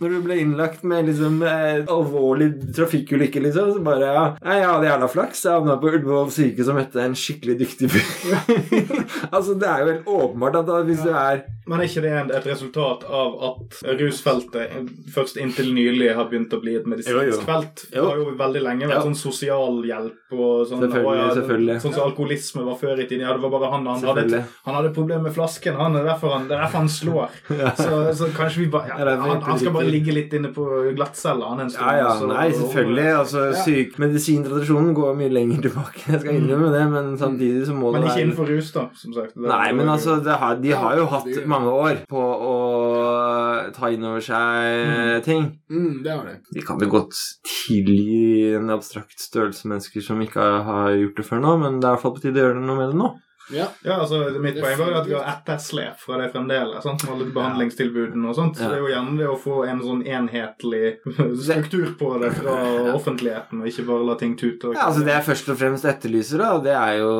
når 0.00 0.14
du 0.14 0.18
ble 0.24 0.38
innlagt 0.42 0.84
med 0.88 1.08
liksom 1.08 1.40
eh, 1.46 1.82
alvorlig 1.90 2.48
trafikkulykke, 2.74 3.42
liksom, 3.44 3.72
så 3.76 3.82
bare 3.84 4.10
ja, 4.12 4.24
jeg 4.42 4.66
hadde 4.68 4.88
jævla 4.88 5.08
flaks. 5.12 5.44
Jeg 5.46 5.56
havna 5.56 5.78
på 5.80 5.90
Ullevål 5.92 6.30
sykehus 6.34 6.70
og 6.72 6.78
møtte 6.78 7.02
en 7.02 7.16
skikkelig 7.18 7.58
dyktig 7.62 7.90
fyr. 7.92 8.06
altså, 9.34 9.56
det 9.58 9.68
er 9.68 9.82
jo 9.82 9.90
helt 9.90 10.12
åpenbart 10.16 10.60
at 10.62 10.70
da, 10.70 10.80
hvis 10.86 11.04
du 11.04 11.12
er 11.12 11.44
Men 11.66 11.80
er 11.80 11.84
ikke 11.86 12.02
det 12.02 12.12
et 12.36 12.46
resultat 12.50 13.04
av 13.06 13.34
at 13.48 13.76
rusfeltet 14.00 14.88
først 15.14 15.36
inntil 15.38 15.68
nylig 15.74 16.08
har 16.16 16.26
begynt 16.30 16.52
å 16.56 16.60
bli 16.62 16.74
et 16.74 16.82
Jo, 16.82 16.88
jo. 16.88 16.90
medisinsk 16.96 17.44
felt? 17.46 17.84
Det 17.92 18.02
har 18.02 18.16
jo 18.18 18.32
veldig 18.38 18.62
lenge 18.64 18.88
vært 18.88 18.98
Ja. 18.98 19.02
sånn 19.06 19.14
sosialhjelp 19.18 20.32
og 20.32 20.66
sånn. 20.66 20.80
Selvfølgelig, 20.82 21.22
og 21.28 21.36
selvfølgelig. 21.38 21.76
Sånn 21.84 21.94
som 21.94 22.06
alkoholisme 22.08 22.64
var 22.66 22.76
før 22.80 22.98
i 22.98 23.06
tiden. 23.06 23.20
Ja, 23.26 23.32
det 23.36 23.42
var 23.42 23.50
bare 23.50 23.70
han 23.70 23.86
han 23.86 24.02
hadde, 24.02 24.44
han 24.66 24.74
hadde 24.74 24.92
problem 24.94 25.22
med 25.22 25.34
flasken. 25.36 25.76
Han, 25.76 25.92
det, 25.94 26.02
er 26.02 26.08
derfor 26.12 26.34
han, 26.34 26.48
det 26.48 26.56
er 26.56 26.62
derfor 26.64 26.78
han 26.82 26.88
slår. 26.88 27.28
Så, 27.82 27.98
så 28.18 28.26
kanskje 28.34 28.58
vi 28.64 28.66
bare 28.72 28.88
ja, 28.88 29.16
han, 29.22 29.40
han 29.42 29.58
skal 29.58 29.72
bare 29.72 29.90
ligge 29.90 30.12
litt 30.14 30.32
inne 30.36 30.50
på 30.54 30.64
glattcella 30.96 31.48
han 31.52 31.60
en 31.60 31.70
stund. 31.70 31.86
Ja, 31.86 31.96
ja, 31.96 32.10
så- 32.18 32.28
nei, 32.30 32.48
selvfølgelig. 32.50 33.06
Altså, 33.22 33.44
syk 33.64 33.98
Medisintradisjonen 34.02 34.94
går 34.94 35.14
mye 35.18 35.30
lenger 35.32 35.62
tilbake. 35.68 36.04
Jeg 36.10 36.20
skal 36.24 36.34
innrømme 36.40 36.70
det, 36.74 36.82
men 36.90 37.12
samtidig 37.18 37.66
så 37.68 37.74
må 37.76 37.92
Men 37.92 38.02
det 38.02 38.10
ikke 38.12 38.24
innenfor 38.26 38.48
rus, 38.50 38.72
da, 38.74 38.88
som 38.94 39.14
sagt. 39.14 39.34
Det- 39.34 39.48
Nei, 39.48 39.72
men 39.72 39.86
altså, 39.88 40.18
det 40.24 40.36
har, 40.42 40.56
de 40.56 40.70
har 40.72 40.96
jo 40.96 41.06
hatt 41.06 41.28
mange 41.52 41.72
år 41.72 42.02
på 42.10 42.22
å 42.22 42.54
ta 43.76 43.90
inn 43.92 44.06
over 44.08 44.24
seg 44.24 45.22
ting. 45.26 45.48
Mm, 45.72 46.02
det 46.04 46.14
har 46.14 46.24
det. 46.28 46.38
De 46.52 46.64
kan 46.66 46.80
vel 46.80 46.90
godt 46.92 47.18
tilgi 47.46 48.54
en 48.56 48.72
abstrakt 48.74 49.20
størrelse 49.20 49.68
mennesker 49.70 50.04
som 50.04 50.20
ikke 50.24 50.48
har 50.68 50.96
gjort 50.96 51.20
det 51.20 51.28
før 51.28 51.44
nå, 51.44 51.58
men 51.62 51.78
det 51.80 51.88
er 51.88 51.92
i 51.92 51.96
hvert 51.96 52.06
fall 52.06 52.16
på 52.16 52.24
tide 52.24 52.42
å 52.42 52.48
gjøre 52.48 52.64
noe 52.64 52.80
med 52.80 52.92
det 52.92 52.98
nå. 53.00 53.12
Ja. 53.50 53.66
Ja, 53.82 53.98
altså 54.00 54.20
Mitt 54.40 54.60
poeng 54.60 54.78
var 54.78 54.94
at 55.00 55.08
vi 55.08 55.16
har 55.16 55.26
etterslep 55.32 55.98
fra 56.00 56.18
det 56.20 56.30
fremdeles. 56.32 56.82
Sant? 56.84 57.02
Med 57.04 57.14
alle 57.16 57.26
behandlingstilbudene 57.34 58.28
og 58.30 58.36
sånt. 58.38 58.56
Så 58.58 58.68
det 58.70 58.78
er 58.78 58.84
jo 58.84 58.90
gjerne 58.92 59.16
det 59.18 59.28
å 59.28 59.38
få 59.40 59.62
en 59.68 59.82
sånn 59.82 60.02
enhetlig 60.06 60.92
struktur 61.44 61.92
på 61.98 62.12
det 62.22 62.32
fra 62.38 62.56
offentligheten, 62.98 63.62
og 63.62 63.70
ikke 63.70 63.86
bare 63.88 64.06
la 64.08 64.16
ting 64.20 64.36
tute. 64.38 64.72
Ja, 64.76 64.86
altså 64.88 65.04
Det 65.06 65.14
jeg 65.16 65.26
først 65.26 65.50
og 65.52 65.58
fremst 65.60 65.88
etterlyser, 65.88 66.42
da, 66.42 66.52
det 66.64 66.76
er 66.76 67.00
jo 67.02 67.12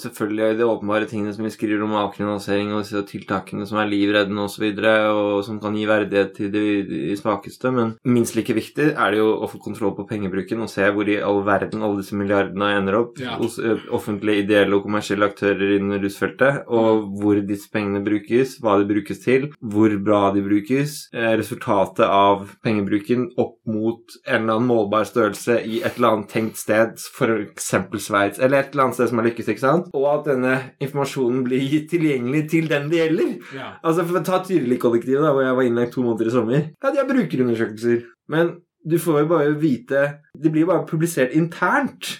selvfølgelig 0.00 0.58
de 0.60 0.68
åpenbare 0.68 1.10
tingene 1.10 1.34
som 1.36 1.46
vi 1.46 1.52
skriver 1.54 1.84
om 1.86 1.96
avkriminalisering 2.04 2.72
og 2.74 2.84
disse 2.84 3.02
tiltakene 3.10 3.66
som 3.68 3.80
er 3.82 3.90
livreddende 3.90 4.46
osv., 4.46 4.66
og, 4.66 4.82
så 4.86 5.26
og 5.36 5.44
som 5.46 5.60
kan 5.62 5.76
gi 5.76 5.86
verdighet 5.88 6.34
til 6.36 6.50
de, 6.54 6.64
de 6.88 7.16
svakeste. 7.18 7.70
Men 7.74 7.94
minst 8.06 8.36
like 8.38 8.54
viktig 8.56 8.92
er 8.94 9.14
det 9.14 9.20
jo 9.20 9.32
å 9.42 9.50
få 9.50 9.60
kontroll 9.62 9.94
på 9.98 10.06
pengebruken 10.08 10.62
og 10.64 10.70
se 10.72 10.86
hvor 10.94 11.08
i 11.10 11.18
all 11.22 11.42
verden 11.46 11.84
alle 11.84 12.00
disse 12.02 12.16
milliardene 12.18 12.72
ender 12.80 13.00
opp 13.02 13.18
Ja. 13.20 13.36
hos 13.40 13.56
offentlige, 13.94 14.44
ideelle 14.44 14.76
og 14.76 14.84
kommersielle 14.84 15.28
aktører 15.30 15.55
innen 15.60 16.00
rusfeltet, 16.02 16.64
og 16.66 17.06
hvor 17.20 17.40
disse 17.46 17.70
pengene 17.72 18.02
brukes, 18.04 18.56
hva 18.62 18.76
de 18.80 18.88
brukes 18.88 19.22
til, 19.24 19.48
hvor 19.60 19.92
bra 20.04 20.30
de 20.34 20.42
brukes, 20.44 20.96
eh, 21.14 21.34
resultatet 21.38 22.04
av 22.06 22.56
pengebruken 22.66 23.28
opp 23.40 23.58
mot 23.66 24.18
en 24.26 24.42
eller 24.42 24.58
annen 24.58 24.70
målbar 24.70 25.06
størrelse 25.08 25.58
i 25.64 25.80
et 25.82 25.96
eller 25.98 26.16
annet 26.16 26.32
tenkt 26.32 26.60
sted, 26.60 26.96
f.eks. 26.96 27.72
Sveits, 28.06 28.40
eller 28.40 28.60
et 28.60 28.74
eller 28.74 28.86
annet 28.86 28.98
sted 28.98 29.10
som 29.10 29.22
har 29.22 29.28
lykkes, 29.30 29.50
ikke 29.52 29.64
sant? 29.64 29.90
Og 29.96 30.06
at 30.12 30.28
denne 30.30 30.54
informasjonen 30.82 31.42
blir 31.46 31.64
gitt 31.64 31.90
tilgjengelig 31.94 32.46
til 32.52 32.70
den 32.70 32.90
det 32.92 33.02
gjelder. 33.02 33.32
Ja. 33.56 33.72
Altså, 33.82 34.06
for 34.06 34.20
å 34.20 34.26
ta 34.26 34.42
Tyrili-kollektivet, 34.44 35.26
hvor 35.26 35.44
jeg 35.44 35.58
var 35.58 35.68
innlagt 35.68 35.96
to 35.96 36.04
måneder 36.04 36.30
i 36.30 36.36
sommer. 36.36 36.70
Ja, 36.82 36.92
de 36.92 37.02
har 37.02 37.10
brukerundersøkelser, 37.10 38.04
men 38.32 38.56
du 38.86 38.98
får 39.02 39.24
jo 39.24 39.30
bare 39.30 39.54
vite 39.58 40.02
Det 40.36 40.50
blir 40.52 40.66
jo 40.66 40.72
bare 40.72 40.86
publisert 40.88 41.34
internt 41.34 42.16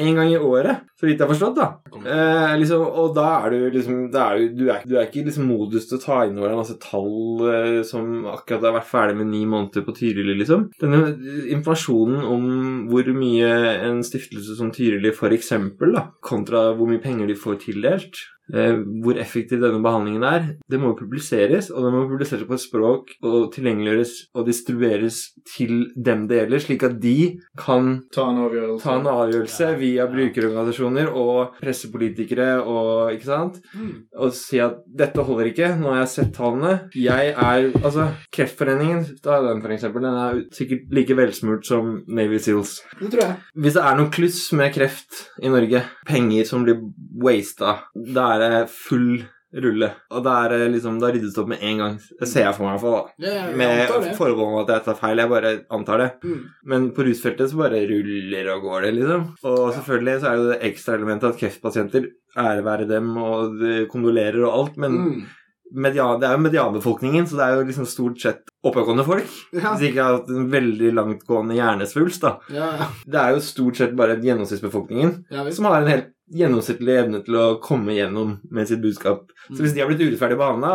en 0.00 0.14
gang 0.14 0.30
i 0.30 0.38
året, 0.38 0.84
så 0.96 1.06
vidt 1.06 1.18
jeg 1.18 1.26
har 1.26 1.32
forstått, 1.32 1.56
da. 1.58 1.96
Eh, 1.98 2.52
liksom, 2.60 2.84
og 2.86 3.10
da 3.16 3.24
er 3.40 3.52
du 3.52 3.64
liksom 3.74 3.96
er 4.06 4.38
du, 4.38 4.60
du, 4.60 4.62
er, 4.70 4.84
du 4.86 4.94
er 4.96 5.08
ikke 5.08 5.20
i 5.20 5.24
liksom 5.26 5.48
modus 5.50 5.88
til 5.90 5.98
å 5.98 6.02
ta 6.04 6.18
inn 6.24 6.38
over 6.38 6.52
deg 6.52 6.60
masse 6.60 6.76
tall 6.80 7.42
eh, 7.50 7.80
som 7.86 8.22
akkurat 8.30 8.68
har 8.68 8.76
vært 8.78 8.88
ferdig 8.88 9.18
med 9.18 9.32
ni 9.32 9.42
måneder 9.50 9.84
på 9.84 9.94
Tyrili, 9.98 10.36
liksom. 10.38 10.68
Denne 10.80 11.02
informasjonen 11.50 12.22
om 12.22 12.48
hvor 12.90 13.10
mye 13.18 13.50
en 13.90 14.00
stiftelse 14.06 14.56
som 14.60 14.70
Tyrili 14.74 15.10
eksempel, 15.10 15.96
da, 15.98 16.06
kontra 16.24 16.70
hvor 16.78 16.88
mye 16.88 17.02
penger 17.02 17.28
de 17.28 17.38
får 17.38 17.60
tildelt, 17.66 18.22
hvor 18.50 19.18
effektiv 19.20 19.60
denne 19.62 19.82
behandlingen 19.84 20.24
er, 20.26 20.48
det 20.70 20.80
må 20.80 20.92
jo 20.92 20.98
publiseres, 21.04 21.70
og 21.70 21.84
det 21.86 21.92
må 21.94 22.04
publiseres 22.10 22.46
på 22.48 22.54
et 22.56 22.62
språk 22.64 23.12
og 23.22 23.52
tilgjengeliggjøres 23.54 24.14
og 24.34 24.46
distribueres 24.46 25.20
til 25.56 25.86
dem 25.96 26.26
det 26.30 26.40
gjelder, 26.42 26.64
slik 26.64 26.82
at 26.88 26.98
de 27.02 27.16
kan 27.58 28.02
Ta 28.14 28.26
en 28.30 28.42
avgjørelse. 28.46 28.82
ta 28.82 28.96
en 28.98 29.06
avgjørelse 29.06 29.60
Ja, 29.70 29.76
via 29.76 30.06
brukerorganisasjoner 30.10 31.10
og 31.14 31.54
pressepolitikere 31.60 32.60
og 32.64 33.12
ikke 33.14 33.24
sant, 33.28 33.60
Mm. 33.74 34.04
og 34.18 34.32
si 34.34 34.58
at 34.58 34.78
dette 34.86 35.22
holder 35.22 35.50
ikke, 35.52 35.68
nå 35.80 35.90
har 35.92 36.00
jeg 36.04 36.08
sett 36.08 36.32
tallene. 36.34 36.90
Jeg 36.94 37.34
er 37.36 37.70
Altså, 37.80 38.08
Kreftforeningen, 38.32 39.04
da 39.22 39.36
er 39.38 39.42
den 39.54 39.62
for 39.62 39.70
eksempel, 39.74 40.02
den 40.02 40.14
er 40.14 40.40
sikkert 40.52 40.90
like 40.92 41.14
velsmurt 41.16 41.64
som 41.66 42.02
Navy 42.08 42.38
Seals. 42.38 42.80
Det 43.00 43.10
tror 43.12 43.20
jeg. 43.22 43.36
Hvis 43.56 43.74
det 43.74 43.82
er 43.84 43.96
noe 43.96 44.10
kluss 44.10 44.52
med 44.52 44.72
kreft 44.74 45.28
i 45.42 45.48
Norge, 45.48 45.82
penger 46.06 46.44
som 46.48 46.64
blir 46.64 46.80
wasta, 47.22 47.78
da 47.94 48.26
er 48.34 48.38
det 48.40 48.64
full 48.72 49.20
rulle. 49.50 49.88
Og 50.14 50.20
da 50.22 50.32
er 50.46 50.68
liksom, 50.70 51.00
da 51.02 51.08
ryddes 51.10 51.32
det 51.34 51.40
opp 51.42 51.48
med 51.50 51.62
en 51.66 51.80
gang. 51.82 51.94
Det 52.20 52.28
ser 52.30 52.44
jeg 52.44 52.54
for 52.54 52.68
meg 52.68 52.76
i 52.76 52.78
hvert 52.78 52.84
fall. 52.84 52.92
da. 52.94 53.24
Ja, 53.26 53.32
jeg 53.48 53.56
Med 53.58 54.12
forbehold 54.14 54.52
om 54.52 54.60
at 54.60 54.68
jeg 54.76 54.84
tar 54.86 54.98
feil. 55.00 55.18
Jeg 55.24 55.32
bare 55.32 55.50
antar 55.74 55.98
det. 56.04 56.06
Mm. 56.22 56.44
Men 56.70 56.86
på 56.94 57.02
rusfeltet 57.08 57.50
så 57.50 57.58
bare 57.58 57.80
ruller 57.90 58.52
og 58.54 58.62
går 58.68 58.86
det, 58.86 58.92
liksom. 59.00 59.24
Og 59.50 59.74
selvfølgelig 59.74 60.14
så 60.22 60.30
er 60.30 60.38
det 60.38 60.46
det 60.52 60.60
ekstra 60.70 60.94
elementet 61.00 61.32
at 61.32 61.40
kreftpasienter, 61.42 62.06
ære 62.38 62.62
være 62.68 62.86
dem, 62.92 63.10
og 63.18 63.58
de 63.58 63.74
kondolerer 63.90 64.38
og 64.46 64.54
alt, 64.60 64.76
men 64.78 64.92
Mm. 65.00 65.26
median, 65.72 66.20
det 66.20 66.28
er 66.28 66.32
jo 66.38 66.44
medianbefolkningen, 66.46 67.26
så 67.26 67.36
det 67.38 67.44
er 67.48 67.56
jo 67.58 67.66
liksom 67.66 67.86
stort 67.86 68.20
sett 68.22 68.46
oppegående 68.66 69.04
folk. 69.06 69.26
Ja. 69.52 69.74
Hvis 69.74 69.90
ikke 69.90 70.06
hatt 70.12 70.30
en 70.30 70.48
veldig 70.50 70.92
langtgående 70.94 71.54
hjernesvulst, 71.58 72.22
da. 72.22 72.36
Ja, 72.54 72.70
ja. 72.78 72.86
Det 73.06 73.18
er 73.20 73.34
jo 73.34 73.42
stort 73.50 73.76
sett 73.82 73.94
bare 73.98 74.16
gjennomsnittsbefolkningen 74.22 75.24
Ja, 75.30 75.44
som 75.50 75.64
har 75.70 75.82
en 75.82 75.88
helt 75.90 76.10
gjennomsnittlig 76.34 76.96
evne 77.04 77.20
til 77.26 77.36
å 77.40 77.46
komme 77.62 77.94
gjennom 77.96 78.36
med 78.50 78.68
sitt 78.70 78.82
budskap. 78.82 79.30
Så 79.50 79.60
hvis 79.64 79.74
de 79.74 79.82
har 79.82 79.88
blitt 79.90 80.02
urettferdig 80.04 80.38
behandla, 80.38 80.74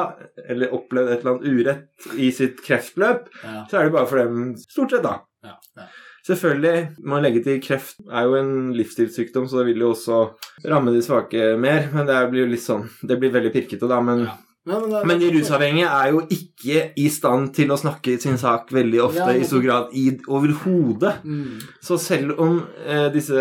eller 0.49 0.73
opplevd 0.75 1.11
et 1.13 1.21
eller 1.23 1.35
annet 1.35 1.47
urett 1.47 2.17
i 2.19 2.31
sitt 2.35 2.59
kreftløp, 2.65 3.29
Ja. 3.43 3.65
så 3.69 3.79
er 3.79 3.83
det 3.87 3.93
bare 3.93 4.07
for 4.07 4.17
dem, 4.17 4.55
stort 4.57 4.91
sett, 4.91 5.03
da. 5.03 5.19
Ja. 5.43 5.55
Ja. 5.77 5.87
Selvfølgelig, 6.25 6.95
man 7.05 7.21
legger 7.21 7.43
til 7.45 7.59
kreft 7.61 7.99
er 8.09 8.23
jo 8.25 8.33
en 8.39 8.73
livsstilssykdom, 8.73 9.45
så 9.47 9.59
det 9.61 9.67
vil 9.67 9.83
jo 9.83 9.91
også 9.93 10.21
ramme 10.65 10.91
de 10.95 11.03
svake 11.05 11.51
mer. 11.61 11.85
Men 11.93 12.07
det 12.07 12.17
blir 12.31 12.45
jo 12.47 12.51
litt 12.55 12.63
sånn 12.65 12.87
Det 13.05 13.19
blir 13.21 13.29
veldig 13.31 13.51
pirkete, 13.53 13.87
da. 13.87 13.99
Men, 14.01 14.25
Ja. 14.67 14.79
Men, 14.79 14.89
det- 14.89 15.05
men 15.05 15.19
de 15.19 15.27
rusavhengige 15.35 15.85
er 15.87 16.07
jo 16.11 16.21
ikke 16.27 16.79
i 16.97 17.03
stand 17.13 17.51
til 17.53 17.67
å 17.69 17.77
snakke 17.77 18.15
sin 18.21 18.37
sak 18.41 18.71
veldig 18.73 18.99
ofte 19.03 19.17
Ja, 19.21 19.29
i 19.37 19.43
stor 19.45 19.61
grad 19.61 19.89
i 19.93 20.07
overhodet. 20.27 21.19
Mm. 21.23 21.59
Så 21.85 21.99
selv 22.01 22.39
om 22.41 22.63
eh, 22.85 23.09
disse 23.13 23.35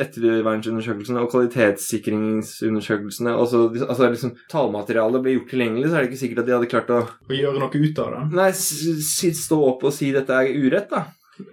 ettervernsundersøkelsene 0.00 1.20
og 1.20 1.28
kvalitetssikringsundersøkelsene 1.34 3.34
også, 3.36 3.62
altså 3.88 4.08
liksom 4.12 4.34
tallmaterialet 4.50 5.22
blir 5.24 5.36
gjort 5.38 5.50
tilgjengelig, 5.54 5.90
så 5.90 5.96
er 5.96 6.00
det 6.04 6.10
ikke 6.10 6.22
sikkert 6.24 6.42
at 6.44 6.48
de 6.50 6.56
hadde 6.56 6.70
klart 6.72 6.92
å 6.94 7.00
Å 7.04 7.36
gjøre 7.36 7.60
noe 7.60 7.80
ut 7.84 7.98
av 8.02 8.08
det. 8.14 8.22
Nei, 8.40 8.50
s- 8.50 9.20
s- 9.20 9.44
stå 9.46 9.58
opp 9.74 9.84
og 9.84 9.92
si 9.94 10.12
dette 10.12 10.30
er 10.32 10.48
urett, 10.56 10.88
da. 10.90 11.04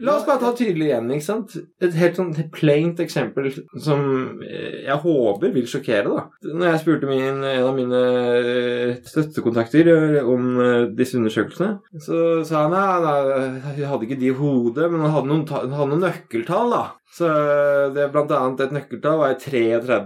La 0.03 0.15
oss 0.17 0.25
bare 0.27 0.41
ta 0.41 0.51
tydelig 0.57 0.89
igjen, 0.89 1.09
ikke 1.13 1.25
sant? 1.25 1.55
Et 1.83 1.95
helt 1.99 2.19
sånn 2.19 2.33
plaint 2.53 2.99
eksempel 3.03 3.49
som 3.83 4.03
eh, 4.45 4.83
jeg 4.85 4.99
håper 5.03 5.53
vil 5.55 5.69
sjokkere, 5.69 6.11
da. 6.11 6.25
Når 6.47 6.69
jeg 6.71 6.83
spurte 6.83 7.09
min, 7.09 7.41
en 7.43 7.65
av 7.67 7.73
mine 7.77 8.03
eh, 8.41 8.93
støttekontakter 9.07 9.91
eh, 9.93 10.19
om 10.27 10.61
disse 10.97 11.17
undersøkelsene, 11.19 11.99
så 12.03 12.21
sa 12.47 12.65
han 12.65 12.77
ja, 12.77 13.17
hun 13.77 13.89
hadde 13.91 14.07
ikke 14.07 14.19
de 14.21 14.31
i 14.31 14.37
hodet, 14.37 14.89
men 14.91 15.03
hun 15.03 15.13
hadde 15.15 15.31
noen, 15.31 15.45
hadde 15.51 15.91
noen 15.93 16.07
nøkkeltall, 16.07 16.73
da. 16.73 16.85
Så 17.13 17.29
det 17.95 18.03
er 18.03 18.11
blant 18.11 18.33
annet 18.35 18.65
et 18.65 18.75
nøkkeltall 18.75 19.23
er 19.29 19.39
33 19.39 20.01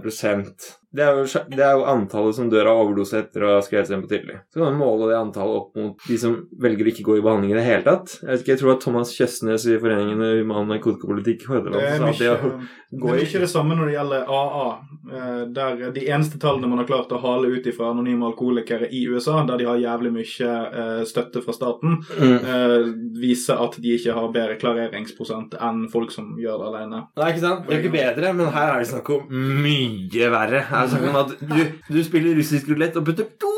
det 0.92 1.00
er, 1.00 1.16
jo, 1.16 1.40
det 1.48 1.62
er 1.64 1.78
jo 1.78 1.84
antallet 1.88 2.36
som 2.36 2.48
dør 2.52 2.68
av 2.68 2.82
overdose 2.82 3.16
etter 3.22 3.46
å 3.46 3.54
ha 3.54 3.60
skrevet 3.64 3.88
seg 3.88 3.96
inn 3.96 4.02
på 4.04 4.10
tidlig. 4.10 4.34
Så 4.52 4.60
kan 4.60 4.66
man 4.66 4.80
måle 4.82 5.08
det 5.08 5.16
antallet 5.16 5.60
opp 5.62 5.78
mot 5.80 6.04
de 6.04 6.18
som 6.20 6.34
velger 6.60 6.84
å 6.84 6.92
ikke 6.92 7.06
gå 7.06 7.16
i 7.16 7.22
behandling 7.24 7.54
i 7.54 7.56
det 7.56 7.64
hele 7.64 7.86
tatt. 7.86 8.18
Jeg 8.18 8.28
vet 8.28 8.44
ikke, 8.44 8.52
jeg 8.52 8.60
tror 8.60 8.72
at 8.74 8.84
Thomas 8.84 9.12
Kjøsnes 9.16 9.64
i 9.72 9.78
Foreningen 9.80 10.20
Human 10.42 10.68
Narkotikapolitikk 10.68 11.46
i 11.46 11.48
Hordaland 11.48 11.88
sa 11.96 12.10
at 12.10 12.20
det 12.20 12.28
å 12.34 12.52
mye, 12.92 13.14
det 13.14 13.22
er 13.22 13.24
i 13.24 13.28
mye 13.30 13.40
det 13.46 13.48
samme 13.48 13.76
når 13.76 13.88
det 13.88 13.94
gjelder 13.94 14.32
AA. 14.36 14.64
eh, 15.12 15.42
Der 15.56 15.78
de 15.94 16.02
eneste 16.12 16.40
tallene 16.42 16.68
man 16.68 16.82
har 16.82 16.88
klart 16.90 17.12
å 17.12 17.20
hale 17.22 17.48
ut 17.54 17.68
fra 17.76 17.90
anonyme 17.90 18.26
alkoholikere 18.28 18.90
i 18.92 19.06
USA, 19.08 19.38
der 19.48 19.62
de 19.62 19.68
har 19.70 19.80
jævlig 19.80 20.12
mye 20.12 20.50
eh, 20.82 21.02
støtte 21.08 21.42
fra 21.44 21.56
staten, 21.56 21.98
mm. 22.04 22.36
eh, 22.36 22.76
viser 23.22 23.62
at 23.64 23.78
de 23.80 23.96
ikke 23.96 24.16
har 24.18 24.28
bedre 24.34 24.58
klareringsprosent 24.60 25.56
enn 25.56 25.86
folk 25.92 26.12
som 26.12 26.34
gjør 26.40 26.60
det 26.60 26.68
alene. 26.72 27.02
Nei, 27.16 27.32
ikke 27.32 27.44
sant? 27.46 27.64
Det 27.68 27.78
er 27.78 27.82
ikke 27.82 27.96
bedre, 27.96 28.34
men 28.36 28.52
her 28.52 28.74
er 28.74 28.84
det 28.84 28.92
snakk 28.92 29.10
om 29.16 29.32
mye 29.64 30.32
verre. 30.36 30.64
Her 30.68 30.84
er 30.84 30.90
det 30.90 30.94
snakk 30.94 31.08
om 31.08 31.20
at 31.24 31.34
du, 31.40 31.58
du 31.88 32.00
spiller 32.04 32.36
russisk 32.36 32.68
rulett 32.72 33.00
og 33.00 33.08
putter 33.08 33.32
to 33.40 33.52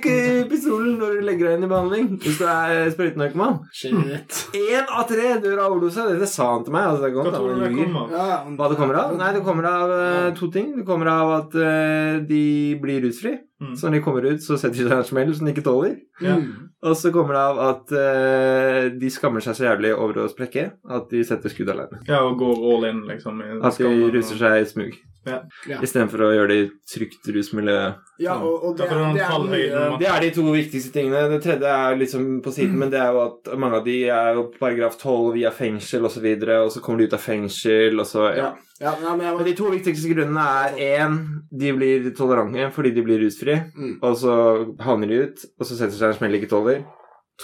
kuler 0.00 0.38
i 0.38 0.42
k- 0.44 0.48
pistolen 0.50 0.96
når 1.00 1.18
du 1.18 1.20
legger 1.26 1.48
deg 1.48 1.58
inn 1.58 1.66
i 1.66 1.70
behandling. 1.72 2.08
Hvis 2.22 2.38
du 2.40 2.44
er 2.48 2.90
sprøytenarkoman. 2.94 3.58
Shit. 3.72 4.40
Én 4.56 4.86
av 4.88 5.06
tre 5.10 5.34
dør 5.44 5.58
av 5.66 5.72
overdose. 5.76 6.08
Dette 6.14 6.28
sa 6.30 6.48
han 6.54 6.64
til 6.64 6.72
meg. 6.72 6.88
Altså, 6.88 7.02
det 7.02 7.10
er 7.10 7.16
Hva 7.16 7.24
godt, 7.24 7.34
du 7.34 7.62
det 7.62 7.72
kommer? 7.84 8.16
Ja, 8.16 8.40
Hva 8.56 8.68
det 8.72 8.78
kommer 8.80 9.00
av? 9.04 9.16
Nei, 9.20 9.30
det 9.36 9.44
kommer 9.46 9.68
av 9.70 9.94
uh, 9.94 10.34
to 10.38 10.50
ting. 10.54 10.72
Det 10.78 10.86
kommer 10.88 11.12
av 11.12 11.32
at 11.40 11.56
uh, 11.58 12.20
de 12.28 12.42
blir 12.82 13.02
rusfri. 13.06 13.36
Mm. 13.62 13.76
Så 13.78 13.86
når 13.86 13.94
de 14.00 14.02
kommer 14.02 14.24
ut, 14.26 14.40
så 14.42 14.56
setter 14.58 14.74
de 14.80 14.88
seg 14.88 14.96
en 14.98 15.04
smell 15.06 15.28
som 15.38 15.46
de 15.46 15.52
ikke 15.54 15.62
tåler. 15.68 15.92
Mm. 16.18 16.48
Og 16.82 16.96
så 16.98 17.12
kommer 17.14 17.36
det 17.36 17.42
av 17.46 17.60
at 17.68 17.92
uh, 17.94 18.88
de 18.98 19.10
skammer 19.14 19.44
seg 19.44 19.54
så 19.54 19.68
jævlig 19.68 19.92
over 19.94 20.24
å 20.24 20.28
sprekke 20.32 20.64
at 20.90 21.06
de 21.12 21.22
setter 21.28 21.52
skudd 21.52 21.70
alene. 21.70 22.00
Ja, 22.10 22.24
og 22.26 22.40
går 22.42 22.58
all 22.72 22.88
in, 22.90 23.04
liksom. 23.06 23.38
i 23.38 23.52
At 23.62 23.78
de 23.78 23.86
ruser 23.86 24.02
og- 24.08 24.14
russer 24.16 24.40
seg 24.42 24.58
i 24.64 24.68
smug. 24.72 24.98
Ja. 25.26 25.36
Ja. 25.70 25.78
Istedenfor 25.84 26.24
å 26.26 26.30
gjøre 26.34 26.48
det 26.50 26.56
i 26.58 26.68
trygt 26.94 27.28
rusmiljø. 27.34 27.76
Ja, 28.22 28.34
og, 28.42 28.64
og 28.66 28.76
det, 28.78 28.88
det, 28.90 28.96
er, 28.96 29.12
det 29.14 29.22
er 29.26 29.44
mye 29.46 29.98
Det 30.00 30.08
er 30.10 30.24
de 30.24 30.30
to 30.34 30.44
viktigste 30.54 30.90
tingene. 30.94 31.20
Det 31.30 31.38
tredje 31.44 31.70
er 31.70 31.98
liksom 32.00 32.26
på 32.42 32.52
siden, 32.54 32.74
men 32.80 32.90
det 32.90 32.98
er 33.02 33.14
jo 33.14 33.20
at 33.24 33.52
mange 33.58 33.78
av 33.78 33.84
de 33.86 33.96
er 34.10 34.38
jo 34.38 34.44
paragraf 34.58 34.96
12 34.98 35.32
via 35.36 35.52
fengsel 35.54 36.02
osv., 36.02 36.10
og, 36.10 36.14
så 36.16 36.24
videre, 36.26 36.58
og 36.66 36.72
så 36.74 36.82
kommer 36.82 37.02
de 37.02 37.10
ut 37.10 37.16
av 37.18 37.22
fengsel, 37.22 37.98
og 38.02 38.08
så 38.10 38.26
ja. 38.32 38.48
ja. 38.48 38.50
ja, 38.82 38.94
nei, 39.04 39.14
men 39.20 39.36
Men 39.38 39.46
de 39.50 39.54
to 39.58 39.70
viktigste 39.72 40.10
grunnene 40.14 40.48
er 40.64 40.82
én, 41.02 41.20
de 41.50 41.72
blir 41.76 42.10
tolerante 42.18 42.70
fordi 42.74 42.94
de 42.96 43.06
blir 43.06 43.22
rusfrie, 43.22 43.60
Mm. 43.76 43.94
og 44.02 44.16
så 44.18 44.34
havner 44.82 45.08
de 45.08 45.22
ut, 45.26 45.46
og 45.58 45.66
så 45.66 45.76
setter 45.78 45.96
seg 45.98 46.12
en 46.12 46.18
smell 46.18 46.34
ikke 46.40 46.50
tåler. 46.50 46.82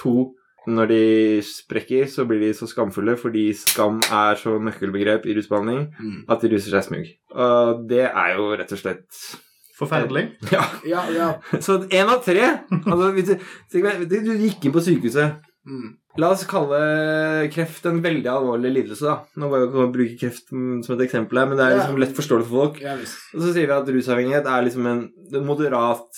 To, 0.02 0.32
når 0.68 0.88
de 0.92 1.00
sprekker, 1.46 2.06
så 2.12 2.26
blir 2.28 2.40
de 2.44 2.52
så 2.56 2.68
skamfulle 2.68 3.16
fordi 3.20 3.48
skam 3.56 3.98
er 4.12 4.36
så 4.40 4.56
nøkkelbegrep 4.60 5.26
i 5.26 5.34
rusbehandling 5.38 5.86
Mm. 5.98 6.24
at 6.28 6.40
de 6.44 6.50
ruser 6.52 6.70
seg 6.76 6.84
smug. 6.88 7.06
Og 7.34 7.84
det 7.88 8.04
er 8.10 8.34
jo 8.36 8.50
rett 8.56 8.72
og 8.72 8.78
slett 8.84 9.22
Forferdelig. 9.78 10.24
Ja. 10.52 10.64
Ja, 10.84 11.04
ja. 11.14 11.28
Så 11.62 11.76
én 11.94 12.08
av 12.10 12.24
tre 12.24 12.42
altså, 12.72 13.12
hvis 13.14 13.28
du, 13.30 14.16
Du 14.26 14.32
gikk 14.42 14.64
inn 14.66 14.72
på 14.74 14.82
sykehuset. 14.82 15.36
Mm. 15.68 15.92
La 16.18 16.32
oss 16.34 16.42
kalle 16.50 17.46
kreft 17.54 17.84
en 17.86 18.00
veldig 18.02 18.26
alvorlig 18.26 18.72
lidelse. 18.74 19.04
da. 19.06 19.20
Nå 19.38 19.46
går 19.52 19.60
jeg 19.60 19.68
ikke 19.68 19.84
å 19.84 19.92
bruke 19.94 20.16
kreft 20.18 20.48
som 20.50 20.96
et 20.96 21.04
eksempel 21.06 21.38
her, 21.38 21.46
men 21.46 21.60
det 21.60 21.66
er 21.68 21.76
liksom 21.76 22.00
lett 22.02 22.16
forståelig 22.16 22.46
for 22.48 22.64
folk. 22.64 22.80
Ja. 22.82 22.96
Og 22.98 23.44
så 23.44 23.52
sier 23.54 23.68
vi 23.70 23.76
at 23.76 23.92
rusavhengighet 23.94 24.48
er 24.50 24.64
liksom 24.66 24.88
en 24.90 25.04
en 25.38 25.46
moderat 25.46 26.08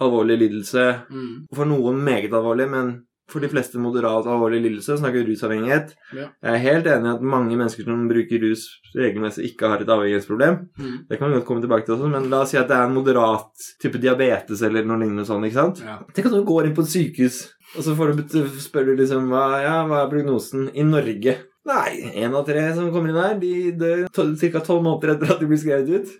alvorlig 0.00 0.38
lidelse. 0.46 0.86
Mm. 1.12 1.32
For 1.52 1.68
noen 1.68 2.00
meget 2.06 2.32
alvorlig, 2.32 2.70
men 2.72 2.94
for 3.32 3.44
de 3.44 3.50
fleste 3.52 3.80
moderat 3.80 4.28
alvorlig 4.28 4.60
lidelse 4.66 4.98
snakker 5.00 5.24
rusavhengighet. 5.26 5.94
Ja. 6.16 6.28
Jeg 6.44 6.52
er 6.52 6.64
helt 6.66 6.88
enig 6.92 7.08
i 7.08 7.14
at 7.16 7.24
mange 7.34 7.58
mennesker 7.58 7.88
som 7.88 8.06
bruker 8.10 8.42
rus 8.44 8.66
regelmessig, 8.96 9.50
ikke 9.50 9.72
har 9.72 9.82
et 9.82 9.92
avhengighetsproblem. 9.92 10.58
Mm. 10.78 10.96
Det 11.08 11.18
kan 11.18 11.30
vi 11.30 11.38
godt 11.38 11.48
komme 11.48 11.64
tilbake 11.64 11.88
til 11.88 11.96
også, 11.96 12.10
men 12.12 12.28
la 12.32 12.42
oss 12.44 12.52
si 12.54 12.60
at 12.60 12.68
det 12.70 12.78
er 12.78 12.88
en 12.88 12.96
moderat 12.96 13.68
type 13.82 14.00
diabetes 14.02 14.64
eller 14.68 14.84
noe 14.88 15.00
lignende 15.00 15.26
sånn, 15.28 15.46
ikke 15.48 15.60
sant? 15.60 15.84
Ja. 15.86 16.00
Tenk 16.12 16.28
at 16.28 16.36
du 16.36 16.42
går 16.48 16.68
inn 16.68 16.76
på 16.76 16.84
et 16.84 16.92
sykehus, 16.92 17.40
og 17.72 17.86
så 17.86 17.96
får 17.96 18.12
du, 18.18 18.44
spør 18.60 18.90
du 18.90 18.98
liksom 19.00 19.32
hva, 19.32 19.46
ja, 19.64 19.78
hva 19.88 20.04
er 20.04 20.12
prognosen 20.12 20.68
i 20.76 20.84
Norge? 20.86 21.38
Nei, 21.62 22.10
én 22.18 22.32
av 22.34 22.42
tre 22.42 22.62
som 22.74 22.88
kommer 22.90 23.12
inn 23.12 23.20
her, 23.22 23.36
de 23.38 23.70
dør 23.78 24.08
ca. 24.10 24.62
tolv 24.66 24.82
måneder 24.82 25.12
etter 25.14 25.30
at 25.30 25.42
de 25.42 25.46
blir 25.46 25.60
skrevet 25.62 25.92
ut. 25.94 26.16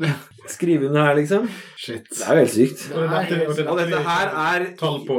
Skriv 0.50 0.82
under 0.88 1.04
her, 1.06 1.14
liksom. 1.14 1.44
Shit. 1.78 2.06
Det 2.10 2.22
er 2.26 2.34
jo 2.34 2.40
helt 2.42 2.50
sykt. 2.54 2.80
Og 2.94 3.04
Nei, 3.10 3.20
dette, 3.30 3.46
og 3.48 3.56
det, 3.56 3.66
Og 3.70 3.78
dette 3.78 4.00
her 4.06 4.32
er 4.42 4.64
tall 4.78 4.98
på 5.06 5.18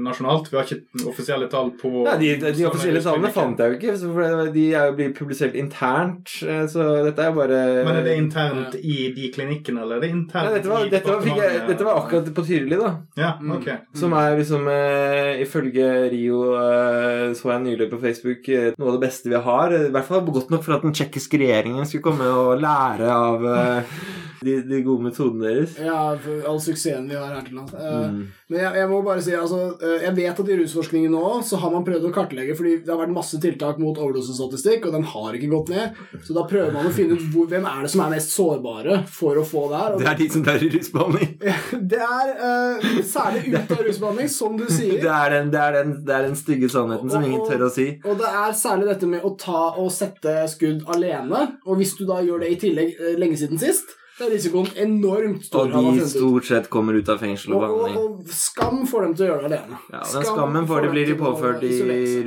nasjonalt. 0.00 0.46
Vi 0.50 0.56
har 0.56 0.64
ikke 0.64 1.06
offisielle 1.10 1.48
tall 1.52 1.72
på 1.78 1.90
ja, 2.06 2.14
De, 2.20 2.28
de 2.40 2.64
offisielle 2.68 3.02
tallene 3.04 3.30
fant 3.34 3.58
jeg 3.60 3.72
jo 3.74 3.76
ikke, 3.78 3.94
for 4.00 4.52
de 4.54 4.64
er 4.72 4.86
jo 4.88 4.94
blir 4.98 5.10
publisert 5.16 5.58
internt. 5.60 6.32
eh, 6.46 6.64
Så 6.70 6.86
dette 7.08 7.22
er 7.24 7.30
jo 7.32 7.36
bare 7.36 7.58
Men 7.84 7.98
er 8.00 8.06
det 8.06 8.16
internt 8.20 8.78
i 8.80 9.10
de 9.16 9.30
klinikkene, 9.34 9.82
eller 9.84 9.98
er 9.98 10.06
det 10.06 10.10
internt 10.14 10.48
Nei, 10.48 10.54
dette, 10.56 10.70
var, 10.72 10.86
i 10.86 10.92
dette, 10.94 11.12
var, 11.12 11.22
fikk 11.26 11.42
jeg, 11.42 11.60
dette 11.68 11.88
var 11.88 12.00
akkurat 12.02 12.30
på 12.38 12.46
Tyrili, 12.48 12.78
da. 12.80 12.92
Ja, 13.18 13.32
Mm. 13.38 13.52
ok. 13.58 13.68
Som 13.94 14.14
er 14.18 14.36
liksom 14.38 14.66
eh, 14.72 15.42
Ifølge 15.44 15.88
Rio 16.10 16.40
eh, 16.58 17.34
så 17.38 17.52
jeg 17.52 17.62
nylig 17.66 17.90
på 17.92 18.00
Facebook 18.02 18.48
eh, 18.48 18.72
noe 18.78 18.88
av 18.92 18.96
det 18.98 19.04
beste 19.08 19.28
vi 19.30 19.42
har. 19.44 19.74
I 19.76 19.90
hvert 19.94 20.08
fall 20.08 20.24
godt 20.26 20.50
nok 20.50 20.64
for 20.64 20.74
at 20.78 20.82
den 20.86 20.94
tsjekkiske 20.96 21.38
regjeringen 21.38 21.86
skulle 21.86 22.06
komme 22.08 22.26
og 22.32 22.56
lære 22.62 23.10
av 23.12 23.46
eh, 23.52 24.00
de, 24.44 24.58
de 24.68 24.82
gode 24.86 25.08
metodene 25.08 25.46
deres. 25.48 25.76
Ja, 25.82 26.00
all 26.48 26.60
suksessen 26.62 27.08
vi 27.10 27.18
har 27.18 27.32
her 27.34 27.46
til 27.46 27.58
lands. 27.60 27.74
Eh, 27.74 27.96
Mm. 28.08 28.28
Men 28.48 28.60
jeg, 28.62 28.76
jeg 28.80 28.88
må 28.88 28.98
bare 29.04 29.22
si, 29.24 29.32
altså, 29.36 29.58
eh, 29.84 30.04
jeg 30.06 30.14
vet 30.16 30.38
at 30.40 30.50
i 30.50 30.56
rusforskningen 30.56 31.12
nå 31.12 31.32
så 31.44 31.58
har 31.60 31.72
man 31.74 31.84
prøvd 31.84 32.06
å 32.08 32.12
kartlegge, 32.14 32.54
fordi 32.56 32.78
det 32.84 32.92
har 32.92 33.00
vært 33.02 33.12
masse 33.12 33.40
tiltak 33.42 33.80
mot 33.82 33.98
overdosestatistikk, 33.98 34.86
og 34.88 34.94
den 34.96 35.04
har 35.10 35.36
ikke 35.36 35.50
gått 35.52 35.72
ned. 35.74 35.98
Så 36.24 36.36
da 36.36 36.46
prøver 36.48 36.72
man 36.72 36.88
å 36.88 36.94
finne 36.94 37.18
ut 37.18 37.26
hvor, 37.34 37.48
hvem 37.50 37.66
er 37.68 37.84
det 37.84 37.90
som 37.92 38.04
er 38.06 38.14
mest 38.14 38.32
sårbare 38.32 39.02
for 39.18 39.40
å 39.40 39.44
få 39.44 39.66
det. 39.74 39.82
Og 39.92 40.00
Det 40.00 40.08
er 40.12 40.20
de 40.22 40.30
som 40.32 40.46
tar 40.46 40.64
rusbehandling. 40.64 41.36
det 41.92 42.00
er 42.06 42.32
uh, 42.40 42.88
særlig 43.04 43.44
ut 43.52 43.76
av 43.76 43.84
rusbehandling, 43.90 44.32
som 44.38 44.56
du 44.56 44.66
sier. 44.70 44.96
Det 45.04 45.12
er 45.18 45.36
den, 45.36 45.52
det 45.52 45.62
er 45.66 45.78
den, 45.80 45.94
det 46.08 46.16
er 46.16 46.26
den 46.30 46.40
stygge 46.40 46.72
sannheten 46.72 47.12
som 47.12 47.28
ingen 47.28 47.44
tør 47.48 47.68
å 47.68 47.72
si. 47.74 47.90
Og 48.08 48.16
det 48.22 48.32
er 48.46 48.58
særlig 48.64 48.92
dette 48.94 49.12
med 49.12 49.28
å 49.28 49.34
ta 49.40 49.68
og 49.76 49.92
sette 49.92 50.40
skudd 50.54 50.88
alene. 50.94 51.44
Og 51.68 51.82
hvis 51.82 51.96
du 52.00 52.06
da 52.08 52.22
gjør 52.24 52.46
det 52.46 52.54
i 52.54 52.60
tillegg 52.64 52.96
lenge 53.20 53.36
siden 53.40 53.60
sist, 53.60 53.98
så 54.18 54.26
er 54.26 54.32
risikoen 54.34 54.68
enormt 54.82 55.44
stor. 55.46 55.70
Og 55.78 55.94
de 55.94 56.06
stort 56.10 56.48
sett 56.48 56.66
kommer 56.72 56.96
ut 56.98 57.08
av 57.12 57.20
fengsel 57.22 57.54
og 57.54 57.60
behandling. 57.62 57.96
og, 58.00 58.16
og 58.24 58.32
skam 58.34 58.80
får 58.90 59.04
dem 59.06 59.12
til 59.14 59.24
å 59.24 59.28
gjøre 59.28 59.42
det 59.52 59.58
alene. 59.60 59.78
Ja, 59.94 60.00
Skam 60.02 60.18
den 60.24 60.28
skammen 60.32 60.66
får 60.66 60.82
de 60.82 60.90
blir 60.94 61.06
de 61.12 61.16
påført 61.20 61.62
i 61.68 61.70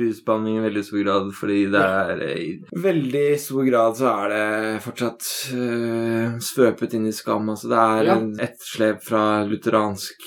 rusbehandling 0.00 0.56
i 0.56 0.64
veldig 0.64 0.84
stor 0.88 1.02
grad, 1.04 1.28
fordi 1.36 1.58
det 1.74 1.82
er 1.84 2.24
eh, 2.24 2.40
I 2.40 2.82
veldig 2.86 3.26
stor 3.44 3.68
grad 3.68 4.00
så 4.00 4.08
er 4.14 4.32
det 4.32 4.80
fortsatt 4.86 5.28
uh, 5.52 6.40
svøpet 6.48 6.96
inn 6.98 7.06
i 7.10 7.14
skam. 7.16 7.52
Altså 7.52 7.68
det 7.72 7.82
er 7.84 8.08
Ja. 8.08 8.16
et 8.16 8.42
etterslep 8.48 9.04
fra 9.04 9.22
lutheransk 9.46 10.26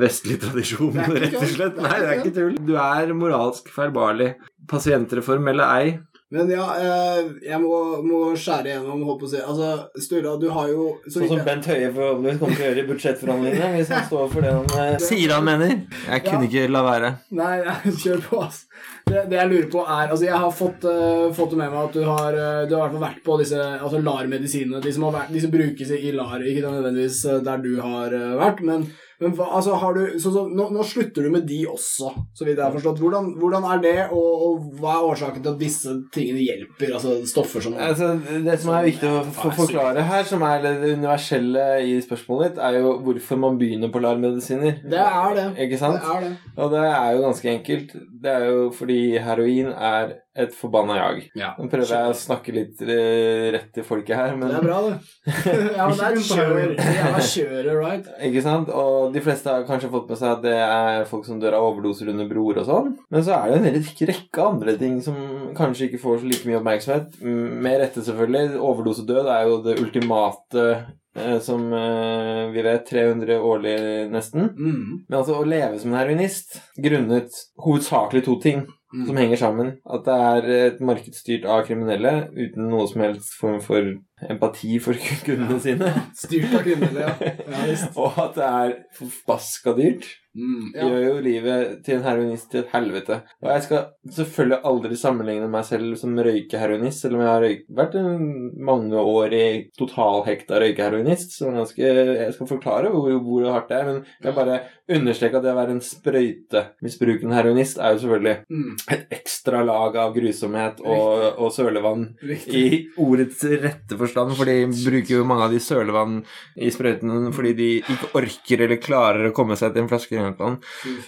vestlig 0.00 0.40
tradisjon, 0.42 0.92
Det 0.98 1.22
rett 1.22 1.38
og 1.38 1.48
slett. 1.54 1.78
Nei, 1.80 1.96
det 2.02 2.08
er 2.10 2.18
ikke 2.20 2.34
tull. 2.36 2.54
Du 2.66 2.74
er 2.76 3.14
moralsk 3.14 3.70
feilbarlig. 3.74 4.32
Pasientreform 4.70 5.48
eller 5.54 5.64
ei. 5.78 5.98
Men 6.30 6.50
ja, 6.52 6.64
eh, 6.78 7.30
jeg 7.42 7.58
må, 7.58 7.76
må 8.06 8.18
skjære 8.38 8.70
igjennom, 8.70 9.00
holdt 9.02 9.22
på 9.24 9.26
å 9.26 9.30
si. 9.32 9.38
Altså, 9.42 9.70
Sturla, 9.98 10.36
du 10.38 10.46
har 10.54 10.68
jo 10.70 10.84
så 11.02 11.16
Sånn 11.16 11.32
som 11.32 11.40
Bent 11.48 11.66
Høie 11.66 11.88
forhåpentligvis 11.90 12.38
kommer 12.38 12.54
til 12.54 12.62
å 12.62 12.68
gjøre 12.68 12.82
i 12.84 12.86
budsjettforhandlingene, 12.86 13.70
hvis 13.74 13.90
han 13.90 14.04
står 14.06 14.30
for 14.30 14.46
det 14.46 14.52
han 14.54 14.70
eh, 14.78 14.94
sier 15.08 15.34
han 15.34 15.48
mener. 15.48 15.74
Jeg 16.06 16.24
kunne 16.28 16.46
ikke 16.46 16.68
la 16.70 16.84
være. 16.86 17.10
Nei, 17.40 17.56
kjør 18.04 18.22
på, 18.28 18.44
ass. 18.46 18.62
Det, 19.10 19.26
det 19.32 19.40
jeg 19.40 19.50
lurer 19.50 19.68
på 19.72 19.82
er 19.82 20.04
Altså, 20.04 20.22
jeg 20.28 20.38
har 20.44 20.54
fått, 20.54 20.86
uh, 20.86 21.26
fått 21.34 21.50
det 21.56 21.58
med 21.64 21.74
meg 21.74 21.82
at 21.82 21.98
du 21.98 22.06
har, 22.06 22.38
uh, 22.38 22.62
du 22.70 22.76
har 22.78 22.84
i 22.84 22.84
hvert 22.84 22.94
fall 22.94 23.06
vært 23.08 23.22
på 23.26 23.42
disse 23.42 23.66
altså 23.74 23.98
LAR-medisinene. 23.98 24.84
De, 24.86 24.94
som 24.94 25.20
de 25.34 25.42
som 25.42 25.54
brukes 25.56 25.94
i 25.98 26.14
LAR, 26.14 26.46
ikke 26.46 26.62
nødvendigvis 26.68 27.24
der 27.42 27.66
du 27.66 27.72
har 27.82 28.14
uh, 28.14 28.36
vært, 28.38 28.62
men, 28.70 28.86
men 29.20 29.34
hva, 29.36 29.50
altså, 29.58 29.74
har 29.76 29.96
du 29.96 30.16
så, 30.16 30.30
så, 30.32 30.46
nå, 30.48 30.70
nå 30.72 30.84
slutter 30.86 31.26
du 31.26 31.32
med 31.34 31.44
de 31.48 31.58
også, 31.68 32.08
så 32.36 32.46
vidt 32.46 32.56
jeg 32.56 32.64
har 32.64 32.72
forstått. 32.72 33.02
Hvordan, 33.02 33.34
hvordan 33.40 33.66
er 33.74 33.82
det, 33.84 33.96
og, 34.16 34.44
og 34.46 34.78
hva 34.80 34.94
er 34.96 35.08
årsaken 35.10 35.44
til 35.44 35.52
at 35.52 35.60
disse 35.60 35.96
tingene 36.14 36.40
hjelper? 36.46 36.94
Altså 36.96 37.18
stoffer 37.28 37.66
som 37.66 37.76
Altså, 37.80 38.14
det 38.46 38.56
som 38.62 38.72
er 38.76 38.88
viktig 38.88 39.10
å 39.10 39.20
for, 39.28 39.52
forklare 39.58 40.06
her, 40.08 40.24
som 40.28 40.44
er 40.48 40.64
det 40.64 40.74
universelle 40.94 41.66
i 41.84 41.98
spørsmålet 42.04 42.54
ditt, 42.54 42.62
er 42.64 42.80
jo 42.80 42.94
hvorfor 43.04 43.40
man 43.44 43.60
begynner 43.60 43.92
på 43.92 44.00
LAR-medisiner. 44.02 44.80
Det 44.88 45.04
er 45.04 45.36
det. 45.36 45.46
Ikke 45.66 45.80
sant? 45.80 46.00
Det 46.00 46.16
er 46.16 46.26
det. 46.26 46.32
Og 46.56 46.72
det 46.72 46.86
er 46.88 47.12
jo 47.12 47.22
ganske 47.26 47.54
enkelt. 47.54 47.94
Det 48.24 48.34
er 48.34 48.48
jo 48.48 48.66
fordi 48.76 49.00
heroin 49.20 49.70
er 49.74 50.16
et 50.38 50.52
forbanna 50.54 50.96
jag. 50.96 51.24
Ja. 51.34 51.48
Nå 51.58 51.66
prøver 51.70 51.90
jeg 51.90 52.10
å 52.12 52.14
snakke 52.14 52.52
litt 52.54 52.82
eh, 52.84 53.48
rett 53.50 53.72
til 53.74 53.84
folket 53.86 54.14
her, 54.14 54.36
men 54.38 54.52
Det 54.52 54.60
er 54.60 54.66
bra, 54.66 54.78
det. 54.84 55.32
ja, 55.78 55.88
men 55.88 55.96
det 55.98 56.06
er 56.06 56.20
kjører, 56.28 56.74
kjør. 56.78 57.08
Er 57.08 57.26
kjøret, 57.26 57.72
right? 57.80 58.12
Ikke 58.28 58.44
sant? 58.44 58.70
Og 58.70 59.10
de 59.14 59.24
fleste 59.24 59.50
har 59.50 59.66
kanskje 59.66 59.90
fått 59.90 60.12
med 60.12 60.20
seg 60.20 60.36
at 60.36 60.44
det 60.46 60.54
er 60.54 61.08
folk 61.10 61.26
som 61.26 61.42
dør 61.42 61.58
av 61.58 61.66
overdoser 61.72 62.12
under 62.14 62.30
broer 62.30 62.62
og 62.62 62.70
sånn. 62.70 62.94
Men 63.10 63.26
så 63.26 63.40
er 63.40 63.50
det 63.50 63.58
en 63.58 63.68
hel 63.72 64.08
rekke 64.12 64.46
andre 64.46 64.78
ting 64.78 65.02
som 65.02 65.18
kanskje 65.58 65.90
ikke 65.90 66.02
får 66.04 66.22
så 66.22 66.30
like 66.30 66.46
mye 66.46 66.62
oppmerksomhet. 66.62 67.20
Med 67.26 67.78
rette, 67.82 68.06
selvfølgelig. 68.06 68.56
Overdosedød 68.70 69.34
er 69.34 69.46
jo 69.50 69.60
det 69.66 69.78
ultimate 69.82 70.66
eh, 70.70 71.38
som 71.42 71.72
eh, 71.74 72.44
vi 72.54 72.68
vet 72.70 72.86
300 72.86 73.42
årlig 73.50 73.78
nesten. 74.14 74.52
Mm. 74.54 75.06
Men 75.08 75.22
altså 75.24 75.40
å 75.40 75.46
leve 75.48 75.82
som 75.82 75.90
en 75.90 76.04
heroinist 76.04 76.60
grunnet 76.78 77.48
hovedsakelig 77.66 78.28
to 78.30 78.38
ting 78.46 78.68
Mm. 78.92 79.06
som 79.06 79.16
henger 79.16 79.36
sammen. 79.38 79.72
At 79.86 80.06
det 80.06 80.14
er 80.14 80.48
et 80.66 80.80
marked 80.82 81.14
styrt 81.14 81.44
av 81.46 81.62
kriminelle 81.68 82.14
uten 82.34 82.70
noe 82.72 82.88
som 82.90 83.04
helst 83.04 83.36
form 83.38 83.60
for 83.62 83.92
empati 84.28 84.78
for 84.82 84.98
kundene 85.26 85.60
sine. 85.62 85.92
Styrt 86.22 86.54
av 86.54 86.64
kriminelle, 86.66 87.06
ja. 87.06 87.34
ja. 87.50 87.76
Og 88.00 88.18
at 88.20 88.34
det 88.38 88.48
er 88.48 88.74
forbaska 88.98 89.76
dyrt. 89.78 90.10
Mm, 90.30 90.68
ja. 90.76 90.84
gjør 90.86 91.00
jo 91.02 91.14
livet 91.24 91.70
til 91.82 91.96
en 91.96 92.04
heroinist 92.04 92.52
til 92.52 92.60
et 92.60 92.68
helvete. 92.70 93.16
Og 93.42 93.48
jeg 93.50 93.64
skal 93.64 94.12
selvfølgelig 94.14 94.58
aldri 94.70 94.98
sammenligne 95.00 95.48
meg 95.50 95.64
selv 95.66 95.96
som 95.98 96.14
røykeheroinist, 96.14 97.02
selv 97.02 97.18
om 97.18 97.24
jeg 97.24 97.30
har 97.32 97.46
vært 97.80 97.96
en 97.98 98.28
mange 98.62 98.94
år 99.00 99.34
i 99.34 99.46
totalhekta 99.78 100.60
røykeheroinist. 100.62 101.34
Så 101.34 101.50
ganske, 101.50 101.82
jeg 101.82 102.36
skal 102.36 102.50
forklare 102.52 102.92
hvor, 102.94 103.10
hvor 103.26 103.48
hardt 103.56 103.72
det 103.72 103.80
er, 103.80 103.90
men 103.90 103.98
jeg 104.22 104.36
bare 104.36 104.60
understreker 104.90 105.40
at 105.40 105.46
det 105.48 105.50
å 105.50 105.58
være 105.58 105.74
en 105.74 105.82
sprøytemisbrukende 105.88 107.34
heroinist 107.34 107.82
er 107.82 107.96
jo 107.96 108.04
selvfølgelig 108.04 108.38
Mm, 108.50 108.74
et 108.90 109.12
ekstra 109.14 109.60
lag 109.66 109.94
av 110.00 110.14
grusomhet 110.14 110.80
og, 110.82 111.22
og 111.40 111.52
sølevann 111.54 112.06
riktig. 112.26 112.60
i 112.60 112.78
ordets 113.00 113.42
rette 113.62 113.96
forstand, 113.98 114.09
for 114.14 114.48
de 114.50 114.56
bruker 114.70 115.14
jo 115.16 115.26
mange 115.28 115.46
av 115.46 115.54
de 115.54 115.60
sølevann 115.62 116.20
i 116.56 116.70
sprøytene 116.72 117.32
fordi 117.36 117.52
de 117.58 117.68
ikke 117.80 118.10
orker 118.20 118.64
eller 118.66 118.82
klarer 118.82 119.28
å 119.30 119.34
komme 119.36 119.58
seg 119.58 119.74
til 119.74 119.84
en 119.84 119.90
flaske 119.90 120.18
renvann 120.18 120.58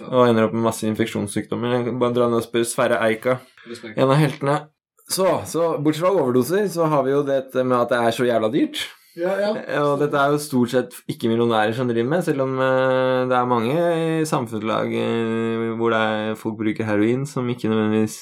og 0.08 0.28
ender 0.28 0.48
opp 0.48 0.56
med 0.56 0.66
masse 0.68 0.86
infeksjonssykdommer. 0.88 1.76
Jeg 1.78 1.88
kan 1.90 2.00
bare 2.02 2.16
dra 2.16 2.30
ned 2.30 2.42
og 2.42 2.46
spørre 2.46 2.68
Sverre 2.68 3.02
Eika, 3.06 3.38
en 3.94 4.08
av 4.08 4.18
heltene. 4.20 4.58
Så, 5.12 5.28
så 5.50 5.74
bortsett 5.82 6.06
fra 6.06 6.14
overdoser, 6.14 6.66
så 6.72 6.86
har 6.88 7.04
vi 7.04 7.12
jo 7.12 7.22
dette 7.26 7.64
med 7.66 7.76
at 7.82 7.92
det 7.92 8.00
er 8.00 8.14
så 8.16 8.26
jævla 8.28 8.48
dyrt. 8.52 8.86
Ja, 9.18 9.32
ja. 9.40 9.50
Og 9.84 9.98
dette 10.00 10.16
er 10.16 10.32
jo 10.32 10.38
stort 10.40 10.70
sett 10.72 10.94
ikke 11.10 11.28
millionærer 11.28 11.74
som 11.76 11.88
driver 11.90 12.08
med, 12.08 12.22
selv 12.24 12.44
om 12.46 12.54
eh, 12.64 13.26
det 13.28 13.36
er 13.36 13.48
mange 13.50 13.74
i 13.76 14.24
samfunnslag 14.28 14.94
eh, 14.96 15.66
hvor 15.76 15.92
det 15.92 16.00
er 16.00 16.34
folk 16.40 16.56
bruker 16.62 16.88
heroin 16.88 17.26
som 17.28 17.48
ikke 17.52 17.68
nødvendigvis 17.68 18.16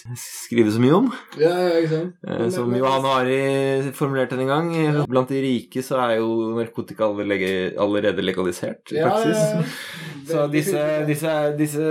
skriver 0.47 0.75
så 0.75 0.83
mye 0.83 0.97
om. 0.99 1.11
ja, 1.39 1.53
ja 1.69 1.77
ikke 1.79 1.93
sant? 1.95 2.15
Eh, 2.27 2.39
Men- 2.41 2.51
Som 2.51 2.75
Johan 2.75 3.05
Ari 3.07 3.93
formulerte 3.95 4.39
en 4.41 4.47
gang. 4.51 4.71
Blant 5.09 5.29
de 5.31 5.41
rike 5.45 5.83
så 5.87 6.01
er 6.09 6.17
jo 6.19 6.57
narkotika 6.59 7.07
allerede 7.07 8.23
legalisert 8.27 8.91
i 8.93 8.99
Ja, 8.99 9.15
ja, 9.19 9.29
ja. 9.29 9.63
Så 10.31 10.45
disse, 10.53 10.79
disse, 11.09 11.31
disse 11.59 11.87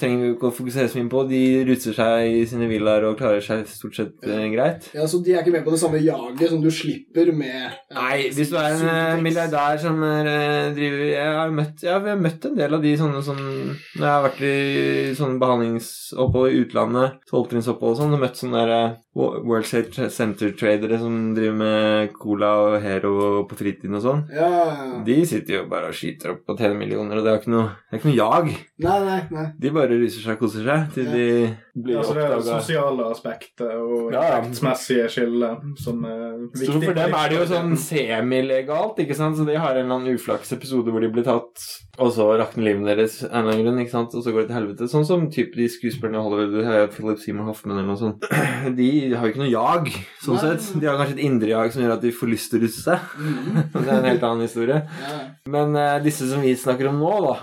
trenger 0.00 0.22
vi 0.22 0.28
ikke 0.32 0.48
å 0.48 0.54
fokusere 0.54 0.88
så 0.88 0.96
mye 0.96 1.10
på. 1.12 1.24
De 1.28 1.40
ruser 1.68 1.92
seg 1.96 2.38
i 2.38 2.44
sine 2.48 2.64
villaer 2.70 3.04
og 3.04 3.18
klarer 3.18 3.42
seg 3.44 3.66
stort 3.68 3.98
sett 3.98 4.22
eh, 4.24 4.46
greit. 4.54 4.86
Ja, 4.96 5.04
Så 5.10 5.20
de 5.24 5.34
er 5.34 5.42
ikke 5.42 5.52
med 5.58 5.64
på 5.66 5.74
det 5.74 5.80
samme 5.82 6.00
jaget 6.00 6.48
som 6.54 6.62
du 6.62 6.70
slipper 6.72 7.32
med 7.36 7.74
Nei, 7.92 8.30
Nei, 8.32 8.41
hvis 8.42 8.50
du 8.50 8.58
er 8.58 8.72
en 8.74 8.88
eh, 8.90 9.20
milliardær 9.22 9.78
som 9.78 10.00
eh, 10.02 10.72
driver 10.74 11.02
Jeg 11.06 11.34
har 11.38 11.52
møtt, 11.54 11.84
ja, 11.86 11.98
vi 12.02 12.10
har 12.10 12.18
møtt 12.18 12.48
en 12.48 12.56
del 12.58 12.74
av 12.74 12.82
de 12.82 12.94
sånne 12.98 13.22
som 13.22 13.38
Når 13.38 14.02
jeg 14.02 14.10
har 14.10 14.24
vært 14.26 14.42
i 14.48 15.14
sånne 15.18 15.38
behandlingsopphold 15.42 16.50
i 16.50 16.62
utlandet, 16.64 17.20
tolvtrinnsopphold 17.30 17.94
og 17.94 18.00
sånn, 18.00 18.16
og 18.16 18.24
møtt 18.24 18.40
sånne 18.40 18.64
der 18.64 18.74
eh, 18.76 18.96
World 19.14 19.66
Trade 19.68 20.08
Center-tradere 20.14 20.98
som 21.02 21.18
driver 21.36 21.58
med 21.58 22.14
cola 22.16 22.52
og 22.62 22.76
hero 22.84 23.42
på 23.48 23.58
fritiden 23.58 23.98
og 23.98 24.04
sånn. 24.06 24.22
Ja, 24.32 24.48
ja, 24.48 24.62
ja. 24.72 25.02
De 25.04 25.18
sitter 25.28 25.58
jo 25.58 25.64
bare 25.68 25.90
og 25.92 25.98
skyter 25.98 26.32
opp 26.36 26.48
og 26.48 26.58
tjener 26.62 26.78
millioner, 26.80 27.20
og 27.20 27.26
det 27.26 27.34
er 27.34 27.42
ikke 27.42 27.52
noe, 27.52 27.74
det 27.90 27.98
er 27.98 28.00
ikke 28.00 28.10
noe 28.12 28.20
jag. 28.20 28.54
Nei, 28.86 28.98
nei, 29.06 29.20
nei. 29.36 29.46
De 29.60 29.74
bare 29.74 30.00
ruser 30.00 30.24
seg 30.24 30.38
og 30.38 30.46
koser 30.46 30.64
seg 30.66 30.96
til 30.96 31.12
de 31.12 31.26
blir 31.72 32.00
Altså 32.02 32.16
det 32.16 32.24
er 32.24 32.32
det 32.32 32.38
oppdaga. 32.40 32.58
sosiale 32.60 33.04
aspektet 33.12 33.68
og 33.76 34.12
effektsmessige 34.12 34.72
inntektsmessige 34.72 35.08
skillet 35.12 35.80
som 35.82 36.04
er 36.04 36.24
viktig. 36.42 36.66
Så 36.68 36.80
for 36.82 36.98
dem 36.98 37.14
er 37.16 37.30
det 37.30 37.38
jo 37.38 37.46
sånn 37.50 37.72
semilegalt, 37.80 39.00
ikke 39.02 39.16
sant? 39.16 39.38
Så 39.38 39.46
de 39.48 39.56
har 39.58 39.76
en 39.76 39.84
eller 39.86 39.96
annen 39.98 40.18
uflaks 40.18 40.52
episode 40.56 40.92
hvor 40.92 41.02
de 41.04 41.10
blir 41.12 41.26
tatt, 41.26 41.64
og 41.98 42.12
så 42.14 42.28
rakner 42.40 42.66
livet 42.68 42.88
deres 42.88 43.20
av 43.24 43.30
en 43.30 43.40
eller 43.42 43.52
annen 43.52 43.66
grunn, 43.66 43.82
ikke 43.84 43.94
sant? 43.94 44.16
Og 44.16 44.24
så 44.24 44.34
går 44.34 44.44
det 44.44 44.50
til 44.52 44.58
helvete. 44.58 44.90
Sånn 44.92 45.06
som 45.08 45.28
typ 45.32 45.56
de 45.58 45.68
skuespillerne 45.72 46.20
i 46.20 46.26
Hollywood, 46.26 46.58
eh, 46.62 46.86
Philip 46.94 47.22
Seymour 47.22 47.50
Hoffman 47.50 47.76
eller 47.78 47.90
noe 47.92 48.00
sånt. 48.00 48.28
De 48.78 48.90
har 49.10 49.26
jo 49.26 49.32
ikke 49.32 49.42
noe 49.42 49.50
jag, 49.50 49.88
sånn 50.22 50.38
Nei. 50.38 50.42
sett. 50.44 50.68
De 50.80 50.88
har 50.88 50.98
kanskje 51.00 51.16
et 51.18 51.24
indre 51.26 51.50
jag 51.52 51.74
som 51.74 51.82
gjør 51.82 51.94
at 51.96 52.04
de 52.04 52.12
får 52.14 52.30
lyst 52.30 52.52
til 52.52 52.60
å 52.60 52.64
russe 52.66 52.84
seg. 52.84 53.08
Mm. 53.18 53.58
Det 53.74 53.82
er 53.82 53.96
en 53.96 54.08
helt 54.10 54.26
annen 54.28 54.46
historie. 54.46 54.78
Ja. 55.02 55.18
Men 55.56 55.74
uh, 55.78 55.96
disse 56.04 56.28
som 56.30 56.44
vi 56.44 56.54
snakker 56.58 56.90
om 56.92 57.02
nå, 57.02 57.12
da, 57.26 57.36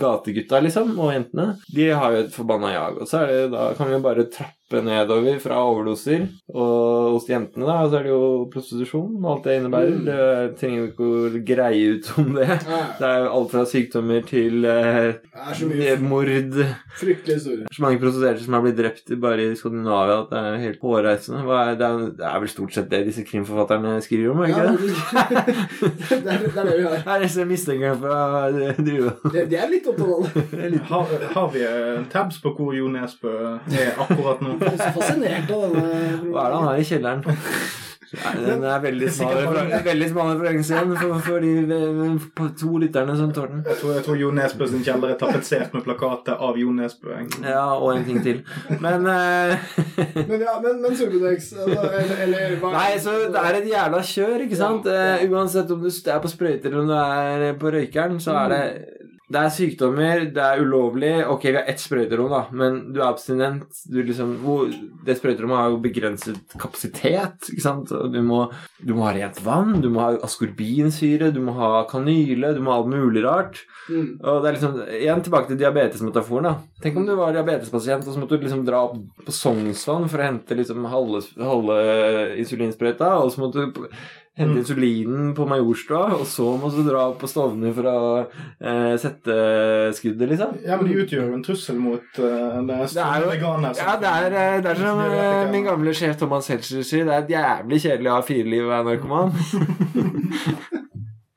gategutta 0.00 0.60
liksom, 0.64 0.94
og 0.98 1.12
jentene, 1.14 1.54
de 1.76 1.88
har 1.92 2.16
jo 2.16 2.24
et 2.24 2.34
forbanna 2.34 2.74
jag. 2.74 3.00
Og 3.04 3.10
så 3.10 3.24
det, 3.30 3.40
da 3.54 3.70
kan 3.78 3.90
vi 3.90 3.98
jo 3.98 4.04
bare 4.04 4.28
trappe 4.32 4.63
nedover 4.72 5.38
fra 5.42 5.58
overdoser. 5.68 6.24
Og 6.54 7.14
hos 7.14 7.28
jentene, 7.28 7.66
da, 7.68 7.76
så 7.90 7.98
er 8.00 8.06
det 8.06 8.12
jo 8.14 8.28
prostitusjon 8.52 9.18
og 9.20 9.28
alt 9.34 9.44
det 9.48 9.56
innebærer. 9.60 9.98
Mm. 9.98 10.04
Det 10.08 10.58
trenger 10.60 10.80
vi 10.82 10.90
ikke 10.90 11.08
å 11.08 11.42
greie 11.46 11.90
ut 11.98 12.10
om 12.22 12.30
det. 12.38 12.48
Ja. 12.48 12.80
Det 12.98 13.08
er 13.10 13.20
jo 13.24 13.32
alt 13.38 13.52
fra 13.52 13.64
sykdommer 13.68 14.24
til 14.28 14.64
eh, 14.68 15.10
er 15.34 15.62
mye 15.70 15.96
mord. 16.02 16.32
Fryktelige 16.98 17.38
historier. 17.38 17.68
Så 17.74 17.84
mange 17.84 18.00
prostituerte 18.02 18.44
som 18.46 18.56
har 18.58 18.64
blitt 18.64 18.78
drept 18.80 19.14
bare 19.22 19.50
i 19.50 19.58
Skandinavia 19.58 20.20
at 20.24 20.32
det 20.32 20.42
er 20.42 20.58
helt 20.64 20.82
hårreisende. 20.84 21.44
Er, 21.44 21.74
det, 21.78 21.90
er, 21.90 22.08
det 22.18 22.28
er 22.30 22.42
vel 22.42 22.52
stort 22.54 22.74
sett 22.76 22.90
det 22.90 23.02
disse 23.08 23.24
krimforfatterne 23.28 23.96
skriver 24.04 24.32
om, 24.32 24.42
er 24.44 24.52
det 24.52 24.54
Ja, 24.54 24.72
ikke 24.72 24.84
det? 24.84 25.54
det, 26.24 26.34
er, 26.34 26.46
det 26.48 26.56
er 26.56 26.70
det 26.70 26.78
vi 26.78 26.88
har. 26.88 27.00
Det 27.24 27.40
er 27.42 27.46
mistenkerne 27.48 27.96
for 27.98 28.12
å 28.14 28.72
drive 28.78 29.12
Det, 29.32 29.42
det 29.50 29.58
er 29.58 29.70
litt 29.70 29.86
opptatt 29.90 30.10
av 30.14 30.44
det. 30.64 30.80
Har, 30.88 31.14
har 31.34 31.48
vi 31.54 31.62
eh, 31.66 32.02
tabs 32.12 32.38
på 32.42 32.52
hvor 32.56 32.74
Jo 32.76 32.88
Nesbø 32.92 33.32
er 33.74 33.98
akkurat 34.00 34.42
nå? 34.44 34.53
Er 34.60 34.92
fascinert 34.94 35.50
av 35.50 35.64
denne 35.64 35.88
Hva 36.30 36.44
er 36.46 36.52
det 36.52 36.60
han 36.60 36.68
har 36.68 36.82
i 36.82 36.86
kjelleren? 36.90 37.26
Nei, 38.14 38.32
den 38.44 38.64
er 38.68 38.82
veldig 38.82 39.08
smal 39.12 39.32
veldig 40.38 40.60
igjen 40.62 40.92
for, 40.98 41.14
for 41.24 41.42
de 41.44 42.18
på 42.36 42.48
to 42.58 42.78
lytterne 42.82 43.16
som 43.18 43.32
tåler 43.34 43.52
den. 43.56 43.64
Jeg 43.68 43.80
tror, 43.80 43.92
jeg 43.96 44.04
tror 44.06 44.20
Jo 44.20 44.30
Nesbø 44.36 44.68
sin 44.70 44.84
kjeller 44.86 45.14
er 45.14 45.18
tapetsert 45.20 45.74
med 45.74 45.84
plakater 45.86 46.38
av 46.48 46.58
Jo 46.60 46.72
Nesbø. 46.74 47.16
Ja, 47.42 47.66
og 47.74 47.94
en 47.94 48.06
ting 48.06 48.20
til. 48.24 48.42
Men 48.70 49.08
uh... 49.08 49.54
Men 50.30 50.42
ja, 50.42 50.54
men, 50.62 50.80
men 50.82 50.94
eller, 50.94 52.02
eller 52.24 52.56
hva 52.60 52.72
Nei, 52.74 52.98
så 53.02 53.14
det 53.32 53.40
er 53.40 53.58
et 53.58 53.68
jævla 53.68 54.00
kjør, 54.08 54.44
ikke 54.46 54.58
sant? 54.58 54.86
Eh, 54.90 55.24
uansett 55.30 55.70
om 55.74 55.82
du 55.82 55.88
er 55.90 56.20
på 56.22 56.30
sprøyter 56.30 56.70
eller 56.70 56.82
om 56.84 56.90
du 56.90 56.96
er 56.96 57.58
på 57.60 57.72
røykeren, 57.74 58.20
så 58.22 58.36
er 58.44 58.52
det 58.52 58.62
det 59.32 59.40
er 59.40 59.52
sykdommer, 59.54 60.26
det 60.36 60.42
er 60.44 60.60
ulovlig. 60.60 61.12
Ok, 61.32 61.46
vi 61.48 61.56
har 61.56 61.68
ett 61.70 61.80
sprøyterom, 61.80 62.28
da, 62.28 62.42
men 62.52 62.76
du 62.92 62.98
er 63.00 63.06
abstinent. 63.06 63.78
Du 63.88 64.02
liksom, 64.04 64.34
det 65.06 65.16
sprøyterommet 65.16 65.56
har 65.56 65.70
jo 65.72 65.78
begrenset 65.80 66.56
kapasitet. 66.60 67.48
ikke 67.48 67.64
sant? 67.64 67.92
Du 68.12 68.18
må, 68.26 68.42
du 68.84 68.92
må 68.92 69.06
ha 69.06 69.14
rent 69.16 69.40
vann, 69.44 69.78
du 69.80 69.88
må 69.94 70.02
ha 70.04 70.18
askorbinsyre, 70.28 71.30
du 71.32 71.40
må 71.46 71.54
ha 71.56 71.86
kanyle, 71.88 72.52
du 72.52 72.60
må 72.60 72.74
ha 72.74 72.82
alt 72.82 72.92
mulig 72.92 73.24
rart. 73.24 73.62
Mm. 73.88 74.20
Og 74.20 74.42
det 74.42 74.50
er 74.50 74.58
liksom, 74.58 74.76
Igjen 75.00 75.24
tilbake 75.24 75.50
til 75.50 75.60
diabetesmetaforen. 75.62 76.50
da. 76.50 76.82
Tenk 76.84 77.00
om 77.00 77.08
du 77.08 77.14
var 77.16 77.32
diabetespasient 77.32 78.04
og 78.04 78.12
så 78.12 78.20
måtte 78.20 78.36
du 78.36 78.44
liksom 78.44 78.66
dra 78.68 78.82
opp 78.90 79.24
på 79.24 79.32
Sognsvann 79.32 80.04
for 80.12 80.20
å 80.20 80.28
hente 80.28 80.58
liksom 80.58 80.84
halve, 80.92 81.24
halve 81.40 81.78
insulinsprøyta, 82.42 83.14
og 83.24 83.32
så 83.32 83.40
måtte 83.40 83.64
du 83.64 83.88
hente 84.34 84.58
insulinen 84.58 85.30
på 85.36 85.46
Majorstua, 85.46 86.16
og 86.18 86.24
så 86.26 86.46
må 86.58 86.70
du 86.74 86.80
dra 86.86 87.04
opp 87.12 87.20
på 87.22 87.28
Stovner 87.30 87.74
for 87.76 87.86
å 87.86 87.98
eh, 88.24 88.94
sette 88.98 89.36
skuddet, 89.94 90.32
liksom. 90.32 90.56
Ja, 90.66 90.78
men 90.80 90.90
de 90.90 90.98
utgjør 91.04 91.28
jo 91.28 91.36
en 91.38 91.44
trussel 91.46 91.78
mot 91.78 92.18
uh, 92.18 92.58
det 92.66 92.80
Det 92.96 93.04
er 93.04 93.22
jo- 93.22 93.30
veganer. 93.30 93.78
Ja, 93.78 93.94
det 94.02 94.10
er, 94.10 94.38
eh, 94.42 94.60
det 94.64 94.72
er 94.72 94.82
som 94.82 95.02
uh, 95.04 95.52
min 95.52 95.68
gamle 95.68 95.94
sjef 95.94 96.18
Thomas 96.18 96.50
Seltzer 96.50 96.82
sier, 96.82 97.06
det 97.06 97.14
er 97.14 97.22
et 97.22 97.34
jævlig 97.36 97.82
kjedelig 97.86 98.10
å 98.10 98.16
ha 98.18 98.24
fireliv 98.26 98.66
og 98.66 98.74
være 98.74 98.88
narkoman. 98.90 99.30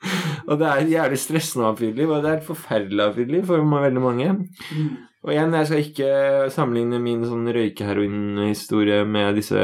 og 0.49 0.57
det 0.59 0.71
er 0.71 0.91
jævlig 0.95 1.19
stressende 1.21 1.67
å 1.67 1.71
ha 1.71 1.77
fireliv, 1.77 2.13
og 2.15 2.23
det 2.25 2.31
er 2.31 2.41
et 2.41 2.49
forferdelig 2.49 3.03
å 3.03 3.09
ha 3.09 3.15
fireliv 3.15 3.45
for 3.51 3.77
veldig 3.77 4.03
mange. 4.03 4.33
Og 5.27 5.33
igjen, 5.33 5.51
jeg 5.59 5.67
skal 5.67 5.81
ikke 5.83 6.09
sammenligne 6.55 7.01
min 7.03 7.25
sånn 7.27 7.49
røykeheroinhistorie 7.51 9.01
med 9.03 9.35
disse 9.35 9.59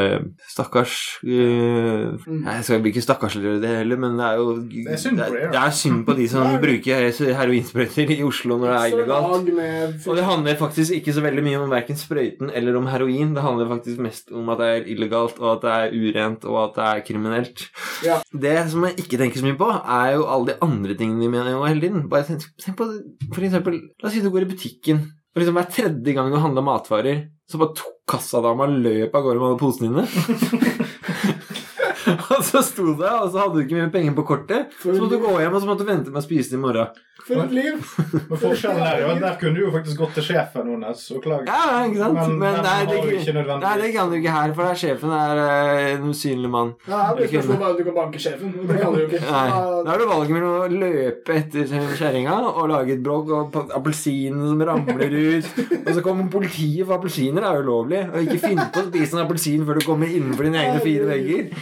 stakkars 0.51 0.95
uh, 1.23 2.19
Jeg 2.19 2.65
skal 2.67 2.89
ikke 2.89 3.03
stakkarsliggjøre 3.05 3.61
det 3.63 3.71
heller, 3.79 4.01
men 4.03 4.19
det 4.19 4.25
er 4.27 4.41
jo 4.41 4.57
Det 4.59 4.83
er 4.91 4.99
synd 4.99 5.21
på 5.21 5.29
det, 5.31 5.45
det 5.53 5.61
er 5.61 5.77
synd 5.77 6.01
på 6.09 6.17
de 6.17 6.27
som 6.33 6.57
bruker 6.65 7.07
heroinsprøyter 7.39 8.11
i 8.17 8.19
Oslo 8.27 8.59
når 8.59 8.73
det 8.73 8.81
er 8.81 8.97
illegalt. 8.97 10.03
Og 10.03 10.19
det 10.19 10.27
handler 10.27 10.59
faktisk 10.59 10.97
ikke 10.99 11.15
så 11.15 11.23
veldig 11.29 11.45
mye 11.47 11.63
om 11.63 11.71
verken 11.71 12.01
sprøyten 12.01 12.51
eller 12.51 12.81
om 12.81 12.91
heroin. 12.91 13.31
Det 13.31 13.47
handler 13.47 13.71
faktisk 13.71 14.03
mest 14.03 14.35
om 14.35 14.51
at 14.51 14.59
det 14.59 14.69
er 14.73 14.93
illegalt, 14.97 15.39
og 15.39 15.49
at 15.55 15.63
det 15.63 15.73
er 15.79 15.97
urent, 16.03 16.45
og 16.51 16.59
at 16.65 16.75
det 16.75 16.91
er 16.91 17.03
kriminelt. 17.07 17.67
Ja. 18.03 18.19
Det 18.35 18.57
som 18.75 18.83
jeg 18.89 18.99
ikke 19.05 19.23
tenker 19.23 19.39
så 19.39 19.47
mye 19.47 19.61
på, 19.63 19.71
er 19.71 20.13
jo 20.17 20.27
alle 20.27 20.51
de 20.51 20.59
andre 20.67 20.99
tingene 20.99 21.23
de 21.23 21.33
mener 21.39 21.63
hele 21.63 21.87
tiden. 21.87 22.07
Bare 22.11 22.27
tenk, 22.27 22.51
tenk 22.59 22.81
på 22.83 22.91
for 23.31 23.47
eksempel 23.47 23.79
La 24.03 24.09
oss 24.09 24.17
si 24.17 24.21
du 24.23 24.31
går 24.33 24.43
i 24.43 24.49
butikken, 24.51 25.05
og 25.33 25.41
liksom 25.41 25.57
hver 25.57 25.69
tredje 25.73 26.13
gang 26.15 26.29
du 26.29 26.37
handla 26.41 26.63
matvarer, 26.65 27.25
så 27.49 27.59
bare 27.61 27.75
tok 27.79 27.99
kassadama 28.13 28.67
løp 28.69 29.15
av 29.15 29.25
gårde 29.25 29.41
med 29.41 29.49
alle 29.49 29.61
posene 29.61 29.89
dine. 29.89 30.05
og 32.33 32.42
så 32.53 32.61
sto 32.65 32.91
det, 32.99 33.09
og 33.09 33.31
så 33.33 33.43
hadde 33.43 33.57
du 33.57 33.63
ikke 33.65 33.79
mye 33.81 33.93
penger 33.93 34.13
på 34.19 34.27
kortet. 34.29 34.75
Så 34.83 34.93
måtte 34.93 35.17
du 35.17 35.25
gå 35.25 35.33
hjem, 35.41 35.57
og 35.57 35.63
så 35.63 35.71
måtte 35.71 35.85
du 35.85 35.89
vente 35.89 36.13
med 36.13 36.21
å 36.21 36.25
spise 36.27 36.53
det 36.53 36.61
i 36.61 36.63
morgen. 36.67 37.01
For 37.23 37.39
et 37.39 37.53
liv! 37.55 37.77
Men 38.27 38.39
forskjellen 38.41 38.81
er 38.83 38.97
jo 38.99 39.11
at 39.13 39.21
der 39.23 39.35
kunne 39.39 39.55
du 39.55 39.61
jo 39.61 39.69
faktisk 39.71 39.99
gått 40.01 40.17
til 40.17 40.25
sjefen 40.27 40.67
hennes 40.73 41.03
og 41.15 41.21
klaget. 41.23 41.47
Ja, 41.47 41.77
ikke 41.87 42.01
sant? 42.01 42.17
Men 42.19 42.41
Men, 42.41 42.57
nei, 42.65 42.73
det, 42.89 42.97
ikke 42.99 43.21
ikke, 43.21 43.45
nei, 43.63 43.71
det 43.79 43.91
kan 43.93 44.09
du 44.11 44.15
ikke 44.17 44.33
her, 44.33 44.51
for 44.57 44.67
der 44.67 44.79
sjefen 44.81 45.13
er 45.15 45.39
eh, 45.43 45.83
en 45.93 46.09
usynlig 46.11 46.51
mann. 46.51 46.73
Ja, 46.89 46.99
det 47.15 47.29
er 47.29 47.37
ikke 47.39 47.55
bare 47.61 47.77
du 47.77 47.83
kan 47.87 47.95
banke 47.95 48.19
sjefen. 48.19 48.51
Det 48.67 48.79
kan 48.81 48.91
du 48.91 48.99
jo 48.99 49.07
ikke. 49.07 49.21
Nei, 49.23 49.45
Da 49.87 49.93
har 49.93 50.03
du 50.03 50.05
valget 50.09 50.35
mellom 50.35 50.57
å 50.57 50.67
løpe 50.83 51.37
etter 51.39 51.71
kjerringa 52.01 52.35
og 52.51 52.67
lage 52.73 52.97
et 52.97 53.05
bråk, 53.07 53.31
og 53.39 53.57
appelsinen 53.79 54.43
som 54.51 54.65
ramler 54.67 55.15
ut 55.15 55.63
Og 55.79 55.89
så 55.95 56.03
kommer 56.03 56.27
politiet, 56.33 56.83
for 56.83 56.97
appelsiner 56.97 57.47
er 57.47 57.63
ulovlig. 57.63 58.03
Og 58.11 58.27
ikke 58.27 58.41
finn 58.49 58.59
på 58.67 58.83
å 58.83 58.89
spise 58.91 59.15
en 59.15 59.23
appelsin 59.23 59.63
før 59.69 59.79
du 59.79 59.87
kommer 59.87 60.11
innenfor 60.11 60.49
dine 60.49 60.59
egne 60.65 60.83
fire 60.83 61.07
vegger. 61.13 61.53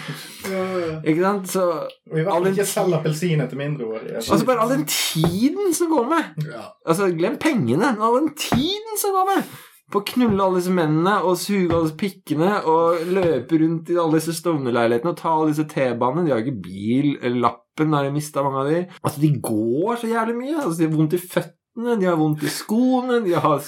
Ja. 0.82 1.00
Ikke 1.12 1.24
sant? 1.26 1.50
Så 1.52 1.66
Vi 2.14 2.24
den, 2.26 2.48
ikke 2.52 2.66
selge 2.70 2.98
appelsiner 3.00 3.50
til 3.50 3.58
mindreårige. 3.62 4.16
altså 4.22 4.46
bare 4.46 4.64
all 4.66 4.74
den 4.76 4.86
tiden 4.90 5.74
som 5.78 5.90
går 5.92 6.08
med. 6.10 6.48
Ja. 6.52 6.64
Altså, 6.86 7.10
glem 7.18 7.38
pengene, 7.42 7.94
men 7.94 8.02
all 8.02 8.20
den 8.20 8.34
tiden 8.38 8.98
som 9.02 9.16
går 9.18 9.30
med. 9.36 9.52
På 9.92 10.00
å 10.00 10.08
knulle 10.08 10.44
alle 10.44 10.62
disse 10.62 10.72
mennene 10.72 11.18
og 11.28 11.36
suge 11.40 11.68
alle 11.76 11.90
disse 11.90 11.98
pikkene 12.00 12.52
og 12.72 13.02
løpe 13.12 13.58
rundt 13.60 13.90
i 13.92 13.98
alle 14.00 14.22
disse 14.22 14.38
Stovner-leilighetene 14.38 15.12
og 15.12 15.18
ta 15.20 15.34
alle 15.36 15.52
disse 15.52 15.68
T-banene. 15.68 16.24
De 16.26 16.32
har 16.32 16.44
ikke 16.46 16.62
bil 16.64 17.18
lappen, 17.42 17.92
har 17.92 18.08
de 18.08 18.14
mista 18.16 18.44
mange 18.46 18.62
av 18.64 18.70
de. 18.72 18.86
Altså, 19.02 19.20
de 19.20 19.34
går 19.44 20.00
så 20.00 20.08
jævlig 20.14 20.38
mye. 20.38 20.62
Altså, 20.62 20.78
de 20.80 20.88
har 20.88 20.96
vondt 20.96 21.18
i 21.18 21.20
føttene, 21.26 21.58
de 21.76 22.06
har 22.06 22.18
vondt 22.20 22.44
i 22.44 22.52
skoene 22.52 23.22
de 23.24 23.32
har... 23.38 23.62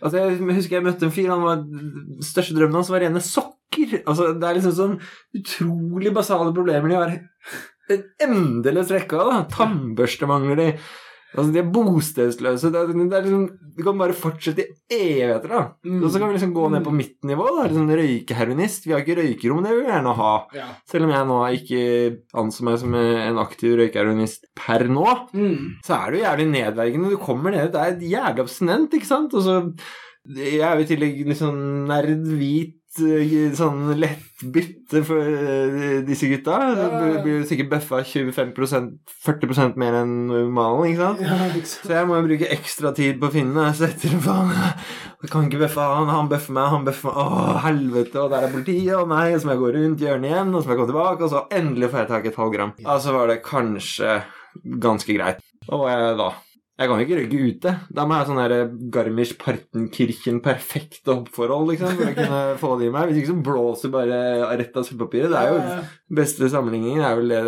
Altså, 0.00 0.16
Jeg 0.16 0.38
husker 0.40 0.78
jeg 0.78 0.86
møtte 0.86 1.04
en 1.08 1.12
fyr, 1.14 1.28
han 1.32 1.44
var 1.44 1.64
største 2.24 2.56
drømmen 2.56 2.78
hans 2.80 2.90
var 2.92 3.04
rene 3.04 3.20
sokker. 3.20 3.98
Altså, 4.06 4.32
Det 4.38 4.48
er 4.48 4.58
liksom 4.58 4.76
sånn 4.78 4.96
utrolig 5.36 6.14
basale 6.16 6.54
problemer 6.56 6.88
de 6.88 6.98
har. 7.00 7.14
En 7.92 8.04
endeløs 8.24 8.92
rekke 8.94 9.18
av. 9.20 9.32
da. 9.32 9.40
Tannbørste 9.52 10.28
mangler 10.30 10.56
de. 10.62 10.68
Altså, 11.32 11.48
de 11.54 11.58
er 11.62 11.68
bostedsløse. 11.72 12.70
Det 12.72 12.80
er, 12.82 12.90
det 12.92 13.16
er 13.16 13.22
liksom, 13.24 13.44
du 13.76 13.82
kan 13.86 13.96
bare 14.00 14.12
fortsette 14.16 14.66
i 14.92 14.98
evigheter, 14.98 15.48
da. 15.48 15.60
Mm. 15.88 16.02
Og 16.04 16.10
så 16.12 16.20
kan 16.20 16.28
vi 16.28 16.36
liksom 16.36 16.52
gå 16.56 16.66
ned 16.74 16.84
på 16.84 16.92
mitt 16.92 17.16
nivå. 17.24 17.46
da, 17.56 17.64
liksom 17.70 17.88
Røykeheroinist. 17.88 18.84
Vi 18.86 18.92
har 18.92 19.00
ikke 19.04 19.16
røykerom, 19.22 19.62
det 19.64 19.72
vil 19.72 19.80
vi 19.86 19.90
gjerne 19.92 20.14
ha. 20.18 20.32
Ja. 20.58 20.66
Selv 20.92 21.08
om 21.08 21.14
jeg 21.16 21.28
nå 21.30 21.38
ikke 21.56 21.82
anser 22.44 22.68
meg 22.68 22.78
som 22.82 22.94
en 23.00 23.40
aktiv 23.42 23.76
røykeheroinist 23.80 24.50
per 24.58 24.84
nå, 24.92 25.08
Mm. 25.32 25.78
så 25.86 25.96
er 25.96 26.10
det 26.10 26.20
jo 26.20 26.24
jævlig 26.26 26.48
nedverdigende. 26.52 27.10
Du 27.10 27.16
kommer 27.16 27.50
ned, 27.56 27.72
det 27.72 27.80
er 27.80 28.00
jævlig 28.12 28.44
abstinent, 28.44 28.92
ikke 28.92 29.06
sant? 29.08 29.32
Og 29.34 29.42
så 29.42 29.58
Jeg 30.24 30.60
er 30.62 30.76
jo 30.78 30.84
i 30.84 30.86
tillegg 30.86 31.16
litt 31.26 31.38
sånn 31.40 31.86
nerd, 31.88 32.22
hvit, 32.38 32.76
sånn 33.56 33.94
lett 33.96 34.42
bytte 34.42 35.00
for 35.06 35.22
eh, 35.22 36.02
disse 36.04 36.28
gutta. 36.28 36.58
Det 36.76 37.22
blir 37.24 37.46
sikkert 37.48 37.70
bøffa 37.70 38.02
25% 38.04 38.90
40% 39.22 39.78
mer 39.80 39.96
enn 40.02 40.12
normalen, 40.28 40.90
ikke 40.90 41.00
sant? 41.00 41.22
Ja. 41.22 41.38
Så 41.64 41.94
jeg 41.94 42.08
må 42.10 42.18
jo 42.18 42.26
bruke 42.26 42.50
ekstra 42.52 42.92
tid 42.96 43.20
på 43.22 43.30
å 43.30 43.34
finne. 43.34 43.68
Så 43.76 43.86
etter 43.88 44.14
faen 44.22 44.52
Jeg 44.52 45.30
kan 45.32 45.48
ikke 45.48 45.62
bøffe 45.62 45.88
han, 45.94 46.10
han 46.12 46.30
bøffer 46.30 46.56
meg, 46.58 46.70
han 46.74 46.86
bøffer 46.88 47.08
meg. 47.08 47.18
Å, 47.22 47.58
helvete, 47.66 48.20
og 48.20 48.32
der 48.34 48.48
er 48.48 48.54
politiet, 48.54 48.94
og 48.98 49.10
nei, 49.12 49.26
så 49.36 49.48
må 49.48 49.56
jeg 49.56 49.62
gå 49.62 49.74
rundt 49.78 50.06
hjørnet 50.06 50.32
igjen, 50.32 50.52
og 50.52 50.60
så 50.60 50.68
må 50.68 50.74
jeg 50.74 50.82
komme 50.82 50.92
tilbake, 50.92 51.26
og 51.26 51.32
så 51.32 51.44
endelig 51.62 51.92
får 51.92 52.04
jeg 52.04 52.12
tak 52.12 52.26
i 52.26 52.32
et 52.32 52.40
halvt 52.42 52.56
gram. 52.58 52.78
Og 52.82 53.04
så 53.04 53.16
var 53.16 53.30
det 53.30 53.42
kanskje 53.46 54.16
ganske 54.82 55.16
greit. 55.16 55.44
Hva 55.68 55.84
var 55.84 55.94
jeg 55.94 56.18
da? 56.18 56.32
Jeg 56.80 56.88
kan 56.88 56.98
jo 56.98 57.04
ikke 57.04 57.16
røyke 57.20 57.40
ute. 57.52 57.72
Da 57.92 58.04
må 58.08 58.16
jeg 58.16 58.22
ha 58.22 58.28
sånn 58.30 58.38
der 58.40 58.70
Garmisch-Partenkirchen 58.94 60.38
perfekte 60.42 61.12
hoppforhold, 61.18 61.68
liksom, 61.72 61.92
for 61.98 62.08
å 62.08 62.14
kunne 62.16 62.38
få 62.62 62.70
det 62.80 62.86
i 62.88 62.92
meg. 62.94 63.10
Hvis 63.10 63.20
ikke 63.20 63.32
så 63.32 63.42
blåser 63.44 63.92
bare 63.92 64.20
rett 64.58 64.78
av 64.80 64.86
sølvpapiret. 64.88 65.28
Det 65.32 65.42
er 65.42 65.52
jo. 65.52 65.82
Beste 66.12 66.48
sammenligningen 66.52 67.04
er 67.04 67.18
vel 67.20 67.32
det, 67.32 67.42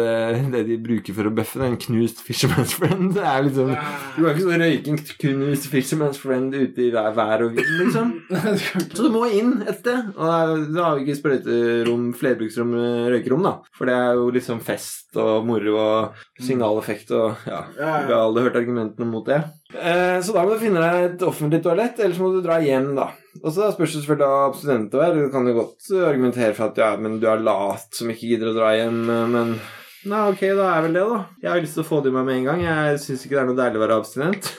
det 0.53 0.63
de 0.69 0.77
bruker 0.85 1.17
for 1.17 1.29
å 1.29 1.33
bøffe. 1.37 1.61
Det 1.61 1.67
er 1.67 1.73
en 1.73 1.81
knust 1.87 2.21
Fisherman's 2.25 2.75
Friend. 2.77 3.11
Det 3.17 3.25
er 3.25 3.47
liksom 3.47 3.73
Du 3.73 4.21
kan 4.21 4.29
ikke 4.31 4.45
så 4.45 4.61
røyke 4.65 4.93
en 4.95 5.01
knust 5.25 5.71
Fisherman's 5.73 6.21
Friend 6.21 6.55
ute 6.55 6.85
i 6.87 6.91
vær, 6.95 7.11
vær 7.17 7.47
og 7.49 7.57
vind, 7.57 7.73
liksom. 7.81 8.13
Så 8.95 9.07
du 9.07 9.11
må 9.13 9.25
inn 9.33 9.57
et 9.65 9.81
sted. 9.81 10.13
Og 10.15 10.69
da 10.77 10.87
har 10.91 11.01
vi 11.01 11.07
ikke 11.09 11.19
sprøyterom, 11.23 12.11
flerbruksrom, 12.21 12.77
røykerom, 13.17 13.45
da. 13.49 13.57
For 13.77 13.89
det 13.89 13.97
er 13.99 14.21
jo 14.21 14.29
liksom 14.37 14.61
fest 14.65 15.17
og 15.21 15.45
moro 15.49 15.77
og 15.81 16.23
signaleffekt 16.43 17.13
og 17.15 17.45
ja. 17.49 17.65
Vi 17.75 17.85
har 18.13 18.17
alle 18.21 18.43
hørt 18.47 18.57
argumentene 18.59 19.07
mot 19.15 19.29
det. 19.29 19.41
Eh, 19.75 20.19
så 20.25 20.35
da 20.35 20.43
må 20.45 20.55
du 20.55 20.63
finne 20.63 20.83
deg 20.83 21.07
et 21.09 21.25
offentlig 21.27 21.63
toalett, 21.65 22.03
ellers 22.03 22.21
må 22.23 22.33
du 22.35 22.43
dra 22.45 22.59
hjem, 22.63 22.93
da. 22.99 23.09
Og 23.43 23.49
så 23.55 23.71
spørs 23.75 23.95
det 23.95 24.03
selvfølgelig 24.03 24.49
om 24.49 24.59
studenter 24.59 25.07
er. 25.07 25.17
Du 25.17 25.33
kan 25.33 25.49
jo 25.49 25.57
godt 25.61 25.89
argumentere 26.11 26.53
for 26.57 26.69
at 26.71 26.83
ja, 26.83 26.91
men 27.01 27.17
du 27.23 27.31
er 27.31 27.43
lat 27.43 27.89
som 27.97 28.13
ikke 28.13 28.35
gidder 28.35 28.53
å 28.53 28.59
dra 28.59 28.75
hjem, 28.79 29.01
men 29.35 29.57
Nei, 30.05 30.21
ok, 30.29 30.43
da 30.59 30.67
er 30.69 30.83
vel 30.85 30.97
det, 30.99 31.03
da. 31.09 31.19
Jeg 31.41 31.49
har 31.49 31.63
lyst 31.65 31.79
til 31.79 31.81
å 31.81 31.89
få 31.89 31.99
det 32.05 32.11
i 32.11 32.15
meg 32.15 32.27
med 32.29 32.37
en 32.37 32.49
gang. 32.51 32.63
Jeg 32.67 32.99
syns 33.01 33.23
ikke 33.25 33.39
det 33.39 33.41
er 33.41 33.47
noe 33.49 33.57
deilig 33.57 33.79
å 33.79 33.83
være 33.87 33.97
abstinent. 34.03 34.51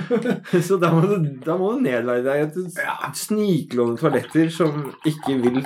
så 0.68 0.78
da 0.78 0.92
må 0.94 1.00
du, 1.02 1.16
da 1.42 1.56
må 1.58 1.72
du 1.74 1.82
nedverdige 1.82 2.28
deg 2.28 2.52
til 2.54 3.16
sniklåne 3.18 3.98
toaletter 3.98 4.52
som 4.54 4.92
ikke 5.10 5.40
vil 5.42 5.58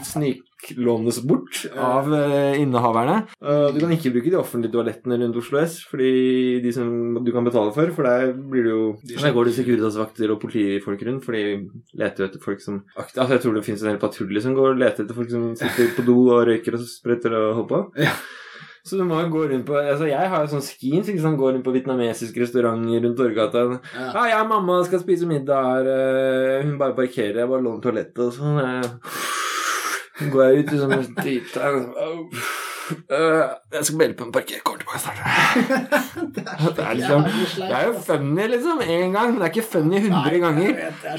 sniklånes 0.58 1.20
bort 1.26 1.66
av 1.78 2.08
eh, 2.14 2.60
innehaverne. 2.60 3.26
Eh, 3.42 3.68
du 3.74 3.80
kan 3.80 3.92
ikke 3.94 4.12
bruke 4.14 4.30
de 4.32 4.38
offentlige 4.40 4.72
toalettene 4.74 5.18
rundt 5.20 5.36
Oslo 5.38 5.60
S, 5.62 5.78
fordi 5.88 6.60
de 6.64 6.72
som 6.74 6.90
du 7.24 7.30
kan 7.34 7.46
betale 7.46 7.72
for, 7.74 7.90
for 7.94 8.08
der 8.08 8.32
blir 8.34 8.64
det 8.66 8.72
jo 8.74 8.88
Der 9.22 9.32
går 9.36 9.48
det 9.48 9.54
Securitas-vakter 9.58 10.32
og 10.34 10.40
politifolk 10.42 11.02
rundt, 11.06 11.24
for 11.24 11.32
de 11.38 11.70
leter 11.98 12.24
jo 12.24 12.28
etter 12.30 12.42
folk 12.44 12.60
som 12.64 12.82
Altså, 12.98 13.28
jeg 13.36 13.40
tror 13.44 13.54
det 13.58 13.64
finnes 13.66 13.82
en 13.86 13.92
hel 13.94 14.02
patrulje 14.02 14.42
som 14.44 14.54
går 14.58 14.74
og 14.74 14.82
leter 14.82 15.04
etter 15.06 15.14
folk 15.16 15.30
som 15.30 15.48
sitter 15.58 15.94
på 15.96 16.04
do 16.08 16.18
og 16.34 16.44
røyker 16.50 16.74
og 16.78 16.84
spretter 16.90 17.38
og 17.38 17.48
holder 17.62 17.72
på. 17.72 17.80
Ja. 18.08 18.12
Så 18.88 18.96
du 18.96 19.02
må 19.04 19.18
jo 19.20 19.28
gå 19.28 19.40
rundt 19.50 19.66
på 19.68 19.74
Altså 19.76 20.06
Jeg 20.08 20.30
har 20.32 20.44
jo 20.46 20.48
sånn 20.54 20.62
skins, 20.64 21.08
ikke 21.10 21.20
sant. 21.20 21.36
Går 21.36 21.52
rundt 21.58 21.64
på 21.66 21.74
vietnamesisk 21.74 22.38
restaurant 22.40 22.86
rundt 22.88 23.18
Torgata. 23.18 23.64
Ja. 23.92 24.06
Ja, 24.14 24.22
jeg 24.30 24.38
og 24.44 24.48
mamma 24.54 24.78
skal 24.86 25.02
spise 25.02 25.28
middag 25.28 25.66
her. 25.66 25.90
eh, 25.92 26.62
Hun 26.64 26.78
bare 26.80 26.96
parkerer. 26.96 27.42
Jeg 27.42 27.50
bare 27.50 27.66
låner 27.66 27.84
toalettet, 27.84 28.22
og 28.24 28.32
sånn. 28.32 29.37
Går 30.18 30.42
jeg 30.44 30.64
ut 30.64 30.70
som 30.80 30.92
en 30.92 31.04
drita 31.18 31.60
Jeg 33.74 33.84
skal 33.84 33.96
melde 34.00 34.14
på 34.16 34.24
en 34.24 34.32
parkering. 34.32 34.62
Kommer 34.64 34.80
tilbake 34.82 35.00
snart. 35.02 35.20
Det 36.76 36.84
er 36.84 36.94
liksom 36.98 37.22
Det 37.56 37.72
er 37.78 37.84
jo 37.86 37.94
funny, 38.06 38.46
liksom. 38.54 38.80
Én 38.80 39.12
gang. 39.12 39.32
Men 39.32 39.40
det 39.40 39.46
er 39.48 39.52
ikke 39.52 39.68
funny 39.72 39.96
100 40.00 40.38
ganger. 40.44 40.70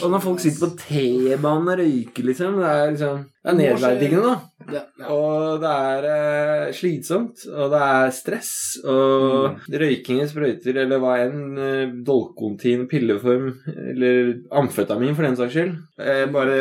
Og 0.01 0.09
når 0.11 0.19
folk 0.19 0.39
sitter 0.43 0.65
på 0.65 0.71
T-banen 0.83 1.67
og 1.67 1.77
røyker, 1.83 2.23
liksom 2.31 2.57
Det 2.61 2.69
er 2.69 2.89
liksom 2.95 3.25
Det 3.39 3.53
er 3.53 3.55
nedverdigende, 3.55 4.31
da. 4.33 4.73
ja, 4.73 4.79
ja. 4.99 5.09
Og 5.15 5.61
det 5.63 5.69
er 5.71 6.05
eh, 6.09 6.63
slitsomt, 6.75 7.45
og 7.47 7.69
det 7.71 7.79
er 7.85 8.09
stress, 8.11 8.49
og 8.83 9.61
røyking 9.71 10.19
i 10.19 10.25
sprøyter, 10.27 10.75
eller 10.83 10.99
hva 10.99 11.13
enn, 11.23 11.45
eh, 11.55 11.93
dolkontin, 12.03 12.83
pilleform, 12.91 13.53
eller 13.93 14.33
amfetamin 14.59 15.15
for 15.15 15.23
den 15.23 15.37
saks 15.39 15.55
skyld. 15.55 15.71
Eh, 16.03 16.25
bare, 16.35 16.57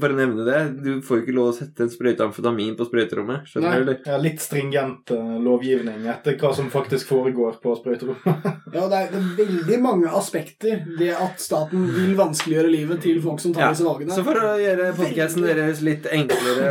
bare 0.00 0.16
nevne 0.22 0.46
det. 0.48 0.62
Du 0.80 0.90
får 1.04 1.20
ikke 1.20 1.34
lov 1.36 1.50
å 1.50 1.56
sette 1.58 1.84
en 1.84 1.92
sprøyte 1.92 2.24
amfetamin 2.24 2.72
på 2.80 2.88
sprøyterommet. 2.88 3.44
Nei. 3.44 3.50
Skjønner 3.52 3.76
du, 3.76 3.84
eller? 3.84 4.00
Ja, 4.08 4.22
litt 4.24 4.40
stringent 4.40 5.12
eh, 5.12 5.36
lovgivning 5.44 6.08
etter 6.14 6.40
hva 6.40 6.54
som 6.56 6.72
faktisk 6.72 7.12
foregår 7.12 7.60
på 7.60 7.76
sprøyterommet. 7.82 8.48
Ja, 8.72 8.86
det 8.88 8.96
er, 8.96 9.10
det 9.12 9.18
er 9.18 9.32
veldig 9.36 9.76
mange 9.84 10.08
aspekter 10.16 10.78
det 10.96 11.10
at 11.12 11.42
staten 11.44 11.82
vil 11.92 12.14
vanskeliggjøre 12.16 12.70
livet 12.72 13.02
til 13.04 13.18
folk 13.20 13.42
som 13.42 13.52
tar 13.52 13.66
Ja, 13.66 13.74
disse 13.74 13.84
valgene. 13.84 14.14
Så 14.16 14.24
for 14.24 14.38
å 14.40 14.54
gjøre 14.56 14.86
podcasten 14.96 15.44
deres 15.44 15.82
litt 15.84 16.06
enklere 16.08 16.21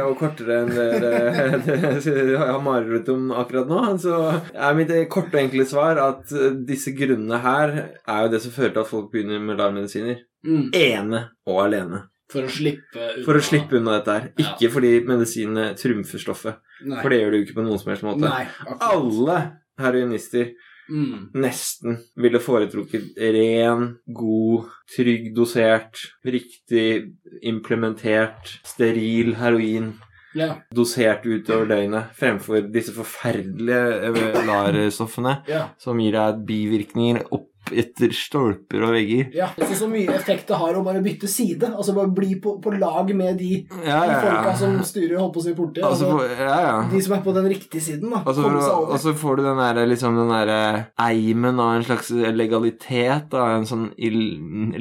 og 0.06 0.14
kortere 0.20 0.60
enn 0.62 0.72
det 0.72 2.06
jeg 2.06 2.38
har 2.40 2.62
mareritt 2.64 3.10
om 3.14 3.32
akkurat 3.36 3.68
nå, 3.70 3.82
så 4.02 4.16
er 4.54 4.78
mitt 4.78 4.94
korte 5.12 5.36
og 5.38 5.42
enkle 5.44 5.66
svar 5.70 6.00
at 6.04 6.32
disse 6.68 6.94
grunnene 6.98 7.40
her 7.44 7.74
er 7.82 8.24
jo 8.26 8.32
det 8.34 8.42
som 8.44 8.54
fører 8.56 8.74
til 8.76 8.84
at 8.86 8.92
folk 8.92 9.12
begynner 9.14 9.42
med 9.44 9.60
LAR-medisiner. 9.62 10.22
Mm, 10.48 10.72
Ene 10.74 11.24
og 11.46 11.60
alene. 11.68 12.04
for 12.32 12.48
å 12.48 12.50
slippe 12.50 12.96
unna. 12.96 13.24
For 13.28 13.36
å 13.36 13.44
slippe 13.44 13.76
unna 13.78 13.98
dette 14.00 14.14
her. 14.16 14.28
Ja. 14.40 14.54
Ikke 14.56 14.70
fordi 14.72 14.92
medisinene 15.04 15.74
trumfer 15.76 16.22
stoffet. 16.22 16.62
Nei. 16.88 17.02
For 17.04 17.12
det 17.12 17.18
gjør 17.20 17.34
det 17.34 17.40
jo 17.42 17.46
ikke 17.50 17.58
på 17.60 17.66
noen 17.66 17.82
som 17.82 17.92
helst 17.92 18.06
måte. 18.08 18.24
Nei. 18.24 18.46
Alle 18.88 19.36
heroinister 19.82 20.54
Mm. 20.92 21.30
nesten 21.40 21.98
ville 22.20 22.40
foretrukket 22.44 23.16
ren, 23.18 23.86
god, 24.12 24.66
trygg 24.92 25.30
dosert, 25.38 25.96
riktig 26.28 27.14
implementert, 27.42 28.58
steril 28.68 29.36
heroin 29.40 29.94
Ja. 30.36 30.62
dosert 30.74 31.26
utover 31.28 31.66
døgnet, 31.68 32.12
fremfor 32.16 32.62
disse 32.72 32.94
forferdelige 32.96 34.04
eh, 34.08 34.46
LAR-stoffene 34.48 35.38
Ja. 35.48 35.70
som 35.78 36.00
gir 36.00 36.12
deg 36.16 36.46
bivirkninger 36.48 37.26
opp 37.32 37.51
etter 37.72 38.10
stolper 38.16 38.82
og 38.88 38.94
vegger. 38.96 39.28
ja. 39.38 39.48
Så, 39.58 39.76
så 39.84 39.88
mye 39.88 40.10
effekt 40.16 40.48
det 40.50 40.58
har 40.58 40.76
å 40.76 40.82
bare 40.84 41.02
bytte 41.06 41.28
side. 41.30 41.70
Altså 41.76 41.94
bare 41.94 42.10
bli 42.12 42.40
på, 42.42 42.56
på 42.64 42.74
lag 42.76 43.12
med 43.16 43.38
de, 43.38 43.52
Ja, 43.86 44.00
de 44.08 44.16
ja, 44.16 44.20
folka 44.26 44.56
som 44.58 44.80
styrer 44.88 45.20
holdt 45.22 45.36
på 45.36 45.44
å 45.44 45.46
si 45.46 45.54
politiet. 45.56 45.86
Altså, 45.86 46.10
Altså, 46.12 46.42
ja, 46.42 46.56
ja. 46.66 46.74
de 46.92 47.02
som 47.06 47.14
er 47.16 47.22
på 47.28 47.36
den 47.38 47.48
riktige 47.54 47.82
siden, 47.86 48.10
da. 48.10 48.24
Og 48.26 48.34
så 48.36 48.42
får- 48.48 48.90
og 48.92 49.00
så 49.06 49.14
får 49.22 49.38
du 49.38 49.44
den 49.46 49.62
der, 49.62 49.82
liksom 49.88 50.18
den 50.18 50.34
der 50.34 50.54
eimen 51.00 51.60
av 51.62 51.76
en 51.78 51.84
slags 51.86 52.10
legalitet, 52.34 53.30
da, 53.30 53.46
en 53.60 53.66
sånn 53.70 53.92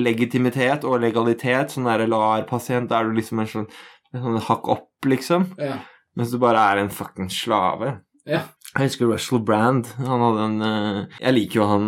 legitimitet 0.01 0.85
og 0.89 1.01
legalitet. 1.05 1.75
Sånn 1.75 1.89
der 1.89 2.07
LAR-pasient, 2.09 2.89
da 2.91 3.01
er 3.01 3.11
du 3.11 3.17
liksom 3.19 3.41
en 3.43 3.51
sånn, 3.51 3.69
en 4.15 4.25
sånn 4.25 4.41
hakk 4.49 4.69
opp, 4.73 4.89
liksom. 5.07 5.51
Ja. 5.61 5.79
Mens 6.19 6.33
du 6.33 6.39
bare 6.43 6.63
er 6.73 6.83
en 6.83 6.91
fucking 6.93 7.31
slave. 7.33 7.99
Ja. 8.29 8.43
Jeg 8.71 8.87
husker 8.87 9.09
Russell 9.11 9.41
Brand. 9.43 9.89
Han 9.99 10.23
hadde 10.23 10.43
en 10.47 10.61
eh, 10.63 11.17
Jeg 11.19 11.35
liker 11.35 11.59
jo 11.59 11.71
han 11.73 11.87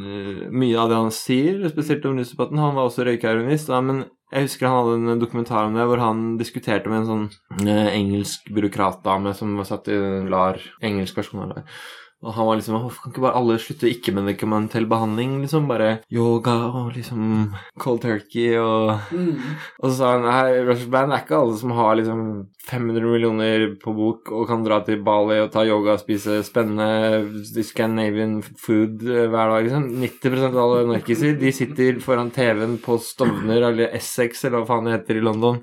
eh, 0.00 0.46
Mye 0.48 0.78
av 0.80 0.88
det 0.88 1.00
han 1.02 1.12
sier, 1.12 1.60
spesielt 1.68 2.06
om 2.08 2.16
rusdebatten. 2.16 2.62
Han 2.62 2.78
var 2.78 2.88
også 2.88 3.04
røykeheroinist, 3.04 3.68
men 3.84 4.06
jeg 4.32 4.44
husker 4.48 4.68
han 4.68 4.78
hadde 4.78 5.12
en 5.12 5.20
dokumentar 5.20 5.68
om 5.68 5.76
det 5.76 5.84
hvor 5.88 6.00
han 6.00 6.24
diskuterte 6.40 6.88
med 6.92 7.02
en 7.02 7.08
sånn 7.10 7.68
eh, 7.68 7.92
engelsk 7.94 8.48
byråkratdame 8.52 9.32
som 9.36 9.54
var 9.60 9.68
satt 9.68 9.88
i 9.92 9.96
LAR, 10.28 10.60
engelsk 10.84 11.20
versjon 11.20 11.44
av 11.44 11.52
LAR. 11.52 11.78
Og 12.18 12.32
han 12.34 12.46
var 12.48 12.56
liksom 12.58 12.74
Hvorfor 12.82 13.02
kan 13.04 13.12
ikke 13.12 13.22
bare 13.22 13.38
alle 13.38 13.58
slutte 13.62 13.86
ikke 13.86 14.10
med 14.16 14.24
medikamentell 14.26 14.86
behandling? 14.90 15.36
Liksom 15.44 15.68
bare 15.70 16.00
yoga 16.10 16.54
og 16.80 16.88
liksom 16.96 17.52
cold 17.78 18.00
turkey 18.02 18.56
og 18.58 18.96
Mm. 19.14 19.38
og 19.78 19.84
så 19.90 19.94
sa 19.96 20.08
han 20.16 20.24
nei, 20.26 20.64
Rush 20.66 20.88
Band 20.90 21.12
er 21.14 21.22
ikke 21.22 21.38
alle 21.38 21.56
som 21.60 21.70
har 21.78 21.94
liksom 21.96 22.48
500 22.68 23.06
millioner 23.06 23.68
på 23.80 23.94
bok 23.96 24.32
og 24.34 24.48
kan 24.50 24.64
dra 24.66 24.80
til 24.84 24.98
Bali 25.06 25.38
og 25.40 25.52
ta 25.54 25.62
yoga 25.64 25.94
og 25.94 26.02
spise 26.02 26.40
spennende 26.44 27.30
Scandinavian 27.64 28.42
food 28.42 28.98
hver 29.06 29.30
dag. 29.54 29.64
liksom. 29.68 29.86
90% 30.02 30.58
av 30.58 30.64
alle 30.64 30.90
narkiser 30.98 31.38
de 31.38 31.52
sitter 31.54 32.00
foran 32.02 32.30
TV-en 32.34 32.78
på 32.82 32.98
Stovner 33.00 33.62
eller 33.70 33.94
Essex 33.94 34.44
eller 34.44 34.62
hva 34.64 34.66
faen 34.74 34.84
det 34.90 34.98
heter 34.98 35.20
i 35.20 35.24
London 35.24 35.62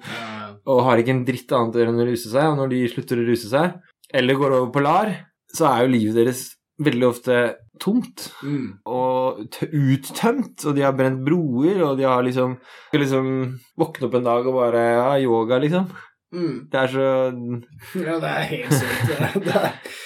og 0.65 0.83
har 0.87 0.97
ikke 0.97 1.13
en 1.13 1.25
dritt 1.27 1.51
annet 1.53 1.75
å 1.75 1.81
gjøre 1.83 1.91
enn 1.93 2.01
å 2.01 2.07
ruse 2.09 2.31
seg. 2.31 2.47
Og 2.49 2.57
når 2.57 2.71
de 2.71 2.79
slutter 2.89 3.19
å 3.21 3.25
ruse 3.27 3.49
seg, 3.51 3.75
eller 4.15 4.39
går 4.39 4.55
over 4.55 4.71
på 4.73 4.81
LAR, 4.81 5.11
så 5.55 5.69
er 5.71 5.85
jo 5.85 5.93
livet 5.95 6.19
deres 6.19 6.43
veldig 6.85 7.07
ofte 7.07 7.35
tomt 7.79 8.29
Mm. 8.43 8.79
og 8.85 9.45
uttømt, 9.71 10.65
og 10.65 10.75
de 10.75 10.83
har 10.83 10.95
brent 10.95 11.21
broer, 11.25 11.81
og 11.83 11.97
de 11.99 12.03
har 12.07 12.23
liksom 12.23 12.57
skal 12.89 13.01
liksom 13.03 13.29
våkne 13.79 14.07
opp 14.09 14.17
en 14.19 14.27
dag 14.27 14.47
og 14.47 14.57
bare 14.59 14.83
ja, 14.95 15.07
yoga, 15.23 15.59
liksom. 15.63 15.87
Mm. 16.33 16.55
Det 16.71 16.79
er 16.81 16.87
så 16.91 17.03
Ja, 18.01 18.15
det 18.19 18.29
er 18.29 18.47
helt 18.49 18.73
sykt. 18.73 19.45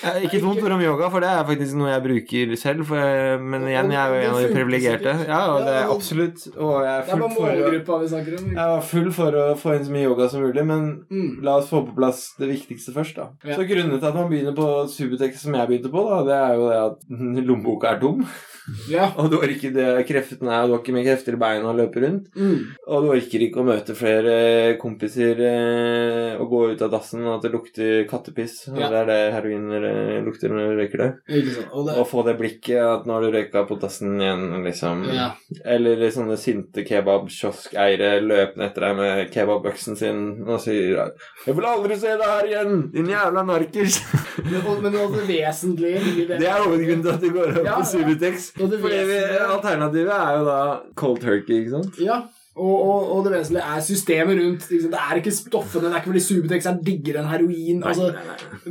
Er- 0.04 0.18
Ikke 0.26 0.42
vondt 0.44 0.62
ord 0.64 0.76
om 0.76 0.82
yoga, 0.84 1.08
for 1.12 1.24
det 1.24 1.30
er 1.32 1.46
faktisk 1.48 1.76
noe 1.80 1.90
jeg 1.90 2.04
bruker 2.04 2.52
selv. 2.60 2.92
Jeg, 2.96 3.40
men 3.42 3.66
igjen, 3.68 3.90
jeg 3.96 4.00
er 4.00 4.14
jo 4.14 4.20
en 4.20 4.36
av 4.36 4.44
de 4.44 4.52
privilegerte. 4.54 5.14
Ja, 5.28 5.40
og 5.56 5.64
det 5.66 5.74
er 5.80 5.90
absolutt. 5.96 6.44
Og 6.56 6.76
jeg 6.86 6.94
er 6.94 7.08
full 7.10 7.24
for 7.34 7.48
å, 7.50 8.04
jeg 8.12 8.54
var 8.60 8.84
full 8.92 9.10
for 9.16 9.40
å 9.42 9.46
få 9.60 9.74
inn 9.78 9.88
så 9.88 9.96
mye 9.96 10.06
yoga 10.06 10.30
som 10.32 10.44
mulig, 10.46 10.66
men 10.70 10.86
Mm. 11.10 11.42
la 11.46 11.56
oss 11.58 11.70
få 11.72 11.82
på 11.88 11.96
plass 11.98 12.22
det 12.40 12.50
viktigste 12.52 12.94
først, 12.96 13.16
da. 13.18 13.30
Ja. 13.44 13.56
Så 13.58 13.66
grunnen 13.68 13.98
til 14.00 14.08
at 14.12 14.16
man 14.16 14.30
begynner 14.30 14.56
på 14.56 14.68
Subutex 14.92 15.42
som 15.42 15.56
jeg 15.58 15.68
begynte 15.72 15.92
på, 15.92 16.04
da, 16.10 16.22
det 16.28 16.38
er 16.38 16.56
jo 16.60 16.70
det 16.70 16.80
at 16.86 17.46
lommeboka 17.50 17.96
er 17.96 18.00
tom. 18.04 18.24
Ja. 18.92 19.10
Og 19.20 19.32
du 19.32 19.38
orker 19.40 19.74
det 19.74 19.88
kreftene 20.08 20.52
er, 20.54 20.68
du 20.70 20.76
har 20.76 20.84
ikke 20.84 20.94
mer 20.94 21.08
krefter 21.08 21.34
i 21.36 21.42
beina 21.42 21.72
å 21.72 21.76
løpe 21.78 22.04
rundt. 22.06 22.30
Mm. 22.38 22.60
Og 22.88 23.04
du 23.08 23.12
orker 23.16 23.46
ikke 23.48 23.64
å 23.64 23.68
møte 23.68 23.96
flere 23.98 24.78
kompiser 24.82 25.42
eh, 25.42 26.19
og 26.40 26.50
gå 26.52 26.62
ut 26.74 26.82
av 26.86 26.92
dassen 26.94 27.24
og 27.26 27.36
at 27.38 27.46
det 27.48 27.52
lukter 27.54 28.04
kattepiss. 28.10 28.68
Og 28.72 28.80
Ja. 28.80 28.90
Det 28.90 29.00
er 29.02 29.10
det 29.10 29.20
heroin 29.36 29.66
eh, 29.78 30.20
lukter 30.26 30.50
når 30.54 30.72
du 30.74 30.80
røyker 30.82 31.04
det. 31.04 31.10
Og 31.74 31.86
det, 31.88 31.98
Og 32.00 32.08
få 32.10 32.24
det 32.28 32.38
blikket 32.40 32.80
at 32.84 33.06
nå 33.08 33.14
har 33.18 33.26
du 33.26 33.32
røyka 33.36 33.66
på 33.70 33.80
dassen 33.82 34.16
igjen, 34.22 34.64
liksom. 34.66 35.04
ja. 35.14 35.32
Eller 35.66 36.06
sånne 36.14 36.38
sinte 36.40 36.86
kebabkioskeiere 36.88 38.20
løpende 38.24 38.68
etter 38.70 38.88
deg 38.88 38.98
med 39.00 39.32
kebabøksen 39.34 39.98
sin 40.00 40.22
og 40.48 40.60
sier 40.64 41.12
'Jeg 41.46 41.56
vil 41.56 41.66
aldri 41.66 41.96
se 42.00 42.16
deg 42.18 42.26
her 42.28 42.48
igjen, 42.50 42.92
din 42.94 43.08
jævla 43.10 43.44
narkis'. 43.46 44.00
Men, 44.40 44.92
det 44.94 45.28
vesentlige 45.28 46.00
i 46.00 46.26
det, 46.28 46.42
er 46.42 46.64
hovedgrunnen 46.64 47.04
til 47.04 47.14
at 47.14 47.22
du 47.22 47.30
går 47.34 47.60
opp 47.60 47.66
Ja, 47.66 47.76
på. 47.80 47.86
Subutex. 47.86 48.52
Fordi 48.56 49.00
alternativet 49.40 50.16
er 50.16 50.38
jo 50.38 50.46
da 50.48 50.60
cold 50.96 51.22
turkey, 51.24 51.64
ikke 51.64 51.76
sant? 51.78 52.00
Ja, 52.04 52.22
og, 52.60 52.78
og, 52.90 53.12
og 53.16 53.24
det 53.26 53.32
vesentlige 53.38 53.64
er 53.76 53.82
systemet 53.86 54.40
rundt. 54.42 54.66
Liksom. 54.72 54.92
Det 54.92 55.00
er 55.00 55.20
ikke 55.22 55.32
stoffene, 55.36 55.86
det 55.88 55.94
er 55.94 56.02
ikke 56.02 56.12
fordi 56.12 56.24
Subutex 56.28 56.66
er 56.70 56.80
diggere 56.90 57.22
enn 57.24 57.30
heroin. 57.32 57.84
altså, 57.84 58.10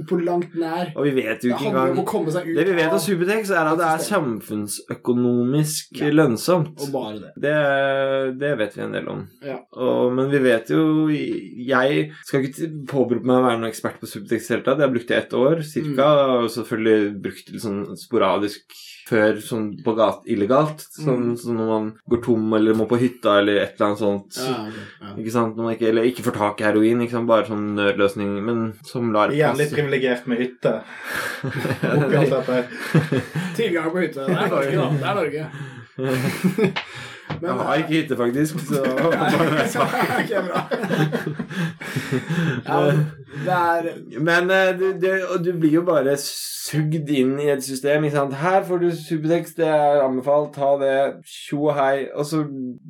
På 0.08 0.18
langt 0.20 0.54
nær. 0.60 0.92
Og 0.96 1.06
vi 1.08 1.14
vet 1.16 1.44
jo 1.48 1.54
ikke 1.54 1.70
engang 1.72 1.96
Det 1.96 2.66
vi 2.68 2.76
vet 2.76 2.92
av 2.92 3.00
Subutex, 3.02 3.50
er 3.50 3.72
at 3.72 3.78
det 3.80 3.88
er 3.88 4.04
samfunnsøkonomisk 4.08 5.98
Ja. 6.00 6.10
lønnsomt. 6.10 6.76
Og 6.80 6.92
bare 6.92 7.14
det. 7.22 7.32
Det, 7.42 8.38
det 8.40 8.52
vet 8.58 8.76
vi 8.76 8.82
en 8.84 8.92
del 8.92 9.08
om. 9.08 9.24
Ja. 9.44 9.56
Og, 9.72 10.12
men 10.14 10.30
vi 10.30 10.38
vet 10.44 10.70
jo 10.70 11.08
Jeg 11.08 12.12
skal 12.26 12.44
ikke 12.48 12.70
påberope 12.90 13.24
meg 13.26 13.38
å 13.40 13.46
være 13.46 13.58
noen 13.60 13.70
ekspert 13.72 13.98
på 14.00 14.06
Subutex 14.10 14.44
i 14.44 14.48
det 14.48 14.56
hele 14.56 14.66
tatt. 14.68 14.82
Jeg 14.84 14.94
brukte 14.94 15.16
ett 15.18 15.32
år 15.34 15.62
cirka, 15.64 16.06
Mm. 16.08 16.44
og 16.44 16.50
selvfølgelig 16.50 17.22
brukt 17.22 17.52
det 17.52 17.60
sånn 17.62 17.96
sporadisk 17.98 18.64
før 19.08 19.38
sånn 19.40 19.82
på 19.84 19.94
gat 19.96 20.26
illegalt. 20.28 20.82
Sånn, 20.92 21.30
Mm. 21.32 21.36
sånn 21.40 21.56
når 21.56 21.68
man 21.72 21.86
går 22.10 22.22
tom 22.24 22.52
eller 22.54 22.74
må 22.74 22.86
på 22.88 22.98
hytta 23.00 23.38
eller 23.40 23.56
et 23.62 23.74
eller 23.80 23.86
annet 23.86 23.98
sånt. 24.02 24.36
Ja, 24.36 24.66
ja. 25.00 25.14
Ikke 25.16 25.32
sant? 25.32 25.56
Når 25.56 25.62
man 25.64 25.74
ikke, 25.74 25.88
eller 25.88 26.02
ikke 26.10 26.22
får 26.26 26.34
tak 26.36 26.60
i 26.60 26.64
heroin, 26.64 27.00
ikke 27.00 27.12
sant? 27.16 27.26
bare 27.28 27.46
sånn 27.48 27.74
nødløsning, 27.78 28.34
men 28.44 28.74
som 28.84 29.12
lar 29.12 29.28
Igjen 29.32 29.56
litt 29.56 29.70
passe. 29.70 29.76
privilegert 29.80 30.26
med 30.26 30.38
hytte. 30.44 30.74
Tilgang 33.56 33.90
på 33.90 34.00
hytte. 34.02 34.26
Det 34.26 34.36
er 34.36 34.48
Norge, 34.52 34.76
da. 34.76 34.90
Det 34.90 35.06
er 35.08 35.14
Norge. 35.22 35.46
Men, 37.40 37.50
Jeg 37.50 37.66
har 37.68 37.82
ikke 37.82 37.94
hytte, 37.94 38.16
faktisk, 38.18 38.60
så 38.66 38.82
Ok, 40.18 40.32
bra. 40.48 40.62
ja, 42.66 42.78
det 43.44 43.58
er 43.58 43.88
Men 44.20 44.50
eh, 44.50 44.72
du, 44.78 45.12
du 45.44 45.52
blir 45.60 45.78
jo 45.78 45.84
bare 45.86 46.16
sugd 46.68 47.10
inn 47.14 47.36
i 47.40 47.50
et 47.52 47.64
system. 47.64 48.04
Ikke 48.04 48.16
sant? 48.16 48.34
Her 48.42 48.64
får 48.66 48.82
du 48.82 48.88
Subutex, 48.92 49.54
det 49.58 49.68
er 49.68 50.02
anbefalt, 50.04 50.50
ta 50.56 50.72
det, 50.80 50.96
tjo 51.28 51.68
og 51.68 51.78
hei. 51.78 52.08
Og 52.14 52.26
så 52.28 52.42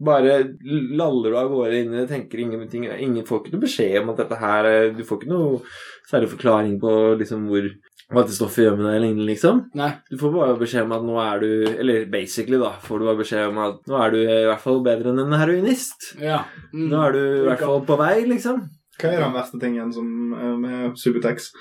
bare 0.09 0.41
laller 0.69 1.35
du 1.35 1.39
av 1.43 1.53
gårde 1.53 1.83
inn 1.83 1.93
i 1.95 2.01
det, 2.01 2.09
tenker 2.13 2.43
ingenting. 2.43 2.89
Ingen 2.89 3.27
får 3.29 3.45
ikke 3.45 3.57
noe 3.57 3.67
beskjed 3.67 4.01
om 4.03 4.15
at 4.15 4.25
dette 4.25 4.41
her 4.41 4.71
Du 4.97 5.05
får 5.07 5.23
ikke 5.23 5.35
noe 5.35 5.61
særlig 6.09 6.33
forklaring 6.33 6.79
på 6.81 6.97
liksom 7.21 7.47
hvor 7.51 7.69
hva 8.09 8.23
dette 8.23 8.39
stoffet 8.39 8.63
gjør 8.63 8.77
med 8.79 8.87
deg, 8.87 8.95
eller 8.95 9.05
lignende, 9.05 9.25
liksom. 9.29 9.59
Nei. 9.77 9.91
Du 10.09 10.15
får 10.17 10.31
bare 10.33 10.55
beskjed 10.57 10.87
om 10.87 10.95
at 10.97 11.03
nå 11.05 11.17
er 11.21 11.43
du 11.43 11.51
Eller 11.75 12.07
basically, 12.09 12.57
da, 12.57 12.71
får 12.81 13.03
du 13.03 13.05
bare 13.05 13.21
beskjed 13.21 13.51
om 13.51 13.59
at 13.67 13.83
nå 13.91 13.99
er 14.01 14.15
du 14.15 14.21
i 14.29 14.49
hvert 14.49 14.65
fall 14.65 14.83
bedre 14.87 15.15
enn 15.15 15.25
en 15.25 15.39
heroinist. 15.41 16.13
Ja. 16.23 16.43
Mm. 16.73 16.87
Nå 16.93 17.03
er 17.07 17.17
du 17.17 17.23
i 17.25 17.49
hvert 17.49 17.65
fall 17.65 17.83
på 17.89 17.99
vei, 18.01 18.15
liksom. 18.29 18.69
Hva 18.99 19.11
er 19.15 19.23
den 19.23 19.35
verste 19.37 19.59
tingen 19.63 19.91
som, 19.95 20.07
er 20.35 20.55
med 20.59 20.97
Subutex? 20.99 21.53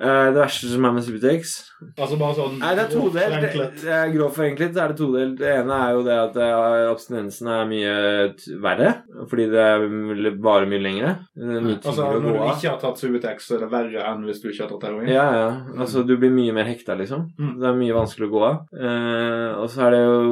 Eh, 0.00 0.28
det 0.32 0.40
verste 0.40 0.70
som 0.70 0.86
er 0.88 0.94
med 0.96 1.04
Subutex 1.04 1.50
Altså 2.00 2.16
bare 2.16 2.32
sånn 2.32 2.54
Nei, 2.62 2.70
det 2.78 2.86
er 2.86 2.92
todelt. 2.94 3.42
Det, 3.82 3.90
er 3.92 4.12
Grovt 4.14 4.38
forenklet 4.38 4.72
så 4.72 4.80
er 4.86 4.92
det 4.92 4.96
todelt. 4.96 5.34
Det 5.36 5.50
ene 5.52 5.80
er 5.84 5.90
jo 5.92 6.04
det 6.06 6.16
at 6.16 6.38
eh, 6.40 6.86
abstinensen 6.88 7.50
er 7.52 7.68
mye 7.68 7.92
verre, 8.64 8.92
fordi 9.28 9.46
det 9.52 9.60
er 9.60 9.84
varer 10.42 10.70
mye 10.70 10.80
lengre. 10.82 11.12
Mye 11.36 11.76
Altså, 11.76 12.08
når 12.08 12.24
du 12.24 12.30
ikke 12.40 12.70
har 12.70 12.80
tatt 12.80 13.02
Subutex, 13.04 13.48
så 13.48 13.58
er 13.58 13.66
det 13.66 13.70
verre 13.74 14.06
enn 14.08 14.24
hvis 14.28 14.40
du 14.40 14.48
ikke 14.48 14.64
har 14.64 14.72
tatt 14.72 14.88
heroin? 14.88 15.12
Ja, 15.12 15.26
ja. 15.36 15.50
Altså, 15.76 16.06
du 16.08 16.16
blir 16.16 16.32
mye 16.32 16.56
mer 16.56 16.70
hekta, 16.72 16.96
liksom. 16.98 17.28
Mm. 17.36 17.52
Det 17.60 17.68
er 17.68 17.78
mye 17.84 17.98
vanskelig 18.00 18.30
å 18.30 18.32
gå 18.32 18.42
av. 18.48 18.58
Eh, 18.72 19.50
og 19.60 19.68
så 19.74 19.86
er 19.86 19.96
det 19.96 20.02
jo 20.06 20.24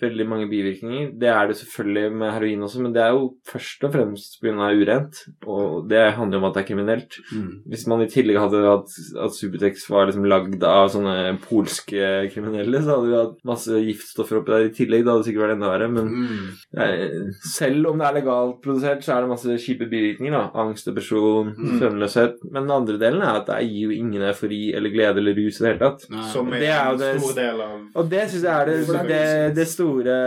veldig 0.00 0.26
mange 0.28 0.48
bivirkninger. 0.50 1.12
Det 1.18 1.28
er 1.28 1.46
det 1.48 1.56
selvfølgelig 1.56 2.12
med 2.12 2.32
heroin 2.32 2.60
også, 2.62 2.80
men 2.80 2.92
det 2.94 3.02
er 3.02 3.10
jo 3.16 3.34
først 3.46 3.84
og 3.84 3.92
fremst 3.92 4.40
pga. 4.40 4.68
urent. 4.78 5.14
Og 5.46 5.88
det 5.88 6.12
handler 6.14 6.38
jo 6.38 6.44
om 6.44 6.48
at 6.50 6.54
det 6.54 6.62
er 6.62 6.68
kriminelt. 6.74 7.18
Mm. 7.32 7.62
Hvis 7.68 7.86
man 7.88 8.02
i 8.02 8.06
tillegg 8.06 8.38
hadde 8.38 8.62
hatt 8.64 8.90
at 9.24 9.32
Subutex 9.34 9.88
var 9.90 10.06
liksom 10.06 10.24
lagd 10.28 10.62
av 10.62 10.88
sånne 10.90 11.38
polske 11.42 12.30
kriminelle, 12.32 12.80
så 12.82 12.96
hadde 12.96 13.08
vi 13.10 13.16
hatt 13.18 13.36
masse 13.44 13.80
giftstoffer 13.84 14.40
oppi 14.40 14.52
der 14.54 14.68
i 14.68 14.74
tillegg. 14.76 15.04
Det 15.04 15.12
hadde 15.12 15.24
sikkert 15.28 15.44
vært 15.46 15.56
enda 15.56 15.72
verre. 15.72 15.88
Men 15.90 16.08
Mm. 16.08 16.48
eh, 16.78 17.32
selv 17.42 17.86
om 17.88 17.98
det 17.98 18.06
er 18.06 18.14
legalt 18.20 18.62
produsert, 18.62 19.02
så 19.04 19.16
er 19.16 19.20
det 19.22 19.28
masse 19.30 19.58
kjipe 19.58 19.88
bivirkninger. 19.90 20.30
da 20.32 20.50
Angst, 20.60 20.86
depresjon, 20.86 21.54
Mm. 21.56 21.78
søvnløshet. 21.80 22.34
Men 22.52 22.62
den 22.66 22.70
andre 22.70 22.98
delen 22.98 23.22
er 23.22 23.40
at 23.40 23.46
det 23.46 23.68
gir 23.68 23.88
jo 23.88 23.90
ingen 23.90 24.22
eufori 24.22 24.74
eller 24.74 24.90
glede 24.90 25.18
eller 25.18 25.34
rus 25.34 25.60
i 25.60 25.64
det 25.64 25.72
hele 25.72 25.78
tatt. 25.90 26.10
Nei. 26.10 26.22
Som 26.32 26.52
er, 26.52 26.58
Det 26.60 26.68
er 26.68 26.96
det- 26.96 27.20
stor 27.20 27.34
del 27.34 27.60
av 27.60 27.80
Og 27.96 28.08
det 28.10 28.28
syns 28.30 28.42
jeg 28.42 28.60
er 28.60 28.64
det, 28.66 28.86
det 28.86 29.08
det, 29.08 29.54
det 29.54 29.66
store 29.88 30.18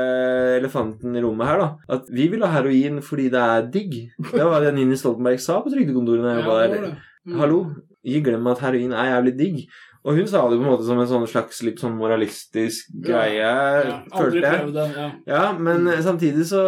elefanten 0.58 1.16
i 1.16 1.22
rommet 1.24 1.48
her, 1.48 1.62
da. 1.62 1.70
At 1.98 2.10
vi 2.12 2.28
vil 2.34 2.44
ha 2.46 2.50
heroin 2.58 3.00
fordi 3.06 3.30
det 3.34 3.46
er 3.46 3.70
digg. 3.72 3.96
Det 4.32 4.50
var 4.50 4.66
det 4.66 4.74
Nini 4.76 4.98
Stoltenberg 4.98 5.40
sa 5.42 5.62
på 5.62 5.72
trygdekontoret 5.74 6.26
da 6.26 6.36
jeg 6.36 6.44
jobba 6.44 6.60
der. 6.66 7.00
Mm. 7.22 7.38
Hallo, 7.38 7.62
ikke 8.04 8.26
glem 8.32 8.48
at 8.50 8.62
heroin 8.66 8.94
er 8.98 9.12
jævlig 9.14 9.38
digg. 9.38 9.64
Og 10.02 10.16
hun 10.18 10.26
sa 10.26 10.40
det 10.50 10.58
på 10.58 10.64
en 10.66 10.72
måte 10.72 10.86
som 10.88 10.98
en 10.98 11.06
sånn 11.06 11.28
slags 11.30 11.60
litt 11.62 11.78
sånn 11.78 11.94
moralistisk 11.94 12.88
greie, 13.06 13.38
Ja, 13.38 14.00
aldri 14.10 14.42
følte 14.42 14.42
jeg. 14.42 14.62
prøvd 14.64 14.74
det. 14.80 14.86
Ja. 14.98 15.10
Ja, 15.30 15.42
men 15.54 15.84
mm. 15.86 16.02
samtidig 16.02 16.46
så 16.50 16.62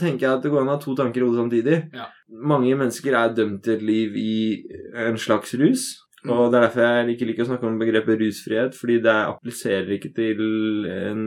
tenker 0.00 0.24
jeg 0.24 0.32
at 0.38 0.46
det 0.46 0.52
går 0.54 0.62
an 0.62 0.72
å 0.72 0.78
ha 0.78 0.80
to 0.80 0.94
tanker 0.96 1.20
i 1.20 1.26
hodet 1.26 1.42
samtidig. 1.42 1.76
Ja. 1.92 2.08
Mange 2.32 2.72
mennesker 2.80 3.18
er 3.20 3.34
dømt 3.36 3.60
til 3.66 3.76
et 3.76 3.84
liv 3.84 4.16
i 4.16 4.32
en 4.96 5.20
slags 5.20 5.52
rus. 5.60 5.90
Og 6.28 6.50
det 6.52 6.58
er 6.58 6.64
derfor 6.66 6.84
jeg 6.84 7.14
ikke 7.14 7.28
liker 7.30 7.46
å 7.46 7.48
snakke 7.48 7.68
om 7.68 7.78
begrepet 7.80 8.18
rusfrihet, 8.20 8.74
fordi 8.76 8.98
det 9.06 9.14
appliserer 9.14 9.94
ikke 9.96 10.10
til 10.16 10.42
en 10.90 11.22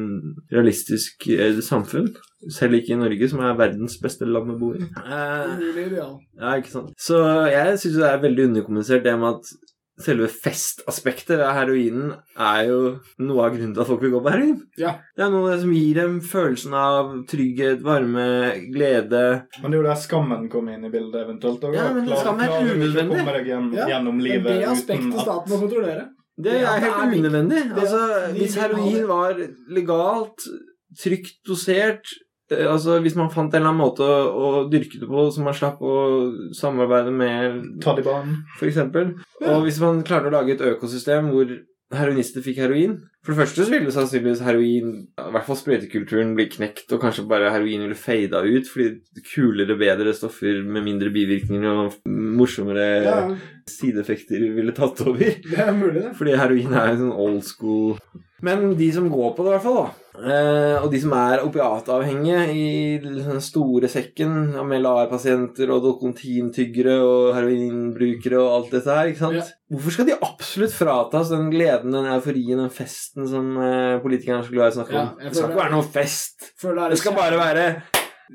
realistisk 0.53 1.27
eh, 1.33 1.57
samfunn. 1.65 2.11
Selv 2.53 2.77
ikke 2.77 2.93
i 2.93 2.99
Norge, 2.99 3.29
som 3.31 3.41
er 3.41 3.57
verdens 3.57 3.97
beste 4.03 4.27
land 4.29 4.53
å 4.53 4.57
bo 4.59 4.73
i. 4.77 4.83
Eh, 4.83 5.65
ja, 5.97 6.53
ikke 6.53 6.73
sant. 6.75 6.93
Så 6.99 7.23
jeg 7.49 7.79
syns 7.81 7.97
det 7.97 8.09
er 8.09 8.25
veldig 8.27 8.49
underkommunisert 8.51 9.07
det 9.07 9.15
med 9.17 9.39
at 9.39 9.72
selve 10.01 10.25
festaspektet 10.27 11.37
ved 11.37 11.51
heroinen 11.53 12.13
er 12.39 12.63
jo 12.65 12.77
noe 13.21 13.43
av 13.45 13.53
grunnen 13.53 13.75
til 13.75 13.83
at 13.83 13.89
folk 13.91 14.01
vil 14.01 14.13
gå 14.15 14.21
på 14.25 14.31
heroin. 14.33 14.55
Ja. 14.79 14.95
Det 15.13 15.25
er 15.25 15.29
noe 15.33 15.43
av 15.45 15.53
det 15.53 15.59
som 15.61 15.75
gir 15.75 15.99
dem 15.99 16.15
følelsen 16.25 16.73
av 16.77 17.11
trygghet, 17.29 17.83
varme, 17.85 18.25
glede. 18.73 19.21
Men 19.61 19.69
det 19.69 19.77
er 19.77 19.83
jo 19.83 19.85
der 19.91 20.01
skammen 20.01 20.49
kommer 20.49 20.73
inn 20.77 20.89
i 20.89 20.91
bildet 20.93 21.21
eventuelt. 21.27 21.63
og 21.63 21.77
Ja, 21.77 21.91
men 21.93 22.07
klar, 22.09 22.23
skam 22.23 22.41
er 22.41 22.57
unødvendig. 22.73 23.21
gjennom, 23.45 23.73
Ja, 23.77 23.87
gjennom 23.93 24.19
livet 24.19 24.49
det 24.49 24.67
aspektet 24.71 25.21
staten 25.21 25.53
må 25.53 25.61
kontrollere. 25.61 26.09
Det 26.35 26.51
Det 26.51 26.61
er 26.65 26.79
helt 26.81 27.17
unødvendig. 27.19 27.63
Altså, 27.77 28.31
hvis 28.33 28.55
heroin 28.57 29.07
var 29.07 29.37
legalt, 29.69 30.47
trygt 30.97 31.37
dosert 31.45 32.09
Altså 32.51 32.99
Hvis 33.01 33.15
man 33.15 33.31
fant 33.31 33.53
en 33.53 33.61
eller 33.61 33.71
annen 33.71 33.81
måte 33.81 34.03
å, 34.03 34.47
å 34.63 34.63
dyrke 34.69 34.99
det 35.01 35.07
på, 35.09 35.27
så 35.31 35.41
man 35.45 35.55
slapp 35.57 35.79
å 35.81 35.93
samarbeide 36.53 37.13
med 37.15 37.61
Taliban. 37.81 38.41
for 38.59 38.67
eksempel. 38.67 39.13
Ja. 39.39 39.55
Og 39.55 39.63
hvis 39.67 39.79
man 39.81 40.03
klarer 40.05 40.27
å 40.29 40.35
lage 40.35 40.57
et 40.57 40.65
økosystem 40.73 41.31
hvor 41.33 41.47
heroinister 41.93 42.41
fikk 42.41 42.57
heroin 42.57 42.95
For 43.21 43.33
det 43.33 43.43
første 43.43 43.65
så 43.67 43.69
ville 43.71 43.91
sannsynligvis 43.93 44.41
heroin, 44.43 44.87
i 45.13 45.31
hvert 45.35 45.45
fall 45.47 45.57
sprøytekulturen, 45.59 46.33
bli 46.35 46.47
knekt, 46.51 46.87
og 46.91 47.03
kanskje 47.03 47.23
bare 47.29 47.51
heroin 47.53 47.85
ville 47.85 47.95
fada 47.95 48.41
ut, 48.43 48.67
fordi 48.67 49.21
kulere, 49.29 49.77
bedre 49.79 50.11
stoffer 50.17 50.59
med 50.65 50.83
mindre 50.87 51.11
bivirkninger 51.13 51.69
og 51.85 51.99
morsommere 52.09 52.87
Ja, 53.05 53.17
sideeffekter 53.69 54.43
ville 54.57 54.75
tatt 54.75 54.99
over. 55.05 55.21
det 55.21 55.55
er 55.63 55.71
mulig, 55.77 56.01
det. 56.01 56.11
Fordi 56.19 56.35
heroin 56.41 56.73
er 56.75 56.91
en 56.91 57.01
sånn 57.05 57.15
old 57.15 57.45
school 57.47 57.95
Men 58.43 58.73
de 58.75 58.87
som 58.91 59.05
går 59.11 59.29
på 59.37 59.43
det, 59.45 59.51
i 59.51 59.55
hvert 59.55 59.63
fall, 59.63 59.77
da. 59.85 59.99
Eh, 60.13 60.75
og 60.83 60.91
de 60.93 60.99
som 61.01 61.13
er 61.17 61.41
opiatavhengige 61.41 62.41
i 62.53 62.65
den 63.01 63.39
store 63.41 63.87
sekken 63.89 64.51
av 64.61 64.69
LAR-pasienter 64.75 65.71
og 65.73 65.81
Dokontin-tyggere 65.87 66.97
og 67.01 67.31
heroinbrukere 67.37 68.37
og 68.41 68.51
alt 68.59 68.75
dette 68.75 68.93
her, 68.99 69.09
ikke 69.13 69.23
sant? 69.23 69.39
Ja. 69.39 69.47
Hvorfor 69.73 69.95
skal 69.95 70.09
de 70.11 70.19
absolutt 70.27 70.75
fratas 70.75 71.31
den 71.33 71.47
gleden, 71.55 71.95
den 71.95 72.11
euforien, 72.13 72.61
den 72.61 72.69
festen 72.73 73.25
som 73.31 73.55
eh, 73.57 73.97
politikerne 74.03 74.43
er 74.43 74.47
så 74.51 74.53
glad 74.53 74.69
i 74.69 74.75
å 74.75 74.77
snakke 74.81 74.97
Ja, 74.99 75.07
om? 75.07 75.17
jeg 75.23 75.31
Det 75.33 75.39
skal 75.39 75.49
ikke 75.49 75.63
være 75.63 75.75
noen 75.77 75.91
fest. 75.97 76.49
Det, 76.61 76.89
Det 76.93 77.01
skal 77.01 77.17
bare 77.17 77.41
være 77.41 77.67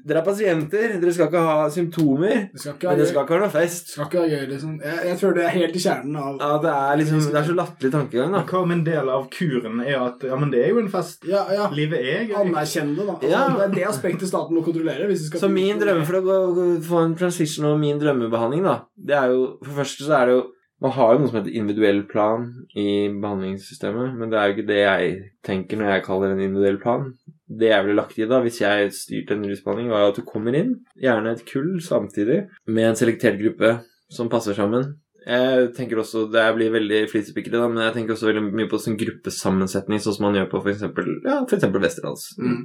Dere 0.04 0.20
er 0.20 0.24
pasienter, 0.26 0.94
dere 1.00 1.12
skal 1.16 1.30
ikke 1.30 1.40
ha 1.42 1.68
symptomer, 1.72 2.42
Det 2.52 2.60
skal 2.60 2.74
ikke 2.76 2.90
men 2.90 2.98
dere 3.00 3.06
skal 3.08 3.24
ikke 3.24 3.34
ha 3.34 3.40
noe 3.40 3.52
fest. 3.54 3.92
Skal 3.94 4.04
ikke 4.04 4.20
ha 4.20 4.26
gøy, 4.28 4.42
liksom. 4.50 4.74
Jeg, 4.84 4.98
jeg 5.08 5.18
tror 5.22 5.32
det 5.38 5.44
er 5.46 5.54
helt 5.54 5.78
i 5.78 5.82
kjernen 5.82 6.18
av 6.20 6.42
Ja, 6.42 6.50
det 6.64 6.74
er 6.74 7.00
liksom 7.00 7.22
Det 7.24 7.38
er 7.40 7.46
så 7.48 7.56
latterlig 7.56 7.92
tankegang, 7.94 8.34
da. 8.36 8.42
Hva 8.50 8.60
om 8.66 8.74
en 8.76 8.84
del 8.84 9.08
av 9.14 9.24
kuren 9.32 9.80
er 9.84 9.96
at 10.02 10.26
ja, 10.28 10.36
men 10.42 10.52
det 10.52 10.60
er 10.66 10.74
jo 10.74 10.82
en 10.82 10.92
fest. 10.92 11.24
Ja, 11.28 11.46
ja. 11.56 11.70
Livet 11.72 12.04
er 12.04 12.26
gøy. 12.28 12.36
Anerkjenn 12.42 12.92
det, 12.98 13.06
da. 13.08 13.16
Altså, 13.16 13.32
Ja. 13.32 13.46
Det 13.56 13.64
er 13.64 13.74
det 13.78 13.88
aspektet 13.88 14.28
staten 14.30 14.54
må 14.58 14.62
kontrollere. 14.66 15.08
Hvis 15.08 15.26
skal 15.30 15.40
Så 15.46 15.50
min 15.52 15.80
drømme 15.80 16.04
for 16.06 16.20
å 16.20 16.22
gå, 16.28 16.36
få 16.84 17.02
en 17.06 17.16
transition 17.18 17.70
og 17.72 17.80
min 17.80 17.98
drømmebehandling, 17.98 18.62
da, 18.68 18.76
det 18.96 19.16
er 19.16 19.32
jo 19.32 19.58
For 19.64 19.80
første 19.82 20.04
så 20.04 20.20
er 20.20 20.26
det 20.28 20.36
jo 20.38 20.46
Man 20.80 20.92
har 20.94 21.14
jo 21.14 21.18
noe 21.18 21.28
som 21.32 21.40
heter 21.40 21.56
individuell 21.58 22.04
plan 22.06 22.44
i 22.78 23.08
behandlingssystemet, 23.10 24.12
men 24.14 24.30
det 24.30 24.38
er 24.38 24.46
jo 24.46 24.54
ikke 24.54 24.66
det 24.68 24.76
jeg 24.78 25.16
tenker 25.42 25.80
når 25.80 25.88
jeg 25.90 26.04
kaller 26.06 26.30
en 26.36 26.42
individuell 26.44 26.78
plan. 26.78 27.08
Det 27.48 27.70
jeg 27.70 27.84
ville 27.84 27.96
lagt 27.96 28.18
i 28.20 28.28
da, 28.28 28.42
hvis 28.44 28.60
jeg 28.60 28.92
styrte 28.92 29.36
en 29.36 29.46
rusbehandling, 29.48 29.90
var 29.92 30.10
at 30.10 30.20
du 30.20 30.24
kommer 30.28 30.56
inn, 30.56 30.74
gjerne 31.00 31.32
et 31.32 31.44
kull 31.48 31.78
samtidig, 31.84 32.42
med 32.68 32.90
en 32.90 32.98
selektert 32.98 33.38
gruppe 33.40 33.78
som 34.12 34.28
passer 34.32 34.56
sammen. 34.56 34.96
Jeg 35.28 35.72
tenker 35.76 36.00
også, 36.00 36.26
Det 36.32 36.44
blir 36.56 36.72
veldig 36.72 37.02
flisespikkeri, 37.10 37.58
da, 37.58 37.68
men 37.68 37.82
jeg 37.84 37.96
tenker 37.98 38.14
også 38.14 38.30
veldig 38.30 38.46
mye 38.48 38.70
på 38.70 38.80
sånn 38.80 38.96
gruppesammensetning, 39.00 40.00
sånn 40.00 40.16
som 40.16 40.28
man 40.28 40.38
gjør 40.38 40.48
på 40.54 40.62
f.eks. 40.62 40.86
Ja, 41.26 41.42
for 41.42 41.58
eksempel 41.58 41.84
Westerdals. 41.84 42.30
Mm. 42.40 42.62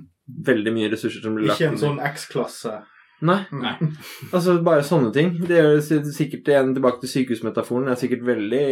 Veldig 0.47 0.73
mye 0.75 0.91
ressurser 0.93 1.25
som 1.25 1.35
blir 1.35 1.49
lagt 1.49 1.59
Ikke 1.59 1.73
en 1.73 1.81
sånn 1.81 1.99
X-klasse. 2.13 2.77
Nei. 3.23 3.39
Nei. 3.55 3.73
Altså, 4.35 4.55
bare 4.65 4.85
sånne 4.87 5.11
ting. 5.15 5.33
Det 5.47 5.59
gjør 5.59 6.07
sikkert 6.11 6.49
igjen 6.51 6.73
tilbake 6.75 7.03
til 7.03 7.11
sykehusmetaforen. 7.11 7.89
Det 7.89 7.95
er 7.95 8.01
sikkert 8.03 8.25
veldig, 8.27 8.65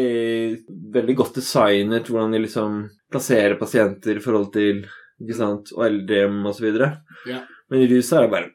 veldig 0.95 1.17
godt 1.19 1.39
designet 1.41 2.11
hvordan 2.11 2.35
de 2.35 2.43
liksom 2.45 2.81
plasserer 3.11 3.59
pasienter 3.59 4.19
i 4.19 4.23
forhold 4.23 4.51
til 4.55 4.85
ikke 5.21 5.37
sant, 5.37 5.71
og 5.77 5.85
eldrehjem 5.87 6.41
osv. 6.49 6.71
Ja. 7.29 7.43
Men 7.71 7.83
i 7.85 7.87
rus 7.91 8.09
er 8.13 8.25
det 8.25 8.31
bare 8.33 8.49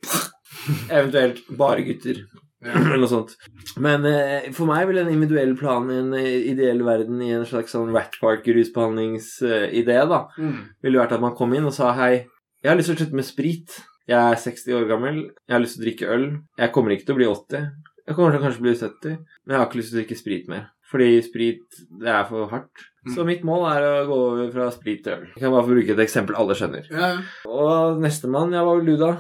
Eventuelt 0.99 1.43
bare 1.57 1.85
gutter. 1.87 2.25
Eller 2.67 2.99
noe 2.99 3.07
sånt. 3.11 3.35
Men 3.79 4.05
eh, 4.09 4.49
for 4.57 4.67
meg 4.67 4.87
ville 4.89 5.03
en 5.05 5.13
individuell 5.13 5.53
plan 5.61 5.85
i 5.93 5.99
en 6.01 6.15
eh, 6.19 6.49
ideell 6.51 6.81
verden 6.87 7.21
i 7.23 7.29
en 7.37 7.45
slags 7.47 7.75
sånn 7.77 7.93
Rat 7.95 8.17
Park-rusbehandlingsidé, 8.23 9.99
da, 10.11 10.23
Mm. 10.39 10.57
ville 10.83 10.99
vært 10.99 11.13
at 11.13 11.21
man 11.23 11.35
kom 11.37 11.53
inn 11.55 11.67
og 11.69 11.75
sa 11.77 11.93
hei, 11.95 12.27
jeg 12.63 12.71
har 12.71 12.77
lyst 12.79 12.91
til 12.91 12.97
å 12.97 13.01
slutte 13.03 13.15
med 13.21 13.25
sprit. 13.29 13.77
Jeg 14.07 14.19
er 14.19 14.39
60 14.39 14.75
år 14.79 14.87
gammel, 14.89 15.17
jeg 15.49 15.55
har 15.55 15.61
lyst 15.63 15.77
til 15.77 15.83
å 15.83 15.87
drikke 15.87 16.11
øl. 16.15 16.27
Jeg 16.59 16.73
kommer 16.73 16.91
ikke 16.95 17.07
til 17.07 17.15
å 17.15 17.19
bli 17.19 17.27
80. 17.27 17.71
Jeg 18.07 18.15
kommer 18.15 18.31
til 18.35 18.41
å 18.41 18.45
kanskje 18.47 18.63
bli 18.63 18.75
70, 18.79 19.17
men 19.47 19.55
jeg 19.55 19.59
har 19.59 19.67
ikke 19.67 19.79
lyst 19.81 19.91
til 19.91 19.97
å 19.97 20.01
drikke 20.03 20.19
sprit 20.21 20.49
mer. 20.49 20.67
Fordi 20.87 21.09
sprit, 21.27 21.65
det 22.01 22.13
er 22.13 22.25
for 22.29 22.47
hardt. 22.53 22.85
Så 23.15 23.27
mitt 23.29 23.45
mål 23.47 23.69
er 23.71 23.87
å 23.87 23.95
gå 24.09 24.19
over 24.33 24.51
fra 24.55 24.67
sprit 24.75 25.05
til 25.05 25.19
øl. 25.19 25.25
Jeg 25.35 25.45
kan 25.45 25.55
bare 25.55 25.67
få 25.69 25.77
bruke 25.77 25.95
et 25.95 26.05
eksempel 26.07 26.39
alle 26.39 26.59
skjønner. 26.59 26.91
Ja, 26.91 27.15
ja. 27.15 27.25
Og 27.47 28.03
nestemann, 28.03 28.55
ja, 28.57 28.65
hva 28.67 28.79
vil 28.81 28.95
du 28.95 29.01
da? 29.01 29.15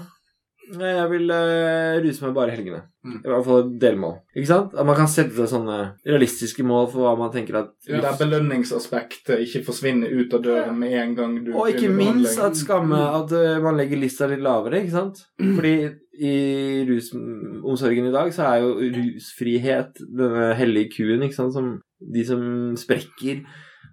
Jeg 0.66 1.10
vil 1.12 1.30
uh, 1.30 1.96
ruse 2.02 2.24
meg 2.24 2.32
bare 2.34 2.50
i 2.50 2.56
helgene. 2.56 2.80
Mm. 3.06 3.18
I 3.20 3.30
hvert 3.30 3.44
fall 3.46 3.60
et 3.60 3.74
delmål. 3.84 4.14
Ikke 4.34 4.48
sant? 4.50 4.72
At 4.74 4.88
man 4.88 4.96
kan 4.98 5.10
sette 5.10 5.36
seg 5.36 5.50
sånne 5.52 5.76
realistiske 6.02 6.64
mål 6.66 6.88
for 6.90 7.06
hva 7.06 7.12
man 7.20 7.30
tenker 7.34 7.60
at 7.60 7.70
Ja. 7.86 8.00
Der 8.02 8.16
belønningsaspektet 8.18 9.44
ikke 9.44 9.62
forsvinner 9.68 10.10
ut 10.10 10.34
av 10.34 10.42
døren 10.42 10.80
med 10.80 10.96
en 10.98 11.14
gang 11.18 11.36
du 11.46 11.52
Og 11.54 11.70
ikke 11.70 11.92
minst 11.94 12.40
at 12.42 12.58
skamme 12.58 12.98
at 12.98 13.30
uh, 13.30 13.60
man 13.62 13.78
legger 13.78 14.02
lista 14.02 14.26
litt 14.30 14.42
lavere, 14.42 14.82
ikke 14.82 14.96
sant? 14.96 15.22
Fordi 15.38 15.76
i 16.16 16.34
rusomsorgen 16.88 18.08
i 18.08 18.14
dag 18.14 18.32
så 18.34 18.48
er 18.50 18.64
jo 18.64 18.90
rusfrihet 18.96 20.02
denne 20.02 20.50
hellige 20.58 20.96
kuen, 20.96 21.22
ikke 21.22 21.38
sant, 21.38 21.54
som 21.54 21.76
de 22.00 22.26
som 22.26 22.42
sprekker. 22.80 23.44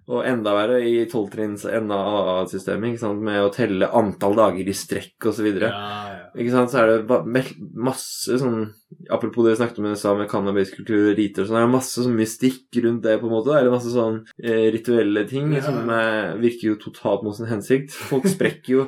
Og 0.04 0.20
enda 0.28 0.52
verre 0.52 0.82
i 0.84 1.06
tolvtrinns 1.08 1.62
NAA-systemet, 1.64 3.00
med 3.24 3.40
å 3.40 3.52
telle 3.54 3.88
antall 3.96 4.34
dager 4.36 4.68
i 4.68 4.74
strekk 4.76 5.28
osv. 5.30 5.46
Ja, 5.62 5.70
ja. 5.70 6.18
Ikke 6.36 6.52
sant, 6.52 6.72
så 6.72 6.82
er 6.82 6.90
det 7.06 7.44
masse 7.78 8.36
sånn 8.40 8.66
Apropos 9.10 9.44
det 9.46 9.54
vi 9.54 9.58
snakket 9.60 9.78
om 9.80 9.86
i 9.88 9.92
USA 9.94 10.12
med 10.14 10.28
cannabiskultur 10.30 11.10
og 11.10 11.16
riter 11.18 11.42
og 11.42 11.48
sånn, 11.48 11.56
det 11.58 11.64
er 11.66 11.72
masse 11.72 12.02
sånn 12.04 12.14
mystikk 12.18 12.78
rundt 12.84 13.02
det, 13.06 13.16
på 13.20 13.26
en 13.26 13.32
måte. 13.34 13.54
Eller 13.56 13.72
masse 13.72 13.90
sånn 13.90 14.20
eh, 14.38 14.68
rituelle 14.74 15.24
ting 15.30 15.50
Ja. 15.56 15.62
som 15.66 15.88
eh, 15.90 16.34
virker 16.38 16.68
jo 16.72 16.76
totalt 16.84 17.24
mot 17.26 17.34
sin 17.36 17.50
hensikt. 17.50 17.90
Folk 18.10 18.28
sprekker 18.30 18.76
jo 18.76 18.86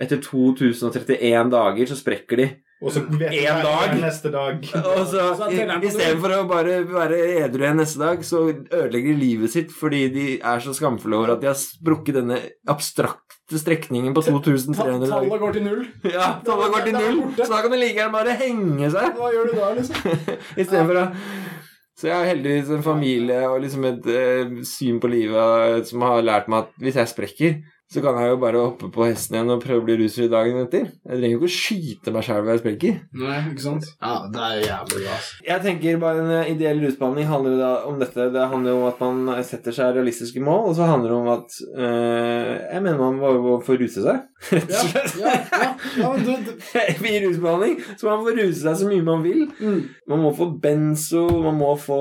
Etter 0.00 0.22
2031 0.24 1.50
dager 1.52 1.90
så 1.90 1.96
sprekker 1.98 2.40
de. 2.40 2.46
Og 2.82 2.90
så 2.90 3.02
vet 3.06 3.34
En 3.46 3.60
dag. 3.62 3.92
neste 4.02 4.30
dag. 4.34 4.64
Og 4.92 5.02
så 5.06 5.26
istedenfor 5.86 6.34
å 6.34 6.40
bare 6.50 6.80
være 6.88 7.18
edru 7.44 7.62
igjen 7.62 7.78
neste 7.78 8.00
dag, 8.02 8.24
så 8.26 8.40
ødelegger 8.50 9.12
de 9.12 9.20
livet 9.20 9.52
sitt 9.54 9.70
fordi 9.74 10.08
de 10.14 10.26
er 10.40 10.64
så 10.64 10.74
skamfulle 10.74 11.20
over 11.20 11.36
at 11.36 11.44
de 11.44 11.50
har 11.50 11.58
sprukket 11.58 12.18
denne 12.18 12.40
abstrakte 12.70 13.60
strekningen 13.60 14.14
på 14.16 14.24
2300 14.26 15.06
dager. 15.06 15.12
Tallet 15.12 15.42
går 15.44 15.58
til 15.58 15.66
null. 15.68 15.82
Ja, 16.16 16.28
tallet 16.46 16.74
går 16.74 16.86
til 16.88 16.98
null, 16.98 17.20
så 17.38 17.50
da 17.52 17.60
kan 17.64 17.74
de 17.74 17.80
like 17.82 17.98
gjerne 18.00 18.16
bare 18.16 18.38
henge 18.42 18.92
seg. 18.94 19.18
Hva 19.18 19.32
gjør 19.34 19.50
du 19.52 19.58
da, 19.60 19.72
liksom? 19.78 20.24
Istedenfor 20.62 21.02
å 21.02 21.04
Så 22.02 22.08
jeg 22.08 22.16
har 22.16 22.30
heldigvis 22.32 22.72
en 22.74 22.82
familie 22.82 23.42
og 23.46 23.60
liksom 23.62 23.84
et 23.92 24.08
eh, 24.10 24.56
syn 24.66 24.98
på 25.02 25.10
livet 25.12 25.86
som 25.86 26.02
har 26.08 26.24
lært 26.26 26.50
meg 26.50 26.64
at 26.66 26.82
hvis 26.82 26.98
jeg 26.98 27.10
sprekker, 27.12 27.60
så 27.92 28.00
kan 28.04 28.16
jeg 28.22 28.30
jo 28.32 28.38
bare 28.40 28.60
hoppe 28.62 28.88
på 28.94 29.04
hesten 29.04 29.36
igjen 29.36 29.50
og 29.52 29.60
prøve 29.62 29.82
å 29.82 29.84
bli 29.86 29.96
rusfri 30.00 30.28
dagen 30.32 30.62
etter. 30.62 30.86
Jeg 31.04 31.18
trenger 31.18 31.34
jo 31.34 31.40
ikke 31.42 31.50
å 31.50 31.56
skyte 31.58 32.14
meg 32.14 32.24
sjæl 32.26 32.40
når 32.46 32.52
jeg 32.54 32.62
sprekker. 32.62 32.94
Nei, 33.22 33.38
ikke 33.52 33.64
sant? 33.66 33.88
Ja, 34.00 34.14
det 34.32 34.46
er 34.46 34.62
jævlig 34.64 35.02
bra. 35.04 35.18
Jeg 35.50 35.64
tenker 35.66 36.00
bare 36.02 36.22
En 36.22 36.30
eh, 36.38 36.50
ideell 36.54 36.80
rusbehandling 36.86 37.28
handler 37.28 37.56
da 37.60 37.70
om 37.90 37.98
dette. 38.00 38.28
Det 38.32 38.46
handler 38.52 38.72
jo 38.74 38.80
om 38.82 38.88
at 38.88 39.02
man 39.04 39.44
setter 39.44 39.74
seg 39.76 39.96
realistiske 39.96 40.40
mål, 40.44 40.70
og 40.70 40.76
så 40.78 40.88
handler 40.88 41.12
det 41.12 41.18
om 41.20 41.30
at 41.34 41.58
øh, 41.76 42.52
Jeg 42.72 42.82
mener 42.86 42.98
man 43.02 43.18
må, 43.20 43.32
må 43.44 43.56
få 43.66 43.76
ruse 43.80 44.02
seg, 44.04 44.22
rett 44.52 44.72
og 44.72 44.88
slett. 44.88 45.16
ja, 45.20 45.32
ja, 45.52 45.68
ja 46.00 46.12
du, 46.22 46.32
du 46.48 46.52
I 47.12 47.18
rusbehandling 47.26 47.76
så 47.98 48.08
man 48.08 48.22
får 48.24 48.38
ruse 48.38 48.60
seg 48.62 48.78
så 48.80 48.88
mye 48.88 49.04
man 49.04 49.22
vil. 49.24 49.44
mm. 49.60 49.80
Man 50.08 50.22
må 50.24 50.30
få 50.36 50.48
benzo, 50.62 51.26
man 51.44 51.58
må 51.60 51.72
få 51.80 51.98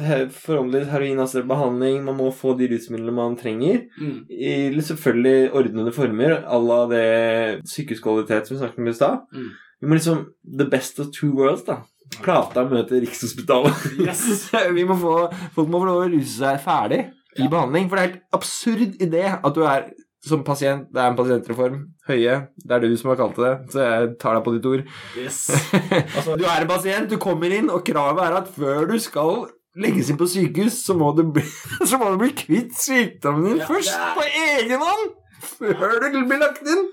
he- 0.00 0.26
forhåndelig 0.32 0.88
heroinassistert 0.92 1.48
behandling, 1.50 2.00
man 2.06 2.16
må 2.18 2.30
få 2.34 2.54
de 2.58 2.68
rusmidlene 2.72 3.14
man 3.16 3.36
trenger. 3.38 3.82
Mm. 4.00 4.16
I 4.30 4.54
selvfølgelig 4.86 5.25
ordnede 5.52 5.92
former, 5.94 6.38
à 6.44 6.58
la 6.62 6.80
det 6.90 7.68
sykehuskvalitet 7.70 8.48
som 8.48 8.56
vi 8.56 8.62
snakket 8.62 8.82
om 8.82 8.88
i 8.90 8.96
stad. 8.96 9.20
Mm. 9.32 9.50
Vi 9.80 9.90
må 9.90 9.98
liksom 9.98 10.24
The 10.58 10.68
best 10.70 11.00
of 11.00 11.12
two 11.14 11.32
worlds, 11.36 11.66
da. 11.66 11.82
Plata 12.22 12.64
møter 12.64 13.02
Rikshospitalet. 13.02 13.86
Yes. 14.06 14.48
Vi 14.76 14.84
må 14.86 14.96
få, 15.00 15.18
folk 15.56 15.68
må 15.68 15.82
få 15.82 15.88
lov 15.90 16.02
å 16.04 16.10
ruse 16.12 16.38
seg 16.38 16.60
ferdig 16.64 17.02
i 17.36 17.48
behandling. 17.50 17.88
For 17.90 17.98
det 17.98 18.02
er 18.02 18.10
helt 18.10 18.36
absurd 18.38 19.00
idé 19.02 19.24
at 19.34 19.56
du 19.56 19.64
er 19.66 19.88
som 20.26 20.42
pasient. 20.46 20.88
Det 20.94 21.02
er 21.02 21.10
en 21.10 21.18
pasientreform. 21.18 21.82
Høie, 22.08 22.38
det 22.62 22.76
er 22.76 22.82
du 22.82 22.96
som 22.98 23.12
har 23.12 23.20
kalt 23.20 23.38
det, 23.42 23.52
så 23.72 23.82
jeg 23.82 24.08
tar 24.22 24.38
deg 24.38 24.46
på 24.46 24.54
ditt 24.56 24.70
ord. 24.70 24.88
Yes. 25.18 25.42
Altså, 26.16 26.38
du 26.38 26.46
er 26.46 26.64
en 26.64 26.70
pasient, 26.70 27.10
du 27.10 27.18
kommer 27.22 27.52
inn, 27.52 27.70
og 27.70 27.84
kravet 27.86 28.22
er 28.24 28.38
at 28.40 28.50
før 28.54 28.88
du 28.90 28.96
skal 29.02 29.46
legges 29.76 30.10
inn 30.12 30.18
på 30.20 30.28
sykehus, 30.30 30.80
så 30.86 30.96
må 30.98 31.12
du 31.16 31.24
bli, 31.36 31.44
så 31.88 31.98
må 32.00 32.10
du 32.14 32.20
bli 32.24 32.32
kvitt 32.36 32.74
sykdommen 32.80 33.50
din 33.50 33.62
Ja, 33.62 33.70
først, 33.70 33.92
er- 33.94 34.14
på 34.16 34.26
egen 34.46 34.82
hånd! 34.82 35.08
Før 35.56 35.98
du 36.10 36.22
blir 36.26 36.40
lagt 36.40 36.62
inn. 36.66 36.86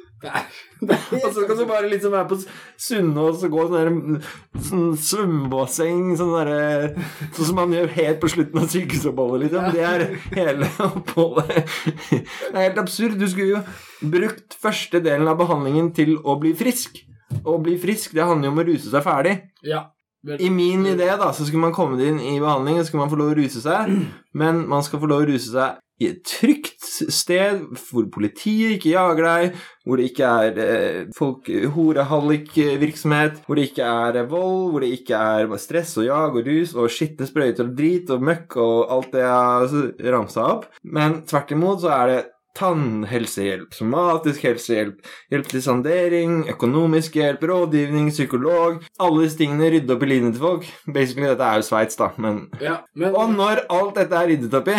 Og 0.84 1.30
så 1.36 1.42
kan 1.48 1.58
du 1.60 1.64
bare 1.68 1.88
liksom 1.92 2.14
være 2.14 2.28
på 2.30 2.36
Sunnaas 2.80 3.42
og 3.44 3.52
gå 3.56 3.64
sånn 3.68 3.76
der, 3.76 4.28
sånn 4.68 4.94
svømmebasseng 5.00 6.14
sånn 6.20 6.32
derre 6.32 6.94
Sånn 7.36 7.50
som 7.50 7.58
man 7.60 7.74
gjør 7.76 7.92
helt 7.98 8.22
på 8.22 8.30
slutten 8.32 8.62
av 8.62 8.70
sykehusoppholdet, 8.72 9.46
liksom. 9.48 9.68
Det 9.76 9.84
er 9.88 10.06
hele 10.38 10.70
oppholdet. 10.88 11.74
Det 12.12 12.54
er 12.54 12.62
helt 12.70 12.80
absurd. 12.84 13.18
Du 13.20 13.28
skulle 13.32 13.58
jo 13.58 14.12
brukt 14.16 14.56
første 14.64 15.02
delen 15.04 15.28
av 15.32 15.40
behandlingen 15.44 15.92
til 15.96 16.16
å 16.24 16.38
bli 16.40 16.54
frisk. 16.60 17.02
Å 17.44 17.58
bli 17.64 17.76
frisk, 17.82 18.14
det 18.16 18.24
handler 18.28 18.48
jo 18.52 18.56
om 18.56 18.64
å 18.64 18.68
ruse 18.70 18.92
seg 18.94 19.04
ferdig. 19.08 19.36
Ja. 19.66 19.86
I 20.24 20.50
min 20.50 20.86
idé 20.88 21.10
da, 21.20 21.34
så 21.36 21.44
skulle 21.44 21.66
man 21.66 21.76
komme 21.76 22.00
inn 22.00 22.22
i 22.22 22.38
behandling, 22.40 22.80
og 22.80 22.88
skulle 22.88 23.04
man 23.04 23.12
få 23.12 23.20
lov 23.20 23.34
å 23.34 23.40
ruse 23.42 23.64
seg, 23.64 23.92
men 24.40 24.64
man 24.72 24.86
skal 24.86 25.02
få 25.02 25.10
lov 25.12 25.26
å 25.26 25.32
ruse 25.34 25.52
seg 25.52 25.80
i 26.02 26.10
et 26.10 26.24
trygt 26.26 26.82
sted 27.14 27.62
hvor 27.78 28.08
politiet 28.12 28.78
ikke 28.78 28.94
jager 28.96 29.28
deg, 29.28 29.60
hvor 29.86 30.00
det 30.00 30.08
ikke 30.10 30.32
er 30.42 30.60
eh, 30.64 31.00
folk, 31.16 31.50
horehallikvirksomhet, 31.76 33.44
hvor 33.46 33.60
det 33.60 33.68
ikke 33.70 33.88
er 33.88 34.20
eh, 34.24 34.30
vold, 34.30 34.72
hvor 34.74 34.84
det 34.84 34.92
ikke 34.98 35.20
er 35.38 35.50
bare 35.52 35.62
stress 35.62 35.96
og 36.02 36.08
jag 36.08 36.40
og 36.40 36.50
rus 36.50 36.74
og 36.76 36.92
skitne 36.92 37.30
sprøyter 37.30 37.70
og 37.70 37.76
drit 37.78 38.14
og 38.14 38.26
møkk 38.26 38.58
og 38.64 38.94
alt 38.98 39.14
det 39.16 39.26
jeg 39.26 40.14
ramsa 40.16 40.48
opp. 40.56 40.70
Men 40.84 41.22
tvert 41.30 41.54
imot 41.56 41.84
så 41.86 41.94
er 42.00 42.14
det 42.14 42.22
tannhelsehjelp, 42.58 43.74
somatisk 43.74 44.44
helsehjelp, 44.46 45.00
hjelp 45.34 45.48
til 45.50 45.64
sandering, 45.66 46.36
økonomisk 46.54 47.16
hjelp, 47.18 47.46
rådgivning, 47.50 48.12
psykolog 48.14 48.84
Alle 49.02 49.24
disse 49.24 49.40
tingene 49.40 49.72
rydde 49.74 49.96
opp 49.96 50.06
i 50.06 50.10
livene 50.12 50.34
til 50.36 50.44
folk. 50.44 50.68
Basically, 50.86 51.30
dette 51.32 51.48
er 51.48 51.62
jo 51.62 51.68
Sveits, 51.68 51.98
da, 52.00 52.12
men 52.22 52.44
ja. 52.62 52.78
Men 53.00 53.18
Og 53.18 53.34
når 53.34 53.64
alt 53.74 53.98
dette 53.98 54.20
er 54.20 54.30
ryddet 54.34 54.58
opp 54.60 54.70
i, 54.74 54.78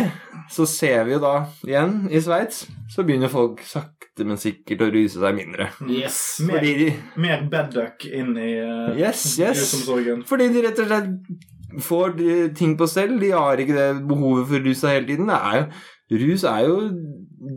så 0.55 0.67
ser 0.71 1.09
vi 1.09 1.17
jo 1.17 1.23
da 1.25 1.35
igjen 1.67 1.97
i 2.11 2.23
Sveits, 2.23 2.65
så 2.95 3.03
begynner 3.07 3.33
folk 3.33 3.63
sakte, 3.67 4.23
men 4.29 4.39
sikkert 4.39 4.85
å 4.87 4.93
ruse 4.95 5.19
seg 5.19 5.35
mindre. 5.35 5.71
Yes. 5.91 6.21
Mer, 6.45 6.61
Fordi 6.61 6.77
de 6.79 6.93
mer 7.25 7.43
bedduck 7.51 8.07
inn 8.07 8.37
i 8.39 8.53
uh, 8.61 8.95
Yes, 8.95 9.25
yes. 9.41 9.65
rusomsorgen. 9.65 10.23
Fordi 10.29 10.53
de 10.55 10.63
rett 10.69 10.85
og 10.85 10.93
slett 10.93 11.83
får 11.83 12.15
ting 12.55 12.77
på 12.79 12.87
stell. 12.87 13.17
De 13.19 13.33
har 13.35 13.59
ikke 13.59 13.75
det 13.75 13.89
behovet 14.07 14.47
for 14.53 14.71
seg 14.79 15.01
hele 15.01 15.11
tiden. 15.11 15.33
Det 15.33 15.41
er 15.41 15.59
jo 15.65 15.67
Rus 16.13 16.43
er 16.45 16.67
jo 16.67 16.75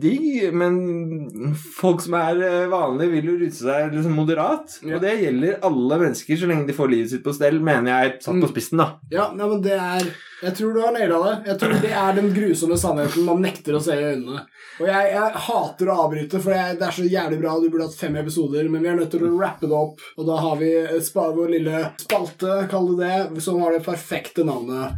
digg, 0.00 0.52
men 0.52 1.54
folk 1.76 2.02
som 2.04 2.16
er 2.18 2.40
eh, 2.44 2.68
vanlige, 2.70 3.12
vil 3.16 3.30
jo 3.30 3.36
ruse 3.40 3.64
seg 3.64 3.94
liksom 3.94 4.16
moderat. 4.18 4.78
Ja. 4.82 4.98
Og 4.98 5.04
det 5.04 5.14
gjelder 5.22 5.60
alle 5.68 5.98
mennesker 6.04 6.40
så 6.40 6.48
lenge 6.50 6.68
de 6.68 6.76
får 6.76 6.92
livet 6.92 7.12
sitt 7.12 7.24
på 7.24 7.34
stell, 7.36 7.60
mener 7.64 7.92
jeg 7.94 8.18
satt 8.24 8.40
på 8.42 8.50
spissen, 8.52 8.82
da. 8.82 8.88
Ja, 9.12 9.30
nei, 9.34 9.48
men 9.48 9.62
det 9.64 9.76
er 9.78 10.08
Jeg 10.38 10.54
tror 10.54 10.74
du 10.74 10.82
har 10.84 10.92
naila 10.94 11.18
det. 11.24 11.34
Jeg 11.50 11.58
tror 11.58 11.72
det 11.82 11.90
er 11.98 12.12
den 12.14 12.28
grusomme 12.30 12.76
sannheten 12.78 13.26
man 13.26 13.40
nekter 13.42 13.74
å 13.74 13.82
se 13.82 13.96
i 13.98 14.04
øynene. 14.12 14.44
Og 14.78 14.86
jeg, 14.86 15.08
jeg 15.10 15.42
hater 15.48 15.90
å 15.90 15.96
avbryte, 16.04 16.42
for 16.44 16.54
jeg, 16.54 16.76
det 16.78 16.86
er 16.86 16.94
så 16.94 17.06
jævlig 17.08 17.40
bra. 17.42 17.56
Du 17.58 17.66
burde 17.66 17.88
hatt 17.88 17.98
fem 17.98 18.20
episoder, 18.20 18.68
men 18.70 18.84
vi 18.84 18.92
er 18.92 19.00
nødt 19.00 19.10
til 19.10 19.26
å 19.26 19.34
rappe 19.34 19.66
det 19.66 19.74
opp. 19.74 20.04
Og 20.14 20.30
da 20.30 20.38
har 20.44 20.60
vi 20.62 20.70
spar 21.02 21.34
vår 21.34 21.54
lille 21.56 21.84
spalte, 22.04 22.60
kall 22.70 22.92
det 22.94 23.08
det, 23.34 23.42
som 23.42 23.58
har 23.64 23.74
det 23.74 23.82
perfekte 23.88 24.46
navnet. 24.46 24.94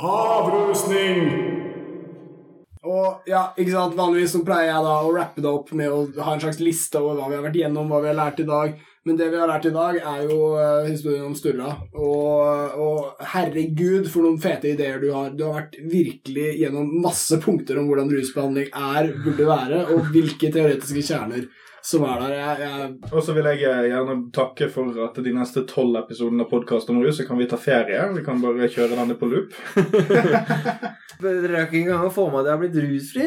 Avrusning! 0.00 1.59
Og 2.88 3.26
ja, 3.28 3.50
ikke 3.60 3.74
sant, 3.74 3.96
Vanligvis 3.98 4.32
så 4.32 4.44
pleier 4.44 4.70
jeg 4.70 4.84
da 4.86 4.94
å 5.04 5.10
rappe 5.12 5.42
det 5.44 5.50
opp 5.50 5.72
med 5.76 5.92
å 5.92 6.04
ha 6.24 6.32
en 6.32 6.40
slags 6.40 6.62
liste 6.64 7.00
over 7.00 7.18
hva 7.18 7.28
vi 7.28 7.36
har 7.36 7.44
vært 7.44 7.58
gjennom, 7.60 7.90
hva 7.90 8.00
vi 8.00 8.08
har 8.08 8.16
lært 8.16 8.40
i 8.40 8.48
dag. 8.48 8.78
Men 9.08 9.16
det 9.16 9.30
vi 9.32 9.38
har 9.40 9.48
lært 9.48 9.66
i 9.68 9.72
dag, 9.72 9.96
er 9.96 10.24
jo 10.28 10.38
eh, 10.60 10.88
historien 10.90 11.24
om 11.24 11.36
Sturla. 11.36 11.70
Og, 11.96 12.74
og 12.84 13.22
herregud, 13.32 14.08
for 14.12 14.24
noen 14.24 14.40
fete 14.40 14.74
ideer 14.74 15.00
du 15.00 15.08
har. 15.12 15.32
Du 15.32 15.46
har 15.46 15.56
vært 15.62 15.78
virkelig 15.80 16.50
gjennom 16.60 16.90
masse 17.04 17.40
punkter 17.40 17.80
om 17.80 17.88
hvordan 17.88 18.12
rusbehandling 18.12 18.68
er, 18.68 19.12
burde 19.24 19.48
være, 19.48 19.82
og 19.94 20.12
hvilke 20.12 20.52
teoretiske 20.52 21.04
kjerner 21.12 21.48
som 21.82 22.04
er 22.04 22.20
der. 22.20 22.34
Jeg, 22.36 22.60
jeg, 22.60 23.12
Og 23.12 23.22
så 23.24 23.34
vil 23.36 23.48
jeg 23.50 23.62
eh, 23.68 23.88
gjerne 23.90 24.16
takke 24.36 24.68
for 24.72 24.96
at 25.06 25.20
de 25.24 25.32
neste 25.36 25.64
tolv 25.70 25.96
episodene 26.02 26.44
av 26.44 26.50
podkast 26.52 26.90
om 26.92 27.00
rus, 27.02 27.16
så 27.20 27.26
kan 27.28 27.38
vi 27.40 27.48
ta 27.50 27.58
ferie. 27.60 28.02
Vi 28.16 28.24
kan 28.26 28.40
bare 28.42 28.68
kjøre 28.70 28.96
denne 28.98 29.16
på 29.20 29.28
loop. 29.30 29.54
Dere 31.20 31.52
har 31.52 31.66
ikke 31.66 31.82
engang 31.82 32.06
få 32.14 32.30
med 32.32 32.40
at 32.40 32.46
jeg 32.48 32.54
har 32.54 32.60
blitt 32.62 32.78
rusfri. 32.80 33.26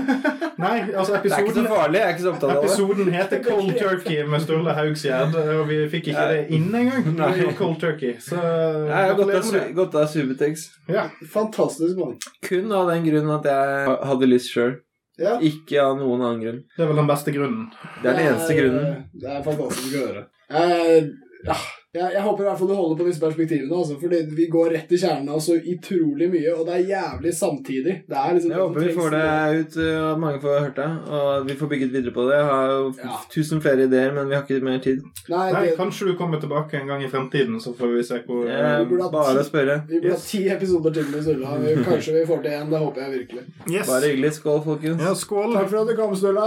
Nei, 0.64 0.78
altså 0.90 1.20
Det 1.22 1.30
er 1.30 1.44
ikke 1.44 1.54
så 1.54 1.64
farlig. 1.70 2.00
Jeg 2.00 2.06
er 2.08 2.14
ikke 2.16 2.24
så 2.24 2.32
opptatt 2.32 2.50
av 2.50 2.56
det. 2.56 2.70
Episoden 2.72 3.12
heter 3.14 3.42
Cold 3.46 3.70
Turkey 3.78 4.24
med 4.26 4.42
Sturle 4.44 4.74
Haugsgjerd, 4.74 5.38
og 5.54 5.62
vi 5.70 5.78
fikk 5.92 6.10
ikke 6.10 6.26
det 6.32 6.42
inn 6.56 6.68
engang. 6.74 7.06
Nei. 7.20 7.32
Cold 7.58 7.78
Turkey, 7.82 8.16
så 8.22 8.40
Jeg 8.40 9.14
har 9.14 9.72
gått 9.78 9.94
av 9.94 10.06
Subutex 10.10 10.66
Ja. 10.90 11.06
fantastisk 11.32 11.96
mann. 11.98 12.18
kun 12.42 12.72
av 12.72 12.90
den 12.90 13.06
grunn 13.06 13.30
at 13.38 13.46
jeg 13.46 13.98
hadde 14.10 14.26
lyst 14.30 14.50
sjøl. 14.50 14.80
Ja. 15.20 15.34
Ikke 15.44 15.82
av 15.84 15.98
noen 16.00 16.22
annen 16.24 16.40
grunn. 16.40 16.60
Det 16.76 16.84
er 16.84 16.88
vel 16.90 17.00
den 17.02 17.10
beste 17.10 17.34
grunnen. 17.34 17.66
Det 18.00 18.08
er 18.08 18.16
den 18.16 18.30
eneste 18.30 18.56
grunnen. 18.56 19.02
Det 19.20 19.34
er 19.34 19.42
fantastisk 19.44 19.98
å 19.98 20.06
høre. 20.06 20.22
Jeg, 20.50 21.02
ja, 21.44 21.56
jeg, 21.90 22.12
jeg 22.14 22.22
håper 22.22 22.44
i 22.44 22.46
hvert 22.46 22.58
fall 22.60 22.68
du 22.70 22.74
holder 22.78 22.98
på 23.00 23.04
disse 23.08 23.20
perspektivene, 23.22 23.74
altså, 23.74 23.96
for 23.98 24.12
vi 24.38 24.44
går 24.46 24.68
rett 24.76 24.92
i 24.94 24.98
kjernen 25.00 25.30
av 25.34 25.40
så 25.42 25.56
utrolig 25.58 26.28
mye, 26.30 26.52
og 26.54 26.68
det 26.68 26.74
er 26.76 26.84
jævlig 26.92 27.32
samtidig. 27.34 27.94
Det 28.06 28.18
er 28.20 28.36
liksom 28.36 28.52
Jeg 28.54 28.60
håper 28.60 28.84
vi 28.84 28.92
får 28.94 29.16
det 29.16 29.24
ut, 29.60 29.78
og 29.98 30.20
mange 30.22 30.38
får 30.44 30.60
hørt 30.66 30.78
det, 30.78 30.86
og 31.18 31.48
vi 31.48 31.56
får 31.58 31.70
bygget 31.72 31.90
videre 31.96 32.14
på 32.14 32.26
det. 32.28 32.36
Jeg 32.38 32.46
har 32.50 32.70
jo 32.70 32.84
Ja. 33.00 33.16
tusen 33.34 33.62
flere 33.64 33.88
ideer, 33.88 34.12
men 34.14 34.28
vi 34.30 34.34
har 34.38 34.44
ikke 34.46 34.62
mer 34.62 34.78
tid. 34.78 35.02
Nei, 35.28 35.50
Nei, 35.52 35.64
Kanskje 35.80 36.06
du 36.06 36.14
kommer 36.16 36.38
tilbake 36.40 36.78
en 36.78 36.86
gang 36.86 37.02
i 37.02 37.08
fremtiden, 37.10 37.58
så 37.60 37.74
får 37.74 37.96
vi 37.96 38.02
se 38.06 38.20
hvor 38.26 38.44
Det 38.46 38.54
eh, 38.54 38.80
er 38.80 39.10
bare 39.10 39.42
å 39.42 39.44
spørre. 39.50 39.80
vi 39.88 39.98
burde 40.00 40.14
ha 40.14 40.20
ti 40.22 40.44
episoder 40.48 40.94
til 40.94 41.10
med 41.10 41.22
Sturla. 41.26 41.56
Kanskje 41.90 42.14
vi 42.20 42.26
får 42.30 42.42
til 42.42 42.52
én. 42.52 42.70
Det 42.70 42.78
håper 42.78 43.00
jeg 43.02 43.18
virkelig. 43.18 43.44
Yes. 43.66 43.86
Bare 43.90 44.06
hyggelig. 44.06 44.32
Skål, 44.38 44.62
folkens. 44.64 45.02
Ja, 45.02 45.14
skål. 45.14 45.54
Takk 45.58 45.68
for 45.68 45.80
at 45.82 45.88
du 45.90 45.96
kom, 45.98 46.14
Sturla. 46.14 46.46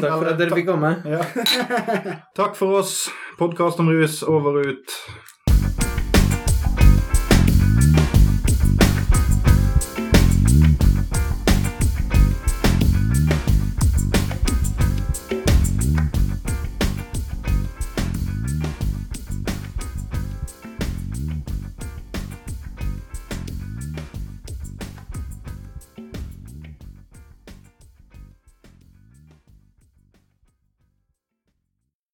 Takk 0.00 0.16
for 0.16 0.32
at 0.32 0.38
dere 0.40 0.56
fikk 0.56 0.66
komme. 0.72 0.96
Ja. 1.04 1.20
Takk 2.40 2.56
for 2.56 2.80
oss. 2.80 3.10
Podkast 3.42 3.80
om 3.80 3.90
rus 3.90 4.22
over 4.22 4.68
ut. 4.68 4.92